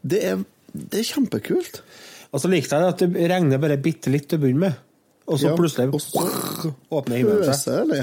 Det 0.07 0.21
er, 0.25 0.45
det 0.73 1.01
er 1.01 1.09
kjempekult. 1.09 1.83
Og 2.29 2.43
så 2.43 2.51
likte 2.53 2.77
jeg 2.77 2.93
at 2.93 3.03
det 3.03 3.31
regner 3.33 3.61
bare 3.61 3.81
bitte 3.83 4.13
litt 4.13 4.29
til 4.31 4.39
å 4.39 4.45
begynne 4.45 4.69
med. 4.69 4.85
Og 5.29 5.39
så 5.39 5.51
Ja, 5.51 5.57
plutselig 5.59 5.93
og 5.93 6.01
så 6.01 6.73
åpner 6.91 7.21
himmelen 7.21 7.55
seg. 7.57 7.91
Det. 7.93 8.03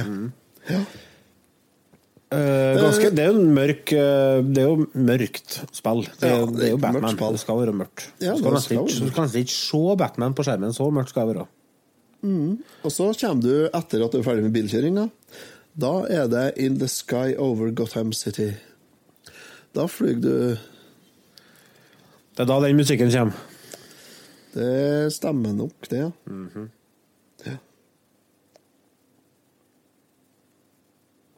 Ja. 0.70 0.82
Uh, 2.36 2.76
ganske, 2.82 3.10
det 3.14 3.22
er 3.22 3.30
jo 3.30 3.38
en 3.38 3.52
mørk 3.54 3.92
eh, 3.94 4.40
Det 4.42 4.64
er 4.64 4.66
jo 4.66 4.88
mørkt 4.98 5.60
spill. 5.78 6.02
Det, 6.20 6.30
Ja, 6.32 6.40
det 6.42 6.56
det 6.58 6.68
er 6.68 6.72
jo 6.74 6.80
Batman. 6.82 7.20
Det 7.22 7.42
skal 7.42 7.60
være 7.62 7.76
mørkt. 7.78 8.08
Ja, 8.20 8.34
du 8.34 8.42
skal 8.42 8.56
nesten 8.58 9.44
ikke, 9.44 9.54
se 9.54 9.84
Batman 10.02 10.34
på 10.38 10.46
skjermen. 10.46 10.74
Så 10.74 10.90
mørkt 10.94 11.14
skal 11.14 11.30
det 11.30 11.36
være. 11.36 11.48
Og 12.26 12.92
så 12.92 13.12
kommer 13.14 13.44
du, 13.44 13.54
etter 13.70 14.06
at 14.06 14.14
du 14.14 14.18
er 14.18 14.26
ferdig 14.26 14.46
med 14.48 14.56
bilkjøringa, 14.56 15.10
da 15.78 15.92
er 16.10 16.30
det 16.32 16.46
In 16.58 16.80
the 16.82 16.88
Sky 16.90 17.36
Over 17.38 17.70
Gotham 17.78 18.14
City. 18.14 18.50
Da 19.76 19.86
flyr 19.92 20.18
du 20.24 20.32
Det 22.36 22.44
er 22.44 22.50
da 22.50 22.60
den 22.64 22.80
musikken 22.80 23.12
kommer. 23.12 23.38
Det 24.56 25.14
stemmer 25.14 25.54
nok, 25.54 25.90
det, 25.92 26.00
ja. 26.00 26.66
Ja. 27.48 27.58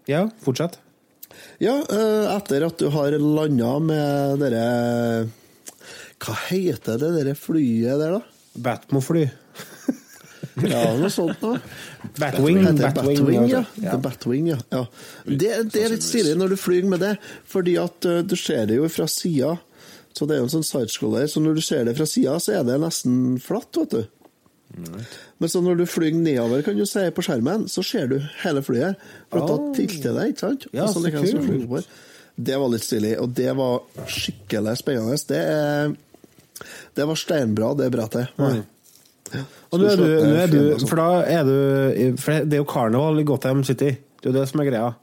Ja, 0.07 0.21
fortsett. 0.39 0.77
Ja, 1.59 1.73
eh, 1.91 2.35
etter 2.35 2.63
at 2.69 2.79
du 2.79 2.87
har 2.93 3.11
landa 3.19 3.73
med 3.83 4.39
dere 4.39 4.63
Hva 6.23 6.35
heter 6.47 7.01
det 7.01 7.11
dere 7.17 7.35
flyet 7.37 7.99
der, 7.99 8.17
da? 8.17 8.21
Batmo-fly. 8.57 9.27
Ja, 10.65 10.81
noe 10.97 11.09
sånt 11.13 11.41
noe. 11.43 11.59
Batwing. 12.17 12.63
Batwing, 12.63 12.95
Batwing, 12.95 13.47
ja. 13.51 13.61
ja. 13.81 13.97
Batwing, 14.01 14.47
ja. 14.49 14.57
ja. 14.73 14.83
Det, 15.25 15.51
det 15.73 15.83
er 15.83 15.93
litt 15.93 16.05
stilig 16.05 16.33
når 16.39 16.55
du 16.55 16.57
flyr 16.57 16.87
med 16.89 17.03
det, 17.03 17.13
fordi 17.45 17.75
at 17.81 18.07
eh, 18.09 18.23
du 18.25 18.33
ser 18.39 18.65
det 18.69 18.79
jo 18.79 18.89
fra 18.89 19.05
sida. 19.11 19.53
Så 20.17 20.25
det 20.25 20.33
er 20.33 20.41
jo 20.41 20.47
en 20.47 20.55
sånn 20.55 20.65
sidescroller, 20.65 21.27
så 21.29 21.43
når 21.43 21.59
du 21.59 21.61
ser 21.61 21.85
det 21.85 21.93
fra 21.99 22.07
sida, 22.09 22.39
så 22.41 22.55
er 22.57 22.65
det 22.65 22.79
nesten 22.81 23.37
flatt, 23.43 23.69
vet 23.77 23.93
du. 23.93 24.16
Men 24.75 25.49
så 25.49 25.61
når 25.63 25.79
du 25.79 25.85
flyr 25.89 26.15
nedover 26.15 26.61
kan 26.65 26.77
du 26.77 26.85
se 26.85 27.07
på 27.15 27.23
skjermen, 27.25 27.65
så 27.71 27.83
ser 27.85 28.09
du 28.11 28.17
hele 28.43 28.61
flyet. 28.65 28.99
For 29.31 29.41
oh. 29.41 29.47
da 29.49 29.77
tilter 29.77 30.17
det, 30.17 30.27
ikke 30.33 30.43
sant? 30.43 30.67
Ja, 30.75 30.87
så 30.91 31.01
så. 31.01 31.83
Det 32.37 32.57
var 32.61 32.69
litt 32.69 32.85
stilig, 32.85 33.15
og 33.17 33.31
det 33.33 33.53
var 33.57 34.05
skikkelig 34.13 34.75
spennende. 34.77 35.17
Det 35.29 35.39
er 35.41 35.95
Det 36.97 37.05
var 37.05 37.15
steinbra, 37.17 37.73
det 37.77 37.91
brettet. 37.93 38.33
Mm. 38.37 38.61
Ja. 39.33 39.41
Og 39.71 39.81
nå 39.81 39.89
er 39.91 39.99
du, 39.99 40.05
nå 40.07 40.35
er 40.41 40.51
du 40.51 40.59
sånt. 40.77 40.87
For 40.89 41.01
da 41.01 41.07
er 41.27 41.43
du 41.47 42.17
For 42.21 42.45
det 42.45 42.57
er 42.57 42.63
jo 42.63 42.69
karneval 42.69 43.19
i 43.21 43.25
Gotham 43.27 43.63
City. 43.67 43.95
Det 44.17 44.29
er 44.29 44.33
jo 44.33 44.37
det 44.39 44.47
som 44.49 44.61
er 44.63 44.69
greia. 44.69 44.93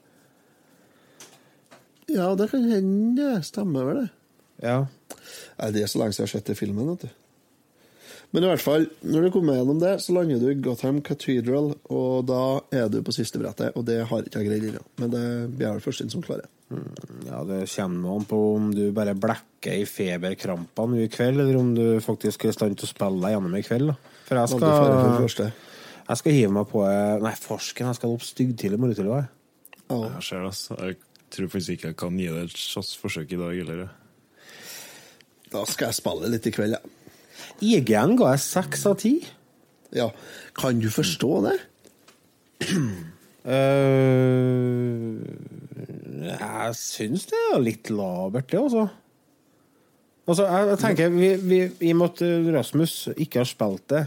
Ja, 2.14 2.30
det 2.38 2.50
kan 2.52 2.64
hende 2.68 3.16
det 3.18 3.46
stemmer 3.48 3.88
vel, 3.88 4.04
det. 4.04 4.08
Ja. 4.64 4.78
Nei, 5.58 5.70
det 5.74 5.84
er 5.84 5.90
så 5.90 6.00
lenge 6.00 6.14
siden 6.14 6.26
jeg 6.26 6.30
har 6.30 6.38
sett 6.38 6.50
den 6.50 6.58
filmen, 6.58 6.90
vet 6.92 7.06
du. 7.06 7.23
Men 8.34 8.42
i 8.42 8.48
hvert 8.50 8.62
fall, 8.64 8.88
når 9.06 9.28
du 9.28 9.30
kommer 9.30 9.60
gjennom 9.60 9.78
det, 9.78 9.92
så 10.02 10.14
lander 10.16 10.40
du 10.42 10.48
i 10.50 10.56
Gotham 10.58 10.96
Cathedral, 11.06 11.68
og 11.94 12.24
da 12.26 12.40
er 12.74 12.88
du 12.90 12.96
på 13.06 13.12
siste 13.14 13.38
brettet, 13.38 13.76
og 13.78 13.84
det 13.86 14.00
har 14.10 14.26
ikke 14.26 14.40
jeg 14.42 14.48
greid 14.48 14.64
ennå. 14.72 14.80
Men 14.98 15.12
det 15.12 15.26
blir 15.52 15.68
jeg 15.68 15.76
vel 15.76 15.84
først 15.84 16.02
inn 16.02 16.10
som 16.10 16.24
klarer. 16.24 16.48
ja, 17.28 17.44
det 17.46 17.60
kommer 17.70 18.16
an 18.16 18.26
på 18.26 18.40
om 18.56 18.72
du 18.74 18.88
bare 18.96 19.14
blekker 19.14 19.78
i 19.78 19.86
feberkrampene 19.86 20.96
nå 20.96 21.04
i 21.04 21.12
kveld, 21.12 21.44
eller 21.44 21.60
om 21.60 21.70
du 21.76 21.84
faktisk 22.02 22.42
er 22.42 22.50
i 22.50 22.56
stand 22.56 22.74
til 22.80 22.88
å 22.88 22.90
spille 22.90 23.22
deg 23.22 23.36
gjennom 23.36 23.54
i 23.54 23.62
kveld. 23.68 23.92
Da. 23.92 24.18
For 24.26 24.40
jeg 24.40 25.30
skal, 25.30 25.52
jeg 26.08 26.22
skal 26.24 26.36
hive 26.40 26.56
meg 26.56 26.66
på 26.72 26.82
eh, 26.88 27.22
Nei, 27.22 27.36
forsken. 27.38 27.92
Jeg 27.92 28.00
skal 28.00 28.16
opp 28.16 28.26
styggtidlig 28.26 28.80
i 28.80 28.82
morgen 28.82 28.98
tidlig. 28.98 29.14
også, 29.14 30.10
jeg. 30.10 30.26
Ser 30.26 30.42
det, 30.42 30.50
altså. 30.50 30.80
Jeg 30.82 30.98
tror 31.36 31.54
faktisk 31.54 31.78
ikke 31.78 31.92
jeg 31.92 32.00
kan 32.02 32.18
gi 32.18 32.28
det 32.34 32.42
et 32.48 32.58
slags 32.64 32.96
forsøk 32.98 33.38
i 33.38 33.40
dag 33.44 33.54
heller. 33.62 33.86
Da 35.54 35.62
skal 35.70 35.92
jeg 35.92 36.00
spille 36.02 36.34
litt 36.34 36.50
i 36.50 36.54
kveld, 36.58 36.80
ja. 36.80 37.03
IG-en 37.62 38.16
ga 38.18 38.32
jeg 38.34 38.42
seks 38.46 38.86
av 38.90 38.98
ti. 39.02 39.14
ja. 39.94 40.10
Kan 40.54 40.80
du 40.82 40.88
forstå 40.90 41.30
det? 41.48 41.58
Uh, 43.44 45.20
jeg 46.24 46.76
syns 46.78 47.26
det 47.28 47.40
er 47.50 47.60
litt 47.62 47.90
labert, 47.92 48.48
det, 48.50 48.60
altså. 48.60 48.86
Altså, 50.24 50.46
jeg, 50.48 50.68
jeg 50.70 50.80
tenker, 50.80 51.10
vi, 51.12 51.30
vi, 51.42 51.58
I 51.84 51.92
og 51.92 51.98
med 52.00 52.14
at 52.14 52.22
Rasmus 52.54 52.94
ikke 53.18 53.42
har 53.42 53.50
spilt 53.50 53.84
det, 53.92 54.06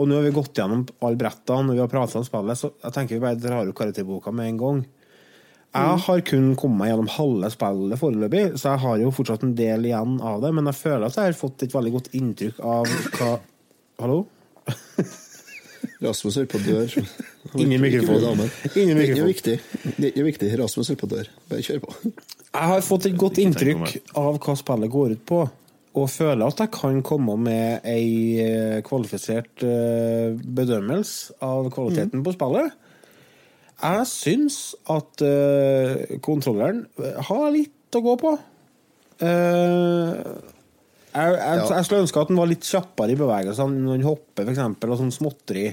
og 0.00 0.08
nå 0.08 0.16
har 0.16 0.24
vi 0.24 0.32
gått 0.34 0.56
gjennom 0.56 0.86
alle 1.04 1.20
brettene 1.20 1.68
og 1.68 1.76
vi 1.76 1.82
har 1.82 1.90
pratet 1.92 2.16
om 2.22 2.24
spillet, 2.24 2.58
så 2.58 2.72
jeg 2.72 2.96
tenker 2.96 3.18
vi 3.18 3.24
bare 3.26 3.40
drar 3.40 3.68
ut 3.68 3.76
karakterboka 3.76 4.32
med 4.32 4.54
en 4.54 4.62
gang. 4.62 4.80
Jeg 5.72 6.00
har 6.04 6.20
kun 6.28 6.50
kommet 6.60 6.78
meg 6.82 6.90
gjennom 6.90 7.08
halve 7.14 7.48
spillet 7.54 8.00
foreløpig, 8.00 8.42
så 8.60 8.74
jeg 8.74 8.82
har 8.82 8.98
jo 9.00 9.12
fortsatt 9.16 9.44
en 9.46 9.54
del 9.56 9.86
igjen 9.88 10.18
av 10.20 10.42
det, 10.44 10.50
men 10.52 10.68
jeg 10.68 10.76
føler 10.76 11.06
at 11.08 11.16
jeg 11.16 11.30
har 11.30 11.38
fått 11.38 11.64
et 11.64 11.72
veldig 11.72 11.92
godt 11.94 12.10
inntrykk 12.18 12.60
av 12.60 12.90
hva 13.16 13.30
Hallo? 14.02 14.18
Rasmus 16.02 16.36
holder 16.38 16.50
på 16.50 16.58
å 16.58 16.64
dø. 16.66 17.04
Inni 17.62 17.78
mikrofonen. 17.80 18.44
Inni 18.74 18.74
Det 18.74 18.82
er 18.82 18.98
mikrofonen. 18.98 19.28
viktig. 19.30 19.56
Det 19.96 20.04
er 20.04 20.10
ikke 20.12 20.26
viktig. 20.28 20.50
Rasmus 20.60 20.90
holder 20.92 21.00
på 21.00 21.08
å 21.08 21.12
dø. 21.14 21.24
Bare 21.50 21.64
kjør 21.66 21.82
på. 21.84 21.96
Jeg 22.52 22.68
har 22.72 22.84
fått 22.86 23.08
et 23.08 23.18
godt 23.18 23.40
inntrykk 23.42 23.96
av 24.18 24.38
hva 24.42 24.56
spillet 24.58 24.92
går 24.92 25.14
ut 25.16 25.24
på, 25.28 25.40
og 25.92 26.08
føler 26.08 26.46
at 26.46 26.62
jeg 26.64 26.72
kan 26.74 27.00
komme 27.04 27.34
med 27.40 27.86
ei 27.88 28.40
eh, 28.42 28.78
kvalifisert 28.86 29.64
eh, 29.66 30.32
bedømmelse 30.60 31.36
av 31.44 31.68
kvaliteten 31.74 32.22
på 32.24 32.34
spillet. 32.36 32.78
Jeg 33.82 34.08
syns 34.08 34.56
at 34.90 35.22
uh, 35.26 36.18
kontrolleren 36.22 36.84
har 37.28 37.46
litt 37.54 37.98
å 37.98 38.02
gå 38.04 38.16
på. 38.20 38.34
Uh, 39.22 40.18
jeg, 41.12 41.32
jeg, 41.36 41.56
Ja. 41.58 41.64
jeg 41.76 41.84
skulle 41.84 42.04
ønske 42.06 42.22
at 42.22 42.30
den 42.30 42.38
var 42.40 42.48
litt 42.48 42.66
kjappere 42.66 43.12
i 43.12 43.18
bevegelsene 43.18 43.82
når 43.82 43.98
den 43.98 44.06
hopper, 44.06 44.46
f.eks., 44.48 44.62
og 44.88 45.00
sånn 45.02 45.12
småtteri. 45.12 45.66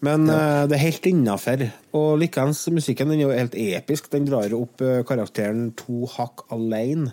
Men 0.00 0.24
eh, 0.32 0.64
det 0.68 0.78
er 0.78 0.86
helt 0.86 1.06
innafor. 1.10 1.66
Og 1.96 2.14
likeens, 2.22 2.64
musikken 2.72 3.12
den 3.12 3.20
er 3.20 3.26
jo 3.26 3.34
helt 3.36 3.56
episk. 3.60 4.08
Den 4.12 4.24
drar 4.28 4.52
opp 4.56 4.80
uh, 4.80 5.02
karakteren 5.06 5.68
to 5.76 6.08
hakk 6.08 6.46
alene. 6.56 7.12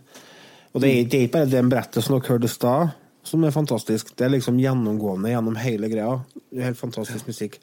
Og 0.71 0.81
det 0.83 0.93
er, 0.93 1.03
det 1.03 1.19
er 1.19 1.27
ikke 1.27 1.35
bare 1.35 1.51
det 1.51 1.65
brettet 1.67 2.05
som 2.05 2.15
dere 2.15 2.31
hørte 2.31 2.47
i 2.47 2.53
stad, 2.53 2.95
som 3.27 3.43
er 3.43 3.55
fantastisk. 3.55 4.13
Det 4.15 4.27
er 4.27 4.33
liksom 4.37 4.59
gjennomgående 4.61 5.33
gjennom 5.33 5.59
hele 5.59 5.91
greia. 5.91 6.15
Helt 6.55 6.79
fantastisk 6.79 7.27
musikk. 7.27 7.59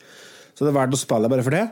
Så 0.54 0.66
det 0.66 0.70
er 0.74 0.76
verdt 0.76 0.98
å 0.98 1.00
spille 1.00 1.30
bare 1.32 1.46
for 1.46 1.56
det. 1.56 1.64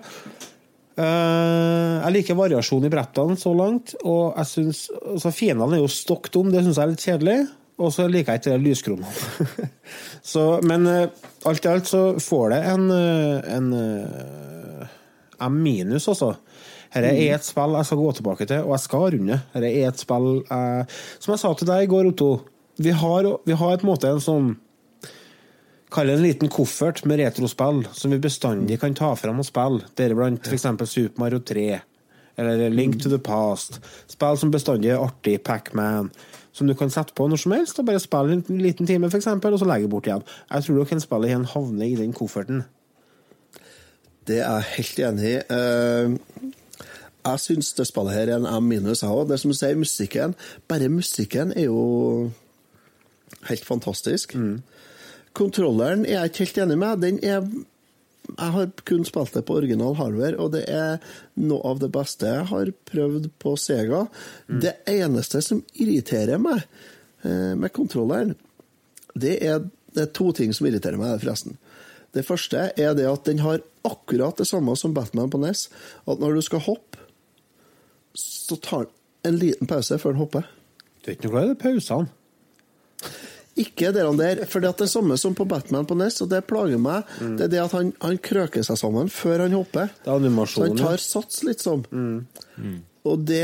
Eh, 0.92 1.94
jeg 2.02 2.14
liker 2.16 2.38
variasjon 2.38 2.84
i 2.84 2.92
brettene 2.92 3.38
så 3.40 3.54
langt, 3.56 3.94
og 4.04 4.36
jeg 4.36 4.50
synes, 4.50 4.84
altså 5.00 5.32
Fiendene 5.32 5.78
er 5.78 5.82
jo 5.84 5.90
stokk 5.90 6.28
dum, 6.34 6.50
det 6.52 6.64
syns 6.64 6.80
jeg 6.80 6.84
er 6.84 6.92
litt 6.92 7.06
kjedelig. 7.06 7.36
Og 7.82 7.88
så 7.90 8.04
liker 8.06 8.34
jeg 8.34 8.42
ikke 8.42 8.52
de 8.52 8.66
lyskronene. 8.66 9.68
så, 10.32 10.42
men 10.68 10.84
eh, 10.90 11.22
alt 11.48 11.64
i 11.64 11.70
alt 11.70 11.88
så 11.88 12.02
får 12.20 12.52
det 12.52 12.60
en, 12.74 12.90
eh, 12.94 13.54
en 13.56 13.70
M 15.42 15.56
minus, 15.64 16.06
altså. 16.12 16.34
Dette 16.92 17.08
er 17.16 17.38
et 17.38 17.46
spill 17.46 17.72
jeg 17.78 17.88
skal 17.88 18.00
gå 18.02 18.10
tilbake 18.18 18.46
til, 18.48 18.66
og 18.66 18.74
jeg 18.76 18.84
skal 18.84 19.06
runde. 19.14 19.38
Dette 19.54 19.70
er 19.70 19.88
et 19.88 20.02
spill 20.02 20.28
jeg, 20.42 20.84
Som 21.24 21.32
jeg 21.32 21.40
sa 21.40 21.52
til 21.56 21.70
deg 21.70 21.86
i 21.86 21.88
går, 21.90 22.10
Otto, 22.12 22.28
vi 22.82 22.92
har, 22.92 23.28
vi 23.48 23.56
har 23.56 23.72
et 23.74 23.86
måte 23.86 24.10
en 24.12 24.22
sånn 24.22 24.52
Kall 25.92 26.08
det 26.08 26.14
en 26.16 26.24
liten 26.24 26.48
koffert 26.48 27.02
med 27.04 27.20
retrospill 27.20 27.82
som 27.92 28.12
vi 28.14 28.18
bestandig 28.22 28.78
kan 28.80 28.94
ta 28.96 29.10
fram 29.18 29.42
og 29.42 29.46
spille. 29.48 29.84
Deriblant 29.98 30.46
f.eks. 30.48 30.64
Super 30.88 31.20
Mario 31.20 31.42
3 31.44 31.66
eller 32.40 32.70
Link 32.72 32.96
to 33.02 33.10
the 33.12 33.18
Past. 33.20 33.76
Spill 34.08 34.38
som 34.40 34.50
bestandig 34.54 34.88
er 34.94 35.02
artig. 35.04 35.42
Pacman. 35.44 36.08
Som 36.52 36.68
du 36.68 36.74
kan 36.76 36.90
sette 36.92 37.12
på 37.16 37.26
når 37.28 37.40
som 37.44 37.52
helst 37.56 37.78
og 37.80 37.86
bare 37.88 38.00
spille 38.00 38.38
en 38.38 38.60
liten 38.60 38.88
time, 38.88 39.08
eksempel, 39.12 39.52
og 39.52 39.60
så 39.60 39.68
legge 39.68 39.88
bort 39.92 40.08
igjen. 40.08 40.24
Jeg 40.48 40.64
tror 40.64 40.80
du 40.80 40.88
kan 40.88 41.00
spille 41.04 41.28
igjen 41.28 41.44
havne 41.52 41.88
i 41.88 41.96
den 41.96 42.12
kofferten. 42.16 42.64
Det 44.28 44.40
er 44.40 44.60
jeg 44.62 44.72
helt 44.76 45.00
enig 45.08 45.30
i. 45.30 45.38
Eh, 45.52 46.50
Jeg 47.22 47.38
syns 47.38 47.72
det 47.78 47.86
spillet 47.86 48.12
her 48.16 48.32
er 48.32 48.40
en 48.40 48.46
M 48.64 48.64
minus, 48.68 49.02
jeg 49.02 49.10
òg. 49.10 49.28
Det 49.28 49.38
som 49.40 49.50
du 49.52 49.54
sier, 49.54 49.76
musikken 49.78 50.34
Bare 50.68 50.88
musikken 50.90 51.52
er 51.54 51.68
jo 51.68 52.30
helt 53.48 53.64
fantastisk. 53.64 54.34
Kontrolleren 55.36 56.06
er 56.06 56.18
jeg 56.18 56.32
ikke 56.32 56.44
helt 56.44 56.62
enig 56.66 56.78
med. 56.80 57.04
Den 57.04 57.20
er 57.24 57.44
Jeg 58.38 58.54
har 58.54 58.68
kun 58.86 59.02
spilt 59.04 59.34
det 59.34 59.42
på 59.48 59.56
original 59.58 59.96
hardware, 59.98 60.38
og 60.38 60.52
det 60.54 60.62
er 60.70 61.00
noe 61.42 61.58
av 61.66 61.80
det 61.82 61.88
beste 61.92 62.28
jeg 62.30 62.44
har 62.52 62.70
prøvd 62.86 63.26
på 63.42 63.56
Sega. 63.58 64.04
Det 64.46 64.76
eneste 64.86 65.42
som 65.42 65.64
irriterer 65.74 66.38
meg 66.38 66.62
eh, 67.26 67.58
med 67.58 67.72
kontrolleren, 67.74 68.36
det 69.18 69.34
er, 69.42 69.66
det 69.90 70.04
er 70.06 70.14
to 70.14 70.30
ting 70.38 70.54
som 70.54 70.70
irriterer 70.70 71.00
meg, 71.02 71.18
forresten. 71.18 71.58
Det 72.14 72.22
første 72.28 72.70
er 72.78 72.94
det 72.94 73.10
at 73.10 73.26
den 73.26 73.42
har 73.42 73.58
akkurat 73.88 74.38
det 74.38 74.46
samme 74.46 74.76
som 74.78 74.94
Batman 74.94 75.30
på 75.32 75.42
NES. 75.42 75.66
At 76.06 76.22
når 76.22 76.38
du 76.38 76.46
skal 76.46 76.62
hoppe, 76.68 77.02
så 78.14 78.56
tar 78.60 78.86
den 78.86 78.98
en 79.32 79.38
liten 79.38 79.66
pause 79.70 79.98
før 79.98 80.14
den 80.14 80.22
hopper. 80.22 80.48
Du 81.02 81.10
vet 81.10 81.18
ikke 81.18 81.30
noe 81.30 81.42
det 81.42 81.56
er 81.56 81.62
pausene? 81.62 82.10
Ikke 83.60 83.90
det 83.92 84.04
der, 84.16 84.44
for 84.48 84.60
det 84.64 84.68
er 84.70 84.78
det 84.80 84.88
samme 84.88 85.18
som 85.20 85.34
på 85.36 85.44
Batman 85.44 85.84
på 85.84 85.96
NES, 85.98 86.22
og 86.24 86.30
det 86.32 86.46
plager 86.48 86.78
meg. 86.80 87.04
Det 87.20 87.44
er 87.44 87.50
det 87.52 87.60
at 87.60 87.74
han, 87.76 87.90
han 88.00 88.16
krøker 88.24 88.64
seg 88.64 88.78
sammen 88.80 89.10
før 89.12 89.44
han 89.44 89.52
hopper. 89.52 89.90
Det 90.04 90.08
er 90.08 90.16
animasjonen, 90.22 90.78
Så 90.78 90.84
han 90.86 90.94
tar 90.94 91.02
sats, 91.04 91.42
liksom. 91.44 91.84
Og 93.04 93.26
det, 93.26 93.42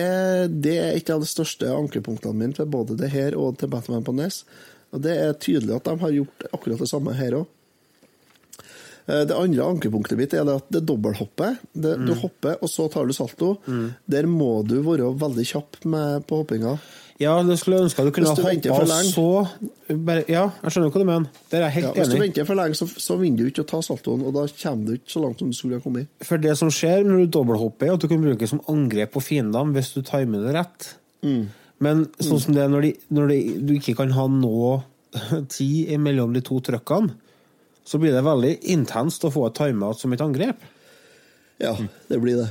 det 0.63 0.77
er 0.79 0.97
et 0.97 1.11
av 1.11 1.21
de 1.21 1.29
største 1.29 1.69
ankepunktene 1.75 2.33
mine 2.39 2.57
ved 2.57 2.71
både 2.73 2.97
det 2.97 3.11
her 3.13 3.37
og 3.37 3.59
til 3.61 3.69
Batman 3.69 4.05
på 4.07 4.15
NES. 4.17 4.45
Og 4.95 5.03
det 5.05 5.17
er 5.21 5.35
tydelig 5.37 5.75
at 5.77 5.85
de 5.91 5.99
har 6.01 6.15
gjort 6.15 6.45
akkurat 6.55 6.81
det 6.81 6.89
samme 6.89 7.13
her 7.19 7.43
òg. 7.43 7.49
Det 9.09 9.33
andre 9.33 9.65
ankepunktet 9.65 10.19
mitt 10.21 10.35
er 10.37 10.49
at 10.53 10.67
det 10.73 10.83
dobbelthoppet. 10.85 11.63
Det, 11.73 11.95
Du 12.07 12.13
hopper, 12.21 12.59
og 12.61 12.69
så 12.69 12.89
tar 12.93 13.07
du 13.09 13.13
salto. 13.17 13.55
Der 14.07 14.27
må 14.29 14.63
du 14.69 14.83
være 14.85 15.09
veldig 15.17 15.47
kjapp 15.49 15.79
med, 15.89 16.27
på 16.29 16.43
hoppinga. 16.43 16.75
Ja, 17.19 17.33
det 17.43 17.57
skulle 17.59 17.81
jeg 17.81 17.89
ønske 17.89 18.05
du 18.07 18.13
kunne 18.15 18.31
hoppa 18.31 18.99
så 19.03 19.25
bare, 20.07 20.23
Ja, 20.31 20.45
jeg 20.63 20.71
skjønner 20.71 20.93
hva 20.95 21.01
du 21.03 21.07
mener. 21.09 21.31
Der 21.51 21.65
er 21.67 21.73
jeg 21.75 21.83
Ja, 21.83 21.89
enig. 21.91 21.97
hvis 21.99 22.13
du 22.13 22.21
venter 22.23 22.47
for 22.47 22.55
lenge, 22.61 22.79
så, 22.79 22.87
så 22.87 23.17
vinner 23.19 23.43
du 23.43 23.49
ikke 23.51 23.65
å 23.65 23.71
ta 23.73 23.81
saltoen, 23.83 24.23
og 24.23 24.37
da 24.37 24.45
kommer 24.47 24.87
du 24.87 24.93
ikke 24.95 25.11
så 25.17 25.23
langt 25.25 25.43
som 25.43 25.51
du 25.51 25.57
skulle 25.59 25.81
ha 25.81 25.83
kommet. 25.83 26.07
For 26.23 26.39
det 26.39 26.55
som 26.61 26.71
skjer 26.71 27.03
når 27.09 27.25
du 27.25 27.33
dobbelthopper, 27.35 27.89
er 27.89 27.97
at 27.99 28.05
du 28.05 28.07
kan 28.13 28.23
bruke 28.23 28.39
det 28.45 28.51
som 28.53 28.63
angrep 28.71 29.17
på 29.17 29.25
fiendene 29.25 29.75
hvis 29.75 29.91
du 29.97 30.03
timer 30.07 30.47
det 30.47 30.55
rett. 30.55 30.89
Men 31.83 32.05
sånn 32.23 32.41
som 32.43 32.55
det 32.55 32.63
er 32.63 32.71
når, 32.71 32.87
de, 32.87 32.93
når 33.19 33.33
de, 33.33 33.41
du 33.67 33.75
ikke 33.79 33.97
kan 33.99 34.15
ha 34.15 34.29
nå 34.31 34.83
tid 35.57 35.91
mellom 35.99 36.39
de 36.39 36.45
to 36.47 36.61
trykkene, 36.71 37.17
så 37.89 37.99
blir 37.99 38.13
det 38.15 38.23
veldig 38.27 38.55
intenst 38.75 39.25
å 39.25 39.33
få 39.33 39.47
et 39.49 39.59
timeout 39.59 39.99
som 39.99 40.13
et 40.15 40.23
angrep. 40.23 40.63
Ja, 41.59 41.75
det 42.11 42.19
blir 42.23 42.37
det. 42.45 42.51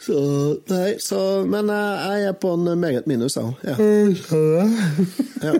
Så, 0.00 0.16
nei, 0.70 0.94
så, 1.02 1.18
men 1.44 1.68
eh, 1.68 2.04
jeg 2.08 2.30
er 2.30 2.36
på 2.40 2.54
en 2.56 2.70
meget 2.80 3.08
minus, 3.10 3.36
jeg. 3.36 3.52
Ja. 3.68 3.74
Ja. 5.44 5.52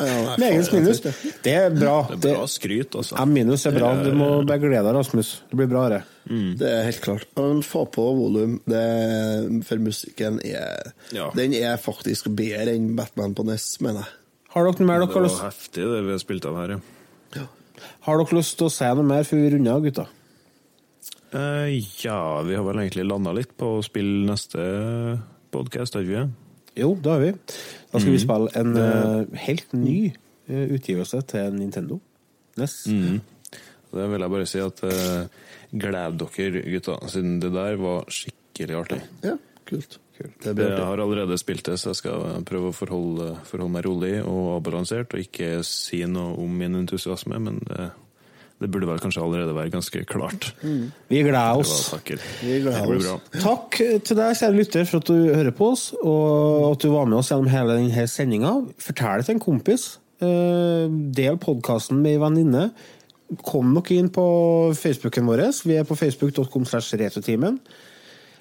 Ja, 0.00 0.36
Meget 0.38 0.70
minus. 0.72 1.00
Det 1.44 1.52
er 1.52 1.72
bra. 1.74 1.96
Det 2.14 2.30
er 2.30 2.38
bra 2.38 2.46
skryt, 2.48 2.94
altså. 2.96 3.18
M 3.24 3.34
minus 3.34 3.66
er 3.66 3.74
bra. 3.74 3.90
Du 4.04 4.12
må 4.16 4.30
bare 4.46 4.62
glede 4.62 4.84
deg, 4.86 4.94
Rasmus. 4.96 5.32
Det 5.50 5.58
blir 5.58 5.68
bra, 5.70 5.88
det. 5.92 6.00
Det 6.60 6.70
er 6.70 6.86
helt 6.86 7.02
klart. 7.02 7.26
Men 7.36 7.64
få 7.66 7.84
på 7.90 8.04
volum, 8.14 8.60
for 9.66 9.82
musikken 9.82 10.38
er 10.46 10.94
Den 11.36 11.56
er 11.58 11.76
faktisk 11.82 12.30
bedre 12.30 12.76
enn 12.76 12.94
Batman 12.96 13.34
på 13.34 13.44
NES, 13.48 13.72
mener 13.82 14.04
jeg. 14.04 14.16
Har 14.54 14.66
dere, 14.66 14.78
noe 14.82 14.86
mer 14.86 15.02
dere 15.02 15.10
har, 15.10 15.14
var 15.14 15.26
lyst, 15.28 15.42
heftig, 15.44 15.82
det 15.86 15.98
vi 16.06 16.14
spilte 16.18 16.50
av 16.50 16.56
her, 16.58 16.72
ja. 17.36 17.44
har 18.06 18.18
dere 18.18 18.38
lyst 18.40 18.56
til 18.58 18.66
å 18.66 18.72
si 18.74 18.88
noe 18.98 19.06
mer 19.06 19.28
før 19.28 19.44
vi 19.44 19.52
runder 19.54 19.76
av, 19.76 19.84
gutta? 19.84 20.06
Eh, 21.32 21.84
ja, 22.04 22.42
vi 22.42 22.54
har 22.54 22.64
vel 22.66 22.80
egentlig 22.82 23.06
landa 23.06 23.32
litt 23.34 23.52
på 23.58 23.76
å 23.76 23.82
spille 23.86 24.24
neste 24.26 24.62
podkast, 25.54 25.94
har 25.94 26.06
vi 26.06 26.16
ikke? 26.16 26.48
Jo, 26.80 26.94
det 26.98 27.12
har 27.12 27.22
vi. 27.22 27.30
Da 27.92 28.00
skal 28.00 28.14
vi 28.14 28.22
spille 28.22 28.50
en 28.58 28.74
uh, 28.78 29.38
helt 29.44 29.72
ny 29.76 29.98
uh, 30.10 30.66
utgivelse 30.76 31.20
til 31.30 31.54
Nintendo. 31.54 32.00
NES. 32.58 32.76
Det 33.90 34.06
vil 34.12 34.24
jeg 34.24 34.32
bare 34.34 34.48
si 34.48 34.62
at 34.62 34.82
uh, 34.86 35.48
gled 35.70 36.20
dere, 36.22 36.62
gutta, 36.74 36.98
siden 37.10 37.38
det 37.42 37.50
der 37.54 37.78
var 37.78 38.10
skikkelig 38.10 38.78
artig. 38.82 39.00
Ja, 39.26 39.36
kult. 39.68 39.98
Det 40.20 40.52
Jeg 40.52 40.84
har 40.84 41.00
allerede 41.00 41.38
spilt 41.40 41.64
det, 41.64 41.78
så 41.80 41.94
jeg 41.94 42.00
skal 42.02 42.42
prøve 42.46 42.70
å 42.70 42.76
forholde, 42.76 43.30
forholde 43.48 43.72
meg 43.72 43.86
rolig 43.86 44.14
og 44.20 44.56
avbalansert, 44.58 45.14
og 45.14 45.22
ikke 45.22 45.62
si 45.64 46.02
noe 46.10 46.34
om 46.42 46.58
min 46.60 46.76
entusiasme, 46.82 47.38
men 47.40 47.62
det, 47.70 47.86
det 48.60 48.68
burde 48.70 48.86
vel 48.90 49.00
kanskje 49.00 49.22
allerede 49.24 49.54
være 49.56 49.70
ganske 49.72 50.02
klart. 50.04 50.50
Vi 50.62 51.22
gleder 51.22 51.32
Det 51.32 51.32
var 51.32 51.60
oss. 51.62 51.94
Vi 52.42 52.58
gleder 52.60 52.96
oss. 53.14 53.40
Takk 53.40 53.78
til 54.04 54.18
deg, 54.18 54.36
kjære 54.36 54.56
lytter, 54.58 54.84
for 54.90 55.00
at 55.00 55.08
du 55.08 55.34
hører 55.34 55.54
på 55.56 55.70
oss, 55.72 55.86
og 56.02 56.70
at 56.74 56.84
du 56.84 56.90
var 56.92 57.08
med 57.08 57.18
oss 57.22 57.30
gjennom 57.32 57.48
hele 57.48 57.78
denne 57.78 58.06
sendinga. 58.12 58.52
Fortell 58.78 59.22
det 59.22 59.30
til 59.30 59.38
en 59.38 59.44
kompis. 59.46 59.86
Eh, 60.20 60.86
Del 61.16 61.38
podkasten 61.40 62.02
med 62.04 62.18
ei 62.18 62.20
venninne. 62.20 62.66
Kom 63.46 63.72
nok 63.72 63.90
inn 63.94 64.10
på 64.12 64.24
Facebooken 64.76 65.28
vår. 65.30 65.46
Vi 65.64 65.76
er 65.78 65.86
på 65.88 65.96
facebook.com 65.96 66.64
slash 66.68 66.96
retrotimen. 67.00 67.60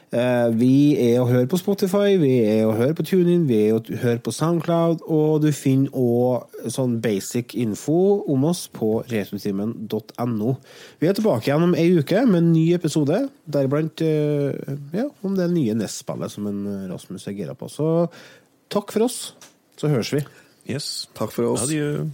Eh, 0.10 0.50
Vi 0.58 0.98
er 0.98 1.20
å 1.22 1.28
høre 1.30 1.46
på 1.50 1.58
Spotify, 1.62 2.16
vi 2.18 2.32
er 2.42 2.64
å 2.66 2.74
høre 2.74 2.96
på 2.98 3.04
TuneIn, 3.06 3.44
vi 3.46 3.60
er 3.68 3.76
å 3.78 3.82
høre 4.02 4.18
på 4.26 4.32
Soundcloud, 4.34 5.04
og 5.06 5.44
du 5.44 5.52
finner 5.54 5.94
òg 5.94 6.70
sånn 6.74 6.96
basic 7.04 7.54
info 7.54 8.24
om 8.34 8.48
oss 8.50 8.64
på 8.74 9.04
retrotimen.no. 9.12 10.56
Vi 11.00 11.10
er 11.12 11.14
tilbake 11.18 11.52
igjen 11.52 11.68
om 11.68 11.76
ei 11.78 11.92
uke 12.00 12.24
med 12.26 12.42
en 12.42 12.52
ny 12.56 12.66
episode, 12.74 13.22
deriblant 13.46 14.02
eh, 14.02 14.58
ja, 14.98 15.06
om 15.22 15.38
det 15.38 15.50
nye 15.54 15.78
Nest-spillet 15.78 16.34
som 16.34 16.50
en 16.50 16.64
eh, 16.66 16.88
Rasmus 16.90 17.28
er 17.30 17.38
gira 17.38 17.54
på. 17.58 17.70
Så 17.70 18.08
takk 18.74 18.96
for 18.96 19.06
oss, 19.06 19.20
så 19.78 19.94
høres 19.94 20.10
vi. 20.18 20.24
Yes. 20.70 21.06
Takk 21.18 21.32
for 21.34 21.54
oss. 21.54 21.68
Adjø. 21.70 22.10